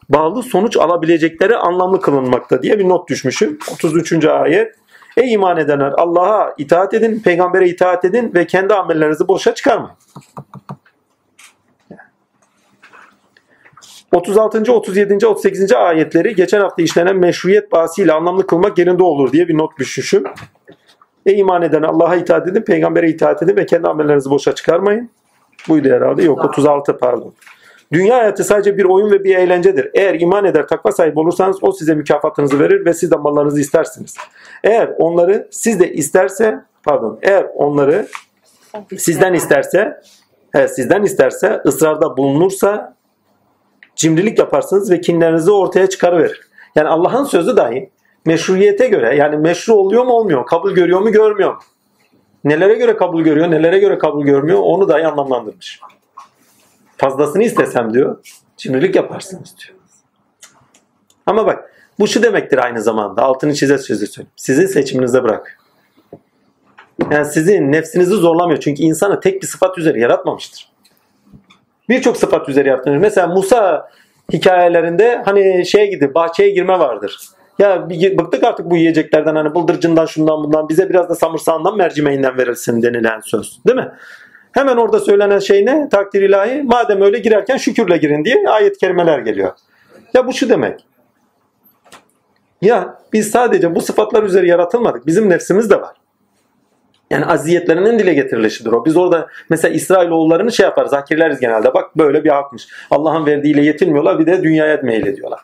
bağlı 0.09 0.43
sonuç 0.43 0.77
alabilecekleri 0.77 1.55
anlamlı 1.55 2.01
kılınmakta 2.01 2.63
diye 2.63 2.79
bir 2.79 2.89
not 2.89 3.09
düşmüşüm. 3.09 3.57
33. 3.73 4.25
ayet. 4.25 4.75
Ey 5.17 5.33
iman 5.33 5.57
edenler 5.57 5.93
Allah'a 5.97 6.53
itaat 6.57 6.93
edin, 6.93 7.19
peygambere 7.19 7.69
itaat 7.69 8.05
edin 8.05 8.31
ve 8.33 8.47
kendi 8.47 8.73
amellerinizi 8.73 9.27
boşa 9.27 9.53
çıkarmayın. 9.53 9.97
36. 14.11 14.73
37. 14.73 15.27
38. 15.27 15.71
ayetleri 15.71 16.35
geçen 16.35 16.59
hafta 16.59 16.81
işlenen 16.81 17.17
meşruiyet 17.17 17.71
bahsiyle 17.71 18.13
anlamlı 18.13 18.47
kılmak 18.47 18.77
yerinde 18.77 19.03
olur 19.03 19.31
diye 19.31 19.47
bir 19.47 19.57
not 19.57 19.79
düşmüşüm. 19.79 20.23
Ey 21.25 21.39
iman 21.39 21.61
eden 21.61 21.81
Allah'a 21.81 22.15
itaat 22.15 22.47
edin, 22.47 22.61
peygambere 22.61 23.09
itaat 23.09 23.43
edin 23.43 23.55
ve 23.55 23.65
kendi 23.65 23.88
amellerinizi 23.88 24.29
boşa 24.29 24.55
çıkarmayın. 24.55 25.09
Buydu 25.69 25.89
herhalde. 25.89 26.23
Yok 26.23 26.45
36 26.45 26.97
pardon. 26.97 27.34
Dünya 27.91 28.17
hayatı 28.17 28.43
sadece 28.43 28.77
bir 28.77 28.85
oyun 28.85 29.11
ve 29.11 29.23
bir 29.23 29.35
eğlencedir. 29.35 29.91
Eğer 29.93 30.19
iman 30.19 30.45
eder, 30.45 30.67
takva 30.67 30.91
sahibi 30.91 31.19
olursanız 31.19 31.57
o 31.61 31.71
size 31.71 31.95
mükafatınızı 31.95 32.59
verir 32.59 32.85
ve 32.85 32.93
siz 32.93 33.11
de 33.11 33.15
mallarınızı 33.15 33.61
istersiniz. 33.61 34.15
Eğer 34.63 34.89
onları 34.97 35.47
siz 35.51 35.79
de 35.79 35.93
isterse, 35.93 36.59
pardon, 36.84 37.19
eğer 37.21 37.45
onları 37.55 38.07
sizden 38.97 39.34
isterse, 39.34 40.01
evet, 40.53 40.75
sizden 40.75 41.03
isterse, 41.03 41.61
ısrarda 41.65 42.17
bulunursa 42.17 42.96
cimrilik 43.97 44.39
yaparsınız 44.39 44.91
ve 44.91 45.01
kinlerinizi 45.01 45.51
ortaya 45.51 45.89
çıkarıverir. 45.89 46.41
Yani 46.75 46.87
Allah'ın 46.87 47.23
sözü 47.23 47.57
dahi 47.57 47.89
meşruiyete 48.25 48.87
göre 48.87 49.15
yani 49.15 49.37
meşru 49.37 49.73
oluyor 49.73 50.05
mu 50.05 50.11
olmuyor, 50.11 50.45
kabul 50.45 50.71
görüyor 50.71 50.99
mu 50.99 51.11
görmüyor 51.11 51.53
mu? 51.53 51.59
Nelere 52.43 52.73
göre 52.73 52.97
kabul 52.97 53.23
görüyor, 53.23 53.51
nelere 53.51 53.79
göre 53.79 53.97
kabul 53.97 54.25
görmüyor 54.25 54.59
onu 54.61 54.89
dahi 54.89 55.07
anlamlandırmış. 55.07 55.79
Fazlasını 56.97 57.43
istesem 57.43 57.93
diyor, 57.93 58.17
cimrilik 58.57 58.95
yaparsınız 58.95 59.55
diyor. 59.57 59.77
Ama 61.25 61.45
bak 61.45 61.71
bu 61.99 62.07
şu 62.07 62.23
demektir 62.23 62.57
aynı 62.57 62.81
zamanda 62.81 63.21
altını 63.21 63.53
çize 63.53 63.77
çize 63.77 64.05
söyleyeyim. 64.05 64.31
Sizin 64.35 64.65
seçiminize 64.65 65.23
bırak. 65.23 65.59
Yani 67.11 67.25
sizin 67.25 67.71
nefsinizi 67.71 68.13
zorlamıyor. 68.13 68.59
Çünkü 68.59 68.83
insanı 68.83 69.19
tek 69.19 69.41
bir 69.41 69.47
sıfat 69.47 69.77
üzeri 69.77 69.99
yaratmamıştır. 69.99 70.71
Birçok 71.89 72.18
sıfat 72.18 72.49
üzeri 72.49 72.69
yaratılmış. 72.69 73.01
Mesela 73.01 73.27
Musa 73.27 73.89
hikayelerinde 74.34 75.22
hani 75.26 75.65
şeye 75.65 75.85
gidip 75.85 76.15
bahçeye 76.15 76.49
girme 76.49 76.80
vardır. 76.80 77.19
Ya 77.59 77.89
bıktık 77.89 78.43
artık 78.43 78.69
bu 78.69 78.77
yiyeceklerden 78.77 79.35
hani 79.35 79.55
bıldırcından 79.55 80.05
şundan 80.05 80.43
bundan 80.43 80.69
bize 80.69 80.89
biraz 80.89 81.09
da 81.09 81.15
samırsağından 81.15 81.77
mercimeğinden 81.77 82.38
verilsin 82.38 82.81
denilen 82.81 83.19
söz. 83.19 83.59
Değil 83.68 83.77
mi? 83.77 83.91
Hemen 84.51 84.77
orada 84.77 84.99
söylenen 84.99 85.39
şey 85.39 85.65
ne? 85.65 85.89
Takdir 85.89 86.22
ilahi. 86.22 86.64
Madem 86.64 87.01
öyle 87.01 87.19
girerken 87.19 87.57
şükürle 87.57 87.97
girin 87.97 88.26
diye 88.26 88.35
ayet 88.49 88.77
kelimeler 88.77 89.19
geliyor. 89.19 89.51
Ya 90.14 90.27
bu 90.27 90.34
şu 90.34 90.49
demek. 90.49 90.85
Ya 92.61 92.99
biz 93.14 93.31
sadece 93.31 93.76
bu 93.76 93.81
sıfatlar 93.81 94.23
üzeri 94.23 94.47
yaratılmadık. 94.47 95.07
Bizim 95.07 95.30
nefsimiz 95.30 95.69
de 95.69 95.81
var. 95.81 95.95
Yani 97.11 97.25
aziyetlerinin 97.25 97.99
dile 97.99 98.13
getirilişidir 98.13 98.71
o. 98.71 98.85
Biz 98.85 98.97
orada 98.97 99.27
mesela 99.49 99.73
İsrailoğullarını 99.73 100.51
şey 100.51 100.63
yaparız, 100.63 100.93
hakirleriz 100.93 101.39
genelde. 101.39 101.73
Bak 101.73 101.97
böyle 101.97 102.23
bir 102.23 102.29
hakmış. 102.29 102.67
Allah'ın 102.91 103.25
verdiğiyle 103.25 103.61
yetinmiyorlar 103.61 104.19
bir 104.19 104.25
de 104.25 104.43
dünyaya 104.43 104.79
meylediyorlar. 104.84 105.39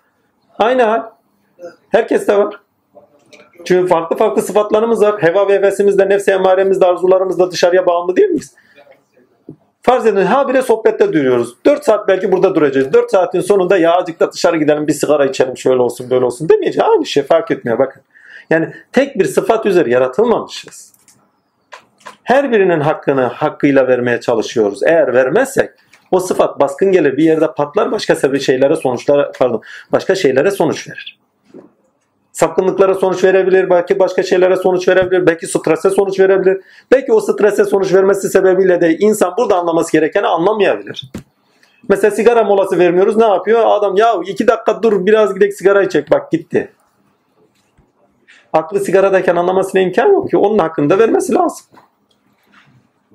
Aynı 0.60 0.84
hal. 0.84 1.02
Herkes 1.90 2.28
de 2.28 2.38
var. 2.38 2.60
Çünkü 3.66 3.88
farklı 3.88 4.18
farklı 4.18 4.42
sıfatlarımız 4.42 5.02
var. 5.02 5.24
Heva 5.24 5.48
ve 5.48 5.54
hevesimizde, 5.54 6.10
nefsi 6.10 6.32
emaremizde, 6.32 6.86
arzularımızda 6.86 7.52
dışarıya 7.52 7.86
bağımlı 7.86 8.16
değil 8.16 8.30
miyiz? 8.30 8.56
Farz 9.82 10.06
edin 10.06 10.22
ha 10.22 10.48
bile 10.48 10.62
sohbette 10.62 11.14
duruyoruz. 11.14 11.56
4 11.66 11.84
saat 11.84 12.08
belki 12.08 12.32
burada 12.32 12.56
duracağız. 12.56 12.94
4 12.94 13.12
saatin 13.12 13.42
sonunda 13.42 13.78
ya 13.78 13.94
azıcık 13.94 14.20
da 14.20 14.32
dışarı 14.32 14.58
gidelim 14.58 14.88
bir 14.88 14.94
sigara 14.94 15.26
içelim 15.26 15.58
şöyle 15.58 15.82
olsun 15.82 16.10
böyle 16.10 16.26
olsun 16.26 16.50
demeyeceğiz. 16.50 16.90
Aynı 16.90 17.06
şey 17.06 17.24
fark 17.24 17.52
etmiyor 17.52 17.80
bakın. 17.80 18.02
Yani 18.50 18.74
tek 18.92 19.20
bir 19.20 19.26
sıfat 19.26 19.66
üzeri 19.66 19.92
yaratılmamışız. 19.92 20.93
Her 22.24 22.52
birinin 22.52 22.80
hakkını 22.80 23.22
hakkıyla 23.22 23.88
vermeye 23.88 24.22
çalışıyoruz. 24.22 24.84
Eğer 24.84 25.14
vermezsek 25.14 25.70
o 26.12 26.20
sıfat 26.20 26.60
baskın 26.60 26.92
gelir 26.92 27.18
bir 27.18 27.24
yerde 27.24 27.48
patlar 27.54 27.92
başka 27.92 28.16
sebebi 28.16 28.40
şeylere 28.40 28.76
sonuçlara 28.76 29.32
pardon 29.40 29.62
başka 29.92 30.16
şeylere 30.16 30.52
sonuç 30.52 30.88
verir. 30.90 31.20
Sapkınlıklara 32.32 32.96
sonuç 32.96 33.24
verebilir, 33.24 33.70
belki 33.70 34.00
başka 34.00 34.24
şeylere 34.24 34.56
sonuç 34.56 34.88
verebilir, 34.88 35.28
belki 35.28 35.48
strese 35.48 35.90
sonuç 35.90 36.20
verebilir. 36.20 36.62
Belki 36.92 37.14
o 37.14 37.20
strese 37.20 37.66
sonuç 37.66 37.94
vermesi 37.94 38.30
sebebiyle 38.30 38.82
de 38.82 38.98
insan 38.98 39.34
burada 39.38 39.56
anlaması 39.56 39.92
gerekeni 39.92 40.28
anlamayabilir. 40.28 41.12
Mesela 41.90 42.12
sigara 42.12 42.44
molası 42.44 42.80
vermiyoruz 42.80 43.18
ne 43.18 43.26
yapıyor? 43.26 43.62
Adam 43.66 43.96
ya 43.96 44.14
iki 44.28 44.48
dakika 44.48 44.84
dur 44.84 45.06
biraz 45.06 45.34
gidek 45.34 45.54
sigara 45.54 45.84
içecek 45.84 46.12
bak 46.12 46.32
gitti. 46.32 46.72
Aklı 48.54 48.80
sigaradayken 48.80 49.36
anlamasına 49.36 49.82
imkan 49.82 50.08
yok 50.08 50.30
ki 50.30 50.38
onun 50.38 50.58
hakkında 50.58 51.00
vermesi 51.00 51.34
lazım. 51.34 51.66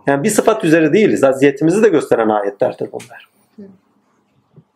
Yani 0.08 0.24
bir 0.24 0.30
sıfat 0.30 0.64
üzeri 0.64 0.92
değiliz. 0.92 1.24
Aziyetimizi 1.24 1.82
de 1.82 1.88
gösteren 1.88 2.28
ayetlerdir 2.28 2.88
bunlar. 2.92 3.28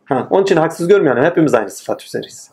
Ha, 0.05 0.27
onun 0.31 0.43
için 0.43 0.57
haksız 0.57 0.89
görmeyelim. 0.89 1.25
Hepimiz 1.25 1.55
aynı 1.55 1.71
sıfat 1.71 2.05
üzeriyiz. 2.05 2.51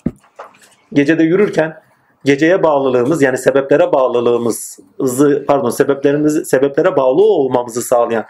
Gecede 0.94 1.24
yürürken 1.24 1.82
geceye 2.26 2.64
bağlılığımız 2.64 3.22
yani 3.22 3.38
sebeplere 3.38 3.92
bağlılığımızı 3.92 5.46
pardon 5.48 5.70
sebeplerimizi 5.70 6.46
sebeplere 6.46 6.96
bağlı 6.96 7.22
olmamızı 7.22 7.82
sağlayan 7.82 8.26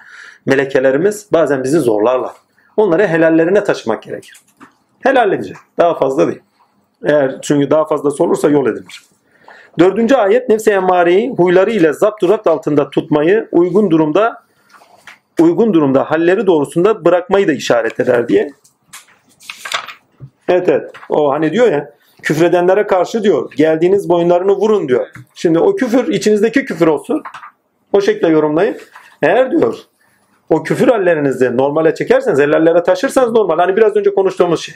melekelerimiz 0.45 1.27
bazen 1.33 1.63
bizi 1.63 1.79
zorlarlar. 1.79 2.31
Onları 2.77 3.07
helallerine 3.07 3.63
taşımak 3.63 4.03
gerekir. 4.03 4.37
Helal 4.99 5.31
edecek. 5.31 5.57
Daha 5.77 5.95
fazla 5.95 6.27
değil. 6.27 6.41
Eğer 7.03 7.41
çünkü 7.41 7.69
daha 7.69 7.85
fazlası 7.85 8.23
olursa 8.23 8.49
yol 8.49 8.67
edilir. 8.67 9.03
Dördüncü 9.79 10.15
ayet 10.15 10.49
nefse 10.49 10.71
emmareyi 10.71 11.29
huyları 11.37 11.71
ile 11.71 11.93
zapturapt 11.93 12.47
altında 12.47 12.89
tutmayı 12.89 13.47
uygun 13.51 13.91
durumda 13.91 14.43
uygun 15.41 15.73
durumda 15.73 16.11
halleri 16.11 16.47
doğrusunda 16.47 17.05
bırakmayı 17.05 17.47
da 17.47 17.53
işaret 17.53 17.99
eder 17.99 18.27
diye. 18.27 18.49
Evet 20.47 20.69
evet. 20.69 20.91
O 21.09 21.31
hani 21.31 21.51
diyor 21.51 21.71
ya 21.71 21.93
küfredenlere 22.23 22.87
karşı 22.87 23.23
diyor 23.23 23.51
geldiğiniz 23.55 24.09
boyunlarını 24.09 24.51
vurun 24.51 24.87
diyor. 24.87 25.07
Şimdi 25.35 25.59
o 25.59 25.75
küfür 25.75 26.07
içinizdeki 26.13 26.65
küfür 26.65 26.87
olsun. 26.87 27.23
O 27.93 28.01
şekilde 28.01 28.27
yorumlayın. 28.27 28.77
Eğer 29.21 29.51
diyor 29.51 29.77
O 30.49 30.63
küfür 30.63 30.87
hallerinizi 30.87 31.57
normale 31.57 31.95
çekerseniz, 31.95 32.39
helallere 32.39 32.83
taşırsanız 32.83 33.31
normal. 33.31 33.57
Hani 33.57 33.77
biraz 33.77 33.95
önce 33.95 34.13
konuştuğumuz 34.13 34.61
şey. 34.61 34.75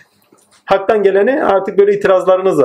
Haktan 0.65 1.03
geleni 1.03 1.45
artık 1.45 1.77
böyle 1.77 1.93
itirazlarınız. 1.93 2.59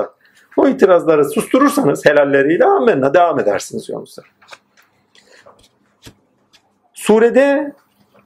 O 0.58 0.68
itirazları 0.68 1.24
susturursanız 1.24 2.06
helalleriyle 2.06 2.64
amenna 2.64 3.14
devam 3.14 3.40
edersiniz 3.40 3.88
yolunuza. 3.88 4.22
Surede 6.94 7.72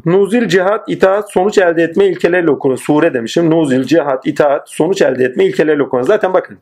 Nuzil 0.04 0.48
cihat, 0.48 0.88
itaat, 0.88 1.32
sonuç 1.32 1.58
elde 1.58 1.82
etme 1.82 2.06
ilkeleriyle 2.06 2.50
okunur. 2.50 2.78
Sure 2.78 3.14
demişim. 3.14 3.50
Nuzil, 3.50 3.84
cihat, 3.84 4.26
itaat, 4.26 4.70
sonuç 4.70 5.02
elde 5.02 5.24
etme 5.24 5.44
ilkeleriyle 5.44 5.82
okunur. 5.82 6.02
Zaten 6.02 6.34
bakın. 6.34 6.58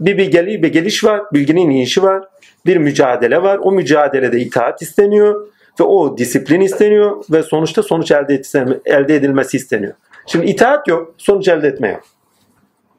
Bir, 0.00 0.16
gel 0.16 0.46
bir 0.46 0.72
geliş 0.72 1.04
var. 1.04 1.22
Bilginin 1.32 1.70
inişi 1.70 2.02
var. 2.02 2.24
Bir 2.66 2.76
mücadele 2.76 3.42
var. 3.42 3.60
O 3.62 3.72
mücadelede 3.72 4.40
itaat 4.40 4.82
isteniyor. 4.82 5.46
Ve 5.80 5.84
o 5.84 6.18
disiplin 6.18 6.60
isteniyor. 6.60 7.24
Ve 7.30 7.42
sonuçta 7.42 7.82
sonuç 7.82 8.10
elde, 8.10 8.34
etse- 8.34 8.80
elde 8.84 9.14
edilmesi 9.14 9.56
isteniyor. 9.56 9.92
Şimdi 10.26 10.46
itaat 10.46 10.88
yok. 10.88 11.14
Sonuç 11.18 11.48
elde 11.48 11.68
etme 11.68 11.88
yok. 11.88 12.02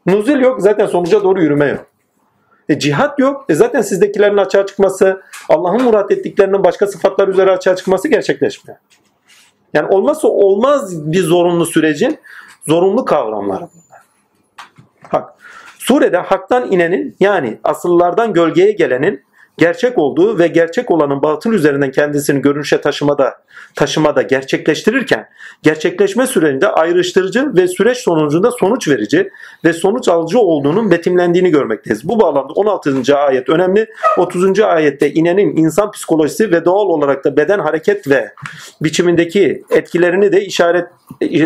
Nuzul 0.06 0.40
yok. 0.40 0.62
Zaten 0.62 0.86
sonuca 0.86 1.24
doğru 1.24 1.42
yürüme 1.42 1.66
yok. 1.66 1.95
E, 2.70 2.80
cihat 2.80 3.20
yok. 3.20 3.46
E, 3.50 3.56
zaten 3.56 3.82
sizdekilerin 3.82 4.38
açığa 4.38 4.66
çıkması, 4.66 5.22
Allah'ın 5.50 5.82
murat 5.82 6.12
ettiklerinin 6.12 6.64
başka 6.64 6.88
sıfatlar 6.88 7.28
üzere 7.28 7.52
açığa 7.52 7.76
çıkması 7.76 8.08
gerçekleşmiyor. 8.08 8.78
Yani 9.74 9.88
olmazsa 9.88 10.28
olmaz 10.28 11.12
bir 11.12 11.24
zorunlu 11.24 11.66
sürecin 11.66 12.20
zorunlu 12.68 13.06
kavramları 13.06 13.68
bunlar. 13.74 14.02
Hak. 15.10 15.34
Surede 15.78 16.18
haktan 16.18 16.72
inenin 16.72 17.16
yani 17.20 17.60
asıllardan 17.64 18.34
gölgeye 18.34 18.72
gelenin 18.72 19.25
gerçek 19.58 19.98
olduğu 19.98 20.40
ve 20.40 20.48
gerçek 20.48 20.92
olanın 20.92 21.22
batıl 21.22 21.54
üzerinden 21.54 21.92
kendisini 21.92 22.42
görünüşe 22.42 22.82
taşımada 22.82 23.46
taşımada 23.76 24.22
gerçekleştirirken 24.22 25.30
gerçekleşme 25.64 26.28
sürecinde 26.28 26.68
ayrıştırıcı 26.68 27.56
ve 27.56 27.68
süreç 27.68 27.98
sonucunda 27.98 28.52
sonuç 28.52 28.88
verici 28.88 29.30
ve 29.66 29.74
sonuç 29.74 30.08
alıcı 30.08 30.40
olduğunun 30.40 30.92
betimlendiğini 30.92 31.50
görmekteyiz. 31.50 32.08
Bu 32.08 32.20
bağlamda 32.20 32.54
16. 32.54 33.18
ayet 33.18 33.50
önemli. 33.50 33.88
30. 34.18 34.60
ayette 34.60 35.14
inenin 35.14 35.56
insan 35.58 35.92
psikolojisi 35.92 36.52
ve 36.52 36.66
doğal 36.66 36.86
olarak 36.86 37.26
da 37.26 37.38
beden 37.38 37.60
hareket 37.60 38.08
ve 38.10 38.34
biçimindeki 38.82 39.64
etkilerini 39.70 40.32
de 40.32 40.46
işaret 40.46 40.88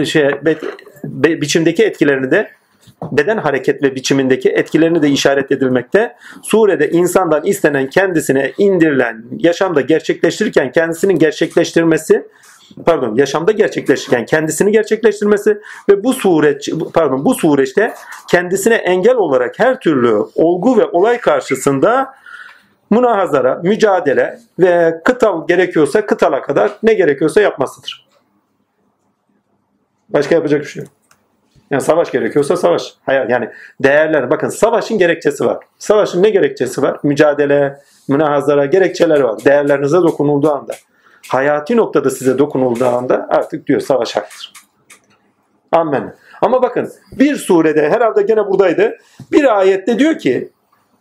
şey, 0.06 0.24
be- 0.24 0.58
be- 1.04 1.42
biçimdeki 1.42 1.84
etkilerini 1.84 2.32
de 2.32 2.52
beden 3.12 3.38
hareket 3.38 3.84
ve 3.84 3.96
biçimindeki 3.96 4.50
etkilerini 4.50 5.02
de 5.02 5.10
işaret 5.10 5.52
edilmekte. 5.52 6.16
Surede 6.44 6.90
insandan 6.90 7.46
istenen 7.46 7.90
kendisine 7.90 8.52
indirilen 8.58 9.24
yaşamda 9.38 9.82
gerçekleştirirken 9.82 10.72
kendisinin 10.72 11.20
gerçekleştirmesi 11.20 12.26
pardon 12.86 13.16
yaşamda 13.16 13.52
gerçekleştirirken 13.52 14.26
kendisini 14.26 14.72
gerçekleştirmesi 14.72 15.62
ve 15.90 16.04
bu 16.04 16.14
süreç 16.14 16.70
pardon 16.94 17.26
bu 17.26 17.36
süreçte 17.36 17.94
kendisine 18.30 18.76
engel 18.76 19.16
olarak 19.16 19.60
her 19.60 19.80
türlü 19.80 20.14
olgu 20.36 20.78
ve 20.78 20.86
olay 20.86 21.22
karşısında 21.22 22.14
münahazara, 22.90 23.62
mücadele 23.64 24.40
ve 24.60 25.02
kıtal 25.06 25.48
gerekiyorsa 25.48 26.06
kıtala 26.06 26.42
kadar 26.42 26.72
ne 26.84 26.94
gerekiyorsa 26.94 27.42
yapmasıdır. 27.42 28.10
Başka 30.10 30.36
yapacak 30.36 30.62
bir 30.62 30.66
şey 30.66 30.84
yok. 30.84 30.99
Yani 31.72 31.82
savaş 31.82 32.12
gerekiyorsa 32.12 32.58
savaş. 32.58 32.94
Hayal 33.06 33.30
yani 33.30 33.50
değerler. 33.84 34.30
Bakın 34.30 34.50
savaşın 34.50 34.98
gerekçesi 34.98 35.46
var. 35.46 35.58
Savaşın 35.78 36.24
ne 36.24 36.30
gerekçesi 36.30 36.82
var? 36.82 37.00
Mücadele, 37.04 37.80
münahazara 38.08 38.66
gerekçeleri 38.66 39.24
var. 39.24 39.46
Değerlerinize 39.46 39.98
dokunulduğu 39.98 40.52
anda. 40.52 40.74
Hayati 41.30 41.78
noktada 41.78 42.10
size 42.10 42.38
dokunulduğu 42.38 42.86
anda 42.86 43.28
artık 43.30 43.68
diyor 43.68 43.80
savaş 43.80 44.16
haktır. 44.16 44.54
Amen. 45.72 46.16
Ama 46.42 46.62
bakın 46.62 46.92
bir 47.12 47.36
surede 47.36 47.90
herhalde 47.90 48.22
gene 48.22 48.48
buradaydı. 48.48 48.98
Bir 49.32 49.58
ayette 49.58 50.00
diyor 50.00 50.18
ki 50.18 50.50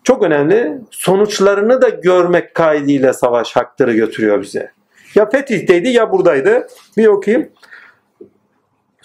çok 0.05 0.23
önemli 0.23 0.79
sonuçlarını 0.91 1.83
da 1.83 1.89
görmek 1.89 2.55
kaydıyla 2.55 3.13
savaş 3.13 3.57
haktırı 3.57 3.93
götürüyor 3.93 4.43
bize. 4.43 4.73
Ya 5.15 5.29
Fetih'teydi 5.31 5.89
ya 5.89 6.13
buradaydı. 6.13 6.67
Bir 6.97 7.07
okuyayım. 7.07 7.49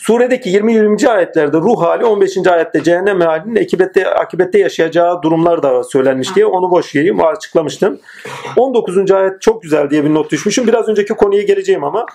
Suredeki 0.06 0.50
20-20. 0.50 1.10
ayetlerde 1.10 1.58
ruh 1.58 1.82
hali 1.82 2.06
15. 2.06 2.48
ayette 2.48 2.84
cehennem 2.84 3.22
halinin 3.22 3.64
akibette, 3.64 4.10
akibette 4.10 4.60
yaşayacağı 4.60 5.22
durumlar 5.22 5.64
da 5.64 5.84
söylenmiş 5.84 6.36
diye 6.36 6.46
onu 6.46 6.72
boş 6.72 6.96
yiyeyim. 6.96 7.26
Açıklamıştım. 7.26 8.00
19. 8.58 9.12
ayet 9.12 9.42
çok 9.42 9.64
güzel 9.64 9.90
diye 9.90 10.04
bir 10.04 10.14
not 10.14 10.32
düşmüşüm. 10.32 10.68
Biraz 10.68 10.90
önceki 10.90 11.14
konuya 11.14 11.42
geleceğim 11.42 11.84
ama. 11.84 12.06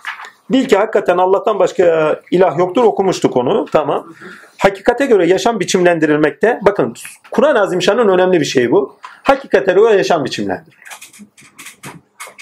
Bil 0.51 0.65
ki 0.69 0.77
hakikaten 0.77 1.19
Allah'tan 1.19 1.59
başka 1.59 2.17
ilah 2.31 2.59
yoktur 2.59 2.85
okumuştuk 2.85 3.37
onu. 3.37 3.65
Tamam. 3.73 4.07
Hakikate 4.59 5.07
göre 5.07 5.27
yaşam 5.27 5.61
biçimlendirilmekte. 5.61 6.61
Bakın 6.63 6.95
Kur'an-ı 7.31 7.61
Azimşan'ın 7.61 8.09
önemli 8.09 8.41
bir 8.41 8.47
şeyi 8.47 8.71
bu. 8.71 8.97
Hakikate 9.23 9.73
göre 9.73 9.97
yaşam 9.97 10.25
biçimlendiriliyor. 10.25 10.83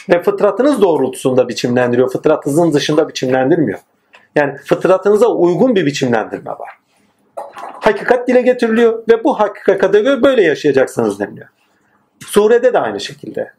Ve 0.09 0.23
fıtratınız 0.23 0.82
doğrultusunda 0.82 1.48
biçimlendiriyor. 1.48 2.10
Fıtratınızın 2.10 2.73
dışında 2.73 3.09
biçimlendirmiyor. 3.09 3.78
Yani 4.36 4.56
fıtratınıza 4.56 5.26
uygun 5.26 5.74
bir 5.74 5.86
biçimlendirme 5.86 6.50
var. 6.50 6.70
Hakikat 7.80 8.28
dile 8.28 8.42
getiriliyor 8.42 9.02
ve 9.08 9.24
bu 9.24 9.40
hakikate 9.40 10.00
göre 10.00 10.22
böyle 10.22 10.42
yaşayacaksınız 10.42 11.20
deniliyor. 11.20 11.48
Surede 12.26 12.72
de 12.72 12.78
aynı 12.78 13.00
şekilde. 13.00 13.52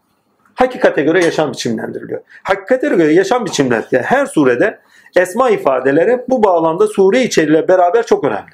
Hakikate 0.56 1.02
göre 1.02 1.26
yaşam 1.26 1.52
biçimlendiriliyor. 1.52 2.22
Hakikate 2.44 2.88
göre 2.88 3.14
yaşam 3.14 3.46
biçimlendiriliyor. 3.46 4.04
Her 4.04 4.26
surede 4.26 4.80
esma 5.16 5.50
ifadeleri 5.50 6.22
bu 6.30 6.44
bağlamda 6.44 6.88
sure 6.88 7.22
içeriğiyle 7.22 7.68
beraber 7.68 8.06
çok 8.06 8.24
önemli. 8.24 8.52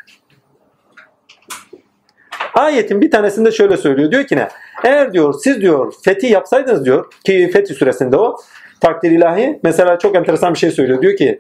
Ayetin 2.53 3.01
bir 3.01 3.11
tanesinde 3.11 3.51
şöyle 3.51 3.77
söylüyor. 3.77 4.11
Diyor 4.11 4.23
ki 4.23 4.35
ne? 4.35 4.47
Eğer 4.83 5.13
diyor 5.13 5.33
siz 5.43 5.61
diyor 5.61 5.93
fethi 6.03 6.27
yapsaydınız 6.27 6.85
diyor 6.85 7.11
ki 7.25 7.49
fethi 7.53 7.73
süresinde 7.73 8.17
o 8.17 8.37
takdir 8.81 9.11
ilahi 9.11 9.59
mesela 9.63 9.99
çok 9.99 10.15
enteresan 10.15 10.53
bir 10.53 10.59
şey 10.59 10.71
söylüyor. 10.71 11.01
Diyor 11.01 11.17
ki 11.17 11.39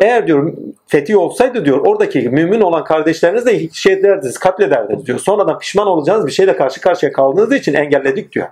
eğer 0.00 0.26
diyor 0.26 0.52
fethi 0.86 1.16
olsaydı 1.16 1.64
diyor 1.64 1.78
oradaki 1.78 2.28
mümin 2.28 2.60
olan 2.60 2.84
kardeşleriniz 2.84 3.46
de 3.46 3.68
şey 3.68 3.92
ederdiniz, 3.92 4.38
katlederdiniz 4.38 5.06
diyor. 5.06 5.18
Sonradan 5.18 5.58
pişman 5.58 5.86
olacağınız 5.86 6.26
bir 6.26 6.32
şeyle 6.32 6.56
karşı 6.56 6.80
karşıya 6.80 7.12
kaldığınız 7.12 7.52
için 7.52 7.74
engelledik 7.74 8.32
diyor. 8.32 8.46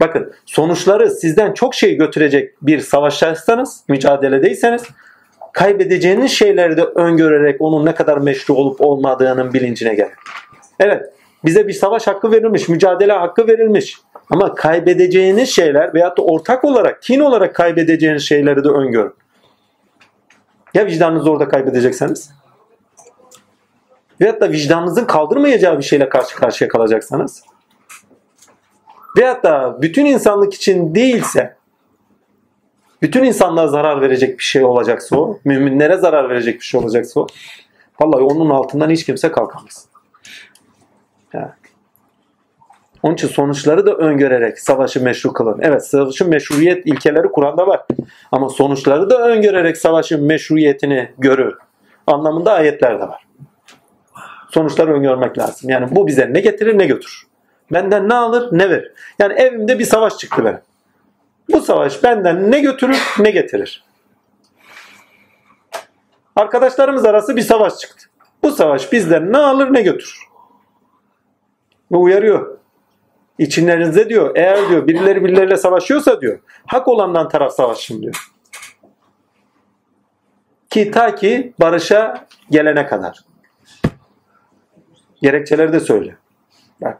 Bakın 0.00 0.32
sonuçları 0.46 1.10
sizden 1.10 1.52
çok 1.52 1.74
şey 1.74 1.96
götürecek 1.96 2.54
bir 2.62 2.80
savaştaysanız, 2.80 3.84
mücadeledeyseniz 3.88 4.82
kaybedeceğiniz 5.52 6.32
şeyleri 6.32 6.76
de 6.76 6.82
öngörerek 6.82 7.60
onun 7.60 7.86
ne 7.86 7.94
kadar 7.94 8.18
meşru 8.18 8.54
olup 8.54 8.80
olmadığının 8.80 9.52
bilincine 9.52 9.94
gelin. 9.94 10.12
Evet 10.80 11.02
bize 11.44 11.68
bir 11.68 11.72
savaş 11.72 12.06
hakkı 12.06 12.32
verilmiş, 12.32 12.68
mücadele 12.68 13.12
hakkı 13.12 13.46
verilmiş. 13.46 13.96
Ama 14.30 14.54
kaybedeceğiniz 14.54 15.48
şeyler 15.48 15.94
veyahut 15.94 16.18
da 16.18 16.22
ortak 16.22 16.64
olarak, 16.64 17.02
kin 17.02 17.20
olarak 17.20 17.54
kaybedeceğiniz 17.54 18.22
şeyleri 18.22 18.64
de 18.64 18.68
öngörün. 18.68 19.12
Ya 20.76 20.86
vicdanınızı 20.86 21.30
orada 21.30 21.48
kaybedecekseniz? 21.48 22.30
Veyahut 24.20 24.40
da 24.40 24.50
vicdanınızın 24.50 25.04
kaldırmayacağı 25.04 25.78
bir 25.78 25.82
şeyle 25.82 26.08
karşı 26.08 26.36
karşıya 26.36 26.68
kalacaksanız? 26.68 27.42
Veyahut 29.18 29.44
da 29.44 29.82
bütün 29.82 30.04
insanlık 30.04 30.54
için 30.54 30.94
değilse 30.94 31.56
bütün 33.02 33.24
insanlığa 33.24 33.68
zarar 33.68 34.00
verecek 34.00 34.38
bir 34.38 34.44
şey 34.44 34.64
olacaksa 34.64 35.16
o, 35.16 35.38
müminlere 35.44 35.96
zarar 35.96 36.30
verecek 36.30 36.60
bir 36.60 36.64
şey 36.64 36.80
olacaksa 36.80 37.20
o, 37.20 37.26
vallahi 38.00 38.22
onun 38.22 38.50
altından 38.50 38.90
hiç 38.90 39.04
kimse 39.04 39.32
kalkamaz. 39.32 39.88
Yani. 41.32 41.50
Onun 43.06 43.14
için 43.14 43.28
sonuçları 43.28 43.86
da 43.86 43.94
öngörerek 43.94 44.60
savaşı 44.60 45.02
meşru 45.02 45.32
kılın. 45.32 45.58
Evet 45.62 45.86
savaşın 45.86 46.28
meşruiyet 46.28 46.86
ilkeleri 46.86 47.28
Kur'an'da 47.28 47.66
var. 47.66 47.80
Ama 48.32 48.48
sonuçları 48.48 49.10
da 49.10 49.28
öngörerek 49.28 49.76
savaşın 49.76 50.24
meşruiyetini 50.24 51.12
görür. 51.18 51.54
Anlamında 52.06 52.52
ayetler 52.52 53.00
de 53.00 53.08
var. 53.08 53.26
Sonuçları 54.50 54.94
öngörmek 54.94 55.38
lazım. 55.38 55.70
Yani 55.70 55.96
bu 55.96 56.06
bize 56.06 56.32
ne 56.32 56.40
getirir 56.40 56.78
ne 56.78 56.86
götürür. 56.86 57.26
Benden 57.72 58.08
ne 58.08 58.14
alır 58.14 58.48
ne 58.52 58.70
verir. 58.70 58.92
Yani 59.18 59.32
evimde 59.32 59.78
bir 59.78 59.84
savaş 59.84 60.18
çıktı 60.18 60.44
benim. 60.44 60.60
Bu 61.52 61.60
savaş 61.60 62.02
benden 62.02 62.50
ne 62.50 62.60
götürür 62.60 63.14
ne 63.18 63.30
getirir. 63.30 63.84
Arkadaşlarımız 66.36 67.04
arası 67.04 67.36
bir 67.36 67.42
savaş 67.42 67.78
çıktı. 67.78 68.06
Bu 68.42 68.50
savaş 68.50 68.92
bizden 68.92 69.32
ne 69.32 69.38
alır 69.38 69.74
ne 69.74 69.82
götürür. 69.82 70.18
Ve 71.92 71.96
uyarıyor. 71.96 72.55
İçinlerinizde 73.38 74.08
diyor 74.08 74.36
eğer 74.36 74.68
diyor 74.68 74.86
birileri 74.86 75.24
birileriyle 75.24 75.56
savaşıyorsa 75.56 76.20
diyor 76.20 76.38
hak 76.66 76.88
olandan 76.88 77.28
taraf 77.28 77.52
savaşın 77.52 78.02
diyor. 78.02 78.30
Ki 80.70 80.90
ta 80.90 81.14
ki 81.14 81.52
barışa 81.60 82.26
gelene 82.50 82.86
kadar. 82.86 83.18
Gerekçeleri 85.22 85.72
de 85.72 85.80
söyle. 85.80 86.16
Bak. 86.82 86.98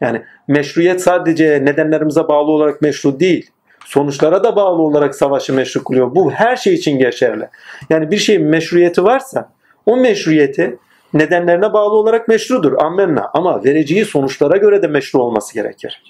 Yani 0.00 0.22
meşruiyet 0.48 1.02
sadece 1.02 1.64
nedenlerimize 1.64 2.28
bağlı 2.28 2.50
olarak 2.50 2.82
meşru 2.82 3.20
değil. 3.20 3.50
sonuçlara 3.84 4.44
da 4.44 4.56
bağlı 4.56 4.82
olarak 4.82 5.14
savaşı 5.14 5.54
meşru 5.54 5.84
kılıyor. 5.84 6.14
Bu 6.14 6.32
her 6.32 6.56
şey 6.56 6.74
için 6.74 6.98
geçerli. 6.98 7.48
Yani 7.90 8.10
bir 8.10 8.16
şeyin 8.16 8.44
meşruiyeti 8.44 9.04
varsa 9.04 9.52
o 9.86 9.96
meşruiyeti 9.96 10.78
nedenlerine 11.14 11.72
bağlı 11.72 11.94
olarak 11.94 12.28
meşrudur. 12.28 12.72
Amenna. 12.78 13.30
Ama 13.34 13.64
vereceği 13.64 14.04
sonuçlara 14.04 14.56
göre 14.56 14.82
de 14.82 14.86
meşru 14.86 15.22
olması 15.22 15.54
gerekir. 15.54 16.02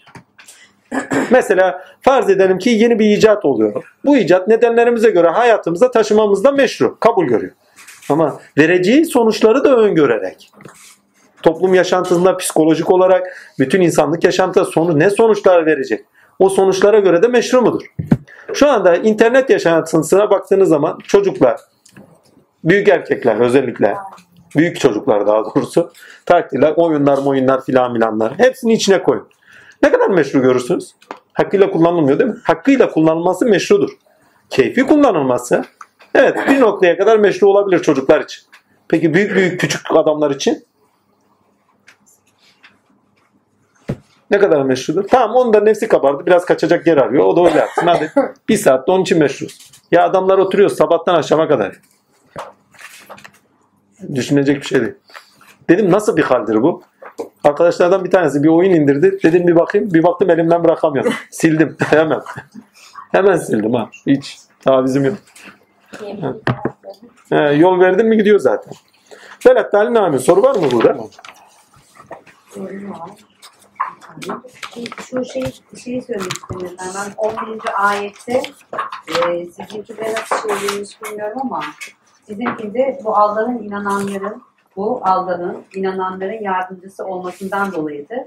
Mesela 1.31 1.85
farz 2.01 2.31
edelim 2.31 2.59
ki 2.59 2.71
yeni 2.71 2.99
bir 2.99 3.17
icat 3.17 3.45
oluyor. 3.45 3.85
Bu 4.05 4.17
icat 4.17 4.49
nedenlerimize 4.49 5.11
göre 5.11 5.29
hayatımıza 5.29 5.91
taşımamızda 5.91 6.53
meşru, 6.53 6.99
kabul 7.01 7.27
görüyor. 7.27 7.53
Ama 8.11 8.39
vereceği 8.59 9.05
sonuçları 9.05 9.65
da 9.65 9.77
öngörerek 9.77 10.53
toplum 11.43 11.75
yaşantısında 11.75 12.37
psikolojik 12.37 12.91
olarak 12.91 13.55
bütün 13.59 13.81
insanlık 13.81 14.25
yaşantısında 14.25 14.65
sonu 14.65 14.99
ne 14.99 15.11
sonuçlar 15.11 15.67
verecek? 15.67 16.05
O 16.39 16.49
sonuçlara 16.49 16.99
göre 16.99 17.23
de 17.23 17.29
meşru 17.29 17.63
mudur? 17.63 17.83
Şu 18.55 18.71
anda 18.71 18.97
internet 18.97 19.51
yaşantısına 19.51 20.31
baktığınız 20.31 20.69
zaman 20.69 20.99
çocuklar, 20.99 21.61
büyük 22.65 22.89
erkekler 22.89 23.37
özellikle, 23.37 23.95
büyük 24.57 24.81
çocuklar 24.81 25.27
daha 25.27 25.45
doğrusu, 25.45 25.93
takdirler, 26.27 26.73
oyunlar, 26.77 27.19
oyunlar 27.19 27.65
filan 27.65 27.95
filanlar 27.95 28.39
hepsini 28.39 28.73
içine 28.73 29.03
koyun. 29.03 29.29
Ne 29.83 29.93
kadar 29.93 30.09
meşru 30.09 30.43
görürsünüz? 30.43 30.95
Hakkıyla 31.33 31.71
kullanılmıyor 31.71 32.19
değil 32.19 32.31
mi? 32.31 32.37
Hakkıyla 32.45 32.91
kullanılması 32.91 33.47
meşrudur. 33.47 33.91
Keyfi 34.51 34.87
kullanılması 34.87 35.65
evet 36.15 36.37
bir 36.49 36.61
noktaya 36.61 36.97
kadar 36.97 37.19
meşru 37.19 37.49
olabilir 37.49 37.83
çocuklar 37.83 38.21
için. 38.21 38.43
Peki 38.89 39.15
büyük 39.15 39.35
büyük 39.35 39.61
küçük 39.61 39.97
adamlar 39.97 40.31
için 40.31 40.65
ne 44.31 44.39
kadar 44.39 44.63
meşrudur? 44.63 45.09
Tamam 45.09 45.37
onun 45.37 45.53
da 45.53 45.61
nefsi 45.61 45.89
kabardı. 45.89 46.27
Biraz 46.27 46.45
kaçacak 46.45 46.87
yer 46.87 46.97
arıyor. 46.97 47.25
O 47.25 47.37
da 47.37 47.45
öyle 47.45 47.59
yapsın. 47.59 47.87
Hadi 47.87 48.13
bir 48.49 48.57
saatte 48.57 48.93
onun 48.93 49.03
için 49.03 49.19
meşruz. 49.19 49.71
Ya 49.91 50.05
adamlar 50.05 50.39
oturuyor 50.39 50.71
sabahtan 50.71 51.15
akşama 51.15 51.49
kadar. 51.49 51.73
Düşünecek 54.15 54.57
bir 54.57 54.67
şey 54.67 54.81
değil. 54.81 54.95
Dedim 55.69 55.91
nasıl 55.91 56.17
bir 56.17 56.23
haldir 56.23 56.63
bu? 56.63 56.83
Arkadaşlardan 57.45 58.05
bir 58.05 58.11
tanesi 58.11 58.43
bir 58.43 58.49
oyun 58.49 58.71
indirdi. 58.71 59.19
Dedim 59.23 59.47
bir 59.47 59.57
bakayım. 59.57 59.95
Bir 59.95 60.03
baktım 60.03 60.31
elimden 60.31 60.65
bırakamıyorum. 60.65 61.13
Sildim 61.31 61.77
hemen. 61.85 62.21
Hemen 63.13 63.37
sildim 63.37 63.75
ha. 63.75 63.91
Hiç 64.07 64.39
tavizim 64.61 65.05
yok. 65.05 65.15
He, 67.29 67.37
yol 67.37 67.81
verdin 67.81 68.07
mi 68.07 68.17
gidiyor 68.17 68.39
zaten. 68.39 68.75
Berat 69.47 69.73
Talin 69.73 69.95
abi 69.95 70.19
soru 70.19 70.43
var 70.43 70.57
mı 70.57 70.71
burada? 70.73 70.97
Şu 75.11 75.25
şey, 75.25 75.45
şeyi 75.85 76.03
söylemek 76.03 76.33
istedim 76.33 76.77
ben. 76.81 76.89
Ben 76.95 77.13
11. 77.17 77.61
ayette 77.75 78.43
e, 79.09 79.47
sizinkinde 79.47 80.15
nasıl 80.15 80.49
çevrilmiş 80.49 81.03
bilmiyorum 81.03 81.39
ama 81.43 81.63
sizinkinde 82.23 83.01
bu 83.05 83.17
Allah'ın 83.17 83.59
inananların 83.59 84.43
bu 84.77 85.01
Allah'ın 85.03 85.65
inananların 85.75 86.43
yardımcısı 86.43 87.05
olmasından 87.05 87.73
dolayıdır. 87.73 88.19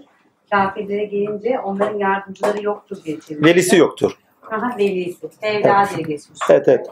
Kafirlere 0.51 1.05
gelince 1.05 1.59
onların 1.59 1.97
yardımcıları 1.97 2.63
yoktur 2.63 2.97
diye 3.05 3.19
çevrilmiş. 3.19 3.49
Velisi 3.49 3.77
yoktur. 3.77 4.17
Aha, 4.51 4.77
velisi. 4.77 5.27
Evla 5.41 5.89
diye 5.95 6.07
geçmiş. 6.07 6.39
Evet 6.49 6.67
evet. 6.67 6.87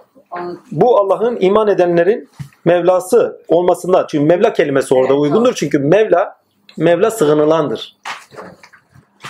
Bu 0.72 1.00
Allah'ın 1.00 1.38
iman 1.40 1.68
edenlerin 1.68 2.30
Mevlası 2.66 3.42
olmasından. 3.48 4.06
Çünkü 4.10 4.26
Mevla 4.26 4.54
kelimesi 4.54 4.94
orada 4.94 5.14
Evet, 5.14 5.22
uygundur. 5.22 5.54
Çünkü 5.54 5.80
Mevla, 5.80 6.38
Mevla 6.78 7.12
sığınılandır. 7.12 7.98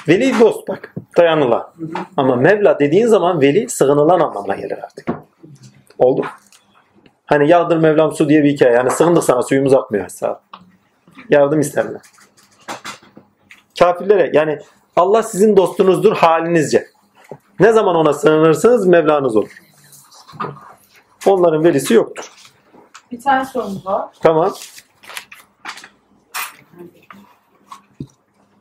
Veli 0.07 0.39
dost 0.39 0.67
bak, 0.67 0.95
dayanılan. 1.17 1.73
Ama 2.17 2.35
Mevla 2.35 2.79
dediğin 2.79 3.07
zaman 3.07 3.41
veli 3.41 3.69
sığınılan 3.69 4.19
anlamına 4.19 4.55
gelir 4.55 4.77
artık. 4.83 5.07
Oldu. 5.99 6.25
Hani 7.33 7.49
yağdır 7.49 7.77
Mevlam 7.77 8.11
su 8.11 8.29
diye 8.29 8.43
bir 8.43 8.49
hikaye. 8.49 8.73
Yani 8.73 8.91
sığındık 8.91 9.23
sana 9.23 9.43
suyumuz 9.43 9.73
akmıyor. 9.73 10.07
Sağ 10.09 10.31
ol. 10.31 10.35
Yardım 11.29 11.59
isterler. 11.59 12.01
Kafirlere 13.79 14.31
yani 14.33 14.59
Allah 14.95 15.23
sizin 15.23 15.57
dostunuzdur 15.57 16.17
halinizce. 16.17 16.87
Ne 17.59 17.73
zaman 17.73 17.95
ona 17.95 18.13
sığınırsınız 18.13 18.87
Mevlanız 18.87 19.35
olur. 19.35 19.49
Onların 21.25 21.63
velisi 21.63 21.93
yoktur. 21.93 22.31
Bir 23.11 23.21
tane 23.21 23.45
sorumuz 23.45 23.85
var. 23.85 24.09
Tamam. 24.21 24.53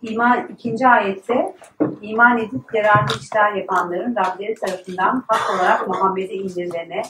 İman, 0.02 0.48
ikinci 0.48 0.88
ayette 0.88 1.56
iman 2.02 2.38
edip 2.38 2.74
yararlı 2.74 3.14
işler 3.20 3.52
yapanların 3.52 4.16
Rableri 4.16 4.54
tarafından 4.54 5.24
hak 5.28 5.54
olarak 5.54 5.88
Muhammed'e 5.88 6.34
indirilene, 6.34 7.02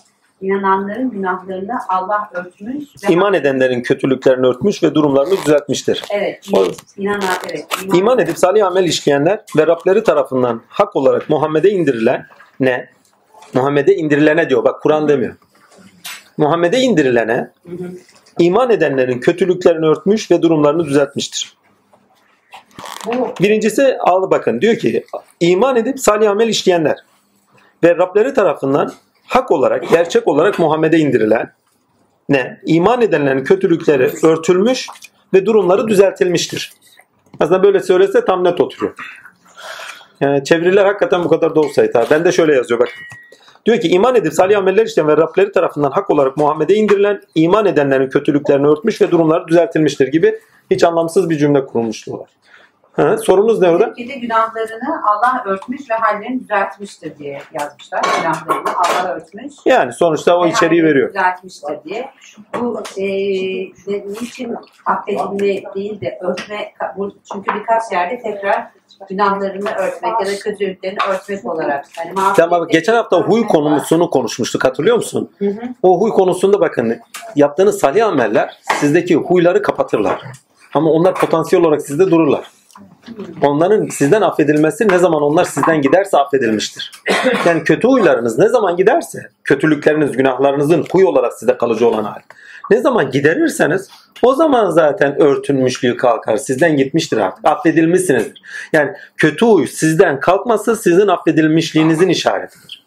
inananların 0.43 1.11
günahlarını 1.11 1.73
Allah 1.89 2.31
örtmüş 2.35 2.85
ve 3.09 3.13
İman 3.13 3.35
edenlerin 3.35 3.83
kötülüklerini 3.83 4.47
örtmüş 4.47 4.83
ve 4.83 4.95
durumlarını 4.95 5.37
düzeltmiştir. 5.47 6.03
evet, 6.11 6.49
O- 6.53 6.67
inanan, 6.97 7.35
evet, 7.51 7.67
İman 7.95 8.19
edip 8.19 8.39
salih 8.39 8.67
amel 8.67 8.85
işleyenler 8.85 9.41
ve 9.57 9.67
Rableri 9.67 10.05
tarafından 10.05 10.63
hak 10.69 10.97
olarak 10.97 11.31
Muhammed'e 11.31 11.71
indirilen 11.71 12.27
ne? 12.61 12.89
Muhammed'e 13.55 13.95
indirilene 13.95 14.51
diyor. 14.51 14.65
Bak 14.65 14.83
Kur'an 14.83 15.09
demiyor. 15.09 15.35
Muhammed'e 16.37 16.79
indirilene 16.79 17.51
iman 18.39 18.71
edenlerin 18.71 19.21
kötülüklerini 19.21 19.87
örtmüş 19.87 20.31
ve 20.31 20.43
durumlarını 20.43 20.85
düzeltmiştir. 20.85 21.57
bu 23.07 23.35
Birincisi 23.41 23.97
al 24.01 24.31
bakın 24.31 24.61
diyor 24.61 24.77
ki 24.77 25.05
iman 25.41 25.77
edip 25.77 26.01
salih 26.01 26.31
amel 26.31 26.49
işleyenler 26.49 26.97
ve 27.85 27.97
Rableri 27.97 28.35
tarafından 28.35 28.93
hak 29.33 29.51
olarak, 29.51 29.89
gerçek 29.91 30.29
olarak 30.29 30.59
Muhammed'e 30.59 30.99
indirilen 30.99 31.53
ne? 32.29 32.61
İman 32.67 33.03
edenlerin 33.03 33.45
kötülükleri 33.45 34.11
örtülmüş 34.23 34.87
ve 35.35 35.47
durumları 35.47 35.89
düzeltilmiştir. 35.89 36.73
Aslında 37.41 37.63
böyle 37.63 37.81
söylese 37.81 38.25
tam 38.25 38.45
net 38.45 38.61
oturuyor. 38.61 38.95
Yani 40.21 40.45
çeviriler 40.45 40.85
hakikaten 40.85 41.25
bu 41.25 41.29
kadar 41.29 41.55
da 41.55 41.61
olsaydı. 41.61 41.99
ha. 41.99 42.05
Ben 42.11 42.25
de 42.25 42.33
şöyle 42.33 42.55
yazıyor 42.55 42.81
bak. 42.81 42.89
Diyor 43.67 43.81
ki 43.81 43.89
iman 43.89 44.17
edip 44.17 44.35
salih 44.35 44.59
ameller 44.59 44.87
işleyen 44.87 45.09
ve 45.09 45.17
Rableri 45.17 45.53
tarafından 45.53 45.91
hak 45.91 46.11
olarak 46.11 46.37
Muhammed'e 46.37 46.75
indirilen 46.75 47.21
iman 47.35 47.67
edenlerin 47.67 48.09
kötülüklerini 48.09 48.67
örtmüş 48.67 49.01
ve 49.01 49.11
durumları 49.11 49.49
düzeltilmiştir 49.49 50.09
gibi 50.09 50.39
hiç 50.71 50.85
anlamsız 50.85 51.31
bir 51.31 51.39
cümle 51.39 51.67
kurulmuşluğu. 51.67 52.27
Ha, 52.93 53.17
sorunuz 53.19 53.61
ne 53.61 53.71
orada? 53.71 53.97
bir 53.97 54.09
de 54.09 54.15
günahlarını 54.15 55.03
Allah 55.11 55.43
örtmüş 55.47 55.91
ve 55.91 55.95
hallerini 55.95 56.41
düzeltmiştir 56.41 57.19
diye 57.19 57.43
yazmışlar. 57.61 58.01
Günahlarını 58.19 58.71
Allah 58.79 59.15
örtmüş. 59.15 59.53
Yani 59.65 59.93
sonuçta 59.93 60.39
o 60.39 60.47
içeriği 60.47 60.85
veriyor. 60.85 61.09
Düzeltmiştir 61.09 61.85
diye. 61.85 62.11
Bu 62.61 62.83
e, 62.97 63.05
ne- 63.87 64.05
niçin 64.21 64.57
affedilme 64.87 65.63
değil 65.75 66.01
de 66.01 66.19
örtme, 66.21 66.73
çünkü 67.33 67.55
birkaç 67.55 67.83
yerde 67.93 68.23
tekrar 68.23 68.67
günahlarını 69.09 69.71
örtmek 69.71 70.13
ya 70.21 70.27
da 70.27 70.39
kötülüklerini 70.39 70.99
örtmek 71.11 71.45
olarak. 71.45 71.85
Mağfiret 72.15 72.37
Tamam 72.37 72.69
geçen 72.69 72.95
hafta 72.95 73.21
huy 73.21 73.41
var. 73.41 73.49
konusunu 73.49 74.11
konuşmuştuk 74.11 74.65
hatırlıyor 74.65 74.97
musun? 74.97 75.31
Hı 75.39 75.47
hı. 75.49 75.61
O 75.83 76.01
huy 76.01 76.11
konusunda 76.11 76.61
bakın 76.61 77.01
yaptığınız 77.37 77.79
salih 77.81 78.07
ameller 78.07 78.59
sizdeki 78.81 79.15
huyları 79.17 79.63
kapatırlar. 79.63 80.23
Ama 80.75 80.91
onlar 80.91 81.15
potansiyel 81.15 81.65
olarak 81.65 81.83
sizde 81.83 82.11
dururlar. 82.11 82.45
Onların 83.43 83.87
sizden 83.87 84.23
affedilmesi 84.23 84.89
ne 84.89 84.99
zaman 84.99 85.23
onlar 85.23 85.45
sizden 85.45 85.83
giderse 85.83 86.19
affedilmiştir. 86.19 86.91
Yani 87.47 87.65
kötü 87.65 87.89
huylarınız 87.89 88.39
ne 88.39 88.49
zaman 88.49 88.77
giderse, 88.77 89.19
kötülükleriniz, 89.45 90.13
günahlarınızın 90.13 90.85
huy 90.93 91.05
olarak 91.05 91.33
size 91.33 91.57
kalıcı 91.57 91.89
olan 91.89 92.05
hal. 92.05 92.21
Ne 92.71 92.81
zaman 92.81 93.11
giderirseniz 93.11 93.89
o 94.23 94.35
zaman 94.35 94.71
zaten 94.71 95.23
örtünmüşlüğü 95.23 95.97
kalkar. 95.97 96.37
Sizden 96.37 96.77
gitmiştir 96.77 97.17
artık. 97.17 97.47
Affedilmişsinizdir. 97.47 98.43
Yani 98.73 98.91
kötü 99.17 99.47
huy 99.47 99.67
sizden 99.67 100.21
kalkması 100.21 100.77
sizin 100.77 101.07
affedilmişliğinizin 101.07 102.09
işaretidir. 102.09 102.87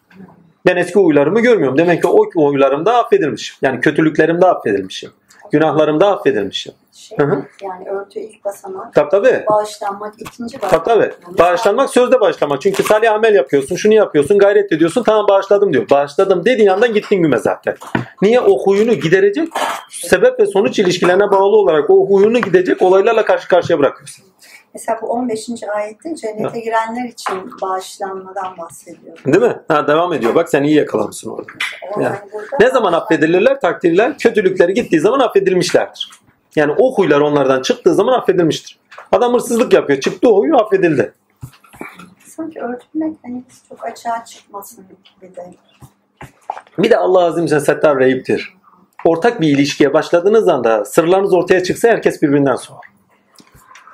Ben 0.66 0.76
eski 0.76 1.00
huylarımı 1.00 1.40
görmüyorum. 1.40 1.78
Demek 1.78 2.02
ki 2.02 2.08
o 2.08 2.32
huylarım 2.36 2.86
da 2.86 2.98
affedilmiş. 2.98 3.58
Yani 3.62 3.82
kötülüklerim 3.82 4.42
de 4.42 4.46
affedilmişim. 4.46 5.12
Günahlarım 5.52 6.00
da 6.00 6.18
affedilmişim. 6.18 6.74
Şey, 6.96 7.18
Hı 7.18 7.24
hı. 7.26 7.46
yani 7.64 7.90
örtü 7.90 8.20
ilk 8.20 8.46
basamak, 8.46 8.94
Tabii 8.94 9.10
tabii. 9.10 9.44
bağışlanmak 9.50 10.14
ikinci 10.20 10.58
Tabii 10.58 10.64
basamak. 10.72 10.86
tabii. 10.86 11.38
Bağışlanmak 11.40 11.90
sözde 11.90 12.20
bağışlamak. 12.22 12.62
Çünkü 12.62 12.84
salih 12.84 13.12
amel 13.14 13.36
yapıyorsun, 13.36 13.76
şunu 13.76 13.94
yapıyorsun, 13.94 14.38
gayret 14.38 14.72
ediyorsun. 14.72 15.04
Tamam 15.04 15.26
bağışladım 15.30 15.74
diyor. 15.74 15.90
Bağışladım 15.90 16.46
dediğin 16.46 16.68
yandan 16.68 16.94
gittin 16.94 17.22
güme 17.22 17.38
zaten. 17.38 17.76
Niye? 18.22 18.40
O 18.42 18.64
huyunu 18.66 18.94
giderecek, 18.94 19.50
sebep 19.90 20.40
ve 20.40 20.46
sonuç 20.46 20.80
ilişkilerine 20.80 21.32
bağlı 21.32 21.58
olarak 21.58 21.90
o 21.90 22.08
huyunu 22.08 22.40
gidecek 22.40 22.82
olaylarla 22.82 23.26
karşı 23.26 23.48
karşıya 23.48 23.80
bırakıyorsun. 23.80 24.26
Mesela 24.74 25.00
bu 25.02 25.08
15. 25.08 25.50
ayette 25.76 26.16
cennete 26.16 26.60
girenler 26.60 27.10
için 27.10 27.52
bağışlanmadan 27.62 28.58
bahsediyor. 28.58 29.18
Değil 29.26 29.44
mi? 29.44 29.60
Ha, 29.68 29.88
devam 29.88 30.14
ediyor. 30.14 30.36
Bak 30.36 30.50
sen 30.50 30.64
iyi 30.64 30.76
yakalamışsın 30.76 31.30
orada. 31.30 31.52
Yani 32.02 32.16
Ne 32.60 32.70
zaman 32.70 32.94
affedilirler? 32.94 33.60
Takdirler 33.62 34.18
kötülükleri 34.18 34.74
gittiği 34.74 35.00
zaman 35.00 35.20
affedilmişlerdir. 35.20 36.12
Yani 36.56 36.72
o 36.78 36.96
huylar 36.96 37.22
onlardan 37.22 37.62
çıktığı 37.62 37.96
zaman 37.96 38.14
affedilmiştir. 38.14 38.80
Adam 39.12 39.34
hırsızlık 39.34 39.74
yapıyor. 39.74 40.00
Çıktı 40.00 40.30
o 40.30 40.40
huyu 40.40 40.58
affedildi. 40.58 41.14
sanki 42.26 42.60
örtülmek 42.60 43.18
hani 43.24 43.44
çok 43.70 43.86
açığa 43.86 44.26
çıkmasın 44.26 44.86
gibi 45.22 45.36
de. 45.36 45.54
Bir 46.78 46.90
de 46.90 46.98
Allah 46.98 47.24
azim 47.24 47.52
ve 47.52 47.60
settar 47.60 48.00
reyiptir. 48.00 48.54
Ortak 49.06 49.42
bir 49.42 49.48
ilişkiye 49.48 49.94
başladığınız 49.94 50.48
anda 50.48 50.86
sırlarınız 50.86 51.34
ortaya 51.34 51.64
çıksa 51.64 51.88
herkes 51.88 52.22
birbirinden 52.22 52.56
sorar. 52.56 52.82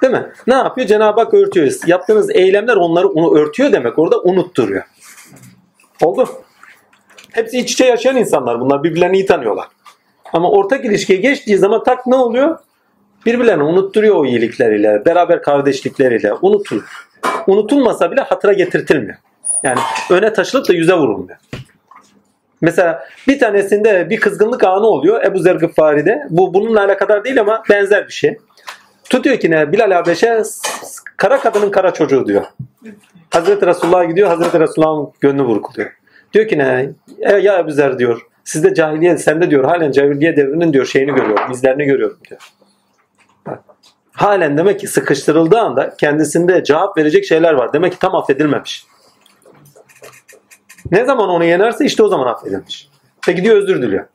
Değil 0.01 0.13
mi? 0.13 0.31
Ne 0.47 0.53
yapıyor? 0.53 0.87
Cenab-ı 0.87 1.21
Hak 1.21 1.33
örtüyor. 1.33 1.71
Yaptığınız 1.87 2.29
eylemler 2.29 2.75
onları 2.75 3.07
onu 3.07 3.39
örtüyor 3.39 3.71
demek. 3.71 3.99
Orada 3.99 4.21
unutturuyor. 4.21 4.83
Oldu. 6.03 6.29
Hepsi 7.31 7.59
iç 7.59 7.71
içe 7.71 7.85
yaşayan 7.85 8.17
insanlar. 8.17 8.59
Bunlar 8.59 8.83
birbirlerini 8.83 9.15
iyi 9.15 9.25
tanıyorlar. 9.25 9.67
Ama 10.33 10.51
ortak 10.51 10.85
ilişkiye 10.85 11.19
geçtiği 11.19 11.57
zaman 11.57 11.83
tak 11.83 12.07
ne 12.07 12.15
oluyor? 12.15 12.57
Birbirlerini 13.25 13.63
unutturuyor 13.63 14.15
o 14.15 14.25
iyilikleriyle, 14.25 15.05
beraber 15.05 15.41
kardeşlikleriyle. 15.41 16.33
Unutuluyor. 16.33 17.07
Unutulmasa 17.47 18.11
bile 18.11 18.21
hatıra 18.21 18.53
getirtilmiyor. 18.53 19.17
Yani 19.63 19.79
öne 20.09 20.33
taşılıp 20.33 20.69
da 20.69 20.73
yüze 20.73 20.93
vurulmuyor. 20.93 21.37
Mesela 22.61 23.07
bir 23.27 23.39
tanesinde 23.39 24.09
bir 24.09 24.19
kızgınlık 24.19 24.63
anı 24.63 24.87
oluyor 24.87 25.23
Ebu 25.23 25.39
Zer 25.39 25.55
Gıffari'de. 25.55 26.27
Bu 26.29 26.53
bununla 26.53 26.83
alakadar 26.83 27.23
değil 27.23 27.41
ama 27.41 27.63
benzer 27.69 28.07
bir 28.07 28.13
şey. 28.13 28.37
Tutuyor 29.09 29.37
ki 29.37 29.51
ne? 29.51 29.71
Bilal 29.71 29.91
Habeş'e 29.91 30.43
kara 31.17 31.39
kadının 31.39 31.69
kara 31.71 31.93
çocuğu 31.93 32.25
diyor. 32.25 32.43
Hazreti 33.29 33.67
Resulullah'a 33.67 34.03
gidiyor. 34.03 34.27
Hazreti 34.27 34.59
Resulullah'ın 34.59 35.13
gönlü 35.19 35.45
burkuluyor. 35.45 35.91
Diyor 36.33 36.47
ki 36.47 36.57
ne? 36.57 36.89
E, 37.19 37.35
ya 37.35 37.59
Ebu 37.59 37.71
Zer 37.71 37.99
diyor. 37.99 38.21
Sizde 38.43 38.73
cahiliye, 38.73 39.17
sende 39.17 39.51
diyor 39.51 39.63
halen 39.63 39.91
cahiliye 39.91 40.35
devrinin 40.35 40.73
diyor 40.73 40.85
şeyini 40.85 41.15
görüyorum. 41.15 41.51
izlerini 41.51 41.85
görüyorum 41.85 42.17
diyor. 42.29 42.41
Bak. 43.47 43.59
Halen 44.11 44.57
demek 44.57 44.79
ki 44.79 44.87
sıkıştırıldığı 44.87 45.59
anda 45.59 45.95
kendisinde 45.95 46.63
cevap 46.63 46.97
verecek 46.97 47.25
şeyler 47.25 47.53
var. 47.53 47.73
Demek 47.73 47.93
ki 47.93 47.99
tam 47.99 48.15
affedilmemiş. 48.15 48.85
Ne 50.91 51.05
zaman 51.05 51.29
onu 51.29 51.45
yenerse 51.45 51.85
işte 51.85 52.03
o 52.03 52.07
zaman 52.07 52.27
affedilmiş. 52.27 52.89
Ve 53.27 53.31
gidiyor 53.31 53.57
özür 53.57 53.81
diliyor. 53.81 54.05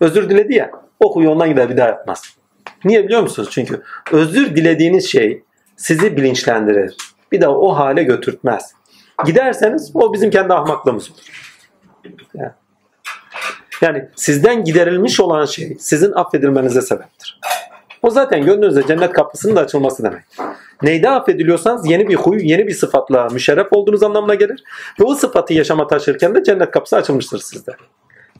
Özür 0.00 0.30
diledi 0.30 0.54
ya. 0.54 0.70
O 1.00 1.20
ondan 1.20 1.48
gider 1.48 1.70
bir 1.70 1.76
daha 1.76 1.88
yapmaz. 1.88 2.36
Niye 2.84 3.04
biliyor 3.04 3.22
musunuz? 3.22 3.48
Çünkü 3.52 3.82
özür 4.12 4.56
dilediğiniz 4.56 5.10
şey 5.10 5.42
sizi 5.76 6.16
bilinçlendirir. 6.16 6.96
Bir 7.32 7.40
daha 7.40 7.50
o 7.50 7.76
hale 7.76 8.02
götürtmez. 8.02 8.74
Giderseniz 9.26 9.90
o 9.94 10.12
bizim 10.12 10.30
kendi 10.30 10.52
ahmaklığımız 10.52 11.10
olur. 11.10 11.20
Yani, 12.34 12.52
yani 13.82 14.08
sizden 14.16 14.64
giderilmiş 14.64 15.20
olan 15.20 15.44
şey 15.44 15.76
sizin 15.80 16.12
affedilmenize 16.12 16.82
sebeptir. 16.82 17.40
O 18.02 18.10
zaten 18.10 18.44
gönlünüzde 18.44 18.86
cennet 18.86 19.12
kapısının 19.12 19.56
da 19.56 19.60
açılması 19.60 20.02
demek. 20.02 20.24
Neyde 20.82 21.10
affediliyorsanız 21.10 21.90
yeni 21.90 22.08
bir 22.08 22.14
huy, 22.14 22.50
yeni 22.50 22.66
bir 22.66 22.74
sıfatla 22.74 23.28
müşerref 23.32 23.66
olduğunuz 23.70 24.02
anlamına 24.02 24.34
gelir. 24.34 24.64
Ve 25.00 25.04
o 25.04 25.14
sıfatı 25.14 25.54
yaşama 25.54 25.86
taşırken 25.86 26.34
de 26.34 26.42
cennet 26.42 26.70
kapısı 26.70 26.96
açılmıştır 26.96 27.38
sizde. 27.38 27.72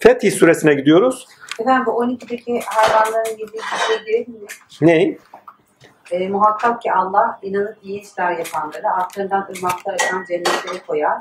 Fetih 0.00 0.32
suresine 0.32 0.74
gidiyoruz. 0.74 1.26
Efendim 1.60 1.86
bu 1.86 1.90
12'deki 1.90 2.60
hayvanların 2.66 3.30
yediği 3.30 3.48
bir 3.52 3.96
şey 3.96 4.06
değil 4.06 4.28
mi? 4.28 4.34
Ney? 4.80 5.18
E, 6.10 6.28
muhakkak 6.28 6.82
ki 6.82 6.92
Allah 6.92 7.38
inanıp 7.42 7.76
iyi 7.82 8.00
işler 8.00 8.32
yapanları 8.32 8.90
altlarından 8.90 9.48
ırmaklar 9.56 9.94
akan 9.94 10.24
cennetlere 10.28 10.78
koyar. 10.86 11.18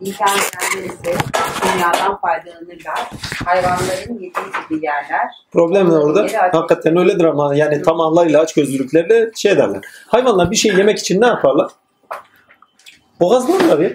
Edenler 0.00 0.84
ise 0.84 1.18
dünyadan 1.62 2.20
faydalanırlar. 2.20 3.10
Hayvanların 3.44 4.14
yediği 4.14 4.30
gibi 4.68 4.86
yerler. 4.86 5.30
Problem 5.52 5.90
ne 5.90 5.94
orada? 5.94 6.26
Hakikaten 6.52 6.96
öyledir 6.96 7.24
ama 7.24 7.54
yani 7.54 7.82
tam 7.82 8.00
Allah'ıyla 8.00 8.40
aç 8.40 8.54
gözlülüklerle 8.54 9.30
şey 9.36 9.56
derler. 9.56 9.80
Hayvanlar 10.06 10.50
bir 10.50 10.56
şey 10.56 10.76
yemek 10.76 10.98
için 10.98 11.20
ne 11.20 11.26
yaparlar? 11.26 11.70
Boğazlarlar 13.20 13.78
ya. 13.78 13.90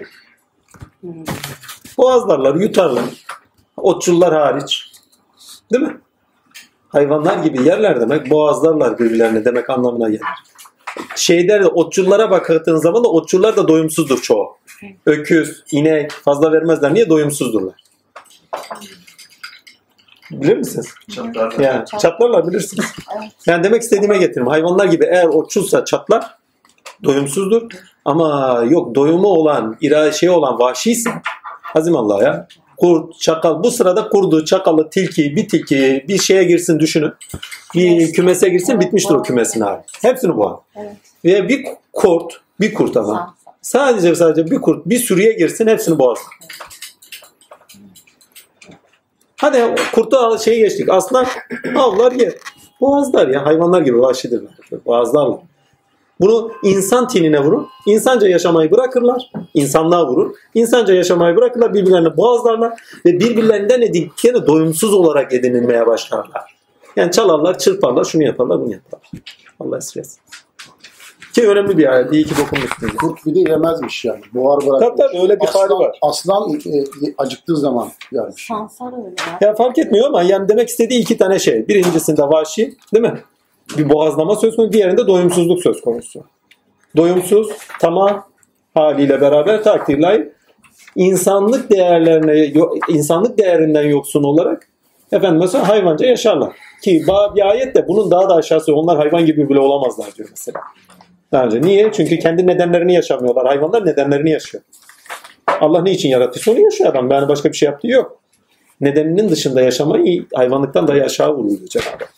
Boğazlarlar, 1.98 2.54
yutarlar. 2.54 3.04
Otçullar 3.76 4.34
hariç. 4.34 4.92
Değil 5.72 5.84
mi? 5.84 6.00
Hayvanlar 6.88 7.38
gibi 7.44 7.62
yerler 7.62 8.00
demek 8.00 8.30
boğazlarlar 8.30 8.98
birbirlerine 8.98 9.44
demek 9.44 9.70
anlamına 9.70 10.08
gelir. 10.08 10.26
Şeyler 11.16 11.62
de 11.62 11.66
otçullara 11.66 12.30
bakıldığın 12.30 12.76
zaman 12.76 13.04
da 13.04 13.08
otçullar 13.08 13.56
da 13.56 13.68
doyumsuzdur 13.68 14.22
çoğu. 14.22 14.56
Öküz, 15.06 15.62
inek 15.70 16.10
fazla 16.10 16.52
vermezler. 16.52 16.94
Niye 16.94 17.08
doyumsuzdurlar? 17.08 17.74
Bilir 20.30 20.56
misiniz? 20.56 20.86
Yani 21.58 21.84
çatlarlar 22.00 22.48
bilirsiniz. 22.48 22.84
Yani 23.46 23.64
demek 23.64 23.82
istediğime 23.82 24.18
getiririm. 24.18 24.46
Hayvanlar 24.46 24.86
gibi 24.86 25.04
eğer 25.04 25.26
otçulsa 25.26 25.84
çatlar, 25.84 26.34
doyumsuzdur. 27.04 27.62
Ama 28.04 28.62
yok 28.70 28.94
doyumu 28.94 29.28
olan, 29.28 29.76
ira 29.80 30.12
şey 30.12 30.30
olan 30.30 30.58
vahşiyse 30.58 31.10
hazimallah 31.62 32.22
ya. 32.22 32.48
Kurt, 32.76 33.20
çakal. 33.20 33.62
Bu 33.62 33.70
sırada 33.70 34.08
kurdu, 34.08 34.44
çakalı, 34.44 34.90
tilki, 34.90 35.36
bir 35.36 35.48
tilki 35.48 36.04
bir 36.08 36.18
şeye 36.18 36.44
girsin 36.44 36.78
düşünün. 36.78 37.12
Bir 37.74 38.12
kümese 38.12 38.48
girsin 38.48 38.80
bitmiştir 38.80 39.14
o 39.14 39.22
kümesin 39.22 39.60
hali. 39.60 39.82
Hepsini 40.02 40.36
boğar. 40.36 40.56
Evet. 40.76 40.96
Ve 41.24 41.48
bir 41.48 41.66
kurt, 41.92 42.40
bir 42.60 42.74
kurt 42.74 42.96
ama. 42.96 43.34
Sadece 43.62 44.14
sadece 44.14 44.50
bir 44.50 44.60
kurt 44.60 44.86
bir 44.86 44.98
sürüye 44.98 45.32
girsin 45.32 45.66
hepsini 45.66 45.98
boğar. 45.98 46.18
Hadi 49.36 49.74
kurtu 49.94 50.38
şeyi 50.44 50.58
geçtik. 50.58 50.88
Aslan 50.88 51.26
avlar 51.76 52.12
yer. 52.12 52.32
Boğazlar 52.80 53.28
ya 53.28 53.46
hayvanlar 53.46 53.82
gibi 53.82 54.00
vahşidirler. 54.00 54.52
Boğazlarlar. 54.86 55.38
Bunu 56.20 56.52
insan 56.62 57.08
tinine 57.08 57.40
vurun. 57.40 57.68
İnsanca 57.86 58.28
yaşamayı 58.28 58.70
bırakırlar. 58.70 59.30
İnsanlığa 59.54 60.08
vurur. 60.08 60.34
İnsanca 60.54 60.94
yaşamayı 60.94 61.36
bırakırlar. 61.36 61.74
Birbirlerini 61.74 62.16
boğazlarlar. 62.16 62.80
Ve 63.06 63.20
birbirlerinden 63.20 63.82
edindiklerini 63.82 64.46
doyumsuz 64.46 64.94
olarak 64.94 65.32
edinilmeye 65.32 65.86
başlarlar. 65.86 66.56
Yani 66.96 67.12
çalarlar, 67.12 67.58
çırparlar, 67.58 68.04
şunu 68.04 68.22
yaparlar, 68.22 68.60
bunu 68.60 68.72
yaparlar. 68.72 69.10
Allah 69.60 69.78
esirgesin. 69.78 70.20
Ki 71.36 71.48
önemli 71.48 71.78
bir 71.78 71.92
ayet. 71.92 72.12
İyi 72.12 72.24
ki 72.24 72.34
dokunmuşsunuz. 72.40 72.96
Kurt 72.96 73.26
bir 73.26 73.34
de 73.34 73.50
yemezmiş 73.50 74.04
yani. 74.04 74.20
Buhar 74.34 74.66
bırakmış. 74.66 74.88
Tabii 74.88 74.96
tabii 74.96 75.22
öyle 75.22 75.40
bir 75.40 75.46
hali 75.46 75.72
var. 75.72 75.98
aslan 76.02 76.52
e, 76.52 76.84
acıktığı 77.18 77.56
zaman 77.56 77.88
yermiş. 78.12 78.46
Sansar 78.46 78.86
öyle 78.86 79.14
ya. 79.40 79.48
Ya 79.48 79.54
fark 79.54 79.78
etmiyor 79.78 80.06
ama 80.06 80.22
yani 80.22 80.48
demek 80.48 80.68
istediği 80.68 81.00
iki 81.00 81.16
tane 81.16 81.38
şey. 81.38 81.68
Birincisinde 81.68 82.22
vahşi 82.22 82.76
değil 82.94 83.04
mi? 83.04 83.20
Bir 83.78 83.88
boğazlama 83.88 84.36
söz 84.36 84.56
konusu. 84.56 84.72
Diğerinde 84.72 85.06
doyumsuzluk 85.06 85.62
söz 85.62 85.80
konusu. 85.80 86.24
Doyumsuz, 86.96 87.48
tamah 87.80 88.22
haliyle 88.74 89.20
beraber 89.20 89.64
takdirlay 89.64 90.28
insanlık 90.96 91.70
değerlerine 91.70 92.52
insanlık 92.88 93.38
değerinden 93.38 93.88
yoksun 93.88 94.22
olarak 94.22 94.68
efendim 95.12 95.40
mesela 95.40 95.68
hayvanca 95.68 96.06
yaşarlar. 96.06 96.52
Ki 96.82 97.04
ba- 97.06 97.34
bir 97.36 97.50
ayet 97.50 97.74
de 97.74 97.88
bunun 97.88 98.10
daha 98.10 98.28
da 98.28 98.34
aşağısı 98.34 98.74
onlar 98.74 98.96
hayvan 98.96 99.26
gibi 99.26 99.48
bile 99.48 99.60
olamazlar 99.60 100.14
diyor 100.14 100.28
mesela. 100.30 100.60
Daha 101.32 101.44
önce. 101.44 101.62
Niye? 101.62 101.92
Çünkü 101.92 102.18
kendi 102.18 102.46
nedenlerini 102.46 102.94
yaşamıyorlar. 102.94 103.46
Hayvanlar 103.46 103.86
nedenlerini 103.86 104.30
yaşıyor. 104.30 104.64
Allah 105.60 105.82
ne 105.82 105.90
için 105.90 106.08
yarattıysa 106.08 106.50
onu 106.52 106.60
yaşıyor 106.60 106.90
adam. 106.90 107.10
Yani 107.10 107.28
başka 107.28 107.52
bir 107.52 107.56
şey 107.56 107.66
yaptığı 107.66 107.88
yok 107.88 108.20
nedeninin 108.80 109.28
dışında 109.28 109.60
yaşamayı 109.60 110.26
hayvanlıktan 110.34 110.88
daha 110.88 110.96
aşağı 110.96 111.34
vuruyor 111.34 111.58
Cenab-ı 111.70 111.88
Hak. 111.90 112.14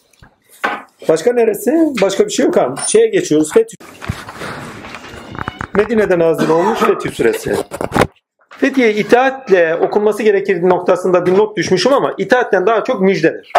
Başka 1.09 1.33
neresi? 1.33 1.71
Başka 2.03 2.27
bir 2.27 2.31
şey 2.31 2.47
yok 2.47 2.59
abi. 2.59 2.81
Şeye 2.87 3.07
geçiyoruz. 3.07 3.53
Fetih. 3.53 3.77
Medine'de 5.75 6.19
nazil 6.19 6.49
olmuş 6.49 6.79
Fetih 6.79 7.11
suresi. 7.11 7.55
Fethiye 8.51 8.95
itaatle 8.95 9.75
okunması 9.75 10.23
gerekir 10.23 10.63
noktasında 10.63 11.27
bir 11.27 11.39
not 11.39 11.57
düşmüşüm 11.57 11.93
ama 11.93 12.15
itaatten 12.19 12.67
daha 12.67 12.85
çok 12.85 13.01
müjdedir. 13.01 13.53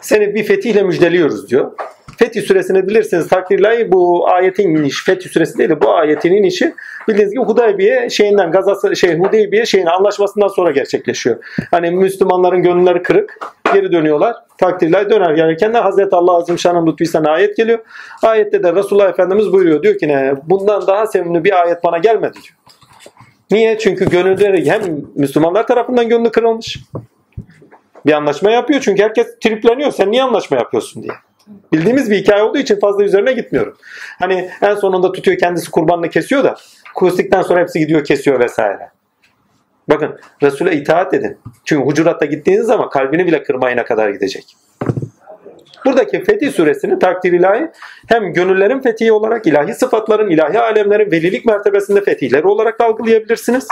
Seni 0.00 0.34
bir 0.34 0.44
fetihle 0.44 0.82
müjdeliyoruz 0.82 1.50
diyor. 1.50 1.72
Fetih 2.18 2.42
suresini 2.42 2.88
bilirsiniz 2.88 3.28
takdirlahi 3.28 3.92
bu 3.92 4.28
ayetin 4.28 4.76
iniş, 4.76 5.04
Fetih 5.04 5.30
suresi 5.30 5.58
değil 5.58 5.70
de 5.70 5.80
bu 5.80 5.94
ayetin 5.94 6.32
inişi 6.32 6.74
bildiğiniz 7.08 7.32
gibi 7.32 7.44
Hudaybiye 7.44 8.10
şeyinden 8.10 8.50
gazası 8.50 8.96
şey 8.96 9.18
Hudaybiye 9.18 9.66
şeyin 9.66 9.86
anlaşmasından 9.86 10.48
sonra 10.48 10.70
gerçekleşiyor. 10.70 11.36
Hani 11.70 11.90
Müslümanların 11.90 12.62
gönülleri 12.62 13.02
kırık 13.02 13.38
geri 13.74 13.92
dönüyorlar. 13.92 14.36
Takdirlahi 14.58 15.10
döner 15.10 15.30
gelirken 15.30 15.74
de 15.74 15.78
Hazreti 15.78 16.16
Allah 16.16 16.36
Azim 16.36 16.58
Şan'ın 16.58 16.86
lütfüysen 16.86 17.24
ayet 17.24 17.56
geliyor. 17.56 17.78
Ayette 18.22 18.62
de 18.62 18.74
Resulullah 18.74 19.08
Efendimiz 19.08 19.52
buyuruyor. 19.52 19.82
Diyor 19.82 19.98
ki 19.98 20.08
ne 20.08 20.34
bundan 20.44 20.86
daha 20.86 21.06
sevimli 21.06 21.44
bir 21.44 21.62
ayet 21.62 21.84
bana 21.84 21.98
gelmedi 21.98 22.34
diyor. 22.34 22.56
Niye? 23.50 23.78
Çünkü 23.78 24.10
gönülleri 24.10 24.70
hem 24.70 24.82
Müslümanlar 25.14 25.66
tarafından 25.66 26.08
gönlü 26.08 26.30
kırılmış. 26.30 26.78
Bir 28.06 28.12
anlaşma 28.12 28.50
yapıyor 28.50 28.80
çünkü 28.80 29.02
herkes 29.02 29.38
tripleniyor. 29.40 29.90
Sen 29.90 30.10
niye 30.10 30.22
anlaşma 30.22 30.56
yapıyorsun 30.56 31.02
diye. 31.02 31.12
Bildiğimiz 31.72 32.10
bir 32.10 32.16
hikaye 32.16 32.42
olduğu 32.42 32.58
için 32.58 32.80
fazla 32.80 33.04
üzerine 33.04 33.32
gitmiyorum. 33.32 33.76
Hani 34.18 34.50
en 34.62 34.74
sonunda 34.74 35.12
tutuyor 35.12 35.38
kendisi 35.38 35.70
kurbanını 35.70 36.10
kesiyor 36.10 36.44
da 36.44 36.56
kustikten 36.94 37.42
sonra 37.42 37.60
hepsi 37.60 37.78
gidiyor 37.78 38.04
kesiyor 38.04 38.40
vesaire. 38.40 38.90
Bakın 39.88 40.20
Resul'e 40.42 40.76
itaat 40.76 41.14
edin. 41.14 41.38
Çünkü 41.64 41.84
hucuratta 41.84 42.24
gittiğiniz 42.24 42.66
zaman 42.66 42.90
kalbini 42.90 43.26
bile 43.26 43.42
kırmayına 43.42 43.84
kadar 43.84 44.10
gidecek. 44.10 44.56
Buradaki 45.88 46.24
Fetih 46.24 46.52
suresini 46.52 46.98
takdir 46.98 47.32
ilahi 47.32 47.70
hem 48.08 48.32
gönüllerin 48.32 48.80
fethi 48.80 49.12
olarak 49.12 49.46
ilahi 49.46 49.74
sıfatların, 49.74 50.30
ilahi 50.30 50.60
alemlerin 50.60 51.10
velilik 51.10 51.44
mertebesinde 51.44 52.00
fetihleri 52.00 52.46
olarak 52.46 52.80
da 52.80 52.84
algılayabilirsiniz. 52.84 53.68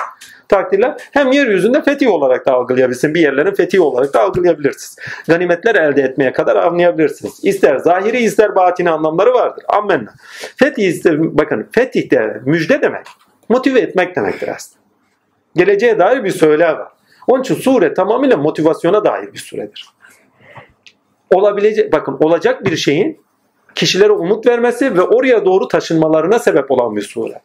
Takdirler 0.48 0.94
hem 1.12 1.32
yeryüzünde 1.32 1.82
fetih 1.82 2.10
olarak 2.10 2.46
da 2.46 2.52
algılayabilirsiniz. 2.52 3.14
Bir 3.14 3.20
yerlerin 3.20 3.54
fethi 3.54 3.80
olarak 3.80 4.14
da 4.14 4.22
algılayabilirsiniz. 4.22 4.96
Ganimetler 5.28 5.74
elde 5.74 6.02
etmeye 6.02 6.32
kadar 6.32 6.56
anlayabilirsiniz. 6.56 7.40
İster 7.42 7.76
zahiri 7.76 8.18
ister 8.18 8.56
batini 8.56 8.90
anlamları 8.90 9.34
vardır. 9.34 9.64
Ammenna. 9.68 10.14
Fetih 10.56 10.88
ister, 10.88 11.38
bakın 11.38 11.68
fetih 11.72 12.10
de 12.10 12.40
müjde 12.44 12.82
demek. 12.82 13.06
Motive 13.48 13.80
etmek 13.80 14.16
demektir 14.16 14.48
aslında. 14.48 14.80
Geleceğe 15.56 15.98
dair 15.98 16.24
bir 16.24 16.30
söyle 16.30 16.64
var. 16.64 16.88
Onun 17.26 17.42
için 17.42 17.54
sure 17.54 17.94
tamamıyla 17.94 18.36
motivasyona 18.36 19.04
dair 19.04 19.32
bir 19.32 19.38
suredir 19.38 19.95
olabilecek 21.30 21.92
bakın 21.92 22.16
olacak 22.20 22.64
bir 22.64 22.76
şeyin 22.76 23.20
kişilere 23.74 24.12
umut 24.12 24.46
vermesi 24.46 24.96
ve 24.96 25.02
oraya 25.02 25.44
doğru 25.44 25.68
taşınmalarına 25.68 26.38
sebep 26.38 26.70
olan 26.70 26.96
bir 26.96 27.02
sure. 27.02 27.40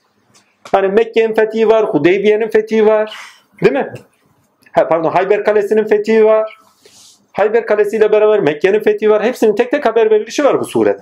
Hani 0.72 0.88
Mekke'nin 0.88 1.34
fethi 1.34 1.68
var, 1.68 1.86
Hudeybiye'nin 1.86 2.50
fethi 2.50 2.86
var. 2.86 3.16
Değil 3.62 3.74
mi? 3.74 3.94
Ha, 4.72 4.88
pardon 4.88 5.10
Hayber 5.10 5.44
Kalesi'nin 5.44 5.84
fethi 5.84 6.26
var. 6.26 6.58
Hayber 7.32 7.66
Kalesi 7.66 7.98
ile 7.98 8.12
beraber 8.12 8.40
Mekke'nin 8.40 8.80
fethi 8.80 9.10
var. 9.10 9.24
Hepsinin 9.24 9.56
tek 9.56 9.72
tek 9.72 9.86
haber 9.86 10.12
verilişi 10.12 10.44
var 10.44 10.60
bu 10.60 10.66
surede. 10.66 11.02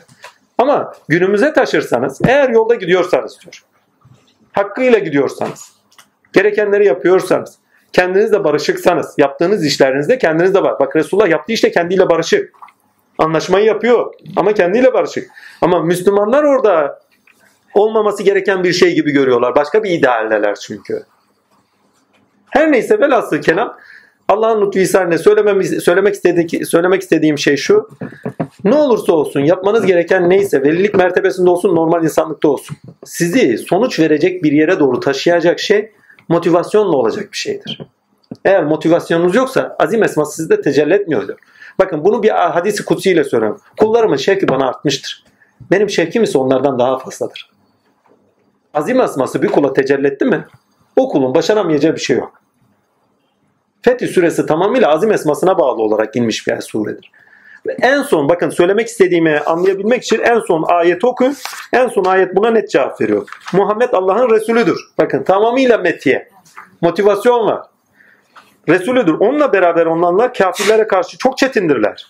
Ama 0.57 0.93
günümüze 1.07 1.53
taşırsanız, 1.53 2.21
eğer 2.27 2.49
yolda 2.49 2.75
gidiyorsanız 2.75 3.39
diyor. 3.41 3.63
Hakkıyla 4.51 4.99
gidiyorsanız, 4.99 5.71
gerekenleri 6.33 6.85
yapıyorsanız, 6.85 7.57
kendinizle 7.93 8.43
barışıksanız, 8.43 9.15
yaptığınız 9.17 9.65
işlerinizde 9.65 10.17
kendinizle 10.17 10.61
var. 10.61 10.79
Bak 10.79 10.95
Resulullah 10.95 11.29
yaptığı 11.29 11.53
işte 11.53 11.71
kendiyle 11.71 12.09
barışık. 12.09 12.53
Anlaşmayı 13.19 13.65
yapıyor 13.65 14.13
ama 14.35 14.53
kendiyle 14.53 14.93
barışık. 14.93 15.29
Ama 15.61 15.79
Müslümanlar 15.83 16.43
orada 16.43 16.99
olmaması 17.73 18.23
gereken 18.23 18.63
bir 18.63 18.73
şey 18.73 18.95
gibi 18.95 19.11
görüyorlar. 19.11 19.55
Başka 19.55 19.83
bir 19.83 19.89
idealleler 19.89 20.55
çünkü. 20.55 21.03
Her 22.49 22.71
neyse 22.71 22.99
velhasıl 22.99 23.41
kelam 23.41 23.77
Allah'ın 24.27 24.65
lütfu 24.65 24.79
ihsanıyla 24.79 25.17
söylemek, 25.81 26.15
istediğim, 26.15 26.65
söylemek 26.65 27.01
istediğim 27.01 27.37
şey 27.37 27.57
şu. 27.57 27.89
Ne 28.63 28.75
olursa 28.75 29.13
olsun 29.13 29.39
yapmanız 29.39 29.85
gereken 29.85 30.29
neyse 30.29 30.61
velilik 30.63 30.95
mertebesinde 30.95 31.49
olsun 31.49 31.75
normal 31.75 32.03
insanlıkta 32.03 32.47
olsun. 32.47 32.77
Sizi 33.05 33.57
sonuç 33.57 33.99
verecek 33.99 34.43
bir 34.43 34.51
yere 34.51 34.79
doğru 34.79 34.99
taşıyacak 34.99 35.59
şey 35.59 35.91
motivasyonla 36.29 36.97
olacak 36.97 37.31
bir 37.31 37.37
şeydir. 37.37 37.79
Eğer 38.45 38.63
motivasyonunuz 38.63 39.35
yoksa 39.35 39.75
azim 39.79 40.03
esması 40.03 40.35
sizde 40.35 40.61
tecelli 40.61 40.93
etmiyor 40.93 41.27
diyor. 41.27 41.39
Bakın 41.79 42.03
bunu 42.05 42.23
bir 42.23 42.29
hadisi 42.29 42.85
kutsi 42.85 43.23
söylüyorum. 43.23 43.61
Kullarımın 43.79 44.17
şevki 44.17 44.47
bana 44.47 44.67
artmıştır. 44.67 45.23
Benim 45.71 45.89
şevkim 45.89 46.23
ise 46.23 46.37
onlardan 46.37 46.79
daha 46.79 46.97
fazladır. 46.97 47.51
Azim 48.73 49.01
esması 49.01 49.41
bir 49.41 49.47
kula 49.47 49.73
tecelli 49.73 50.07
etti 50.07 50.25
mi 50.25 50.45
o 50.95 51.09
kulun 51.09 51.35
başaramayacağı 51.35 51.95
bir 51.95 51.99
şey 51.99 52.17
yok. 52.17 52.41
Fetih 53.81 54.07
suresi 54.07 54.45
tamamıyla 54.45 54.89
azim 54.89 55.11
esmasına 55.11 55.57
bağlı 55.57 55.81
olarak 55.81 56.15
inmiş 56.15 56.47
bir 56.47 56.61
suredir. 56.61 57.11
En 57.81 58.01
son 58.01 58.29
bakın 58.29 58.49
söylemek 58.49 58.87
istediğimi 58.87 59.39
anlayabilmek 59.39 60.03
için 60.03 60.19
en 60.19 60.39
son 60.39 60.63
ayet 60.67 61.03
okuyun. 61.03 61.35
En 61.73 61.87
son 61.87 62.03
ayet 62.03 62.35
buna 62.35 62.51
net 62.51 62.69
cevap 62.69 63.01
veriyor. 63.01 63.29
Muhammed 63.53 63.89
Allah'ın 63.93 64.29
Resulüdür. 64.29 64.77
Bakın 64.97 65.23
tamamıyla 65.23 65.77
metiye. 65.77 66.29
Motivasyon 66.81 67.45
var. 67.45 67.61
Resulüdür. 68.69 69.13
Onunla 69.13 69.53
beraber 69.53 69.85
olanlar 69.85 70.33
kafirlere 70.33 70.87
karşı 70.87 71.17
çok 71.17 71.37
çetindirler. 71.37 72.07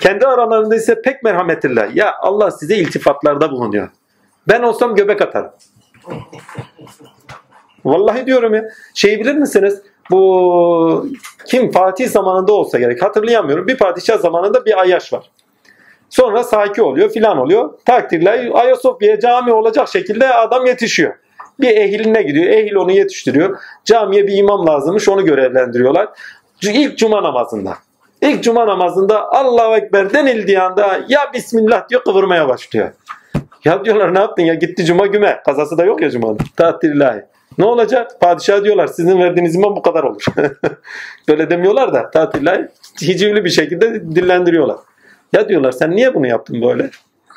Kendi 0.00 0.26
aralarında 0.26 0.76
ise 0.76 1.02
pek 1.02 1.22
merhametliler. 1.22 1.88
Ya 1.88 2.14
Allah 2.20 2.50
size 2.50 2.76
iltifatlarda 2.76 3.50
bulunuyor. 3.50 3.88
Ben 4.48 4.62
olsam 4.62 4.94
göbek 4.94 5.22
atarım. 5.22 5.50
Vallahi 7.84 8.26
diyorum 8.26 8.54
ya. 8.54 8.64
Şeyi 8.94 9.20
bilir 9.20 9.34
misiniz? 9.34 9.82
Bu 10.10 11.06
kim 11.46 11.72
Fatih 11.72 12.08
zamanında 12.08 12.52
olsa 12.52 12.78
gerek 12.78 13.02
hatırlayamıyorum. 13.02 13.66
Bir 13.66 13.78
padişah 13.78 14.18
zamanında 14.18 14.64
bir 14.64 14.80
Ayyaş 14.80 15.12
var. 15.12 15.30
Sonra 16.10 16.44
Saki 16.44 16.82
oluyor 16.82 17.10
filan 17.10 17.38
oluyor. 17.38 17.70
Takdirle 17.84 18.50
Ayasofya'ya 18.54 19.20
cami 19.20 19.52
olacak 19.52 19.88
şekilde 19.88 20.34
adam 20.34 20.66
yetişiyor. 20.66 21.14
Bir 21.60 21.76
ehiline 21.76 22.22
gidiyor. 22.22 22.46
Ehil 22.46 22.74
onu 22.74 22.92
yetiştiriyor. 22.92 23.58
Camiye 23.84 24.26
bir 24.26 24.36
imam 24.36 24.66
lazımmış 24.66 25.08
onu 25.08 25.24
görevlendiriyorlar. 25.24 26.08
İlk 26.62 26.98
cuma 26.98 27.22
namazında. 27.22 27.74
İlk 28.22 28.42
cuma 28.42 28.66
namazında 28.66 29.32
Allahu 29.32 29.76
Ekber 29.76 30.12
denildiği 30.12 30.60
anda 30.60 31.00
ya 31.08 31.32
Bismillah 31.34 31.88
diyor 31.88 32.04
kıvırmaya 32.04 32.48
başlıyor. 32.48 32.90
Ya 33.64 33.84
diyorlar 33.84 34.14
ne 34.14 34.18
yaptın 34.18 34.42
ya 34.42 34.54
gitti 34.54 34.84
cuma 34.84 35.06
güme. 35.06 35.42
Kazası 35.46 35.78
da 35.78 35.84
yok 35.84 36.02
ya 36.02 36.10
cumanın. 36.10 36.38
Tatilillahi. 36.56 37.24
Ne 37.58 37.64
olacak? 37.64 38.20
Padişah 38.20 38.64
diyorlar 38.64 38.86
sizin 38.86 39.18
verdiğiniz 39.18 39.54
imam 39.54 39.76
bu 39.76 39.82
kadar 39.82 40.02
olur. 40.02 40.24
Böyle 41.28 41.50
demiyorlar 41.50 41.94
da 41.94 42.10
tatiller 42.10 42.68
hicivli 43.02 43.44
bir 43.44 43.50
şekilde 43.50 44.00
dillendiriyorlar. 44.14 44.76
Ya 45.32 45.48
diyorlar 45.48 45.72
sen 45.72 45.90
niye 45.90 46.14
bunu 46.14 46.26
yaptın 46.26 46.62
böyle? 46.62 46.90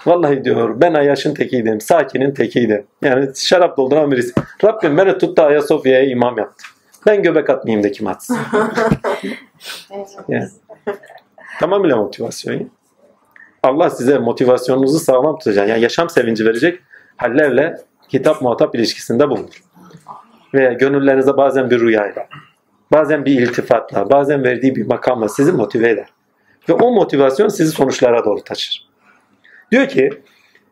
Vallahi 0.08 0.44
diyor 0.44 0.82
ben 0.82 0.94
Ayaş'ın 0.94 1.34
tekiydim. 1.34 1.82
Sakinin 1.82 2.34
tekiydim. 2.34 2.86
Yani 3.02 3.30
şarap 3.36 3.78
dolduran 3.78 4.12
birisi. 4.12 4.34
Rabbim 4.64 4.98
beni 4.98 5.18
tuttu 5.18 5.42
Ayasofya'ya 5.42 6.10
imam 6.10 6.38
yaptı. 6.38 6.64
Ben 7.06 7.24
göbek 7.24 7.50
atmayayım 7.50 7.84
da 7.84 7.92
kim 7.92 8.08
atsın. 8.08 8.38
yani. 10.30 10.48
Tamamıyla 11.60 11.98
motivasyon. 11.98 12.70
Allah 13.64 13.90
size 13.90 14.18
motivasyonunuzu 14.18 15.00
sağlam 15.00 15.38
tutacak. 15.38 15.70
Yani 15.70 15.82
yaşam 15.82 16.10
sevinci 16.10 16.46
verecek 16.46 16.80
hallerle 17.18 17.78
kitap 18.10 18.42
muhatap 18.42 18.76
ilişkisinde 18.76 19.30
bulunur 19.30 19.64
veya 20.54 20.74
gönüllerinize 20.74 21.38
bazen 21.38 21.70
bir 21.70 21.80
rüyayla, 21.80 22.28
bazen 22.92 23.26
bir 23.26 23.42
iltifatla, 23.42 24.10
bazen 24.10 24.44
verdiği 24.44 24.76
bir 24.76 24.86
makamla 24.86 25.30
sizi 25.30 25.52
motive 25.52 25.90
eder. 25.90 26.08
Ve 26.70 26.74
o 26.74 26.92
motivasyon 26.92 27.48
sizi 27.48 27.72
sonuçlara 27.72 28.26
doğru 28.26 28.44
taşır. 28.44 28.87
Diyor 29.72 29.88
ki, 29.88 30.10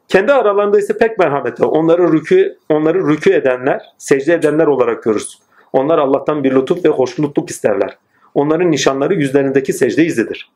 kendi 0.08 0.34
aralarında 0.34 0.80
ise 0.80 0.98
pek 0.98 1.20
merhametli. 1.20 1.66
Onları 1.66 2.14
rükü, 2.14 2.58
onları 2.70 3.08
rükü 3.08 3.34
edenler, 3.34 3.82
secde 3.98 4.34
edenler 4.34 4.68
olarak 4.68 5.04
görürsün. 5.04 5.40
Onlar 5.74 6.00
Allah'tan 6.00 6.44
bir 6.44 6.56
lütuf 6.56 6.86
ve 6.86 6.90
hoşnutluk 6.90 7.50
isterler. 7.50 7.98
Onların 8.34 8.72
nişanları 8.72 9.14
yüzlerindeki 9.14 9.74
secde 9.74 10.06
izidir. 10.06 10.52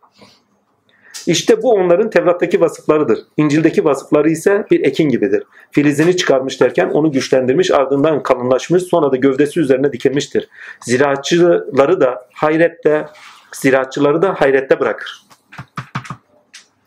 İşte 1.27 1.63
bu 1.63 1.71
onların 1.71 2.09
Tevrat'taki 2.09 2.61
vasıflarıdır. 2.61 3.19
İncil'deki 3.37 3.85
vasıfları 3.85 4.29
ise 4.29 4.65
bir 4.71 4.85
ekin 4.85 5.09
gibidir. 5.09 5.43
Filizini 5.71 6.17
çıkarmış 6.17 6.61
derken 6.61 6.89
onu 6.89 7.11
güçlendirmiş 7.11 7.71
ardından 7.71 8.23
kalınlaşmış 8.23 8.83
sonra 8.83 9.11
da 9.11 9.15
gövdesi 9.15 9.59
üzerine 9.59 9.93
dikilmiştir. 9.93 10.49
Ziraatçıları 10.81 12.01
da 12.01 12.27
hayrette, 12.33 13.05
ziraatçıları 13.53 14.21
da 14.21 14.33
hayrette 14.33 14.79
bırakır. 14.79 15.28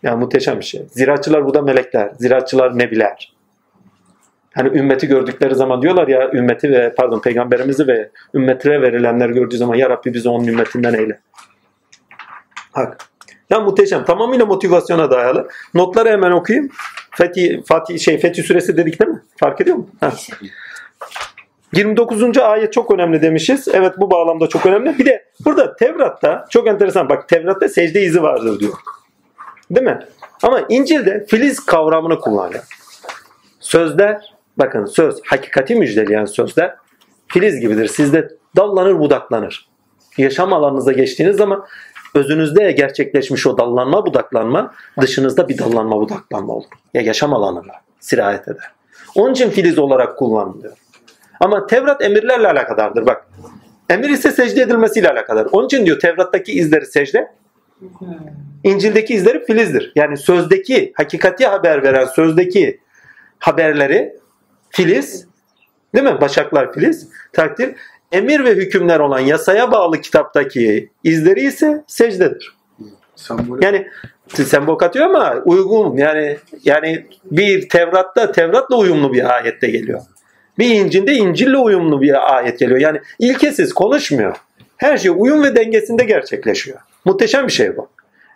Yani 0.03 0.19
muhteşem 0.19 0.59
bir 0.61 0.65
şey. 0.65 0.87
Ziraatçılar 0.91 1.47
burada 1.47 1.63
melekler, 1.63 2.13
ziraatçılar 2.19 2.79
nebiler. 2.79 3.33
Hani 4.55 4.79
ümmeti 4.79 5.07
gördükleri 5.07 5.55
zaman 5.55 5.83
diyorlar 5.83 6.09
ya 6.09 6.31
ümmeti 6.33 6.71
ve 6.71 6.95
pardon 6.95 7.21
peygamberimizi 7.21 7.87
ve 7.87 8.11
ümmetine 8.35 8.83
verilenler 8.83 9.29
gördüğü 9.31 9.57
zaman 9.57 9.75
ya 9.75 9.91
Rabbi 9.91 10.15
bizi 10.15 10.29
onun 10.29 10.47
ümmetinden 10.47 10.95
eyle. 10.95 11.21
Hak. 12.73 12.97
Ya 13.51 13.61
muhteşem. 13.61 14.05
Tamamıyla 14.05 14.47
motivasyona 14.47 15.11
dayalı. 15.11 15.49
Notları 15.75 16.09
hemen 16.09 16.31
okuyayım. 16.31 16.71
Fethi, 17.11 17.63
Fatih, 17.69 17.99
şey, 17.99 18.19
Fethi 18.19 18.43
suresi 18.43 18.77
dedik 18.77 19.01
değil 19.01 19.11
mi? 19.11 19.23
Fark 19.37 19.61
ediyor 19.61 19.77
mu? 19.77 19.89
Ha. 20.01 20.13
29. 21.73 22.39
ayet 22.39 22.73
çok 22.73 22.91
önemli 22.91 23.23
demişiz. 23.23 23.69
Evet 23.69 23.93
bu 23.99 24.11
bağlamda 24.11 24.47
çok 24.47 24.67
önemli. 24.67 24.99
Bir 24.99 25.07
de 25.07 25.25
burada 25.45 25.77
Tevrat'ta 25.77 26.47
çok 26.51 26.69
enteresan 26.69 27.09
bak 27.09 27.29
Tevrat'ta 27.29 27.69
secde 27.69 28.03
izi 28.03 28.23
vardır 28.23 28.61
diyor. 28.61 28.73
Değil 29.75 29.87
mi? 29.87 29.99
Ama 30.43 30.61
İncil'de 30.69 31.27
filiz 31.29 31.61
kavramını 31.67 32.21
kullanıyor. 32.21 32.65
Sözler 33.61 34.35
bakın 34.57 34.85
söz 34.85 35.21
hakikati 35.27 35.75
müjdeleyen 35.75 36.25
sözler 36.25 36.75
filiz 37.29 37.61
gibidir. 37.61 37.87
Sizde 37.87 38.29
dallanır 38.57 38.99
budaklanır. 38.99 39.69
Yaşam 40.19 40.53
alanınıza 40.53 40.93
geçtiğiniz 40.93 41.37
zaman 41.37 41.65
özünüzde 42.15 42.73
gerçekleşmiş 42.73 43.47
o 43.47 43.59
dallanma 43.59 44.07
budaklanma 44.07 44.75
dışınızda 45.01 45.49
bir 45.49 45.59
dallanma 45.59 46.01
budaklanma 46.01 46.53
olur. 46.53 46.69
Ya 46.95 47.03
yaşam 47.03 47.35
alanına 47.35 47.73
sirayet 48.01 48.49
eder. 48.49 48.71
Onun 49.15 49.33
için 49.33 49.51
filiz 49.51 49.79
olarak 49.79 50.19
kullanılıyor. 50.19 50.73
Ama 51.41 51.67
Tevrat 51.67 52.03
emirlerle 52.03 52.49
alakadardır 52.49 53.07
bak. 53.07 53.29
Emir 53.91 54.09
ise 54.09 54.31
secde 54.31 54.63
edilmesiyle 54.63 55.11
alakadar. 55.11 55.49
Onun 55.53 55.67
için 55.67 55.87
diyor 55.87 56.01
Tevrat'taki 56.01 56.53
izleri 56.53 56.87
secde, 56.87 57.33
İncil'deki 58.65 59.15
izleri 59.15 59.45
filizdir. 59.45 59.93
Yani 59.97 60.17
sözdeki, 60.17 60.93
hakikati 60.97 61.47
haber 61.47 61.83
veren 61.83 62.05
sözdeki 62.05 62.81
haberleri 63.39 64.17
filiz, 64.71 65.27
değil 65.95 66.07
mi? 66.07 66.21
Başaklar 66.21 66.73
filiz, 66.73 67.09
takdir 67.33 67.75
emir 68.13 68.45
ve 68.45 68.51
hükümler 68.55 69.01
olan 69.01 69.19
yasaya 69.19 69.73
bağlı 69.73 70.01
kitaptaki 70.01 70.91
izleri 71.05 71.41
ise 71.41 71.85
secdedir. 71.87 72.57
Sembol. 73.17 73.63
Yani 73.63 73.87
sembol 74.29 74.75
katıyor 74.75 75.07
ama 75.07 75.35
uygun 75.45 75.97
yani 75.97 76.37
yani 76.65 77.07
bir 77.25 77.69
Tevrat'ta 77.69 78.33
Tevrat'la 78.33 78.77
uyumlu 78.77 79.13
bir 79.13 79.35
ayette 79.37 79.71
geliyor. 79.71 80.01
Bir 80.59 80.75
İncil'de 80.75 81.15
İncil'le 81.15 81.55
uyumlu 81.55 82.01
bir 82.01 82.37
ayet 82.37 82.59
geliyor. 82.59 82.81
Yani 82.81 83.01
ilkesiz 83.19 83.73
konuşmuyor. 83.73 84.37
Her 84.77 84.97
şey 84.97 85.13
uyum 85.17 85.43
ve 85.43 85.57
dengesinde 85.57 86.05
gerçekleşiyor. 86.05 86.79
Muhteşem 87.05 87.47
bir 87.47 87.53
şey 87.53 87.77
bu. 87.77 87.89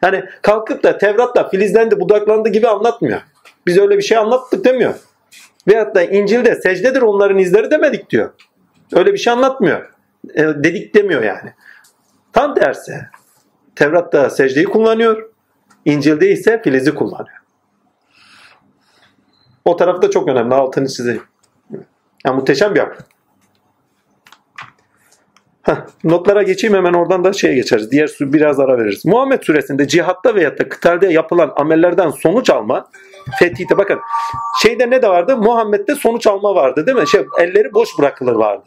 Yani 0.02 0.24
kalkıp 0.42 0.82
da 0.82 0.98
Tevrat'la 0.98 1.48
filizlendi, 1.48 2.00
budaklandı 2.00 2.48
gibi 2.48 2.68
anlatmıyor. 2.68 3.20
Biz 3.66 3.78
öyle 3.78 3.96
bir 3.96 4.02
şey 4.02 4.18
anlattık 4.18 4.64
demiyor. 4.64 4.94
Veyahut 5.68 5.94
da 5.94 6.02
İncil'de 6.02 6.54
secdedir 6.54 7.02
onların 7.02 7.38
izleri 7.38 7.70
demedik 7.70 8.10
diyor. 8.10 8.30
Öyle 8.92 9.12
bir 9.12 9.18
şey 9.18 9.32
anlatmıyor. 9.32 9.90
E, 10.34 10.42
dedik 10.42 10.94
demiyor 10.94 11.22
yani. 11.22 11.52
Tam 12.32 12.54
tersi. 12.54 13.00
Tevrat'ta 13.76 14.30
secdeyi 14.30 14.66
kullanıyor. 14.66 15.30
İncil'de 15.84 16.30
ise 16.30 16.62
filizi 16.62 16.94
kullanıyor. 16.94 17.38
O 19.64 19.76
tarafı 19.76 20.02
da 20.02 20.10
çok 20.10 20.28
önemli. 20.28 20.54
Altını 20.54 20.88
çizeyim. 20.88 21.22
Yani 22.26 22.36
muhteşem 22.36 22.74
bir 22.74 22.80
akıl. 22.80 23.04
Heh, 25.66 25.76
notlara 26.04 26.42
geçeyim 26.42 26.76
hemen 26.76 26.92
oradan 26.92 27.24
da 27.24 27.32
şeye 27.32 27.54
geçeriz. 27.54 27.90
Diğer 27.90 28.06
su 28.06 28.32
biraz 28.32 28.60
ara 28.60 28.78
veririz. 28.78 29.04
Muhammed 29.04 29.42
suresinde 29.42 29.88
cihatta 29.88 30.34
veyahut 30.34 30.60
da 30.60 30.68
kıtalde 30.68 31.06
yapılan 31.06 31.52
amellerden 31.56 32.10
sonuç 32.10 32.50
alma 32.50 32.88
fetihte 33.38 33.78
bakın 33.78 33.98
şeyde 34.62 34.90
ne 34.90 35.02
de 35.02 35.08
vardı? 35.08 35.36
Muhammed'de 35.36 35.94
sonuç 35.94 36.26
alma 36.26 36.54
vardı 36.54 36.86
değil 36.86 36.96
mi? 36.98 37.08
Şey, 37.08 37.24
elleri 37.38 37.74
boş 37.74 37.98
bırakılır 37.98 38.34
vardı. 38.34 38.64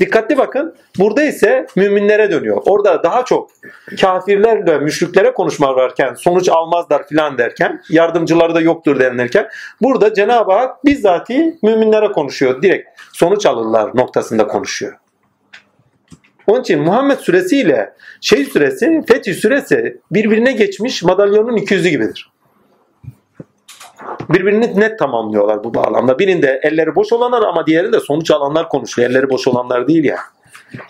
Dikkatli 0.00 0.38
bakın. 0.38 0.76
Burada 0.98 1.24
ise 1.24 1.66
müminlere 1.76 2.30
dönüyor. 2.30 2.62
Orada 2.66 3.02
daha 3.02 3.24
çok 3.24 3.50
kafirlerle 4.00 4.78
müşriklere 4.78 5.34
konuşma 5.34 5.76
varken 5.76 6.14
sonuç 6.14 6.48
almazlar 6.48 7.08
filan 7.08 7.38
derken 7.38 7.82
yardımcıları 7.90 8.54
da 8.54 8.60
yoktur 8.60 9.00
denilirken 9.00 9.48
burada 9.82 10.14
Cenab-ı 10.14 10.52
Hak 10.52 10.84
bizzati 10.84 11.58
müminlere 11.62 12.12
konuşuyor. 12.12 12.62
Direkt 12.62 12.88
sonuç 13.12 13.46
alırlar 13.46 13.90
noktasında 13.96 14.46
konuşuyor. 14.46 14.92
Onun 16.46 16.60
için 16.60 16.80
Muhammed 16.80 17.18
suresi 17.18 17.56
ile 17.56 17.92
şey 18.20 18.44
suresi, 18.44 19.02
Fetih 19.08 19.34
suresi 19.34 20.00
birbirine 20.10 20.52
geçmiş 20.52 21.02
madalyonun 21.02 21.56
iki 21.56 21.74
yüzü 21.74 21.88
gibidir. 21.88 22.30
Birbirini 24.30 24.80
net 24.80 24.98
tamamlıyorlar 24.98 25.64
bu 25.64 25.74
bağlamda. 25.74 26.18
Birinde 26.18 26.60
elleri 26.62 26.94
boş 26.94 27.12
olanlar 27.12 27.42
ama 27.42 27.66
diğerinde 27.66 28.00
sonuç 28.00 28.30
alanlar 28.30 28.68
konuşuyor. 28.68 29.10
Elleri 29.10 29.30
boş 29.30 29.48
olanlar 29.48 29.88
değil 29.88 30.04
yani. 30.04 30.18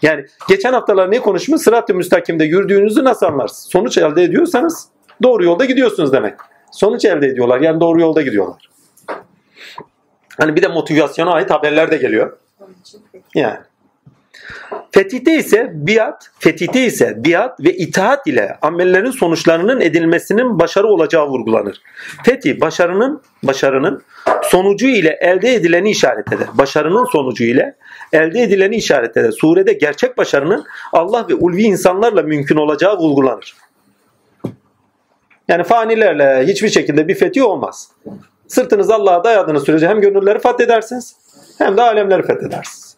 Yani 0.03 0.27
geçen 0.49 0.73
haftalar 0.73 1.11
ne 1.11 1.21
konuşmuş? 1.21 1.63
Sırat-ı 1.63 1.95
müstakimde 1.95 2.45
yürüdüğünüzü 2.45 3.05
nasıl 3.05 3.27
anlarsınız? 3.27 3.69
Sonuç 3.73 3.99
elde 3.99 4.23
ediyorsanız 4.23 4.89
doğru 5.23 5.45
yolda 5.45 5.65
gidiyorsunuz 5.65 6.13
demek. 6.13 6.35
Sonuç 6.73 7.05
elde 7.05 7.27
ediyorlar. 7.27 7.61
Yani 7.61 7.81
doğru 7.81 8.01
yolda 8.01 8.23
gidiyorlar. 8.23 8.71
Hani 10.37 10.57
bir 10.57 10.63
de 10.63 10.69
motivasyona 10.69 11.33
ait 11.33 11.51
haberler 11.51 11.91
de 11.91 11.97
geliyor. 11.97 12.39
Yani. 13.35 13.59
Fetihte 14.91 15.37
ise 15.37 15.71
biat, 15.75 16.31
fetihte 16.39 16.87
ise 16.87 17.25
biat 17.25 17.61
ve 17.61 17.77
itaat 17.77 18.27
ile 18.27 18.57
amellerin 18.63 19.11
sonuçlarının 19.11 19.81
edilmesinin 19.81 20.59
başarı 20.59 20.87
olacağı 20.87 21.29
vurgulanır. 21.29 21.83
Fetih 22.25 22.61
başarının 22.61 23.23
başarının 23.43 24.03
sonucu 24.43 24.87
ile 24.87 25.19
elde 25.21 25.55
edileni 25.55 25.91
işaret 25.91 26.33
eder. 26.33 26.49
Başarının 26.55 27.05
sonucu 27.05 27.45
ile 27.45 27.77
elde 28.13 28.43
edileni 28.43 28.77
işaret 28.77 29.17
eder. 29.17 29.31
Surede 29.31 29.73
gerçek 29.73 30.19
başarının 30.19 30.65
Allah 30.93 31.27
ve 31.29 31.35
ulvi 31.35 31.63
insanlarla 31.63 32.23
mümkün 32.23 32.57
olacağı 32.57 32.99
vurgulanır. 32.99 33.55
Yani 35.49 35.65
fanilerle 35.65 36.47
hiçbir 36.47 36.69
şekilde 36.69 37.09
bir 37.09 37.15
fetih 37.15 37.45
olmaz. 37.45 37.89
Sırtınız 38.49 38.91
Allah'a 38.91 39.25
dayadığınız 39.25 39.65
sürece 39.65 39.89
hem 39.89 40.01
gönülleri 40.01 40.39
fethedersiniz 40.39 41.17
hem 41.59 41.77
de 41.77 41.83
alemleri 41.83 42.23
fethedersiniz. 42.23 42.94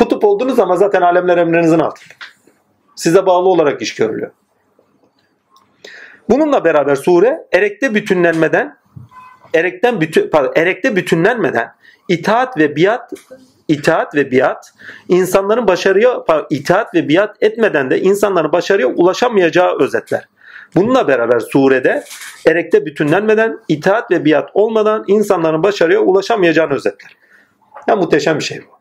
Kutup 0.00 0.24
olduğunuz 0.24 0.56
zaman 0.56 0.76
zaten 0.76 1.02
alemler 1.02 1.38
emrinizin 1.38 1.78
altında. 1.78 2.14
Size 2.96 3.26
bağlı 3.26 3.48
olarak 3.48 3.82
iş 3.82 3.94
görülüyor. 3.94 4.30
Bununla 6.28 6.64
beraber 6.64 6.96
sure 6.96 7.46
erekte 7.52 7.94
bütünlenmeden 7.94 8.76
erekten 9.54 10.00
bütün 10.00 10.30
pardon, 10.30 10.52
erekte 10.56 10.96
bütünlenmeden 10.96 11.72
itaat 12.08 12.58
ve 12.58 12.76
biat 12.76 13.12
itaat 13.68 14.14
ve 14.14 14.30
biat 14.30 14.72
insanların 15.08 15.68
başarıya 15.68 16.24
itaat 16.50 16.94
ve 16.94 17.08
biat 17.08 17.36
etmeden 17.40 17.90
de 17.90 18.00
insanların 18.00 18.52
başarıya 18.52 18.88
ulaşamayacağı 18.88 19.78
özetler. 19.80 20.28
Bununla 20.74 21.08
beraber 21.08 21.40
surede 21.40 22.04
erekte 22.46 22.86
bütünlenmeden 22.86 23.58
itaat 23.68 24.10
ve 24.10 24.24
biat 24.24 24.50
olmadan 24.54 25.04
insanların 25.06 25.62
başarıya 25.62 26.00
ulaşamayacağını 26.00 26.74
özetler. 26.74 27.16
Ya 27.88 27.96
muhteşem 27.96 28.38
bir 28.38 28.44
şey 28.44 28.60
bu. 28.62 28.80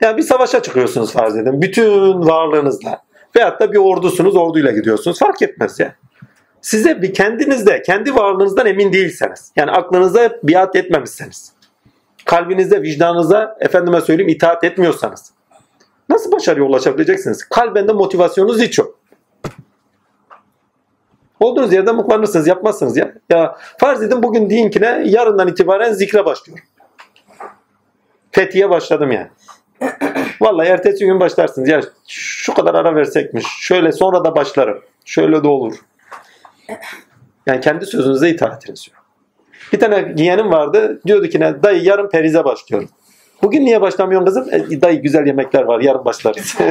Ya 0.00 0.16
bir 0.16 0.22
savaşa 0.22 0.62
çıkıyorsunuz 0.62 1.12
farz 1.12 1.36
edin. 1.36 1.62
Bütün 1.62 2.26
varlığınızla. 2.26 3.02
Veyahut 3.36 3.60
da 3.60 3.72
bir 3.72 3.78
ordusunuz 3.78 4.36
orduyla 4.36 4.70
gidiyorsunuz. 4.70 5.18
Fark 5.18 5.42
etmez 5.42 5.80
ya. 5.80 5.94
Size 6.62 7.02
bir 7.02 7.14
kendinizde, 7.14 7.82
kendi 7.82 8.14
varlığınızdan 8.14 8.66
emin 8.66 8.92
değilseniz. 8.92 9.52
Yani 9.56 9.70
aklınıza 9.70 10.30
biat 10.42 10.76
etmemişseniz. 10.76 11.52
Kalbinizde, 12.24 12.82
vicdanınıza 12.82 13.56
efendime 13.60 14.00
söyleyeyim 14.00 14.28
itaat 14.28 14.64
etmiyorsanız. 14.64 15.32
Nasıl 16.08 16.32
başarıya 16.32 16.64
ulaşabileceksiniz? 16.64 17.48
Kalbende 17.48 17.92
motivasyonunuz 17.92 18.60
hiç 18.60 18.78
yok. 18.78 18.98
Olduğunuz 21.40 21.72
yerde 21.72 21.92
mutlanırsınız, 21.92 22.46
yapmazsınız 22.46 22.96
ya. 22.96 23.14
Ya 23.30 23.56
farz 23.78 24.02
edin 24.02 24.22
bugün 24.22 24.50
deyin 24.50 24.70
ki 24.70 24.80
ne? 24.80 25.02
Yarından 25.06 25.48
itibaren 25.48 25.92
zikre 25.92 26.24
başlıyorum. 26.24 26.64
Fethiye 28.32 28.70
başladım 28.70 29.12
yani. 29.12 29.28
Vallahi 30.40 30.68
ertesi 30.68 31.04
gün 31.04 31.20
başlarsınız. 31.20 31.68
Ya 31.68 31.80
şu 32.08 32.54
kadar 32.54 32.74
ara 32.74 32.94
versekmiş. 32.94 33.46
Şöyle 33.60 33.92
sonra 33.92 34.24
da 34.24 34.36
başlarım. 34.36 34.82
Şöyle 35.04 35.42
de 35.42 35.48
olur. 35.48 35.74
Yani 37.46 37.60
kendi 37.60 37.86
sözünüze 37.86 38.30
itaat 38.30 38.64
ediniz. 38.64 38.88
Bir 39.72 39.80
tane 39.80 40.14
yeğenim 40.16 40.50
vardı. 40.52 41.00
Diyordu 41.06 41.28
ki 41.28 41.40
ne? 41.40 41.62
Dayı 41.62 41.82
yarın 41.82 42.08
perize 42.08 42.44
başlıyorum. 42.44 42.88
Bugün 43.42 43.64
niye 43.64 43.80
başlamıyorsun 43.80 44.26
kızım? 44.26 44.48
E, 44.52 44.80
dayı 44.80 45.02
güzel 45.02 45.26
yemekler 45.26 45.62
var. 45.62 45.80
Yarın 45.80 46.04
başlarız. 46.04 46.54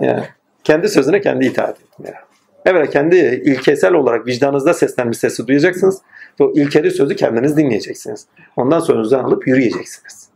Yani, 0.00 0.24
kendi 0.64 0.88
sözüne 0.88 1.20
kendi 1.20 1.46
itaat 1.46 1.76
edin. 1.80 1.88
Yani. 2.04 2.16
Evet 2.64 2.90
kendi 2.90 3.16
ilkesel 3.44 3.92
olarak 3.92 4.26
vicdanınızda 4.26 4.74
seslenmiş 4.74 5.18
sesi 5.18 5.46
duyacaksınız. 5.46 6.02
Ve 6.40 6.44
o 6.44 6.52
ilkeli 6.52 6.90
sözü 6.90 7.16
kendiniz 7.16 7.56
dinleyeceksiniz. 7.56 8.26
Ondan 8.56 8.80
sonra 8.80 9.04
sözünüzü 9.04 9.16
alıp 9.16 9.46
yürüyeceksiniz. 9.46 10.28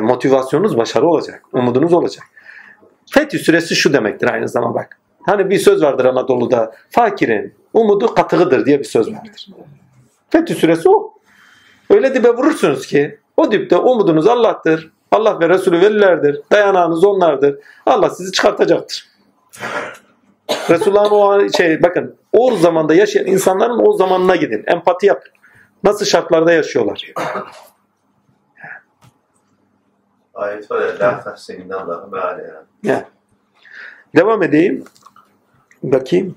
Motivasyonunuz 0.00 0.76
başarı 0.76 1.06
olacak. 1.08 1.42
Umudunuz 1.52 1.92
olacak. 1.92 2.24
Fetih 3.10 3.38
süresi 3.38 3.76
şu 3.76 3.92
demektir 3.92 4.32
aynı 4.32 4.48
zamanda 4.48 4.74
bak. 4.74 4.98
Hani 5.26 5.50
bir 5.50 5.58
söz 5.58 5.82
vardır 5.82 6.04
Anadolu'da. 6.04 6.74
Fakirin 6.90 7.54
umudu 7.74 8.14
katığıdır 8.14 8.66
diye 8.66 8.78
bir 8.78 8.84
söz 8.84 9.12
vardır. 9.12 9.46
Fetih 10.30 10.54
süresi 10.54 10.88
o. 10.88 11.12
Öyle 11.90 12.14
dibe 12.14 12.30
vurursunuz 12.30 12.86
ki 12.86 13.18
o 13.36 13.52
dipte 13.52 13.76
umudunuz 13.76 14.26
Allah'tır. 14.26 14.92
Allah 15.12 15.40
ve 15.40 15.48
Resulü 15.48 15.80
velilerdir. 15.80 16.40
Dayanağınız 16.52 17.04
onlardır. 17.04 17.58
Allah 17.86 18.10
sizi 18.10 18.32
çıkartacaktır. 18.32 19.06
Resulullah'ın 20.70 21.10
o 21.10 21.30
an- 21.32 21.48
şey 21.48 21.82
bakın 21.82 22.16
o 22.32 22.56
zamanda 22.56 22.94
yaşayan 22.94 23.26
insanların 23.26 23.86
o 23.86 23.92
zamanına 23.92 24.36
gidin. 24.36 24.64
Empati 24.66 25.06
yapın. 25.06 25.32
Nasıl 25.84 26.06
şartlarda 26.06 26.52
yaşıyorlar? 26.52 27.12
Ayet 30.36 30.70
var 30.70 30.80
ya. 30.80 30.98
La 31.00 31.20
tahseninden 31.20 31.78
Allah'ı 31.78 32.10
meale 32.10 32.42
yani. 32.42 33.04
Devam 34.16 34.42
edeyim. 34.42 34.84
Bakayım. 35.82 36.36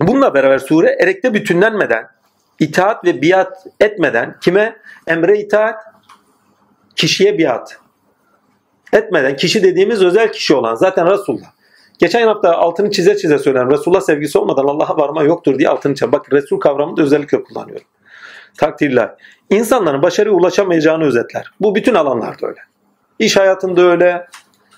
Bununla 0.00 0.34
beraber 0.34 0.58
sure 0.58 0.96
erekte 1.00 1.34
bütünlenmeden, 1.34 2.08
itaat 2.58 3.04
ve 3.04 3.22
biat 3.22 3.66
etmeden 3.80 4.36
kime? 4.40 4.76
Emre 5.06 5.38
itaat, 5.38 5.80
kişiye 6.96 7.38
biat. 7.38 7.80
Etmeden, 8.92 9.36
kişi 9.36 9.62
dediğimiz 9.62 10.02
özel 10.02 10.32
kişi 10.32 10.54
olan 10.54 10.74
zaten 10.74 11.10
Resulullah. 11.10 11.52
Geçen 11.98 12.26
hafta 12.26 12.56
altını 12.56 12.90
çize 12.90 13.16
çize 13.16 13.38
söylerim. 13.38 13.70
Resulullah 13.70 14.00
sevgisi 14.00 14.38
olmadan 14.38 14.64
Allah'a 14.64 14.96
varma 14.96 15.22
yoktur 15.22 15.58
diye 15.58 15.68
altını 15.68 15.94
çize. 15.94 16.12
Bak 16.12 16.32
Resul 16.32 16.60
kavramını 16.60 16.96
da 16.96 17.02
özellikle 17.02 17.42
kullanıyorum. 17.42 17.86
Takdirler. 18.58 19.14
İnsanların 19.50 20.02
başarıya 20.02 20.34
ulaşamayacağını 20.34 21.04
özetler. 21.04 21.50
Bu 21.60 21.74
bütün 21.74 21.94
alanlarda 21.94 22.46
öyle. 22.46 22.60
İş 23.18 23.36
hayatında 23.36 23.82
öyle. 23.82 24.26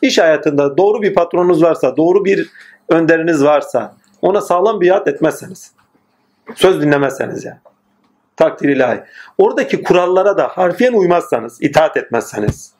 İş 0.02 0.18
hayatında 0.18 0.76
doğru 0.76 1.02
bir 1.02 1.14
patronunuz 1.14 1.62
varsa, 1.62 1.96
doğru 1.96 2.24
bir 2.24 2.50
önderiniz 2.88 3.44
varsa 3.44 3.94
ona 4.22 4.40
sağlam 4.40 4.80
biat 4.80 5.08
etmezseniz, 5.08 5.72
söz 6.54 6.82
dinlemezseniz 6.82 7.44
yani. 7.44 7.58
Takdir 8.36 8.68
ilahi. 8.68 9.00
Oradaki 9.38 9.82
kurallara 9.82 10.36
da 10.36 10.48
harfiyen 10.48 10.92
uymazsanız, 10.92 11.62
itaat 11.62 11.96
etmezseniz. 11.96 12.72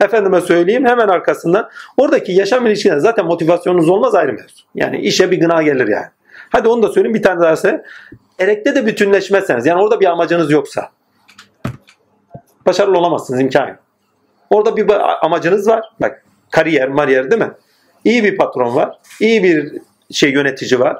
Efendime 0.00 0.40
söyleyeyim 0.40 0.84
hemen 0.84 1.08
arkasından 1.08 1.68
oradaki 1.96 2.32
yaşam 2.32 2.66
ilişkileri 2.66 3.00
zaten 3.00 3.26
motivasyonunuz 3.26 3.88
olmaz 3.88 4.14
ayrı 4.14 4.32
mevzu. 4.32 4.62
Yani 4.74 4.98
işe 4.98 5.30
bir 5.30 5.40
gına 5.40 5.62
gelir 5.62 5.88
yani. 5.88 6.06
Hadi 6.50 6.68
onu 6.68 6.82
da 6.82 6.88
söyleyeyim 6.88 7.14
bir 7.14 7.22
tane 7.22 7.40
daha 7.40 7.52
ise 7.52 7.84
erekte 8.42 8.74
de 8.74 8.86
bütünleşmezseniz 8.86 9.66
yani 9.66 9.82
orada 9.82 10.00
bir 10.00 10.06
amacınız 10.06 10.50
yoksa 10.50 10.90
başarılı 12.66 12.98
olamazsınız 12.98 13.40
imkan 13.40 13.68
yok. 13.68 13.78
Orada 14.50 14.76
bir 14.76 14.86
amacınız 15.26 15.68
var. 15.68 15.84
Bak 16.00 16.24
kariyer, 16.50 16.88
mariyer 16.88 17.30
değil 17.30 17.42
mi? 17.42 17.52
İyi 18.04 18.24
bir 18.24 18.36
patron 18.36 18.74
var. 18.74 18.98
iyi 19.20 19.42
bir 19.42 19.72
şey 20.10 20.32
yönetici 20.32 20.80
var. 20.80 20.96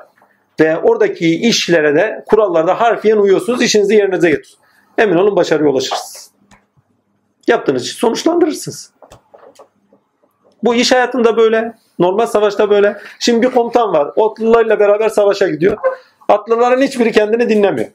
Ve 0.61 0.79
oradaki 0.79 1.49
işlere 1.49 1.95
de 1.95 2.25
kurallarda 2.27 2.81
harfiyen 2.81 3.17
uyuyorsunuz. 3.17 3.63
işinizi 3.63 3.95
yerinize 3.95 4.31
getiriyorsunuz. 4.31 4.63
Emin 4.99 5.17
olun 5.17 5.37
başarıya 5.37 5.71
ulaşırsınız. 5.71 6.31
Yaptığınız 7.49 7.83
için 7.83 7.95
sonuçlandırırsınız. 7.95 8.93
Bu 10.63 10.75
iş 10.75 10.93
hayatında 10.93 11.37
böyle. 11.37 11.75
Normal 11.99 12.27
savaşta 12.27 12.71
böyle. 12.71 12.99
Şimdi 13.19 13.47
bir 13.47 13.53
komutan 13.53 13.93
var. 13.93 14.11
Atlılarla 14.17 14.81
beraber 14.81 15.09
savaşa 15.09 15.49
gidiyor. 15.49 15.79
Atlıların 16.29 16.83
hiçbiri 16.83 17.13
kendini 17.13 17.49
dinlemiyor. 17.49 17.91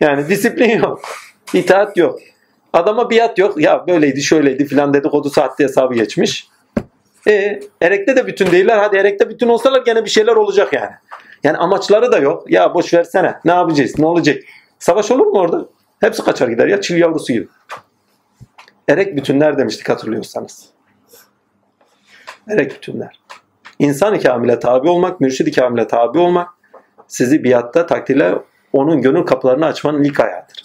Yani 0.00 0.28
disiplin 0.28 0.78
yok. 0.78 1.00
İtaat 1.54 1.96
yok. 1.96 2.20
Adama 2.72 3.10
biat 3.10 3.38
yok. 3.38 3.60
Ya 3.60 3.86
böyleydi 3.86 4.22
şöyleydi 4.22 4.66
filan 4.66 4.94
dedikodu 4.94 5.30
saatte 5.30 5.64
hesabı 5.64 5.94
geçmiş. 5.94 6.48
E, 7.28 7.60
erekte 7.82 8.16
de 8.16 8.26
bütün 8.26 8.50
değiller. 8.50 8.78
Hadi 8.78 8.96
erekte 8.96 9.30
bütün 9.30 9.48
olsalar 9.48 9.84
gene 9.84 10.04
bir 10.04 10.10
şeyler 10.10 10.36
olacak 10.36 10.72
yani. 10.72 10.92
Yani 11.44 11.56
amaçları 11.56 12.12
da 12.12 12.18
yok. 12.18 12.50
Ya 12.50 12.74
boş 12.74 12.94
versene. 12.94 13.34
Ne 13.44 13.52
yapacağız? 13.52 13.98
Ne 13.98 14.06
olacak? 14.06 14.42
Savaş 14.78 15.10
olur 15.10 15.26
mu 15.26 15.38
orada? 15.38 15.66
Hepsi 16.00 16.24
kaçar 16.24 16.48
gider 16.48 16.66
ya 16.66 16.80
çil 16.80 16.96
yavrusu 16.96 17.32
gibi. 17.32 17.48
Erek 18.88 19.16
bütünler 19.16 19.58
demiştik 19.58 19.88
hatırlıyorsanız. 19.88 20.68
Erek 22.48 22.70
bütünler. 22.70 23.21
İnsan-ı 23.82 24.20
kamile 24.20 24.58
tabi 24.58 24.88
olmak, 24.88 25.20
mürşid-i 25.20 25.52
kamile 25.52 25.86
tabi 25.86 26.18
olmak 26.18 26.48
sizi 27.06 27.44
biatta 27.44 27.86
takdirle 27.86 28.34
onun 28.72 29.02
gönül 29.02 29.22
kapılarını 29.22 29.66
açmanın 29.66 30.04
ilk 30.04 30.20
ayağıdır. 30.20 30.64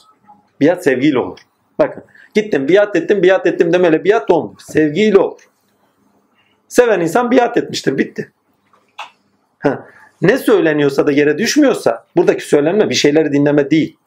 Biat 0.61 0.83
sevgiyle 0.83 1.19
olur. 1.19 1.39
Bakın 1.79 2.03
gittim 2.33 2.67
biat 2.67 2.95
ettim 2.95 3.23
biat 3.23 3.45
ettim 3.45 3.73
demele 3.73 4.03
biat 4.03 4.31
olmuyor. 4.31 4.59
Sevgiyle 4.59 5.19
olur. 5.19 5.39
Seven 6.67 6.99
insan 6.99 7.31
biat 7.31 7.57
etmiştir. 7.57 7.97
Bitti. 7.97 8.31
Ha. 9.59 9.85
Ne 10.21 10.37
söyleniyorsa 10.37 11.07
da 11.07 11.11
yere 11.11 11.37
düşmüyorsa 11.37 12.05
buradaki 12.15 12.47
söylenme 12.47 12.89
bir 12.89 12.95
şeyleri 12.95 13.31
dinleme 13.31 13.71
değil. 13.71 13.97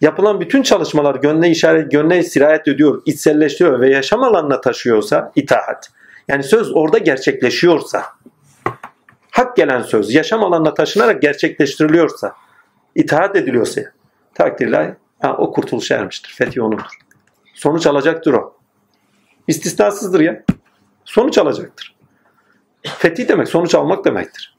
Yapılan 0.00 0.40
bütün 0.40 0.62
çalışmalar 0.62 1.14
gönle 1.14 1.48
işaret, 1.48 1.90
gönle 1.90 2.22
sirayet 2.22 2.68
ediyor, 2.68 3.02
içselleştiriyor 3.06 3.80
ve 3.80 3.90
yaşam 3.90 4.22
alanına 4.22 4.60
taşıyorsa 4.60 5.32
itaat. 5.36 5.90
Yani 6.28 6.42
söz 6.42 6.76
orada 6.76 6.98
gerçekleşiyorsa, 6.98 8.02
hak 9.30 9.56
gelen 9.56 9.82
söz 9.82 10.14
yaşam 10.14 10.44
alanına 10.44 10.74
taşınarak 10.74 11.22
gerçekleştiriliyorsa, 11.22 12.34
itaat 12.94 13.36
ediliyorsa 13.36 13.80
takdirle 14.34 14.96
ha, 15.22 15.36
o 15.38 15.52
kurtuluşa 15.52 15.96
ermiştir. 15.96 16.34
Fethi 16.38 16.62
onundur. 16.62 16.98
Sonuç 17.54 17.86
alacaktır 17.86 18.32
o. 18.32 18.56
İstisnasızdır 19.48 20.20
ya. 20.20 20.44
Sonuç 21.04 21.38
alacaktır. 21.38 21.96
Fethi 22.82 23.28
demek 23.28 23.48
sonuç 23.48 23.74
almak 23.74 24.04
demektir. 24.04 24.56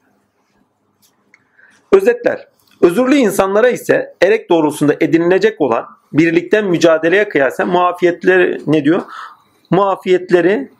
Özetler. 1.92 2.48
Özürlü 2.80 3.14
insanlara 3.14 3.68
ise 3.68 4.14
erek 4.22 4.50
doğrultusunda 4.50 4.96
edinilecek 5.00 5.60
olan 5.60 5.86
birlikten 6.12 6.64
mücadeleye 6.64 7.28
kıyasen 7.28 7.68
muafiyetleri 7.68 8.60
ne 8.66 8.84
diyor? 8.84 9.02
Muafiyetleri 9.70 10.70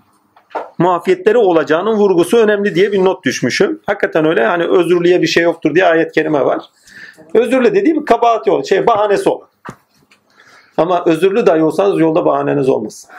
muafiyetleri 0.79 1.39
olacağının 1.39 1.95
vurgusu 1.95 2.37
önemli 2.37 2.75
diye 2.75 2.93
bir 2.93 3.05
not 3.05 3.25
düşmüşüm. 3.25 3.81
Hakikaten 3.87 4.25
öyle. 4.25 4.47
Hani 4.47 4.65
özürlüye 4.65 5.23
bir 5.23 5.27
şey 5.27 5.43
yoktur 5.43 5.75
diye 5.75 5.85
ayet 5.85 6.13
kerime 6.13 6.45
var. 6.45 6.65
Özürlü 7.35 7.75
dediğim 7.75 8.05
kabahati 8.05 8.51
ol, 8.51 8.63
şey 8.63 8.87
bahanesi 8.87 9.29
ol. 9.29 9.41
Ama 10.77 11.05
özürlü 11.07 11.47
dahi 11.47 11.63
olsanız 11.63 12.01
yolda 12.01 12.25
bahaneniz 12.25 12.69
olmasın. 12.69 13.11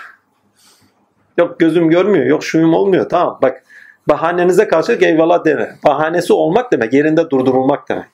Yok 1.38 1.60
gözüm 1.60 1.90
görmüyor, 1.90 2.26
yok 2.26 2.44
şuyum 2.44 2.74
olmuyor. 2.74 3.10
Tamam 3.10 3.40
bak 3.42 3.64
bahanenize 4.08 4.68
karşılık 4.68 5.04
eyvallah 5.04 5.46
deme. 5.46 5.76
Bahanesi 5.86 6.34
olmak 6.34 6.72
demek, 6.72 6.94
yerinde 6.94 7.30
durdurulmak 7.30 7.90
demek. 7.90 8.06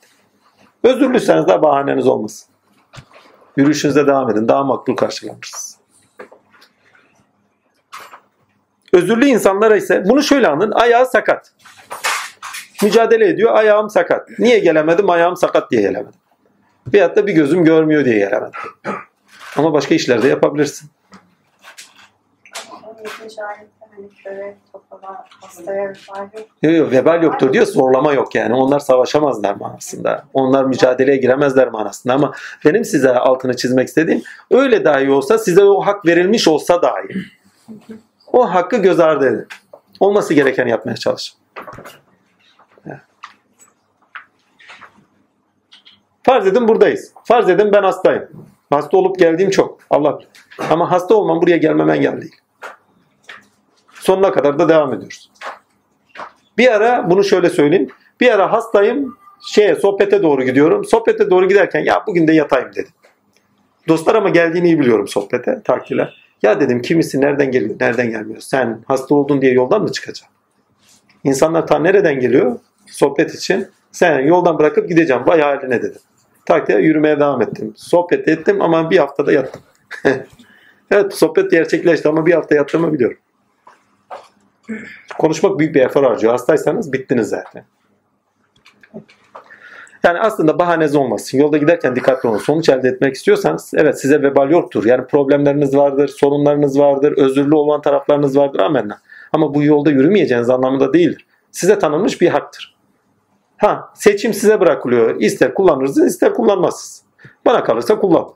Özürlüyseniz 0.83 1.47
de 1.47 1.61
bahaneniz 1.61 2.07
olmasın. 2.07 2.49
Yürüyüşünüze 3.57 4.07
devam 4.07 4.29
edin. 4.29 4.47
Daha 4.47 4.63
makbul 4.63 4.95
karşılanırsınız. 4.95 5.68
Özürlü 8.93 9.25
insanlara 9.25 9.75
ise 9.77 10.03
bunu 10.05 10.23
şöyle 10.23 10.47
anın. 10.47 10.71
Ayağı 10.71 11.05
sakat. 11.05 11.51
Mücadele 12.83 13.27
ediyor. 13.27 13.53
Ayağım 13.55 13.89
sakat. 13.89 14.29
Niye 14.39 14.59
gelemedim? 14.59 15.09
Ayağım 15.09 15.37
sakat 15.37 15.71
diye 15.71 15.81
gelemedim. 15.81 16.19
Veyahut 16.93 17.15
da 17.15 17.27
bir 17.27 17.33
gözüm 17.33 17.63
görmüyor 17.63 18.05
diye 18.05 18.17
gelemedim. 18.17 18.59
Ama 19.57 19.73
başka 19.73 19.95
işler 19.95 20.23
de 20.23 20.27
yapabilirsin. 20.27 20.89
17. 22.99 23.43
ayette 23.43 23.79
hani. 23.79 24.09
Yok 26.61 26.77
yok 26.77 26.91
vebal 26.91 27.23
yoktur 27.23 27.53
diyor 27.53 27.65
zorlama 27.65 28.13
yok 28.13 28.35
yani. 28.35 28.53
Onlar 28.53 28.79
savaşamazlar 28.79 29.55
manasında. 29.55 30.25
Onlar 30.33 30.63
mücadeleye 30.63 31.17
giremezler 31.17 31.67
manasında 31.67 32.13
ama 32.13 32.33
benim 32.65 32.85
size 32.85 33.09
altını 33.09 33.55
çizmek 33.55 33.87
istediğim 33.87 34.21
öyle 34.51 34.85
dahi 34.85 35.11
olsa 35.11 35.37
size 35.37 35.63
o 35.63 35.81
hak 35.81 36.05
verilmiş 36.05 36.47
olsa 36.47 36.81
dahi 36.81 37.07
o 38.33 38.53
hakkı 38.53 38.77
göz 38.77 38.99
ardı 38.99 39.27
edin. 39.27 39.47
Olması 39.99 40.33
gerekeni 40.33 40.69
yapmaya 40.69 40.95
çalışın. 40.95 41.39
Farz 46.23 46.47
edin 46.47 46.67
buradayız. 46.67 47.13
Farz 47.23 47.49
edin 47.49 47.71
ben 47.73 47.83
hastayım. 47.83 48.29
Hasta 48.69 48.97
olup 48.97 49.19
geldiğim 49.19 49.49
çok. 49.49 49.79
Allah. 49.89 50.19
Ama 50.69 50.91
hasta 50.91 51.15
olmam 51.15 51.41
buraya 51.41 51.57
gelmem 51.57 51.89
engel 51.89 52.21
değil. 52.21 52.35
Sonuna 53.93 54.31
kadar 54.31 54.59
da 54.59 54.69
devam 54.69 54.93
ediyoruz. 54.93 55.31
Bir 56.57 56.71
ara 56.71 57.09
bunu 57.09 57.23
şöyle 57.23 57.49
söyleyeyim. 57.49 57.89
Bir 58.21 58.31
ara 58.31 58.51
hastayım. 58.51 59.17
Şeye 59.47 59.75
sohbete 59.75 60.23
doğru 60.23 60.43
gidiyorum. 60.43 60.85
Sohbete 60.85 61.29
doğru 61.29 61.47
giderken 61.47 61.79
ya 61.79 62.03
bugün 62.07 62.27
de 62.27 62.33
yatayım 62.33 62.71
dedim. 62.75 62.91
Dostlar 63.87 64.15
ama 64.15 64.29
geldiğini 64.29 64.67
iyi 64.67 64.79
biliyorum 64.79 65.07
sohbete, 65.07 65.61
takdirle. 65.63 66.09
Ya 66.43 66.59
dedim 66.59 66.81
kimisi 66.81 67.21
nereden 67.21 67.51
geliyor, 67.51 67.75
nereden 67.79 68.09
gelmiyor? 68.09 68.41
Sen 68.41 68.83
hasta 68.87 69.15
oldun 69.15 69.41
diye 69.41 69.53
yoldan 69.53 69.81
mı 69.81 69.91
çıkacaksın? 69.91 70.27
İnsanlar 71.23 71.67
ta 71.67 71.79
nereden 71.79 72.19
geliyor? 72.19 72.59
Sohbet 72.85 73.35
için. 73.35 73.67
Sen 73.91 74.19
yoldan 74.19 74.59
bırakıp 74.59 74.89
gideceğim. 74.89 75.21
Vay 75.25 75.41
haline 75.41 75.81
dedim. 75.81 76.01
Takdirle 76.45 76.81
yürümeye 76.81 77.19
devam 77.19 77.41
ettim. 77.41 77.73
Sohbet 77.75 78.27
ettim 78.27 78.61
ama 78.61 78.89
bir 78.89 78.97
haftada 78.97 79.31
yattım. 79.31 79.61
evet 80.91 81.13
sohbet 81.13 81.51
gerçekleşti 81.51 82.09
ama 82.09 82.25
bir 82.25 82.33
hafta 82.33 82.55
yattığımı 82.55 82.93
biliyorum. 82.93 83.17
Konuşmak 85.17 85.59
büyük 85.59 85.75
bir 85.75 85.81
efor 85.81 86.03
harcıyor. 86.03 86.33
Hastaysanız 86.33 86.93
bittiniz 86.93 87.27
zaten. 87.27 87.65
Yani 90.03 90.19
aslında 90.19 90.59
bahaneniz 90.59 90.95
olmasın. 90.95 91.37
Yolda 91.37 91.57
giderken 91.57 91.95
dikkatli 91.95 92.29
olun. 92.29 92.37
Sonuç 92.37 92.69
elde 92.69 92.87
etmek 92.87 93.15
istiyorsanız 93.15 93.71
evet 93.75 94.01
size 94.01 94.21
vebal 94.21 94.49
yoktur. 94.49 94.85
Yani 94.85 95.07
problemleriniz 95.07 95.75
vardır, 95.75 96.07
sorunlarınız 96.07 96.79
vardır, 96.79 97.11
özürlü 97.17 97.55
olan 97.55 97.81
taraflarınız 97.81 98.37
vardır 98.37 98.59
amenna. 98.59 98.99
Ama 99.33 99.53
bu 99.53 99.63
yolda 99.63 99.91
yürümeyeceğiniz 99.91 100.49
anlamında 100.49 100.93
değildir. 100.93 101.25
Size 101.51 101.79
tanınmış 101.79 102.21
bir 102.21 102.29
haktır. 102.29 102.75
Ha 103.57 103.89
seçim 103.95 104.33
size 104.33 104.59
bırakılıyor. 104.59 105.21
İster 105.21 105.53
kullanırsınız 105.53 106.07
ister 106.07 106.33
kullanmazsınız. 106.33 107.03
Bana 107.45 107.63
kalırsa 107.63 107.99
kullan. 107.99 108.29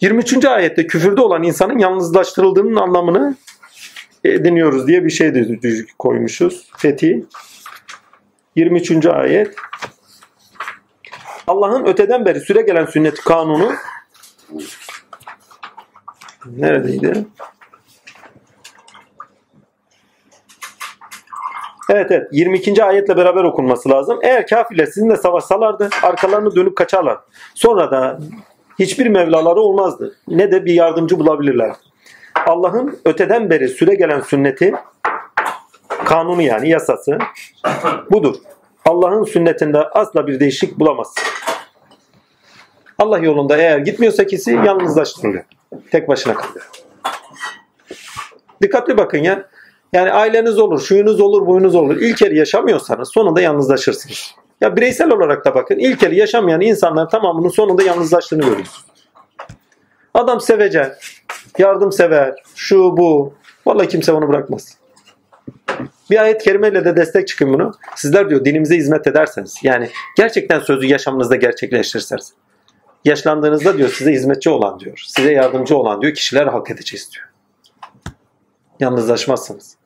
23. 0.00 0.44
ayette 0.44 0.86
küfürde 0.86 1.20
olan 1.20 1.42
insanın 1.42 1.78
yalnızlaştırıldığının 1.78 2.76
anlamını 2.76 3.36
ediniyoruz 4.24 4.86
diye 4.86 5.04
bir 5.04 5.10
şey 5.10 5.34
de 5.34 5.58
koymuşuz. 5.98 6.70
Fethi 6.76 7.26
23. 8.56 9.06
ayet 9.06 9.54
Allah'ın 11.48 11.84
öteden 11.84 12.24
beri 12.24 12.40
süre 12.40 12.62
gelen 12.62 12.86
sünnet 12.86 13.20
kanunu 13.20 13.72
neredeydi? 16.46 17.26
Evet 21.90 22.10
evet 22.10 22.28
22. 22.32 22.84
ayetle 22.84 23.16
beraber 23.16 23.44
okunması 23.44 23.88
lazım. 23.88 24.18
Eğer 24.22 24.46
kafirler 24.46 24.86
sizinle 24.86 25.16
savaşsalardı 25.16 25.88
arkalarını 26.02 26.56
dönüp 26.56 26.76
kaçarlar. 26.76 27.18
Sonra 27.54 27.90
da 27.90 28.18
hiçbir 28.78 29.06
mevlaları 29.06 29.60
olmazdı. 29.60 30.16
Ne 30.28 30.52
de 30.52 30.64
bir 30.64 30.72
yardımcı 30.72 31.18
bulabilirler. 31.18 31.72
Allah'ın 32.46 33.00
öteden 33.04 33.50
beri 33.50 33.68
süre 33.68 33.94
gelen 33.94 34.20
sünneti 34.20 34.72
kanunu 36.04 36.42
yani 36.42 36.68
yasası 36.68 37.18
budur. 38.10 38.36
Allah'ın 38.88 39.24
sünnetinde 39.24 39.78
asla 39.78 40.26
bir 40.26 40.40
değişik 40.40 40.78
bulamazsın. 40.78 41.22
Allah 42.98 43.18
yolunda 43.18 43.56
eğer 43.56 43.78
gitmiyorsa 43.78 44.26
kişi 44.26 44.50
yalnızlaştırılıyor. 44.50 45.44
Tek 45.90 46.08
başına 46.08 46.34
kalıyor. 46.34 46.70
Dikkatli 48.62 48.96
bakın 48.96 49.18
ya. 49.18 49.48
Yani 49.92 50.12
aileniz 50.12 50.58
olur, 50.58 50.80
şuyunuz 50.80 51.20
olur, 51.20 51.46
buyunuz 51.46 51.74
olur. 51.74 51.96
İlkeli 51.96 52.38
yaşamıyorsanız 52.38 53.10
sonunda 53.12 53.40
yalnızlaşırsınız. 53.40 54.34
Ya 54.60 54.76
bireysel 54.76 55.10
olarak 55.10 55.44
da 55.44 55.54
bakın. 55.54 55.78
İlkeli 55.78 56.18
yaşamayan 56.18 56.60
insanlar 56.60 57.10
tamamının 57.10 57.48
sonunda 57.48 57.82
yalnızlaştığını 57.82 58.42
görüyoruz. 58.42 58.84
Adam 60.14 60.40
sevecen, 60.40 60.94
yardımsever, 61.58 62.34
şu 62.54 62.96
bu. 62.96 63.34
Vallahi 63.66 63.88
kimse 63.88 64.12
onu 64.12 64.28
bırakmaz. 64.28 64.78
Bir 66.10 66.22
ayet 66.22 66.42
kerimeyle 66.42 66.84
de 66.84 66.96
destek 66.96 67.28
çıkın 67.28 67.52
bunu. 67.52 67.72
Sizler 67.96 68.30
diyor 68.30 68.44
dinimize 68.44 68.76
hizmet 68.76 69.06
ederseniz. 69.06 69.54
Yani 69.62 69.90
gerçekten 70.16 70.60
sözü 70.60 70.86
yaşamınızda 70.86 71.36
gerçekleştirirseniz. 71.36 72.32
Yaşlandığınızda 73.04 73.78
diyor 73.78 73.88
size 73.88 74.12
hizmetçi 74.12 74.50
olan 74.50 74.80
diyor. 74.80 75.04
Size 75.06 75.32
yardımcı 75.32 75.76
olan 75.76 76.02
diyor 76.02 76.14
kişiler 76.14 76.46
hak 76.46 76.70
edeceğiz 76.70 77.10
diyor. 77.14 77.26
Yalnızlaşmazsınız. 78.80 79.76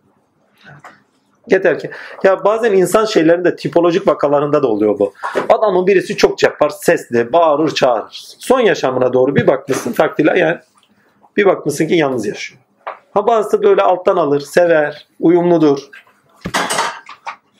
Yeter 1.51 1.79
ki. 1.79 1.91
Ya 2.25 2.45
bazen 2.45 2.73
insan 2.73 3.05
şeylerinde 3.05 3.57
tipolojik 3.57 4.09
vakalarında 4.09 4.63
da 4.63 4.67
oluyor 4.67 4.99
bu. 4.99 5.13
Adamın 5.49 5.87
birisi 5.87 6.17
çok 6.17 6.39
çapar, 6.39 6.71
sesli, 6.71 7.33
bağırır, 7.33 7.75
çağırır. 7.75 8.23
Son 8.39 8.61
yaşamına 8.61 9.13
doğru 9.13 9.37
bir 9.37 9.47
bakmışsın 9.47 9.93
takdirle 9.93 10.39
yani 10.39 10.59
bir 11.37 11.45
bakmışsın 11.45 11.87
ki 11.87 11.95
yalnız 11.95 12.27
yaşıyor. 12.27 12.61
Ha 13.15 13.27
bazısı 13.27 13.63
böyle 13.63 13.83
alttan 13.83 14.17
alır, 14.17 14.41
sever, 14.41 15.07
uyumludur. 15.21 15.89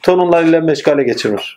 Torunlarıyla 0.03 0.61
meşgale 0.61 1.03
geçirir. 1.03 1.55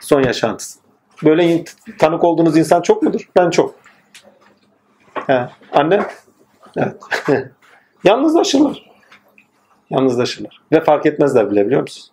Son 0.00 0.22
yaşantısı. 0.22 0.78
Böyle 1.24 1.64
tanık 1.98 2.24
olduğunuz 2.24 2.56
insan 2.56 2.82
çok 2.82 3.02
mudur? 3.02 3.28
Ben 3.36 3.50
çok. 3.50 3.74
He. 5.26 5.48
Anne? 5.72 6.06
Evet. 6.76 6.96
Yalnızlaşırlar. 8.04 8.90
Yalnızlaşırlar. 9.90 10.60
Ve 10.72 10.80
fark 10.80 11.06
etmezler 11.06 11.50
bile 11.50 11.66
biliyor 11.66 11.80
musunuz? 11.80 12.12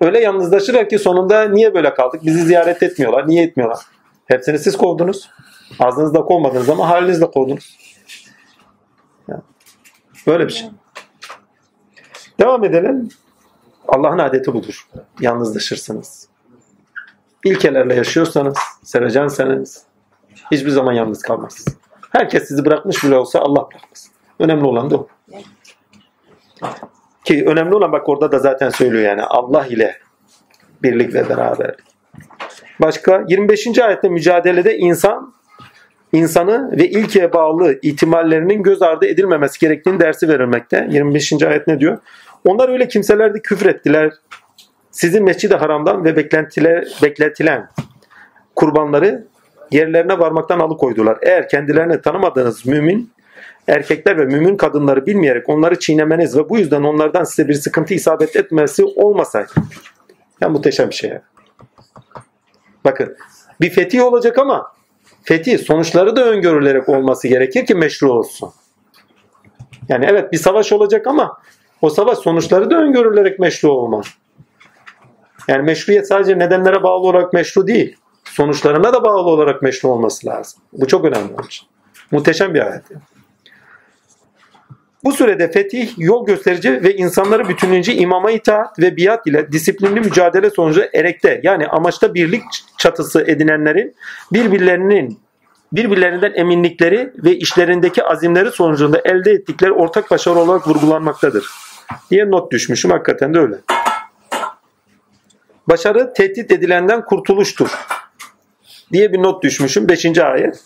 Öyle 0.00 0.20
yalnızlaşırlar 0.20 0.88
ki 0.88 0.98
sonunda 0.98 1.48
niye 1.48 1.74
böyle 1.74 1.94
kaldık? 1.94 2.24
Bizi 2.24 2.42
ziyaret 2.42 2.82
etmiyorlar. 2.82 3.28
Niye 3.28 3.44
etmiyorlar? 3.44 3.78
Hepsini 4.26 4.58
siz 4.58 4.76
kovdunuz. 4.76 5.30
Ağzınızda 5.78 6.20
kovmadınız 6.20 6.68
ama 6.68 6.88
halinizle 6.88 7.26
kovdunuz. 7.30 7.78
Böyle 10.26 10.46
bir 10.46 10.52
şey. 10.52 10.68
Devam 12.40 12.64
edelim. 12.64 13.08
Allah'ın 13.88 14.18
adeti 14.18 14.54
budur. 14.54 14.88
Yalnızlaşırsınız. 15.20 16.28
İlkelerle 17.44 17.94
yaşıyorsanız, 17.94 18.58
sevecensanız 18.82 19.82
hiçbir 20.50 20.70
zaman 20.70 20.92
yalnız 20.92 21.22
kalmazsınız. 21.22 21.78
Herkes 22.12 22.48
sizi 22.48 22.64
bırakmış 22.64 23.04
bile 23.04 23.16
olsa 23.16 23.38
Allah 23.38 23.68
bırakmaz. 23.70 24.10
Önemli 24.38 24.64
olan 24.64 24.90
da 24.90 24.96
o. 24.96 25.08
Ki 27.24 27.44
önemli 27.46 27.74
olan 27.74 27.92
bak 27.92 28.08
orada 28.08 28.32
da 28.32 28.38
zaten 28.38 28.70
söylüyor 28.70 29.02
yani 29.02 29.22
Allah 29.22 29.66
ile 29.66 29.98
birlik 30.82 31.14
ve 31.14 31.28
beraberlik. 31.28 31.80
Başka 32.80 33.24
25. 33.28 33.78
ayette 33.78 34.08
mücadelede 34.08 34.78
insan 34.78 35.34
insanı 36.12 36.78
ve 36.78 36.88
ilkeye 36.88 37.32
bağlı 37.32 37.78
ihtimallerinin 37.82 38.62
göz 38.62 38.82
ardı 38.82 39.06
edilmemesi 39.06 39.60
gerektiğini 39.60 40.00
dersi 40.00 40.28
verilmekte. 40.28 40.88
25. 40.90 41.42
ayet 41.42 41.66
ne 41.66 41.80
diyor? 41.80 41.98
Onlar 42.44 42.68
öyle 42.68 42.88
kimselerdi 42.88 43.42
küfür 43.42 43.66
ettiler. 43.66 44.12
Sizin 44.90 45.24
mescid-i 45.24 45.54
haramdan 45.54 46.04
ve 46.04 46.16
beklentiler, 46.16 46.98
bekletilen 47.02 47.68
kurbanları 48.56 49.26
yerlerine 49.70 50.18
varmaktan 50.18 50.58
alıkoydular. 50.58 51.18
Eğer 51.22 51.48
kendilerini 51.48 52.00
tanımadığınız 52.00 52.66
mümin 52.66 53.12
erkekler 53.68 54.18
ve 54.18 54.24
mümin 54.24 54.56
kadınları 54.56 55.06
bilmeyerek 55.06 55.48
onları 55.48 55.78
çiğnemeniz 55.78 56.36
ve 56.36 56.48
bu 56.48 56.58
yüzden 56.58 56.82
onlardan 56.82 57.24
size 57.24 57.48
bir 57.48 57.54
sıkıntı 57.54 57.94
isabet 57.94 58.36
etmesi 58.36 58.84
olmasaydı. 58.84 59.52
Ya 60.40 60.48
muhteşem 60.48 60.90
bir 60.90 60.94
şey. 60.94 61.10
ya. 61.10 61.22
Bakın 62.84 63.16
bir 63.60 63.70
fetih 63.70 64.02
olacak 64.02 64.38
ama 64.38 64.72
fetih 65.22 65.58
sonuçları 65.58 66.16
da 66.16 66.24
öngörülerek 66.24 66.88
olması 66.88 67.28
gerekir 67.28 67.66
ki 67.66 67.74
meşru 67.74 68.12
olsun. 68.12 68.50
Yani 69.88 70.06
evet 70.08 70.32
bir 70.32 70.38
savaş 70.38 70.72
olacak 70.72 71.06
ama 71.06 71.38
o 71.84 71.90
savaş 71.90 72.18
sonuçları 72.18 72.70
da 72.70 72.76
öngörülerek 72.76 73.38
meşru 73.38 73.70
olmalı. 73.70 74.02
Yani 75.48 75.62
meşruiyet 75.62 76.08
sadece 76.08 76.38
nedenlere 76.38 76.82
bağlı 76.82 77.06
olarak 77.06 77.32
meşru 77.32 77.66
değil. 77.66 77.96
Sonuçlarına 78.24 78.92
da 78.92 79.04
bağlı 79.04 79.30
olarak 79.30 79.62
meşru 79.62 79.88
olması 79.88 80.26
lazım. 80.26 80.62
Bu 80.72 80.86
çok 80.86 81.04
önemli 81.04 81.34
onun 81.34 81.46
için. 81.46 81.66
Muhteşem 82.10 82.54
bir 82.54 82.66
ayet. 82.66 82.82
Bu 85.04 85.12
sürede 85.12 85.50
fetih, 85.50 85.94
yol 85.98 86.26
gösterici 86.26 86.82
ve 86.82 86.96
insanları 86.96 87.48
bütünlüğünce 87.48 87.94
imama 87.94 88.30
itaat 88.30 88.78
ve 88.78 88.96
biat 88.96 89.26
ile 89.26 89.52
disiplinli 89.52 90.00
mücadele 90.00 90.50
sonucu 90.50 90.84
erekte 90.94 91.40
yani 91.42 91.66
amaçta 91.66 92.14
birlik 92.14 92.42
çatısı 92.78 93.20
edinenlerin 93.20 93.94
birbirlerinin 94.32 95.18
birbirlerinden 95.72 96.32
eminlikleri 96.34 97.12
ve 97.16 97.36
işlerindeki 97.36 98.04
azimleri 98.04 98.50
sonucunda 98.50 99.00
elde 99.04 99.30
ettikleri 99.30 99.72
ortak 99.72 100.10
başarı 100.10 100.38
olarak 100.38 100.68
vurgulanmaktadır. 100.68 101.73
Diye 102.10 102.30
not 102.30 102.52
düşmüşüm 102.52 102.90
hakikaten 102.90 103.34
de 103.34 103.38
öyle. 103.38 103.56
Başarı 105.68 106.14
tehdit 106.14 106.52
edilenden 106.52 107.04
kurtuluştur. 107.04 107.70
Diye 108.92 109.12
bir 109.12 109.22
not 109.22 109.42
düşmüşüm. 109.42 109.88
5. 109.88 110.18
ayet. 110.18 110.64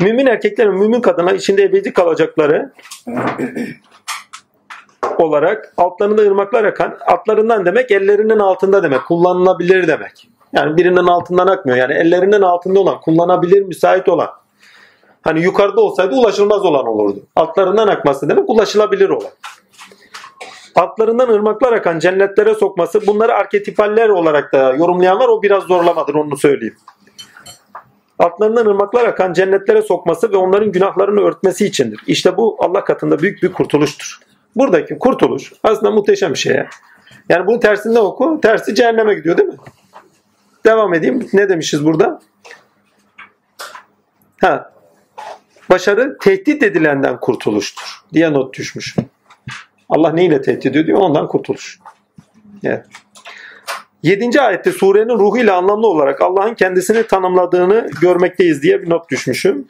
Mümin 0.00 0.26
erkekler 0.26 0.66
ve 0.72 0.76
mümin 0.76 1.00
kadınlar 1.00 1.34
içinde 1.34 1.62
ebedi 1.62 1.92
kalacakları 1.92 2.72
olarak 5.18 5.74
altlarında 5.76 6.22
ırmaklar 6.22 6.64
akan 6.64 6.98
altlarından 7.06 7.66
demek 7.66 7.90
ellerinin 7.90 8.38
altında 8.38 8.82
demek 8.82 9.06
kullanılabilir 9.06 9.88
demek. 9.88 10.28
Yani 10.52 10.76
birinin 10.76 11.06
altından 11.06 11.46
akmıyor. 11.46 11.78
Yani 11.78 11.94
ellerinin 11.94 12.42
altında 12.42 12.80
olan 12.80 13.00
kullanabilir 13.00 13.62
müsait 13.62 14.08
olan. 14.08 14.30
Hani 15.26 15.42
yukarıda 15.42 15.80
olsaydı 15.80 16.14
ulaşılmaz 16.14 16.64
olan 16.64 16.86
olurdu. 16.86 17.20
Altlarından 17.36 17.88
akması 17.88 18.28
demek 18.28 18.50
ulaşılabilir 18.50 19.08
olan. 19.08 19.30
Altlarından 20.74 21.28
ırmaklar 21.28 21.72
akan 21.72 21.98
cennetlere 21.98 22.54
sokması 22.54 23.06
bunları 23.06 23.34
arketipaller 23.34 24.08
olarak 24.08 24.52
da 24.52 24.72
yorumlayan 24.72 25.18
var. 25.18 25.28
O 25.28 25.42
biraz 25.42 25.62
zorlamadır 25.64 26.14
onu 26.14 26.36
söyleyeyim. 26.36 26.76
Altlarından 28.18 28.66
ırmaklar 28.66 29.04
akan 29.04 29.32
cennetlere 29.32 29.82
sokması 29.82 30.32
ve 30.32 30.36
onların 30.36 30.72
günahlarını 30.72 31.20
örtmesi 31.20 31.66
içindir. 31.66 32.00
İşte 32.06 32.36
bu 32.36 32.56
Allah 32.60 32.84
katında 32.84 33.18
büyük 33.18 33.42
bir 33.42 33.52
kurtuluştur. 33.52 34.18
Buradaki 34.56 34.98
kurtuluş 34.98 35.52
aslında 35.62 35.90
muhteşem 35.90 36.32
bir 36.32 36.38
şey. 36.38 36.54
ya. 36.54 36.68
Yani 37.28 37.46
bunun 37.46 37.58
tersinde 37.58 37.98
oku. 38.00 38.40
Tersi 38.42 38.74
cehenneme 38.74 39.14
gidiyor 39.14 39.36
değil 39.36 39.48
mi? 39.48 39.56
Devam 40.66 40.94
edeyim. 40.94 41.28
Ne 41.32 41.48
demişiz 41.48 41.84
burada? 41.84 42.20
Ha. 44.40 44.75
Başarı 45.70 46.18
tehdit 46.18 46.62
edilenden 46.62 47.20
kurtuluştur 47.20 48.00
diye 48.14 48.32
not 48.32 48.54
düşmüş. 48.58 48.96
Allah 49.88 50.12
neyle 50.12 50.42
tehdit 50.42 50.66
ediyor 50.66 50.86
diyor 50.86 50.98
ondan 50.98 51.28
kurtuluş. 51.28 51.78
Evet. 52.64 52.84
7. 54.02 54.40
ayette 54.40 54.72
surenin 54.72 55.18
ruhuyla 55.18 55.56
anlamlı 55.56 55.86
olarak 55.86 56.20
Allah'ın 56.22 56.54
kendisini 56.54 57.06
tanımladığını 57.06 57.88
görmekteyiz 58.00 58.62
diye 58.62 58.82
bir 58.82 58.90
not 58.90 59.10
düşmüşüm. 59.10 59.68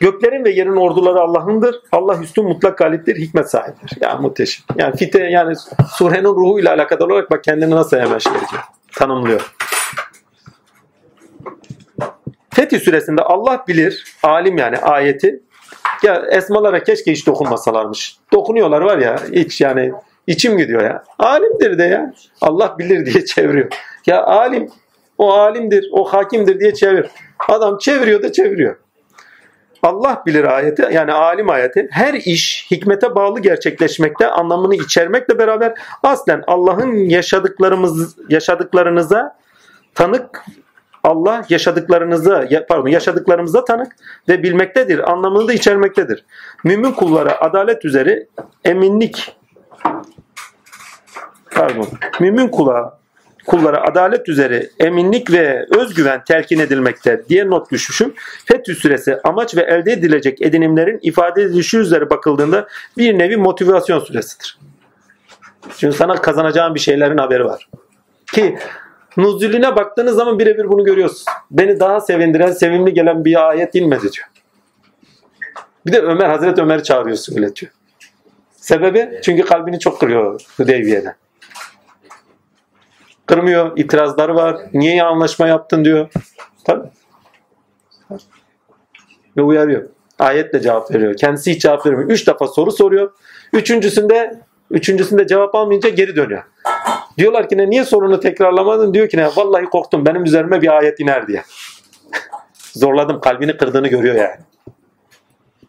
Göklerin 0.00 0.44
ve 0.44 0.50
yerin 0.50 0.76
orduları 0.76 1.20
Allah'ındır. 1.20 1.76
Allah 1.92 2.18
üstün 2.22 2.44
mutlak 2.44 2.78
galiptir, 2.78 3.16
hikmet 3.16 3.50
sahibidir. 3.50 3.98
Yani 4.00 4.22
muhteşem. 4.22 4.64
Yani 4.76 4.96
fite 4.96 5.24
yani 5.24 5.54
surenin 5.96 6.24
ruhuyla 6.24 6.74
alakadar 6.74 7.04
olarak 7.04 7.30
bak 7.30 7.44
kendini 7.44 7.70
nasıl 7.70 7.96
hemen 7.96 8.18
şey 8.18 8.32
ediyor. 8.32 8.62
Tanımlıyor. 8.96 9.54
Fetih 12.58 12.80
suresinde 12.80 13.22
Allah 13.22 13.64
bilir, 13.68 14.04
alim 14.22 14.58
yani 14.58 14.78
ayeti. 14.78 15.42
Ya 16.02 16.22
esmalara 16.30 16.82
keşke 16.82 17.12
hiç 17.12 17.26
dokunmasalarmış. 17.26 18.16
Dokunuyorlar 18.32 18.80
var 18.80 18.98
ya 18.98 19.16
hiç 19.32 19.60
yani 19.60 19.92
içim 20.26 20.58
gidiyor 20.58 20.82
ya. 20.82 21.04
Alimdir 21.18 21.78
de 21.78 21.82
ya. 21.82 22.14
Allah 22.40 22.76
bilir 22.78 23.06
diye 23.06 23.24
çeviriyor. 23.24 23.68
Ya 24.06 24.22
alim, 24.22 24.70
o 25.18 25.32
alimdir, 25.32 25.88
o 25.92 26.04
hakimdir 26.04 26.60
diye 26.60 26.74
çevir. 26.74 27.06
Adam 27.48 27.78
çeviriyor 27.78 28.22
da 28.22 28.32
çeviriyor. 28.32 28.76
Allah 29.82 30.22
bilir 30.26 30.44
ayeti 30.44 30.88
yani 30.92 31.12
alim 31.12 31.50
ayeti 31.50 31.88
her 31.90 32.14
iş 32.14 32.66
hikmete 32.70 33.14
bağlı 33.14 33.40
gerçekleşmekte 33.40 34.26
anlamını 34.26 34.74
içermekle 34.74 35.38
beraber 35.38 35.74
aslen 36.02 36.42
Allah'ın 36.46 36.94
yaşadıklarımız 36.94 38.16
yaşadıklarınıza 38.28 39.36
tanık 39.94 40.44
Allah 41.08 41.44
yaşadıklarınıza 41.48 42.46
ya- 42.50 42.66
pardon 42.66 42.88
yaşadıklarımıza 42.88 43.64
tanık 43.64 43.96
ve 44.28 44.42
bilmektedir 44.42 45.12
anlamını 45.12 45.48
da 45.48 45.52
içermektedir. 45.52 46.24
Mümin 46.64 46.92
kullara 46.92 47.40
adalet 47.40 47.84
üzere 47.84 48.26
eminlik 48.64 49.36
pardon 51.50 51.88
mümin 52.20 52.48
kula 52.48 52.98
kullara 53.46 53.82
adalet 53.90 54.28
üzere 54.28 54.70
eminlik 54.80 55.32
ve 55.32 55.66
özgüven 55.78 56.24
telkin 56.24 56.58
edilmekte 56.58 57.24
diye 57.28 57.50
not 57.50 57.72
düşmüşüm. 57.72 58.14
Fetih 58.44 58.74
süresi 58.74 59.18
amaç 59.24 59.56
ve 59.56 59.60
elde 59.60 59.92
edilecek 59.92 60.42
edinimlerin 60.42 60.98
ifade 61.02 61.42
edilişi 61.42 61.78
üzere 61.78 62.10
bakıldığında 62.10 62.68
bir 62.98 63.18
nevi 63.18 63.36
motivasyon 63.36 64.00
süresidir. 64.00 64.58
Çünkü 65.78 65.96
sana 65.96 66.14
kazanacağın 66.14 66.74
bir 66.74 66.80
şeylerin 66.80 67.18
haberi 67.18 67.44
var. 67.44 67.68
Ki 68.32 68.58
nuzulüne 69.18 69.76
baktığınız 69.76 70.16
zaman 70.16 70.38
birebir 70.38 70.68
bunu 70.68 70.84
görüyorsunuz. 70.84 71.24
Beni 71.50 71.80
daha 71.80 72.00
sevindiren, 72.00 72.52
sevimli 72.52 72.94
gelen 72.94 73.24
bir 73.24 73.48
ayet 73.48 73.74
inmedi 73.74 74.02
diyor. 74.02 74.26
Bir 75.86 75.92
de 75.92 76.00
Ömer, 76.00 76.28
Hazreti 76.28 76.62
Ömer'i 76.62 76.82
çağırıyor 76.82 77.16
söyletiyor. 77.16 77.72
Sebebi? 78.56 79.20
Çünkü 79.22 79.42
kalbini 79.42 79.78
çok 79.78 80.00
kırıyor 80.00 80.40
Hüdeybiye'de. 80.58 81.14
Kırmıyor, 83.26 83.78
itirazları 83.78 84.34
var. 84.34 84.60
Niye 84.72 85.02
anlaşma 85.02 85.46
yaptın 85.46 85.84
diyor. 85.84 86.08
Tabii. 86.64 86.88
Ve 89.36 89.42
uyarıyor. 89.42 89.88
Ayetle 90.18 90.60
cevap 90.60 90.94
veriyor. 90.94 91.16
Kendisi 91.16 91.52
hiç 91.52 91.62
cevap 91.62 91.86
vermiyor. 91.86 92.10
Üç 92.10 92.26
defa 92.26 92.46
soru 92.46 92.72
soruyor. 92.72 93.12
Üçüncüsünde 93.52 94.40
üçüncüsünde 94.70 95.26
cevap 95.26 95.54
almayınca 95.54 95.88
geri 95.88 96.16
dönüyor. 96.16 96.42
Diyorlar 97.18 97.48
ki 97.48 97.58
ne 97.58 97.70
niye 97.70 97.84
sorunu 97.84 98.20
tekrarlamadın? 98.20 98.94
Diyor 98.94 99.08
ki 99.08 99.16
ne 99.16 99.26
vallahi 99.26 99.64
korktum 99.64 100.06
benim 100.06 100.24
üzerime 100.24 100.62
bir 100.62 100.76
ayet 100.78 101.00
iner 101.00 101.26
diye. 101.26 101.42
Zorladım 102.72 103.20
kalbini 103.20 103.56
kırdığını 103.56 103.88
görüyor 103.88 104.14
yani. 104.14 104.36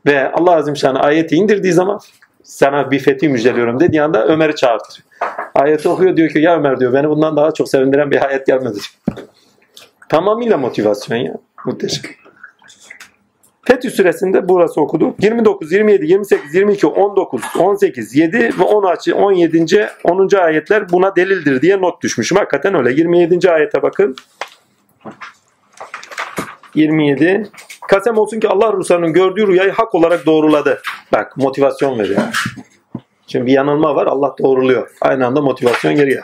Ve 0.05 0.31
Allah 0.31 0.55
Azim 0.55 0.77
Şanı 0.77 0.99
ayeti 0.99 1.35
indirdiği 1.35 1.73
zaman 1.73 1.99
sana 2.43 2.91
bir 2.91 2.99
fethi 2.99 3.29
müjdeliyorum 3.29 3.79
dediği 3.79 4.01
anda 4.01 4.25
Ömer'i 4.25 4.55
çağırtır. 4.55 5.03
Ayeti 5.55 5.89
okuyor 5.89 6.17
diyor 6.17 6.29
ki 6.29 6.39
ya 6.39 6.57
Ömer 6.57 6.79
diyor 6.79 6.93
beni 6.93 7.09
bundan 7.09 7.37
daha 7.37 7.51
çok 7.51 7.69
sevindiren 7.69 8.11
bir 8.11 8.25
ayet 8.27 8.47
gelmedi. 8.47 8.79
Tamamıyla 10.09 10.57
motivasyon 10.57 11.17
ya. 11.17 11.33
Muhteşem. 11.65 12.11
Fetih 13.71 13.89
süresinde 13.89 14.49
burası 14.49 14.81
okudu. 14.81 15.15
29, 15.19 15.71
27, 15.71 16.05
28, 16.05 16.55
22, 16.55 16.87
19, 16.87 17.41
18, 17.59 18.15
7 18.15 18.37
ve 18.59 18.63
10, 18.63 18.95
17. 19.13 19.89
10. 20.03 20.37
ayetler 20.37 20.89
buna 20.91 21.15
delildir 21.15 21.61
diye 21.61 21.81
not 21.81 22.03
düşmüşüm. 22.03 22.37
Hakikaten 22.37 22.75
öyle. 22.75 22.91
27. 22.91 23.51
ayete 23.51 23.81
bakın. 23.81 24.15
27. 26.75 27.49
Kasem 27.87 28.17
olsun 28.17 28.39
ki 28.39 28.47
Allah 28.47 28.77
Resulü'nün 28.79 29.13
gördüğü 29.13 29.47
rüyayı 29.47 29.71
hak 29.71 29.95
olarak 29.95 30.25
doğruladı. 30.25 30.81
Bak 31.13 31.37
motivasyon 31.37 31.99
veriyor. 31.99 32.21
Şimdi 33.27 33.45
bir 33.45 33.51
yanılma 33.51 33.95
var 33.95 34.07
Allah 34.07 34.35
doğruluyor. 34.39 34.91
Aynı 35.01 35.25
anda 35.25 35.41
motivasyon 35.41 35.95
geliyor. 35.95 36.23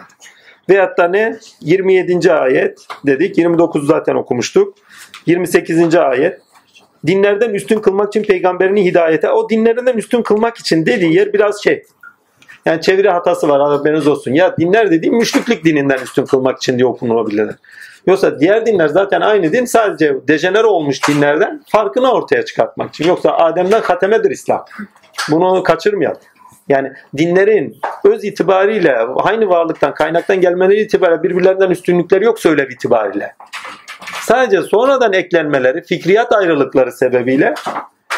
Veyahut 0.70 0.98
da 0.98 1.08
ne? 1.08 1.38
27. 1.62 2.34
ayet 2.34 2.80
dedik. 3.06 3.38
29 3.38 3.88
zaten 3.88 4.16
okumuştuk. 4.16 4.78
28. 5.26 5.96
ayet. 5.96 6.45
Dinlerden 7.08 7.50
üstün 7.54 7.80
kılmak 7.80 8.08
için 8.08 8.24
peygamberini 8.24 8.86
hidayete. 8.86 9.30
O 9.30 9.50
dinlerinden 9.50 9.98
üstün 9.98 10.22
kılmak 10.22 10.58
için 10.58 10.86
dediği 10.86 11.14
yer 11.14 11.34
biraz 11.34 11.64
şey. 11.64 11.84
Yani 12.66 12.82
çeviri 12.82 13.10
hatası 13.10 13.50
var 13.50 13.62
haberiniz 13.62 14.08
olsun. 14.08 14.34
Ya 14.34 14.58
dinler 14.58 14.92
dediğim 14.92 15.16
müşriklik 15.16 15.66
dininden 15.66 15.98
üstün 16.04 16.26
kılmak 16.26 16.58
için 16.58 16.78
diye 16.78 16.86
okunabilir. 16.86 17.56
Yoksa 18.08 18.40
diğer 18.40 18.66
dinler 18.66 18.88
zaten 18.88 19.22
aynı 19.22 19.54
din 19.54 19.66
sadece 19.66 20.16
dejenere 20.28 20.66
olmuş 20.66 21.08
dinlerden 21.08 21.64
farkını 21.68 22.12
ortaya 22.12 22.46
çıkartmak 22.46 22.90
için. 22.90 23.08
Yoksa 23.08 23.32
Adem'den 23.32 23.82
hatemedir 23.82 24.32
İslam. 24.32 24.66
Bunu 25.32 25.64
kaçırmayalım. 25.64 26.22
Yani 26.70 26.92
dinlerin 27.18 27.78
öz 28.04 28.24
itibariyle 28.24 28.98
aynı 29.18 29.50
varlıktan 29.50 29.94
kaynaktan 29.94 30.42
gelmeleri 30.42 30.82
itibariyle 30.82 31.24
birbirlerinden 31.24 31.70
üstünlükleri 31.70 32.24
yok 32.26 32.40
söylev 32.40 32.70
itibariyle. 32.70 33.36
Sadece 34.28 34.62
sonradan 34.62 35.14
eklenmeleri, 35.14 35.84
fikriyat 35.84 36.34
ayrılıkları 36.34 36.92
sebebiyle 36.92 37.54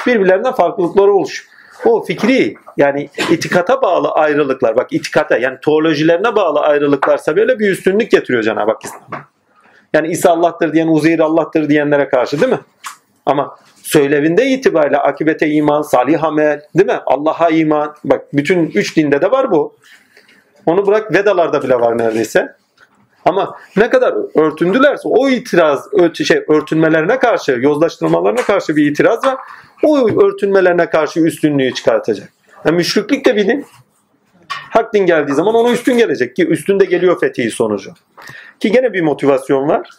birbirlerinden 0.08 0.54
farklılıkları 0.54 1.14
oluşuyor. 1.14 1.52
O 1.86 2.04
fikri 2.04 2.56
yani 2.78 3.10
itikata 3.32 3.82
bağlı 3.82 4.12
ayrılıklar 4.12 4.76
bak 4.76 4.94
itikata 4.94 5.38
yani 5.38 5.58
teolojilerine 5.66 6.36
bağlı 6.36 6.60
ayrılıklarsa 6.60 7.36
böyle 7.36 7.60
bir 7.60 7.70
üstünlük 7.70 8.12
getiriyor 8.12 8.44
Cenab-ı 8.44 8.72
Hak 8.72 8.86
İslam'a. 8.86 9.26
Yani 9.94 10.08
İsa 10.08 10.32
Allah'tır 10.32 10.74
diyen 10.74 10.88
Uzeyr 10.88 11.20
Allah'tır 11.20 11.70
diyenlere 11.70 12.10
karşı 12.10 12.42
değil 12.42 12.52
mi? 12.52 12.60
Ama 13.26 13.56
söylevinde 13.84 14.46
itibariyle 14.46 14.98
akibete 14.98 15.48
iman, 15.48 15.82
salih 15.82 16.24
amel, 16.24 16.62
değil 16.76 16.88
mi? 16.88 17.00
Allah'a 17.06 17.50
iman. 17.50 17.96
Bak 18.04 18.22
bütün 18.34 18.68
üç 18.68 18.98
dinde 18.98 19.22
de 19.22 19.32
var 19.32 19.52
bu. 19.52 19.76
Onu 20.66 20.88
bırak 20.88 21.14
Vedalarda 21.14 21.64
bile 21.64 21.80
var 21.80 21.98
neredeyse. 21.98 22.56
Ama 23.28 23.58
ne 23.78 23.90
kadar 23.90 24.16
örtündülerse 24.40 25.08
o 25.08 25.30
itiraz, 25.30 25.88
şey, 26.28 26.44
örtünmelerine 26.48 27.20
karşı, 27.20 27.52
yozlaştırmalarına 27.52 28.42
karşı 28.42 28.76
bir 28.76 28.92
itiraz 28.92 29.26
var. 29.26 29.38
O 29.84 30.10
örtünmelerine 30.26 30.90
karşı 30.90 31.20
üstünlüğü 31.20 31.74
çıkartacak. 31.74 32.30
Yani 32.66 32.76
müşriklik 32.76 33.26
de 33.26 33.36
bilin. 33.36 33.66
Hak 34.50 34.94
din 34.94 35.06
geldiği 35.06 35.34
zaman 35.34 35.56
ona 35.56 35.72
üstün 35.72 35.98
gelecek 35.98 36.36
ki 36.36 36.48
üstünde 36.48 36.86
geliyor 36.86 37.20
fetih 37.20 37.52
sonucu. 37.52 37.92
Ki 38.60 38.72
gene 38.72 38.94
bir 38.94 39.02
motivasyon 39.02 39.68
var. 39.68 39.90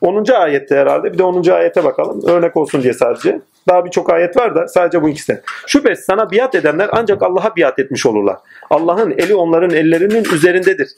10. 0.00 0.24
ayette 0.32 0.76
herhalde. 0.76 1.12
Bir 1.12 1.18
de 1.18 1.22
10. 1.22 1.50
ayete 1.50 1.84
bakalım. 1.84 2.22
Örnek 2.26 2.56
olsun 2.56 2.82
diye 2.82 2.92
sadece. 2.92 3.40
Daha 3.68 3.84
birçok 3.84 4.10
ayet 4.10 4.36
var 4.36 4.54
da 4.54 4.68
sadece 4.68 5.02
bu 5.02 5.08
ikisi. 5.08 5.42
Şüphesiz 5.66 6.04
sana 6.04 6.30
biat 6.30 6.54
edenler 6.54 6.88
ancak 6.92 7.22
Allah'a 7.22 7.56
biat 7.56 7.78
etmiş 7.78 8.06
olurlar. 8.06 8.36
Allah'ın 8.70 9.10
eli 9.10 9.34
onların 9.34 9.70
ellerinin 9.70 10.24
üzerindedir. 10.24 10.88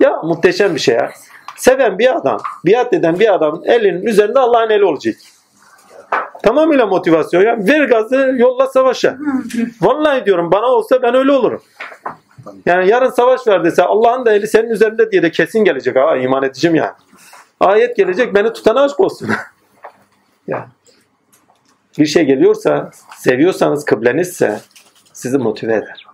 Ya 0.00 0.20
muhteşem 0.22 0.74
bir 0.74 0.80
şey 0.80 0.94
ya. 0.94 1.10
Seven 1.56 1.98
bir 1.98 2.16
adam, 2.16 2.40
biat 2.64 2.92
eden 2.92 3.20
bir 3.20 3.34
adam 3.34 3.62
elinin 3.64 4.06
üzerinde 4.06 4.38
Allah'ın 4.38 4.70
eli 4.70 4.84
olacak. 4.84 5.14
Tamamıyla 6.42 6.86
motivasyon 6.86 7.42
ya. 7.42 7.56
Ver 7.58 7.84
gazı 7.84 8.34
yolla 8.36 8.66
savaşa. 8.66 9.18
Vallahi 9.80 10.26
diyorum 10.26 10.52
bana 10.52 10.66
olsa 10.66 11.02
ben 11.02 11.14
öyle 11.14 11.32
olurum. 11.32 11.62
Yani 12.66 12.88
yarın 12.88 13.10
savaş 13.10 13.46
ver 13.46 13.64
dese 13.64 13.82
Allah'ın 13.82 14.26
da 14.26 14.32
eli 14.32 14.46
senin 14.48 14.70
üzerinde 14.70 15.10
diye 15.10 15.22
de 15.22 15.30
kesin 15.30 15.64
gelecek. 15.64 15.96
Ha 15.96 16.16
iman 16.16 16.42
edeceğim 16.42 16.74
yani. 16.74 16.92
Ayet 17.60 17.96
gelecek 17.96 18.34
beni 18.34 18.52
tutana 18.52 18.82
aşk 18.82 19.00
olsun. 19.00 19.28
ya. 20.48 20.68
Bir 21.98 22.06
şey 22.06 22.24
geliyorsa, 22.24 22.90
seviyorsanız 23.18 23.84
kıblenizse 23.84 24.60
sizi 25.12 25.38
motive 25.38 25.74
eder. 25.74 26.06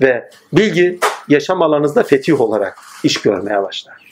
Ve 0.00 0.30
bilgi 0.52 0.98
yaşam 1.28 1.62
alanınızda 1.62 2.02
fetih 2.02 2.40
olarak 2.40 2.78
iş 3.02 3.22
görmeye 3.22 3.62
başlar. 3.62 4.04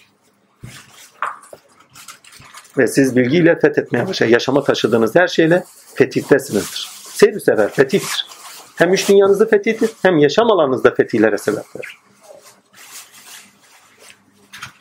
Ve 2.79 2.87
siz 2.87 3.17
bilgiyle 3.17 3.59
fethetmeye 3.59 4.09
başlar. 4.09 4.27
Yaşama 4.27 4.65
taşıdığınız 4.65 5.15
her 5.15 5.29
şeyle 5.29 5.65
fetihlesinizdir. 5.95 6.89
Seyir 7.03 7.41
sever, 7.41 7.71
fetihtir. 7.71 8.27
Hem 8.77 8.93
üç 8.93 9.09
dünyanızda 9.09 9.47
fetihtir, 9.47 9.91
hem 10.03 10.19
yaşam 10.19 10.51
alanınızda 10.51 10.95
fetihlere 10.95 11.39
sebep 11.39 11.77
verir. 11.77 11.99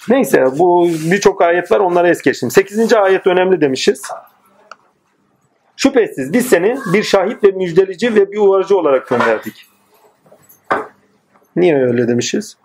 Neyse 0.10 0.45
bu 0.52 0.90
birçok 1.11 1.41
ayet 1.41 1.72
var 1.72 1.80
onları 1.80 2.10
es 2.10 2.22
geçtim. 2.22 2.52
8. 2.52 2.94
ayet 2.94 3.28
önemli 3.28 3.61
demişiz. 3.61 4.02
Şüphesiz 5.84 6.34
biz 6.34 6.45
seni 6.45 6.78
bir 6.94 7.03
şahit 7.03 7.44
ve 7.44 7.52
müjdelici 7.52 8.16
ve 8.16 8.32
bir 8.32 8.38
uyarıcı 8.38 8.78
olarak 8.78 9.08
gönderdik. 9.08 9.68
Niye 11.56 11.76
öyle 11.76 12.08
demişiz? 12.08 12.58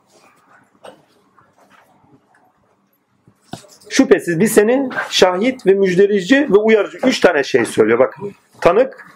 Şüphesiz 3.90 4.40
biz 4.40 4.52
seni 4.52 4.88
şahit 5.10 5.66
ve 5.66 5.74
müjdeleyici 5.74 6.48
ve 6.50 6.56
uyarıcı. 6.56 6.98
Üç 7.04 7.20
tane 7.20 7.44
şey 7.44 7.64
söylüyor 7.64 7.98
bak. 7.98 8.16
Tanık, 8.60 9.06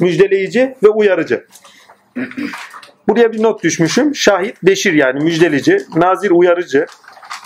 müjdeleyici 0.00 0.76
ve 0.82 0.88
uyarıcı. 0.88 1.46
Buraya 3.08 3.32
bir 3.32 3.42
not 3.42 3.62
düşmüşüm. 3.62 4.14
Şahit, 4.14 4.62
beşir 4.62 4.92
yani 4.92 5.24
müjdeleyici, 5.24 5.78
nazir, 5.96 6.30
uyarıcı 6.30 6.86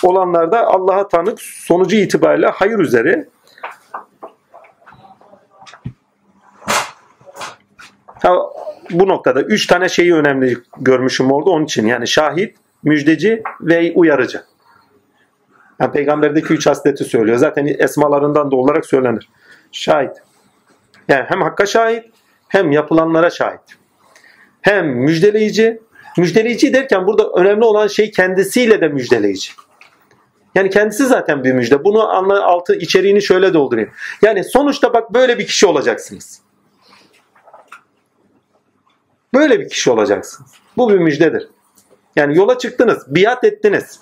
olanlarda 0.03 0.67
Allah'a 0.67 1.09
tanık 1.09 1.41
sonucu 1.41 1.97
itibariyle 1.97 2.47
hayır 2.47 2.79
üzere 2.79 3.29
Ha, 8.23 8.37
bu 8.91 9.09
noktada 9.09 9.43
üç 9.43 9.67
tane 9.67 9.89
şeyi 9.89 10.15
önemli 10.15 10.57
görmüşüm 10.81 11.33
orada 11.33 11.51
onun 11.51 11.65
için. 11.65 11.87
Yani 11.87 12.09
şahit, 12.09 12.57
müjdeci 12.83 13.43
ve 13.61 13.93
uyarıcı. 13.95 14.43
Yani 15.81 15.93
peygamberdeki 15.93 16.55
üç 16.55 16.67
hasleti 16.67 17.05
söylüyor. 17.05 17.37
Zaten 17.37 17.67
esmalarından 17.79 18.51
da 18.51 18.57
olarak 18.57 18.87
söylenir. 18.87 19.29
Şahit. 19.73 20.13
Yani 21.09 21.25
hem 21.29 21.43
hakka 21.43 21.67
şahit 21.67 22.05
hem 22.49 22.73
yapılanlara 22.73 23.31
şahit. 23.31 23.61
Hem 24.63 24.87
müjdeleyici. 24.87 25.81
Müjdeleyici 26.19 26.75
derken 26.75 27.07
burada 27.07 27.31
önemli 27.31 27.65
olan 27.65 27.87
şey 27.87 28.11
kendisiyle 28.11 28.81
de 28.81 28.89
müjdeleyici. 28.89 29.51
Yani 30.55 30.71
kendisi 30.71 31.07
zaten 31.07 31.45
bir 31.45 31.53
müjde. 31.53 31.85
Bunu 31.85 32.03
altı 32.45 32.75
içeriğini 32.75 33.23
şöyle 33.23 33.55
doldurayım. 33.55 33.91
Yani 34.23 34.45
sonuçta 34.45 34.95
bak 34.95 35.15
böyle 35.15 35.39
bir 35.39 35.47
kişi 35.47 35.67
olacaksınız. 35.67 36.48
Böyle 39.39 39.61
bir 39.61 39.69
kişi 39.69 39.91
olacaksınız. 39.91 40.51
Bu 40.77 40.91
bir 40.91 40.99
müjdedir. 40.99 41.49
Yani 42.17 42.37
yola 42.37 42.59
çıktınız, 42.59 43.05
biat 43.09 43.45
ettiniz. 43.45 44.01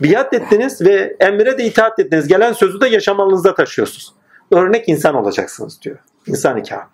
Biat 0.00 0.34
ettiniz 0.34 0.80
ve 0.80 1.16
emre 1.20 1.58
de 1.58 1.64
itaat 1.64 1.98
ettiniz. 1.98 2.28
Gelen 2.28 2.52
sözü 2.52 2.80
de 2.80 2.88
yaşamanızda 2.88 3.54
taşıyorsunuz. 3.54 4.14
Örnek 4.52 4.88
insan 4.88 5.14
olacaksınız 5.14 5.82
diyor. 5.82 5.98
İnsan-ı 6.26 6.62
kamil. 6.62 6.86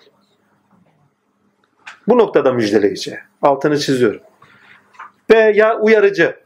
Bu 2.09 2.19
noktada 2.19 2.53
müjdeleyici. 2.53 3.19
Altını 3.43 3.79
çiziyorum. 3.79 4.21
Ve 5.31 5.39
ya 5.39 5.79
uyarıcı. 5.79 6.37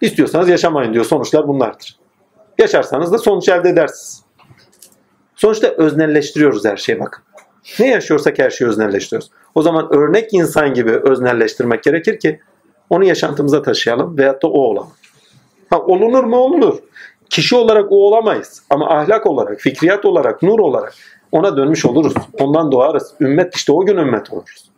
İstiyorsanız 0.00 0.48
yaşamayın 0.48 0.94
diyor. 0.94 1.04
Sonuçlar 1.04 1.48
bunlardır. 1.48 1.98
Yaşarsanız 2.58 3.12
da 3.12 3.18
sonuç 3.18 3.48
elde 3.48 3.68
edersiniz. 3.68 4.24
Sonuçta 5.36 5.68
öznelleştiriyoruz 5.68 6.64
her 6.64 6.76
şeyi 6.76 7.00
bakın. 7.00 7.24
Ne 7.78 7.88
yaşıyorsak 7.88 8.38
her 8.38 8.50
şeyi 8.50 8.68
öznelleştiriyoruz. 8.68 9.30
O 9.54 9.62
zaman 9.62 9.94
örnek 9.94 10.34
insan 10.34 10.74
gibi 10.74 10.90
öznelleştirmek 10.90 11.82
gerekir 11.82 12.18
ki 12.18 12.40
onu 12.90 13.04
yaşantımıza 13.04 13.62
taşıyalım 13.62 14.18
veyahut 14.18 14.42
da 14.42 14.48
o 14.48 14.58
olalım. 14.58 14.90
Ha, 15.70 15.80
olunur 15.80 16.24
mu? 16.24 16.36
Olunur. 16.36 16.78
Kişi 17.30 17.56
olarak 17.56 17.92
o 17.92 17.96
olamayız. 17.96 18.62
Ama 18.70 18.90
ahlak 18.90 19.26
olarak, 19.26 19.60
fikriyat 19.60 20.04
olarak, 20.04 20.42
nur 20.42 20.58
olarak 20.58 20.94
ona 21.32 21.56
dönmüş 21.56 21.86
oluruz. 21.86 22.14
Ondan 22.40 22.72
doğarız. 22.72 23.14
Ümmet 23.20 23.56
işte 23.56 23.72
o 23.72 23.86
gün 23.86 23.96
ümmet 23.96 24.32
oluruz. 24.32 24.70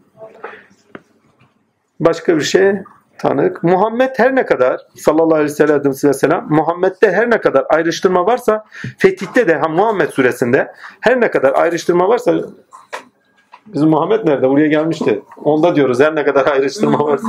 Başka 2.00 2.36
bir 2.36 2.42
şey 2.42 2.72
tanık. 3.18 3.62
Muhammed 3.62 4.10
her 4.16 4.34
ne 4.34 4.46
kadar 4.46 4.80
sallallahu 4.94 5.34
aleyhi 5.34 6.04
ve 6.04 6.14
sellem 6.14 6.46
Muhammed'de 6.48 7.12
her 7.12 7.30
ne 7.30 7.40
kadar 7.40 7.64
ayrıştırma 7.68 8.26
varsa 8.26 8.64
fetihte 8.98 9.48
de 9.48 9.54
ha 9.54 9.68
Muhammed 9.68 10.10
suresinde 10.10 10.72
her 11.00 11.20
ne 11.20 11.30
kadar 11.30 11.52
ayrıştırma 11.52 12.08
varsa 12.08 12.34
bizim 13.74 13.88
Muhammed 13.88 14.26
nerede? 14.26 14.48
Buraya 14.48 14.66
gelmişti. 14.66 15.22
Onda 15.44 15.76
diyoruz 15.76 16.00
her 16.00 16.14
ne 16.14 16.24
kadar 16.24 16.46
ayrıştırma 16.46 17.04
varsa. 17.04 17.28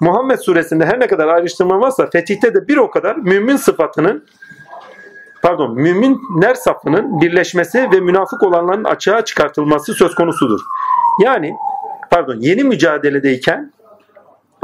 Muhammed 0.00 0.38
suresinde 0.38 0.86
her 0.86 1.00
ne 1.00 1.06
kadar 1.06 1.28
ayrıştırma 1.28 1.80
varsa 1.80 2.06
fetihte 2.06 2.54
de 2.54 2.68
bir 2.68 2.76
o 2.76 2.90
kadar 2.90 3.16
mümin 3.16 3.56
sıfatının 3.56 4.24
pardon 5.42 5.74
müminler 5.74 6.54
safının 6.54 7.20
birleşmesi 7.20 7.88
ve 7.92 8.00
münafık 8.00 8.42
olanların 8.42 8.84
açığa 8.84 9.24
çıkartılması 9.24 9.94
söz 9.94 10.14
konusudur. 10.14 10.60
Yani 11.22 11.54
pardon 12.10 12.36
yeni 12.40 12.64
mücadeledeyken 12.64 13.72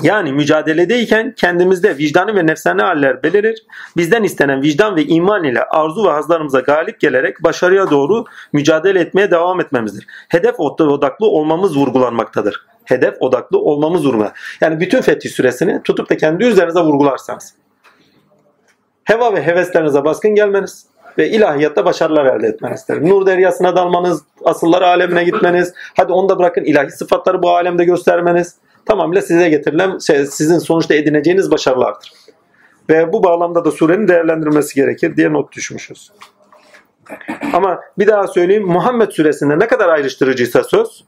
yani 0.05 0.32
mücadeledeyken 0.32 1.35
kendimizde 1.36 1.98
vicdanı 1.98 2.36
ve 2.36 2.47
nefsani 2.47 2.82
haller 2.82 3.22
belirir. 3.22 3.64
Bizden 3.97 4.22
istenen 4.22 4.62
vicdan 4.62 4.97
ve 4.97 5.05
iman 5.05 5.44
ile 5.44 5.64
arzu 5.64 6.05
ve 6.05 6.10
hazlarımıza 6.10 6.60
galip 6.60 7.01
gelerek 7.01 7.43
başarıya 7.43 7.90
doğru 7.90 8.24
mücadele 8.52 9.01
etmeye 9.01 9.31
devam 9.31 9.60
etmemizdir. 9.60 10.06
Hedef 10.28 10.60
odaklı 10.60 11.26
olmamız 11.26 11.76
vurgulanmaktadır. 11.76 12.66
Hedef 12.85 13.22
odaklı 13.22 13.59
olmamız 13.59 14.06
vurgulanmaktadır. 14.06 14.59
Yani 14.60 14.81
bütün 14.81 15.01
fetih 15.01 15.31
süresini 15.31 15.82
tutup 15.82 16.10
da 16.10 16.16
kendi 16.16 16.44
üzerinize 16.44 16.81
vurgularsanız. 16.81 17.55
Heva 19.05 19.35
ve 19.35 19.47
heveslerinize 19.47 20.05
baskın 20.05 20.35
gelmeniz 20.35 20.86
ve 21.18 21.31
ilahiyatta 21.31 21.85
başarılar 21.85 22.26
elde 22.26 22.47
etmenizdir. 22.47 23.09
Nur 23.09 23.26
deryasına 23.26 23.76
dalmanız, 23.76 24.22
asıllar 24.44 24.82
alemine 24.82 25.24
gitmeniz, 25.24 25.72
hadi 25.97 26.12
onu 26.12 26.28
da 26.28 26.39
bırakın 26.39 26.64
ilahi 26.64 26.90
sıfatları 26.90 27.43
bu 27.43 27.51
alemde 27.51 27.85
göstermeniz 27.85 28.56
tamamıyla 28.86 29.23
size 29.23 29.48
getirilen 29.48 29.98
şey, 29.98 30.27
sizin 30.27 30.59
sonuçta 30.59 30.94
edineceğiniz 30.94 31.51
başarılardır. 31.51 32.12
Ve 32.90 33.12
bu 33.12 33.23
bağlamda 33.23 33.65
da 33.65 33.70
surenin 33.70 34.09
değerlendirilmesi 34.09 34.74
gerekir 34.74 35.16
diye 35.16 35.32
not 35.32 35.52
düşmüşüz. 35.52 36.12
Ama 37.52 37.81
bir 37.98 38.06
daha 38.06 38.27
söyleyeyim 38.27 38.66
Muhammed 38.66 39.11
suresinde 39.11 39.59
ne 39.59 39.66
kadar 39.66 39.89
ayrıştırıcıysa 39.89 40.65
söz 40.65 41.05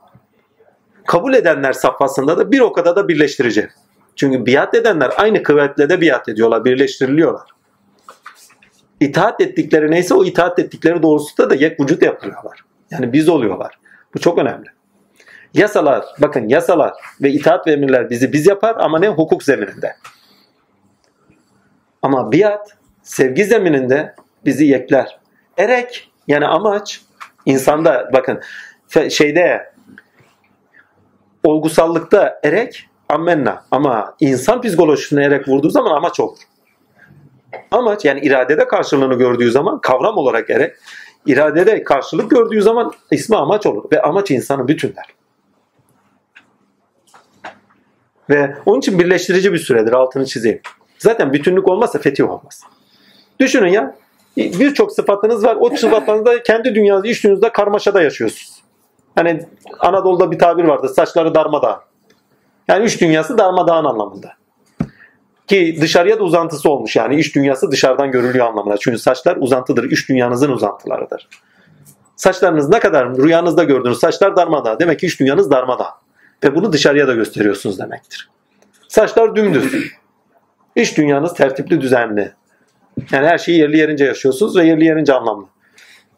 kabul 1.06 1.34
edenler 1.34 1.72
safhasında 1.72 2.38
da 2.38 2.52
bir 2.52 2.60
o 2.60 2.72
kadar 2.72 2.96
da 2.96 3.08
birleştirici. 3.08 3.68
Çünkü 4.16 4.46
biat 4.46 4.74
edenler 4.74 5.12
aynı 5.16 5.42
kuvvetle 5.42 5.88
de 5.88 6.00
biat 6.00 6.28
ediyorlar, 6.28 6.64
birleştiriliyorlar. 6.64 7.50
İtaat 9.00 9.40
ettikleri 9.40 9.90
neyse 9.90 10.14
o 10.14 10.24
itaat 10.24 10.58
ettikleri 10.58 11.02
doğrultusunda 11.02 11.50
da 11.50 11.54
yek 11.54 11.80
vücut 11.80 12.02
yapıyorlar. 12.02 12.64
Yani 12.90 13.12
biz 13.12 13.28
oluyorlar. 13.28 13.78
Bu 14.14 14.18
çok 14.18 14.38
önemli. 14.38 14.75
Yasalar, 15.56 16.04
bakın 16.18 16.48
yasalar 16.48 16.92
ve 17.22 17.30
itaat 17.30 17.66
ve 17.66 17.72
emirler 17.72 18.10
bizi 18.10 18.32
biz 18.32 18.46
yapar 18.46 18.76
ama 18.78 18.98
ne? 18.98 19.08
Hukuk 19.08 19.42
zemininde. 19.42 19.96
Ama 22.02 22.32
biat, 22.32 22.76
sevgi 23.02 23.44
zemininde 23.44 24.14
bizi 24.44 24.66
yekler. 24.66 25.18
Erek, 25.58 26.10
yani 26.28 26.46
amaç, 26.46 27.00
insanda 27.46 28.10
bakın 28.12 28.40
şeyde 29.10 29.72
olgusallıkta 31.44 32.40
erek 32.44 32.88
ammenna 33.08 33.64
ama 33.70 34.14
insan 34.20 34.62
psikolojisine 34.62 35.24
erek 35.24 35.48
vurduğu 35.48 35.70
zaman 35.70 35.90
amaç 35.90 36.20
olur. 36.20 36.38
Amaç 37.70 38.04
yani 38.04 38.20
iradede 38.20 38.68
karşılığını 38.68 39.14
gördüğü 39.14 39.50
zaman 39.50 39.80
kavram 39.80 40.16
olarak 40.16 40.50
erek, 40.50 40.76
iradede 41.26 41.82
karşılık 41.82 42.30
gördüğü 42.30 42.62
zaman 42.62 42.92
ismi 43.10 43.36
amaç 43.36 43.66
olur 43.66 43.84
ve 43.92 44.02
amaç 44.02 44.30
insanı 44.30 44.68
bütünler. 44.68 45.16
Ve 48.30 48.54
onun 48.66 48.78
için 48.78 48.98
birleştirici 48.98 49.52
bir 49.52 49.58
süredir 49.58 49.92
altını 49.92 50.26
çizeyim. 50.26 50.60
Zaten 50.98 51.32
bütünlük 51.32 51.68
olmazsa 51.68 51.98
fetih 51.98 52.30
olmaz. 52.30 52.62
Düşünün 53.40 53.68
ya 53.68 53.96
birçok 54.36 54.92
sıfatınız 54.92 55.44
var. 55.44 55.56
O 55.60 55.76
sıfatlarınızda 55.76 56.42
kendi 56.42 56.74
dünyanızda, 56.74 57.08
iş 57.08 57.24
dünyanızda 57.24 57.52
karmaşada 57.52 58.02
yaşıyorsunuz. 58.02 58.62
Hani 59.14 59.40
Anadolu'da 59.78 60.30
bir 60.30 60.38
tabir 60.38 60.64
vardı. 60.64 60.88
Saçları 60.88 61.34
darmadağın. 61.34 61.80
Yani 62.68 62.84
üç 62.84 63.00
dünyası 63.00 63.38
darmadağın 63.38 63.84
anlamında. 63.84 64.32
Ki 65.46 65.78
dışarıya 65.80 66.18
da 66.18 66.22
uzantısı 66.22 66.70
olmuş 66.70 66.96
yani 66.96 67.16
iş 67.16 67.34
dünyası 67.34 67.70
dışarıdan 67.70 68.10
görülüyor 68.10 68.46
anlamına. 68.46 68.76
Çünkü 68.76 68.98
saçlar 68.98 69.36
uzantıdır. 69.36 69.84
Üç 69.84 70.08
dünyanızın 70.08 70.52
uzantılarıdır. 70.52 71.28
Saçlarınız 72.16 72.68
ne 72.68 72.78
kadar 72.80 73.16
rüyanızda 73.16 73.64
gördüğünüz 73.64 73.98
saçlar 73.98 74.36
darmadağın. 74.36 74.78
Demek 74.78 75.00
ki 75.00 75.06
iş 75.06 75.20
dünyanız 75.20 75.50
darmadağın. 75.50 75.94
Ve 76.44 76.54
bunu 76.54 76.72
dışarıya 76.72 77.08
da 77.08 77.14
gösteriyorsunuz 77.14 77.78
demektir. 77.78 78.30
Saçlar 78.88 79.36
dümdüz. 79.36 79.92
İş 80.76 80.96
dünyanız 80.96 81.34
tertipli, 81.34 81.80
düzenli. 81.80 82.32
Yani 83.12 83.26
her 83.26 83.38
şeyi 83.38 83.58
yerli 83.58 83.78
yerince 83.78 84.04
yaşıyorsunuz 84.04 84.56
ve 84.56 84.64
yerli 84.64 84.84
yerince 84.84 85.12
anlamlı. 85.12 85.46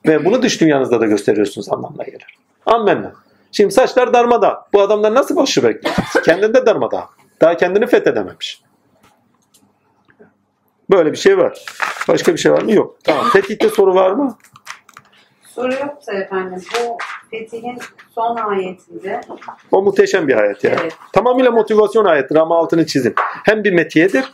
Ve 0.07 0.25
bunu 0.25 0.43
dış 0.43 0.61
dünyanızda 0.61 1.01
da 1.01 1.07
gösteriyorsunuz 1.07 1.73
anlamına 1.73 2.03
gelir. 2.05 2.39
Ammenna. 2.67 3.13
Şimdi 3.53 3.75
saçlar 3.75 4.13
darmada. 4.13 4.69
Bu 4.73 4.83
adamlar 4.83 5.15
nasıl 5.15 5.37
başı 5.37 5.63
bekliyor? 5.63 5.97
Kendinde 6.25 6.67
darmada. 6.67 7.05
Daha 7.41 7.57
kendini 7.57 7.87
fethedememiş. 7.87 8.63
Böyle 10.91 11.13
bir 11.13 11.17
şey 11.17 11.39
var. 11.39 11.65
Başka 12.09 12.33
bir 12.33 12.39
şey 12.39 12.53
var 12.53 12.63
mı? 12.63 12.73
Yok. 12.73 12.97
Tamam. 13.05 13.29
Fetih'te 13.29 13.69
soru 13.69 13.95
var 13.95 14.11
mı? 14.11 14.39
Soru 15.59 15.73
yoksa 15.73 16.13
efendim 16.13 16.63
bu 16.75 16.99
Fetih'in 17.31 17.79
son 18.15 18.37
ayetinde 18.37 19.21
O 19.73 19.83
muhteşem 19.83 20.29
bir 20.29 20.37
ayet 20.37 20.65
ya. 20.65 20.77
Evet. 20.83 20.93
Tamamıyla 21.13 21.51
motivasyon 21.51 22.05
ayettir 22.05 22.37
ama 22.37 22.59
altını 22.59 22.87
çizin. 22.87 23.15
Hem 23.45 23.65
bir 23.65 23.73
metiyedir 23.73 24.25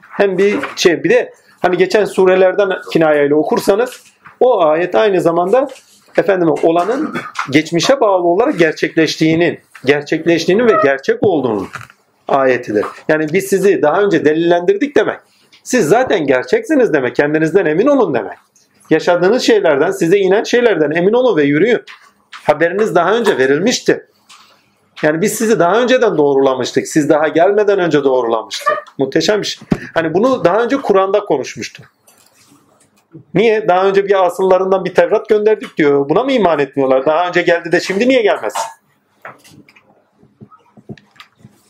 hem 0.00 0.38
bir 0.38 0.58
şey. 0.76 1.04
Bir 1.04 1.10
de 1.10 1.32
hani 1.62 1.76
geçen 1.76 2.04
surelerden 2.04 2.70
kinayayla 2.92 3.36
okursanız 3.36 4.02
o 4.40 4.62
ayet 4.62 4.94
aynı 4.94 5.20
zamanda 5.20 5.68
efendim 6.16 6.48
olanın 6.62 7.14
geçmişe 7.50 8.00
bağlı 8.00 8.26
olarak 8.26 8.58
gerçekleştiğinin, 8.58 9.60
gerçekleştiğinin 9.84 10.68
ve 10.68 10.72
gerçek 10.82 11.16
olduğunun 11.22 11.68
ayetidir. 12.28 12.84
Yani 13.08 13.26
biz 13.32 13.44
sizi 13.44 13.82
daha 13.82 14.02
önce 14.02 14.24
delillendirdik 14.24 14.96
demek. 14.96 15.18
Siz 15.62 15.88
zaten 15.88 16.26
gerçeksiniz 16.26 16.92
demek. 16.92 17.16
Kendinizden 17.16 17.66
emin 17.66 17.86
olun 17.86 18.14
demek. 18.14 18.38
Yaşadığınız 18.92 19.42
şeylerden, 19.42 19.90
size 19.90 20.18
inen 20.18 20.44
şeylerden 20.44 20.90
emin 20.90 21.12
olun 21.12 21.36
ve 21.36 21.42
yürüyün. 21.42 21.82
Haberiniz 22.30 22.94
daha 22.94 23.14
önce 23.14 23.38
verilmişti. 23.38 24.06
Yani 25.02 25.20
biz 25.20 25.34
sizi 25.34 25.58
daha 25.58 25.80
önceden 25.80 26.18
doğrulamıştık. 26.18 26.88
Siz 26.88 27.08
daha 27.08 27.28
gelmeden 27.28 27.78
önce 27.78 28.04
doğrulamıştık. 28.04 28.84
Muhteşem 28.98 29.40
bir 29.40 29.46
şey. 29.46 29.68
Hani 29.94 30.14
bunu 30.14 30.44
daha 30.44 30.62
önce 30.62 30.76
Kur'an'da 30.76 31.20
konuşmuştu. 31.20 31.82
Niye? 33.34 33.68
Daha 33.68 33.86
önce 33.86 34.04
bir 34.04 34.26
asıllarından 34.26 34.84
bir 34.84 34.94
Tevrat 34.94 35.28
gönderdik 35.28 35.76
diyor. 35.76 36.08
Buna 36.08 36.22
mı 36.22 36.32
iman 36.32 36.58
etmiyorlar? 36.58 37.06
Daha 37.06 37.28
önce 37.28 37.42
geldi 37.42 37.72
de 37.72 37.80
şimdi 37.80 38.08
niye 38.08 38.22
gelmez? 38.22 38.54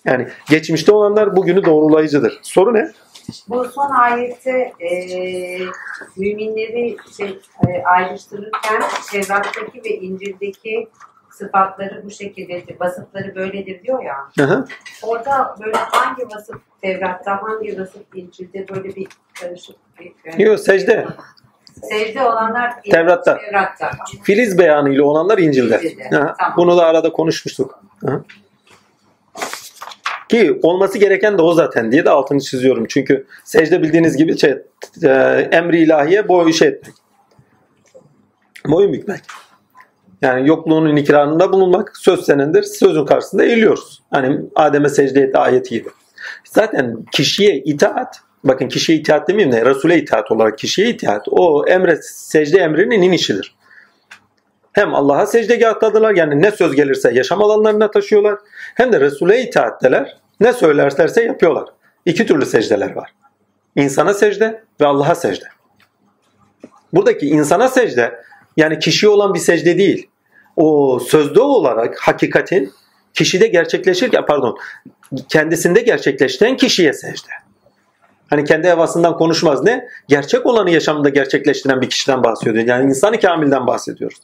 Yani 0.05 0.29
geçmişte 0.51 0.93
olanlar 0.93 1.37
bugünü 1.37 1.65
doğrulayıcıdır. 1.65 2.41
Soru 2.43 2.75
ne? 2.75 2.93
Bu 3.49 3.65
son 3.65 3.91
ayette 3.91 4.73
e, 4.81 4.89
müminleri 6.17 6.97
şey, 7.17 7.41
e, 7.69 7.83
ayrıştırırken 7.85 8.83
Tevrat'taki 9.13 9.83
ve 9.85 9.97
İncil'deki 9.97 10.89
sıfatları 11.31 12.03
bu 12.05 12.11
şekildedir, 12.11 12.81
vasıfları 12.81 13.35
böyledir 13.35 13.83
diyor 13.83 14.05
ya. 14.05 14.17
Hı 14.39 14.45
hı. 14.45 14.65
Orada 15.03 15.57
böyle 15.65 15.77
hangi 15.77 16.27
vasıf 16.27 16.57
Tevrat'ta, 16.83 17.43
hangi 17.43 17.81
vasıf 17.81 18.03
İncil'de 18.15 18.69
böyle 18.69 18.97
bir 18.97 19.07
karışık 19.41 19.77
bir... 20.01 20.13
Yani, 20.25 20.43
Yok 20.43 20.61
secde. 20.61 21.07
Secde 21.83 22.23
olanlar 22.23 22.83
Tevrat'ta. 22.83 23.39
Tevrat'ta. 23.39 23.91
Filiz 24.23 24.59
beyanıyla 24.59 25.05
olanlar 25.05 25.39
İncil'de. 25.39 25.77
İncil'de, 25.77 26.11
Hı 26.11 26.21
hı. 26.21 26.35
tamam. 26.39 26.55
Bunu 26.57 26.77
da 26.77 26.87
arada 26.87 27.13
konuşmuştuk. 27.13 27.83
Hı 28.01 28.11
hı. 28.11 28.25
Ki 30.33 30.59
olması 30.63 30.99
gereken 30.99 31.39
de 31.39 31.43
o 31.43 31.53
zaten 31.53 31.93
diye 31.93 32.05
de 32.05 32.11
altını 32.11 32.41
çiziyorum. 32.41 32.87
Çünkü 32.89 33.27
secde 33.45 33.83
bildiğiniz 33.83 34.17
gibi 34.17 34.39
şey, 34.39 34.59
e, 35.03 35.09
emri 35.53 35.83
ilahiye 35.83 36.29
boy 36.29 36.53
şey 36.53 36.69
etmek. 36.69 36.95
Boyun 38.67 38.93
bükmek. 38.93 39.21
Yani 40.23 40.49
yokluğunun 40.49 40.97
ikrarında 40.97 41.53
bulunmak 41.53 41.97
söz 41.97 42.25
senindir. 42.25 42.63
Sözün 42.63 43.05
karşısında 43.05 43.45
eğiliyoruz. 43.45 44.03
Hani 44.11 44.41
Adem'e 44.55 44.89
secde 44.89 45.21
etti 45.21 45.39
ayeti 45.39 45.71
gibi. 45.71 45.89
Zaten 46.45 47.05
kişiye 47.13 47.57
itaat 47.57 48.17
bakın 48.45 48.69
kişiye 48.69 48.99
itaat 48.99 49.29
demeyeyim 49.29 49.57
de 49.57 49.65
Resul'e 49.65 49.99
itaat 49.99 50.31
olarak 50.33 50.59
kişiye 50.59 50.89
itaat 50.89 51.23
o 51.31 51.67
emre 51.67 51.99
secde 52.03 52.59
emrinin 52.59 53.03
inişidir. 53.03 53.55
Hem 54.73 54.95
Allah'a 54.95 55.27
secdegahtadılar 55.27 56.15
yani 56.15 56.43
ne 56.43 56.51
söz 56.51 56.75
gelirse 56.75 57.13
yaşam 57.15 57.43
alanlarına 57.43 57.91
taşıyorlar. 57.91 58.39
Hem 58.75 58.93
de 58.93 59.01
Resul'e 59.01 59.43
itaatteler. 59.43 60.22
Ne 60.43 60.53
söylerlerse 60.53 61.25
yapıyorlar. 61.25 61.69
İki 62.07 62.27
türlü 62.27 62.47
secdeler 62.47 62.93
var. 62.93 63.15
İnsana 63.77 64.15
secde 64.15 64.65
ve 64.81 64.87
Allah'a 64.87 65.15
secde. 65.15 65.45
Buradaki 66.93 67.27
insana 67.27 67.69
secde 67.69 68.23
yani 68.57 68.79
kişiye 68.79 69.13
olan 69.13 69.35
bir 69.35 69.39
secde 69.39 69.79
değil. 69.79 70.09
O 70.57 70.99
sözde 70.99 71.41
olarak 71.41 71.99
hakikatin 72.01 72.73
kişide 73.15 73.47
gerçekleşirken 73.47 74.27
pardon 74.27 74.59
kendisinde 75.29 75.81
gerçekleştiren 75.81 76.57
kişiye 76.57 76.93
secde. 76.93 77.33
Hani 78.31 78.45
kendi 78.45 78.67
evasından 78.67 79.17
konuşmaz 79.17 79.65
ne? 79.65 79.89
Gerçek 80.09 80.47
olanı 80.47 80.71
yaşamında 80.71 81.09
gerçekleştiren 81.09 81.81
bir 81.81 81.91
kişiden 81.91 82.25
bahsediyoruz. 82.25 82.69
Yani 82.69 82.89
insanı 82.89 83.21
kamilden 83.21 83.67
bahsediyoruz. 83.67 84.19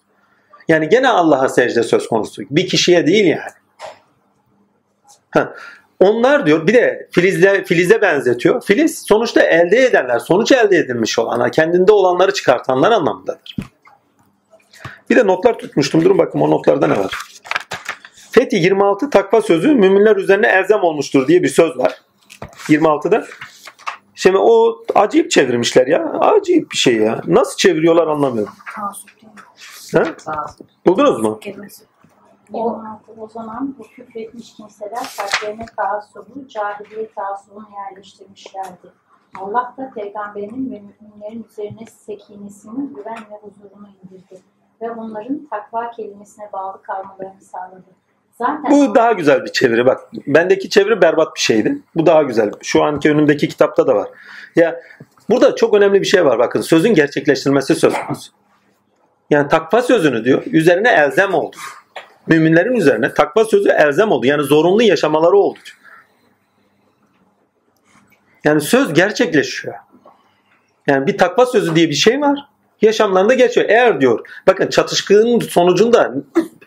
Yani 0.69 0.89
gene 0.89 1.09
Allah'a 1.09 1.49
secde 1.49 1.83
söz 1.83 2.09
konusu. 2.09 2.43
Bir 2.51 2.67
kişiye 2.67 3.07
değil 3.07 3.27
yani. 3.27 3.53
Ha. 5.31 5.55
Onlar 6.01 6.47
diyor 6.47 6.67
bir 6.67 6.75
de 6.75 7.09
filizle, 7.13 7.65
filize 7.65 8.03
benzetiyor. 8.03 8.63
Filiz 8.63 9.05
sonuçta 9.09 9.43
elde 9.43 9.77
edenler, 9.87 10.19
sonuç 10.19 10.53
elde 10.53 10.77
edilmiş 10.77 11.19
olanlar, 11.19 11.53
kendinde 11.53 11.93
olanları 11.93 12.33
çıkartanlar 12.33 12.93
anlamındadır. 12.93 13.57
Bir 15.11 15.17
de 15.17 15.27
notlar 15.27 15.59
tutmuştum. 15.59 16.05
Durun 16.05 16.19
bakın 16.19 16.41
o 16.41 16.51
notlarda 16.51 16.87
ne 16.87 16.99
var. 16.99 17.13
Fethi 18.31 18.57
26 18.57 19.11
takva 19.11 19.43
sözü 19.43 19.75
müminler 19.75 20.17
üzerine 20.17 20.47
elzem 20.47 20.81
olmuştur 20.81 21.29
diye 21.29 21.43
bir 21.43 21.49
söz 21.49 21.79
var. 21.79 22.01
26'da. 22.69 23.27
Şimdi 24.15 24.37
o 24.39 24.85
acayip 24.95 25.31
çevirmişler 25.31 25.87
ya. 25.87 26.13
Acayip 26.21 26.71
bir 26.71 26.77
şey 26.77 26.97
ya. 26.97 27.21
Nasıl 27.27 27.57
çeviriyorlar 27.57 28.07
anlamıyorum. 28.07 28.55
Ha? 28.65 28.93
Buldunuz 30.87 31.21
mu? 31.21 31.41
kelimesi. 31.41 31.88
O, 32.53 32.83
o 33.19 33.29
zaman 33.29 33.75
bu 33.79 33.83
küfretmiş 33.83 34.55
kimseler 34.55 35.03
kalplerine 35.17 35.67
taassubu, 35.77 36.49
cahiliye 36.49 37.11
taassubunu 37.11 37.67
yerleştirmişlerdi. 37.77 38.93
Allah 39.41 39.75
da 39.79 39.91
peygamberinin 39.95 40.73
ve 40.73 40.81
müminlerin 40.81 41.47
üzerine 41.51 41.87
sekinesini, 41.87 42.95
güven 42.95 43.19
ve 43.31 43.35
huzurunu 43.43 43.89
indirdi. 44.03 44.43
Ve 44.81 44.91
onların 44.91 45.47
takva 45.51 45.91
kelimesine 45.91 46.53
bağlı 46.53 46.83
kalmalarını 46.83 47.41
sağladı. 47.41 47.85
Zaten 48.39 48.71
Bu 48.71 48.95
daha 48.95 49.13
güzel 49.13 49.45
bir 49.45 49.53
çeviri. 49.53 49.87
Bak 49.87 50.01
bendeki 50.27 50.71
çeviri 50.71 51.03
berbat 51.03 51.35
bir 51.35 51.41
şeydi. 51.41 51.79
Bu 51.95 52.07
daha 52.07 52.23
güzel. 52.23 52.51
Şu 52.63 52.85
anki 52.85 53.11
önümdeki 53.11 53.49
kitapta 53.49 53.87
da 53.87 53.95
var. 53.95 54.09
Ya 54.57 54.81
burada 55.31 55.57
çok 55.57 55.75
önemli 55.75 56.01
bir 56.01 56.07
şey 56.07 56.25
var. 56.25 56.39
Bakın 56.39 56.61
sözün 56.61 56.95
gerçekleştirilmesi 56.95 57.75
söz 57.75 57.95
konusu. 58.07 58.33
Yani 59.31 59.49
takva 59.49 59.83
sözünü 59.83 60.25
diyor. 60.25 60.43
Üzerine 60.47 60.89
elzem 60.89 61.35
oldu. 61.35 61.57
Müminlerin 62.29 62.77
üzerine 62.77 63.15
takva 63.15 63.45
sözü 63.45 63.69
elzem 63.69 64.11
oldu. 64.11 64.27
Yani 64.27 64.43
zorunlu 64.43 64.83
yaşamaları 64.83 65.37
oldu. 65.37 65.59
Yani 68.45 68.61
söz 68.61 68.95
gerçekleşiyor. 68.95 69.75
Yani 70.87 71.07
bir 71.07 71.19
takva 71.19 71.47
sözü 71.47 71.77
diye 71.77 71.89
bir 71.89 71.95
şey 71.95 72.21
var. 72.21 72.39
Yaşamlarında 72.83 73.35
geçiyor. 73.35 73.67
Eğer 73.69 74.01
diyor 74.01 74.27
bakın 74.47 74.67
çatışkının 74.67 75.41
sonucunda 75.41 76.15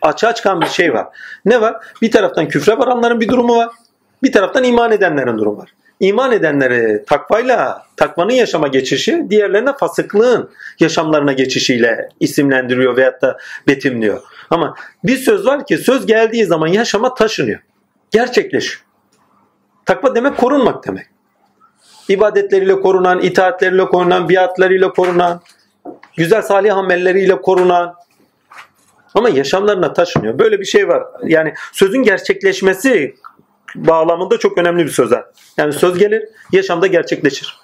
açığa 0.02 0.34
çıkan 0.34 0.60
bir 0.60 0.66
şey 0.66 0.94
var. 0.94 1.06
Ne 1.44 1.60
var? 1.60 1.76
Bir 2.02 2.10
taraftan 2.10 2.48
küfre 2.48 2.78
varanların 2.78 3.20
bir 3.20 3.28
durumu 3.28 3.56
var. 3.56 3.68
Bir 4.22 4.32
taraftan 4.32 4.64
iman 4.64 4.92
edenlerin 4.92 5.38
durumu 5.38 5.58
var. 5.58 5.74
İman 6.00 6.32
edenleri 6.32 7.04
takvayla 7.04 7.82
takvanın 7.96 8.32
yaşama 8.32 8.68
geçişi 8.68 9.26
diğerlerine 9.30 9.72
fasıklığın 9.72 10.50
yaşamlarına 10.80 11.32
geçişiyle 11.32 12.08
isimlendiriyor 12.20 12.96
veyahut 12.96 13.22
da 13.22 13.38
betimliyor. 13.68 14.22
Ama 14.52 14.74
bir 15.04 15.16
söz 15.16 15.46
var 15.46 15.66
ki 15.66 15.78
söz 15.78 16.06
geldiği 16.06 16.44
zaman 16.44 16.66
yaşama 16.66 17.14
taşınıyor. 17.14 17.60
Gerçekleşiyor. 18.10 18.84
Takva 19.86 20.14
demek 20.14 20.36
korunmak 20.36 20.86
demek. 20.86 21.06
İbadetleriyle 22.08 22.80
korunan, 22.80 23.20
itaatleriyle 23.20 23.84
korunan, 23.84 24.28
biatlarıyla 24.28 24.92
korunan, 24.92 25.40
güzel 26.16 26.42
salih 26.42 26.76
amelleriyle 26.76 27.40
korunan 27.40 27.94
ama 29.14 29.28
yaşamlarına 29.28 29.92
taşınıyor. 29.92 30.38
Böyle 30.38 30.60
bir 30.60 30.64
şey 30.64 30.88
var. 30.88 31.02
Yani 31.24 31.54
sözün 31.72 32.02
gerçekleşmesi 32.02 33.14
bağlamında 33.74 34.38
çok 34.38 34.58
önemli 34.58 34.84
bir 34.84 34.90
söz. 34.90 35.12
ha. 35.12 35.24
Yani 35.56 35.72
söz 35.72 35.98
gelir, 35.98 36.28
yaşamda 36.52 36.86
gerçekleşir. 36.86 37.56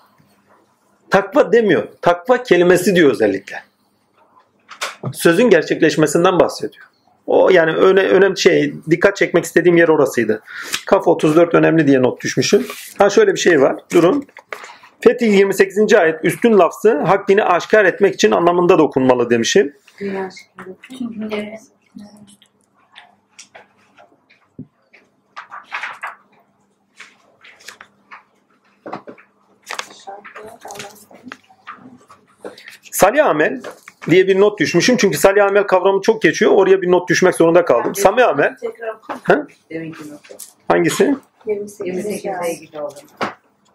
Takva 1.11 1.53
demiyor. 1.53 1.89
Takva 2.03 2.43
kelimesi 2.43 2.95
diyor 2.95 3.11
özellikle. 3.11 3.68
Sözün 5.13 5.51
gerçekleşmesinden 5.51 6.41
bahsediyor. 6.41 6.85
O 7.27 7.51
yani 7.51 7.73
öne, 7.73 8.01
önemli 8.01 8.39
şey, 8.39 8.75
dikkat 8.91 9.17
çekmek 9.17 9.45
istediğim 9.45 9.77
yer 9.77 9.89
orasıydı. 9.89 10.43
Kaf 10.87 11.09
34 11.09 11.55
önemli 11.55 11.87
diye 11.87 12.03
not 12.03 12.23
düşmüşüm. 12.23 12.67
Ha 12.99 13.11
şöyle 13.11 13.33
bir 13.33 13.39
şey 13.39 13.61
var. 13.61 13.77
Durun. 13.95 14.27
Fetih 15.01 15.39
28. 15.39 15.95
ayet 15.95 16.25
üstün 16.25 16.59
lafzı 16.59 16.99
hak 16.99 17.29
dini 17.29 17.45
aşikar 17.45 17.85
etmek 17.85 18.15
için 18.15 18.31
anlamında 18.31 18.79
da 18.79 18.83
okunmalı 18.83 19.31
demişim. 19.31 19.75
Salih 32.93 33.27
amel 33.27 33.63
diye 34.11 34.27
bir 34.27 34.41
not 34.41 34.61
düşmüşüm. 34.61 34.97
Çünkü 34.97 35.19
salih 35.19 35.45
amel 35.45 35.63
kavramı 35.63 36.01
çok 36.03 36.23
geçiyor. 36.23 36.53
Oraya 36.53 36.83
bir 36.83 36.91
not 36.91 37.09
düşmek 37.09 37.35
zorunda 37.35 37.65
kaldım. 37.65 37.95
Sami 37.95 38.25
amel 38.25 38.57
notu. 39.71 40.35
hangisi? 40.69 41.17
28. 41.47 41.81
28'e 41.81 42.53
ilgili 42.53 42.81
olur. 42.81 42.93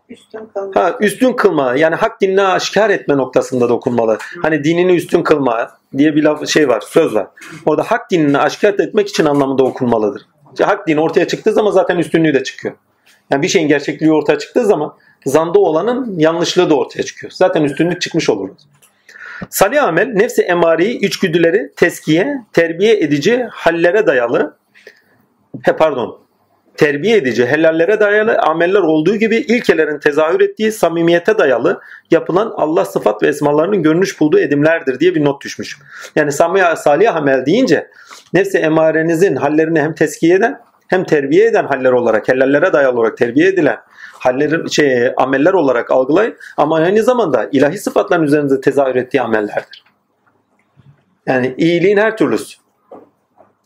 Üstün 0.09 0.45
kalın. 0.53 0.71
Ha, 0.71 0.97
üstün 0.99 1.33
kılma. 1.33 1.75
Yani 1.75 1.95
hak 1.95 2.21
dinine 2.21 2.41
aşikar 2.41 2.89
etme 2.89 3.17
noktasında 3.17 3.69
dokunmalı. 3.69 4.17
Hani 4.41 4.63
dinini 4.63 4.95
üstün 4.95 5.23
kılma 5.23 5.71
diye 5.97 6.15
bir 6.15 6.23
laf, 6.23 6.47
şey 6.47 6.67
var, 6.67 6.81
söz 6.87 7.15
var. 7.15 7.27
Orada 7.65 7.83
hak 7.83 8.11
dinini 8.11 8.37
aşikar 8.37 8.73
etmek 8.73 9.07
için 9.07 9.25
anlamında 9.25 9.63
okunmalıdır. 9.63 10.21
Hak 10.61 10.87
dini 10.87 10.99
ortaya 10.99 11.27
çıktığı 11.27 11.53
zaman 11.53 11.71
zaten 11.71 11.97
üstünlüğü 11.97 12.33
de 12.33 12.43
çıkıyor. 12.43 12.75
Yani 13.29 13.41
bir 13.41 13.47
şeyin 13.47 13.67
gerçekliği 13.67 14.13
ortaya 14.13 14.39
çıktığı 14.39 14.65
zaman 14.65 14.93
zanda 15.25 15.59
olanın 15.59 16.19
yanlışlığı 16.19 16.69
da 16.69 16.75
ortaya 16.75 17.03
çıkıyor. 17.03 17.31
Zaten 17.35 17.63
üstünlük 17.63 18.01
çıkmış 18.01 18.29
olur. 18.29 18.49
Salih 19.49 19.83
amel 19.83 20.07
nefsi 20.07 20.41
emareyi, 20.41 20.99
içgüdüleri 20.99 21.71
teskiye, 21.75 22.37
terbiye 22.53 22.99
edici 22.99 23.47
hallere 23.51 24.07
dayalı 24.07 24.57
he 25.63 25.75
pardon 25.75 26.23
terbiye 26.77 27.17
edici, 27.17 27.45
helallere 27.45 27.99
dayalı 27.99 28.37
ameller 28.37 28.79
olduğu 28.79 29.15
gibi 29.15 29.37
ilkelerin 29.37 29.99
tezahür 29.99 30.41
ettiği 30.41 30.71
samimiyete 30.71 31.37
dayalı 31.37 31.81
yapılan 32.11 32.53
Allah 32.55 32.85
sıfat 32.85 33.23
ve 33.23 33.27
esmalarının 33.27 33.83
görünüş 33.83 34.19
bulduğu 34.19 34.39
edimlerdir 34.39 34.99
diye 34.99 35.15
bir 35.15 35.25
not 35.25 35.43
düşmüş. 35.43 35.77
Yani 36.15 36.31
samiye, 36.31 36.75
salih 36.75 37.15
amel 37.15 37.45
deyince 37.45 37.87
nefsi 38.33 38.57
emarenizin 38.57 39.35
hallerini 39.35 39.81
hem 39.81 39.95
teskiye 39.95 40.35
eden 40.35 40.59
hem 40.87 41.03
terbiye 41.03 41.45
eden 41.45 41.65
haller 41.65 41.91
olarak, 41.91 42.27
helallere 42.27 42.73
dayalı 42.73 42.99
olarak 42.99 43.17
terbiye 43.17 43.47
edilen 43.47 43.77
hallerin 44.23 44.67
şey 44.67 45.13
ameller 45.17 45.53
olarak 45.53 45.91
algılayın 45.91 46.35
ama 46.57 46.75
aynı 46.75 47.03
zamanda 47.03 47.49
ilahi 47.51 47.77
sıfatların 47.77 48.23
üzerinde 48.23 48.61
tezahür 48.61 48.95
ettiği 48.95 49.21
amellerdir. 49.21 49.83
Yani 51.25 51.55
iyiliğin 51.57 51.97
her 51.97 52.17
türlüsü. 52.17 52.57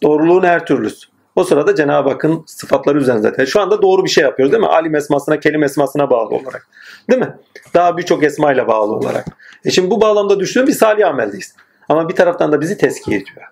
Doğruluğun 0.04 0.44
her 0.44 0.66
türlüsü. 0.66 1.08
O 1.36 1.44
sırada 1.44 1.76
Cenab-ı 1.76 2.10
Hakk'ın 2.10 2.44
sıfatları 2.46 2.98
üzerinde 2.98 3.22
zaten. 3.22 3.46
Şu 3.46 3.62
anda 3.62 3.82
doğru 3.82 4.04
bir 4.04 4.10
şey 4.10 4.24
yapıyoruz 4.24 4.52
değil 4.52 4.64
mi? 4.64 4.70
Alim 4.70 4.96
esmasına, 4.96 5.40
kelim 5.40 5.64
esmasına 5.64 6.10
bağlı 6.10 6.36
olarak. 6.36 6.68
Değil 7.10 7.22
mi? 7.22 7.38
Daha 7.74 7.98
birçok 7.98 8.24
esmayla 8.24 8.68
bağlı 8.68 8.94
olarak. 8.94 9.26
E 9.66 9.72
şimdi 9.72 9.92
bu 9.92 10.02
bağlamda 10.02 10.40
düştüğüm 10.40 10.68
bir 10.68 10.72
salih 10.72 11.08
ameldeyiz. 11.08 11.56
Ama 11.90 12.10
bir 12.10 12.16
taraftan 12.16 12.52
da 12.52 12.62
bizi 12.62 12.78
teskiye 12.78 13.18
ediyor. 13.18 13.48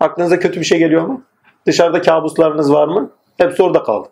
Aklınıza 0.00 0.38
kötü 0.38 0.60
bir 0.60 0.64
şey 0.64 0.78
geliyor 0.78 1.02
mu? 1.02 1.22
Dışarıda 1.66 2.02
kabuslarınız 2.02 2.72
var 2.72 2.88
mı? 2.88 3.10
Hepsi 3.38 3.62
orada 3.62 3.82
kaldı. 3.82 4.08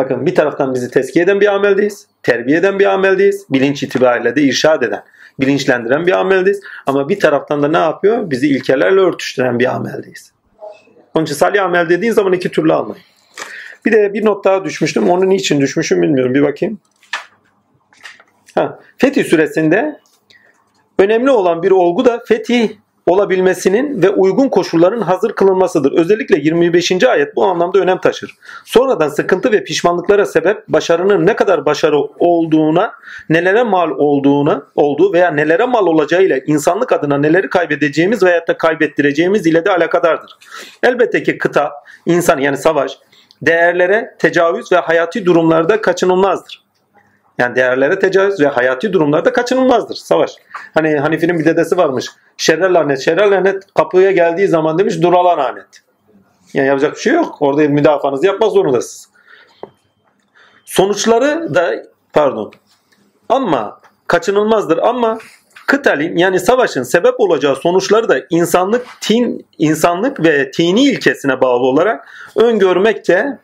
Bakın 0.00 0.26
bir 0.26 0.34
taraftan 0.34 0.74
bizi 0.74 0.90
teskiye 0.90 1.24
eden 1.24 1.40
bir 1.40 1.54
ameldeyiz. 1.54 2.06
Terbiye 2.22 2.58
eden 2.58 2.78
bir 2.78 2.86
ameldeyiz. 2.86 3.46
Bilinç 3.50 3.82
itibariyle 3.82 4.36
de 4.36 4.42
irşad 4.42 4.82
eden, 4.82 5.02
bilinçlendiren 5.40 6.06
bir 6.06 6.12
ameldeyiz. 6.12 6.60
Ama 6.86 7.08
bir 7.08 7.20
taraftan 7.20 7.62
da 7.62 7.68
ne 7.68 7.78
yapıyor? 7.78 8.30
Bizi 8.30 8.48
ilkelerle 8.48 9.00
örtüştüren 9.00 9.58
bir 9.58 9.74
ameldeyiz. 9.74 10.32
Onun 11.14 11.24
için 11.24 11.34
salih 11.34 11.64
amel 11.64 11.88
dediğin 11.88 12.12
zaman 12.12 12.32
iki 12.32 12.50
türlü 12.50 12.72
almayın. 12.72 13.02
Bir 13.84 13.92
de 13.92 14.14
bir 14.14 14.24
not 14.24 14.44
daha 14.44 14.64
düşmüştüm. 14.64 15.10
Onu 15.10 15.28
niçin 15.28 15.60
düşmüşüm 15.60 16.02
bilmiyorum. 16.02 16.34
Bir 16.34 16.42
bakayım. 16.42 16.80
Ha, 18.54 18.80
Fetih 18.98 19.24
süresinde 19.24 20.00
önemli 20.98 21.30
olan 21.30 21.62
bir 21.62 21.70
olgu 21.70 22.04
da 22.04 22.22
fetih 22.28 22.70
olabilmesinin 23.06 24.02
ve 24.02 24.10
uygun 24.10 24.48
koşulların 24.48 25.00
hazır 25.00 25.32
kılınmasıdır. 25.32 25.92
Özellikle 25.92 26.38
25. 26.38 27.04
ayet 27.04 27.36
bu 27.36 27.44
anlamda 27.44 27.78
önem 27.78 27.98
taşır. 27.98 28.36
Sonradan 28.64 29.08
sıkıntı 29.08 29.52
ve 29.52 29.64
pişmanlıklara 29.64 30.26
sebep 30.26 30.68
başarının 30.68 31.26
ne 31.26 31.36
kadar 31.36 31.66
başarı 31.66 31.96
olduğuna, 32.18 32.92
nelere 33.28 33.62
mal 33.62 33.90
olduğuna, 33.90 34.62
olduğu 34.74 35.12
veya 35.12 35.30
nelere 35.30 35.64
mal 35.64 35.86
olacağıyla 35.86 36.38
insanlık 36.46 36.92
adına 36.92 37.18
neleri 37.18 37.50
kaybedeceğimiz 37.50 38.22
veya 38.22 38.46
da 38.46 38.56
kaybettireceğimiz 38.56 39.46
ile 39.46 39.64
de 39.64 39.70
alakadardır. 39.70 40.36
Elbette 40.82 41.22
ki 41.22 41.38
kıta, 41.38 41.72
insan 42.06 42.38
yani 42.38 42.56
savaş, 42.56 42.98
değerlere 43.42 44.16
tecavüz 44.18 44.72
ve 44.72 44.76
hayati 44.76 45.26
durumlarda 45.26 45.80
kaçınılmazdır. 45.80 46.59
Yani 47.40 47.56
değerlere 47.56 47.98
tecavüz 47.98 48.40
ve 48.40 48.46
hayati 48.46 48.92
durumlarda 48.92 49.32
kaçınılmazdır 49.32 49.94
savaş. 49.94 50.32
Hani 50.74 50.98
Hanifi'nin 50.98 51.38
bir 51.38 51.44
dedesi 51.44 51.76
varmış. 51.76 52.06
Şerrer 52.36 52.70
lanet, 52.70 53.00
şerrer 53.00 53.30
lanet 53.30 53.74
kapıya 53.74 54.10
geldiği 54.10 54.48
zaman 54.48 54.78
demiş 54.78 55.02
durala 55.02 55.36
lanet. 55.36 55.82
Yani 56.54 56.68
yapacak 56.68 56.94
bir 56.94 57.00
şey 57.00 57.12
yok. 57.12 57.36
Orada 57.40 57.68
müdafaanızı 57.68 58.26
yapmak 58.26 58.52
zorundasınız. 58.52 59.08
Sonuçları 60.64 61.54
da 61.54 61.74
pardon 62.12 62.52
ama 63.28 63.80
kaçınılmazdır 64.06 64.78
ama 64.78 65.18
kıtalin 65.66 66.16
yani 66.16 66.40
savaşın 66.40 66.82
sebep 66.82 67.14
olacağı 67.18 67.56
sonuçları 67.56 68.08
da 68.08 68.16
insanlık 68.30 68.86
tin 69.00 69.46
insanlık 69.58 70.24
ve 70.24 70.50
tini 70.50 70.84
ilkesine 70.84 71.40
bağlı 71.40 71.66
olarak 71.66 72.08
öngörmekte 72.36 73.38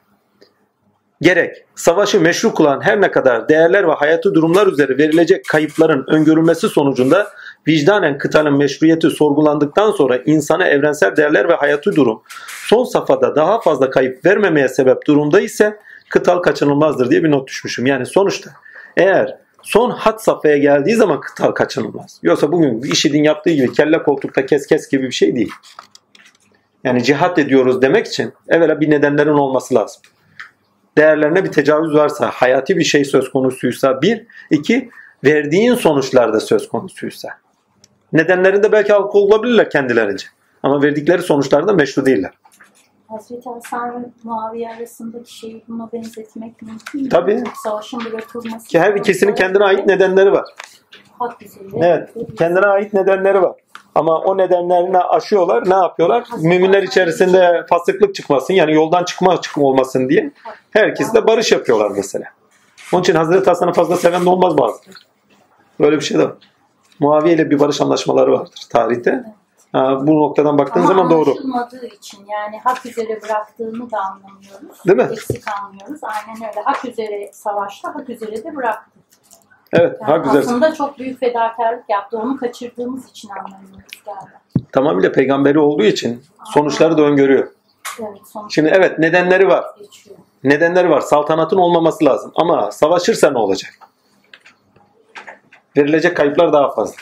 gerek. 1.20 1.56
Savaşı 1.74 2.20
meşru 2.20 2.54
kılan 2.54 2.80
her 2.80 3.00
ne 3.00 3.10
kadar 3.10 3.48
değerler 3.48 3.88
ve 3.88 3.92
hayatı 3.92 4.34
durumlar 4.34 4.66
üzere 4.66 4.98
verilecek 4.98 5.44
kayıpların 5.48 6.04
öngörülmesi 6.08 6.68
sonucunda 6.68 7.28
vicdanen 7.68 8.18
kıtanın 8.18 8.56
meşruiyeti 8.56 9.10
sorgulandıktan 9.10 9.90
sonra 9.90 10.16
insana 10.26 10.66
evrensel 10.68 11.16
değerler 11.16 11.48
ve 11.48 11.54
hayatı 11.54 11.96
durum 11.96 12.22
son 12.66 12.84
safhada 12.84 13.36
daha 13.36 13.60
fazla 13.60 13.90
kayıp 13.90 14.24
vermemeye 14.24 14.68
sebep 14.68 15.06
durumda 15.06 15.40
ise 15.40 15.78
kıtal 16.10 16.38
kaçınılmazdır 16.38 17.10
diye 17.10 17.24
bir 17.24 17.30
not 17.30 17.48
düşmüşüm. 17.48 17.86
Yani 17.86 18.06
sonuçta 18.06 18.50
eğer 18.96 19.38
son 19.62 19.90
hat 19.90 20.24
safhaya 20.24 20.58
geldiği 20.58 20.94
zaman 20.94 21.20
kıtal 21.20 21.50
kaçınılmaz. 21.50 22.20
Yoksa 22.22 22.52
bugün 22.52 22.82
IŞİD'in 22.82 23.22
yaptığı 23.22 23.50
gibi 23.50 23.72
kelle 23.72 24.02
koltukta 24.02 24.46
kes 24.46 24.66
kes 24.66 24.88
gibi 24.88 25.06
bir 25.06 25.12
şey 25.12 25.36
değil. 25.36 25.52
Yani 26.84 27.02
cihat 27.04 27.38
ediyoruz 27.38 27.82
demek 27.82 28.06
için 28.06 28.32
evvela 28.48 28.80
bir 28.80 28.90
nedenlerin 28.90 29.30
olması 29.30 29.74
lazım 29.74 30.02
değerlerine 30.98 31.44
bir 31.44 31.52
tecavüz 31.52 31.94
varsa, 31.94 32.30
hayati 32.30 32.78
bir 32.78 32.84
şey 32.84 33.04
söz 33.04 33.30
konusuysa 33.30 34.02
bir, 34.02 34.26
iki, 34.50 34.90
verdiğin 35.24 35.74
sonuçlarda 35.74 36.40
söz 36.40 36.68
konusuysa. 36.68 37.28
Nedenlerinde 38.12 38.72
belki 38.72 38.92
haklı 38.92 39.18
olabilirler 39.18 39.70
kendilerince. 39.70 40.26
Ama 40.62 40.82
verdikleri 40.82 41.22
sonuçlarda 41.22 41.72
meşru 41.72 42.06
değiller. 42.06 42.30
Hazreti 43.08 43.50
Hasan 43.50 44.12
Muaviye 44.24 44.70
arasındaki 44.70 45.36
şeyi 45.36 45.64
buna 45.68 45.92
benzetmek 45.92 46.62
mümkün 46.62 47.02
mü? 47.02 47.08
Tabii. 47.08 47.44
Savaşın 47.64 48.00
bırakılması. 48.04 48.68
Ki 48.68 48.80
her 48.80 48.94
ikisinin 48.94 49.34
kendine 49.34 49.64
ait 49.64 49.86
nedenleri 49.86 50.32
var. 50.32 50.44
Hak 51.18 51.42
üzere. 51.42 51.64
Evet, 51.82 52.10
kendine 52.38 52.66
ait 52.66 52.92
nedenleri 52.92 53.42
var. 53.42 53.56
Ama 53.94 54.18
o 54.18 54.38
nedenlerini 54.38 54.98
aşıyorlar. 54.98 55.70
Ne 55.70 55.74
yapıyorlar? 55.74 56.24
Müminler 56.38 56.82
içerisinde 56.82 57.66
fasıklık 57.68 58.14
çıkmasın 58.14 58.54
yani 58.54 58.74
yoldan 58.74 59.04
çıkma 59.04 59.40
çıkma 59.40 59.64
olmasın 59.64 60.08
diye 60.08 60.30
herkes 60.70 61.14
de 61.14 61.26
barış 61.26 61.52
yapıyorlar 61.52 61.90
mesela. 61.90 62.24
Onun 62.92 63.02
için 63.02 63.14
Hazreti 63.14 63.50
Hasan'ı 63.50 63.72
fazla 63.72 63.96
seven 63.96 64.24
de 64.24 64.28
olmaz 64.28 64.58
bazı. 64.58 64.78
Böyle 65.80 65.96
bir 65.96 66.00
şey 66.00 66.18
de 66.18 66.24
var. 66.24 66.32
Muaviye 67.00 67.34
ile 67.34 67.50
bir 67.50 67.60
barış 67.60 67.80
anlaşmaları 67.80 68.32
vardır 68.32 68.66
tarihte. 68.70 69.24
Bu 70.06 70.20
noktadan 70.20 70.58
baktığın 70.58 70.80
Ama 70.80 70.88
zaman 70.88 71.10
doğru. 71.10 71.30
anlaşılmadığı 71.30 71.86
için 71.86 72.26
yani 72.30 72.58
hak 72.64 72.86
üzere 72.86 73.22
bıraktığını 73.22 73.90
da 73.90 73.98
anlamıyoruz. 74.00 74.84
Değil 74.86 74.96
mi? 74.98 75.08
Eksik 75.12 75.44
anlıyoruz. 75.48 76.00
Aynen 76.02 76.50
öyle. 76.50 76.60
Hak 76.64 76.84
üzere 76.84 77.30
savaşta, 77.32 77.94
hak 77.94 78.08
üzere 78.10 78.44
de 78.44 78.56
bıraktı. 78.56 78.90
Evet, 79.72 79.96
Yani 80.00 80.10
ha 80.10 80.16
güzel. 80.16 80.38
aslında 80.40 80.74
çok 80.74 80.98
büyük 80.98 81.20
fedakarlık 81.20 81.84
yaptı. 81.90 82.18
Onu 82.18 82.36
kaçırdığımız 82.36 83.10
için 83.10 83.28
anlamıyoruz 83.28 84.02
galiba. 84.04 84.40
Tamamıyla 84.72 85.12
peygamberi 85.12 85.58
olduğu 85.58 85.84
için 85.84 86.22
sonuçları 86.44 86.98
da 86.98 87.02
öngörüyor. 87.02 87.48
Evet, 88.00 88.20
sonuç 88.32 88.54
Şimdi 88.54 88.70
evet 88.74 88.98
nedenleri 88.98 89.48
var. 89.48 89.64
geçiyor. 89.78 90.16
Nedenleri 90.44 90.90
var. 90.90 91.00
Saltanatın 91.00 91.56
olmaması 91.56 92.04
lazım. 92.04 92.32
Ama 92.34 92.70
savaşırsa 92.72 93.30
ne 93.30 93.38
olacak? 93.38 93.72
Verilecek 95.76 96.16
kayıplar 96.16 96.52
daha 96.52 96.70
fazla. 96.74 96.96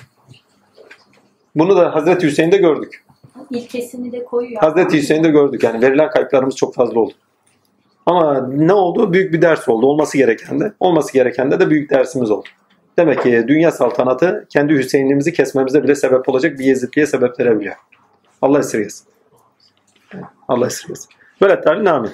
Bunu 1.54 1.76
da 1.76 1.94
Hazreti 1.94 2.26
Hüseyin'de 2.26 2.56
gördük. 2.56 3.04
İlkesini 3.50 4.12
de 4.12 4.24
koyuyor. 4.24 4.60
Hazreti 4.60 4.96
Hüseyin'de 4.96 5.28
gördük 5.28 5.62
yani 5.62 5.82
verilen 5.82 6.10
kayıplarımız 6.10 6.56
çok 6.56 6.74
fazla 6.74 7.00
oldu. 7.00 7.12
Ama 8.06 8.48
ne 8.48 8.72
oldu? 8.72 9.12
Büyük 9.12 9.32
bir 9.32 9.42
ders 9.42 9.68
oldu. 9.68 9.86
Olması 9.86 10.18
gereken 10.18 10.60
de. 10.60 10.72
Olması 10.80 11.12
gereken 11.12 11.50
de 11.50 11.60
de 11.60 11.70
büyük 11.70 11.90
dersimiz 11.90 12.30
oldu. 12.30 12.48
Demek 12.98 13.22
ki 13.22 13.44
dünya 13.48 13.70
saltanatı 13.70 14.46
kendi 14.50 14.74
Hüseyin'imizi 14.74 15.32
kesmemize 15.32 15.82
bile 15.82 15.94
sebep 15.94 16.28
olacak 16.28 16.58
bir 16.58 16.64
Yezidliğe 16.64 17.06
sebep 17.06 17.40
verebiliyor. 17.40 17.74
Allah 18.42 18.58
esirgesin. 18.58 19.06
Allah 20.48 20.66
esirgesin. 20.66 21.08
Böyle 21.40 21.60
tarih 21.60 21.92
amin. 21.92 22.10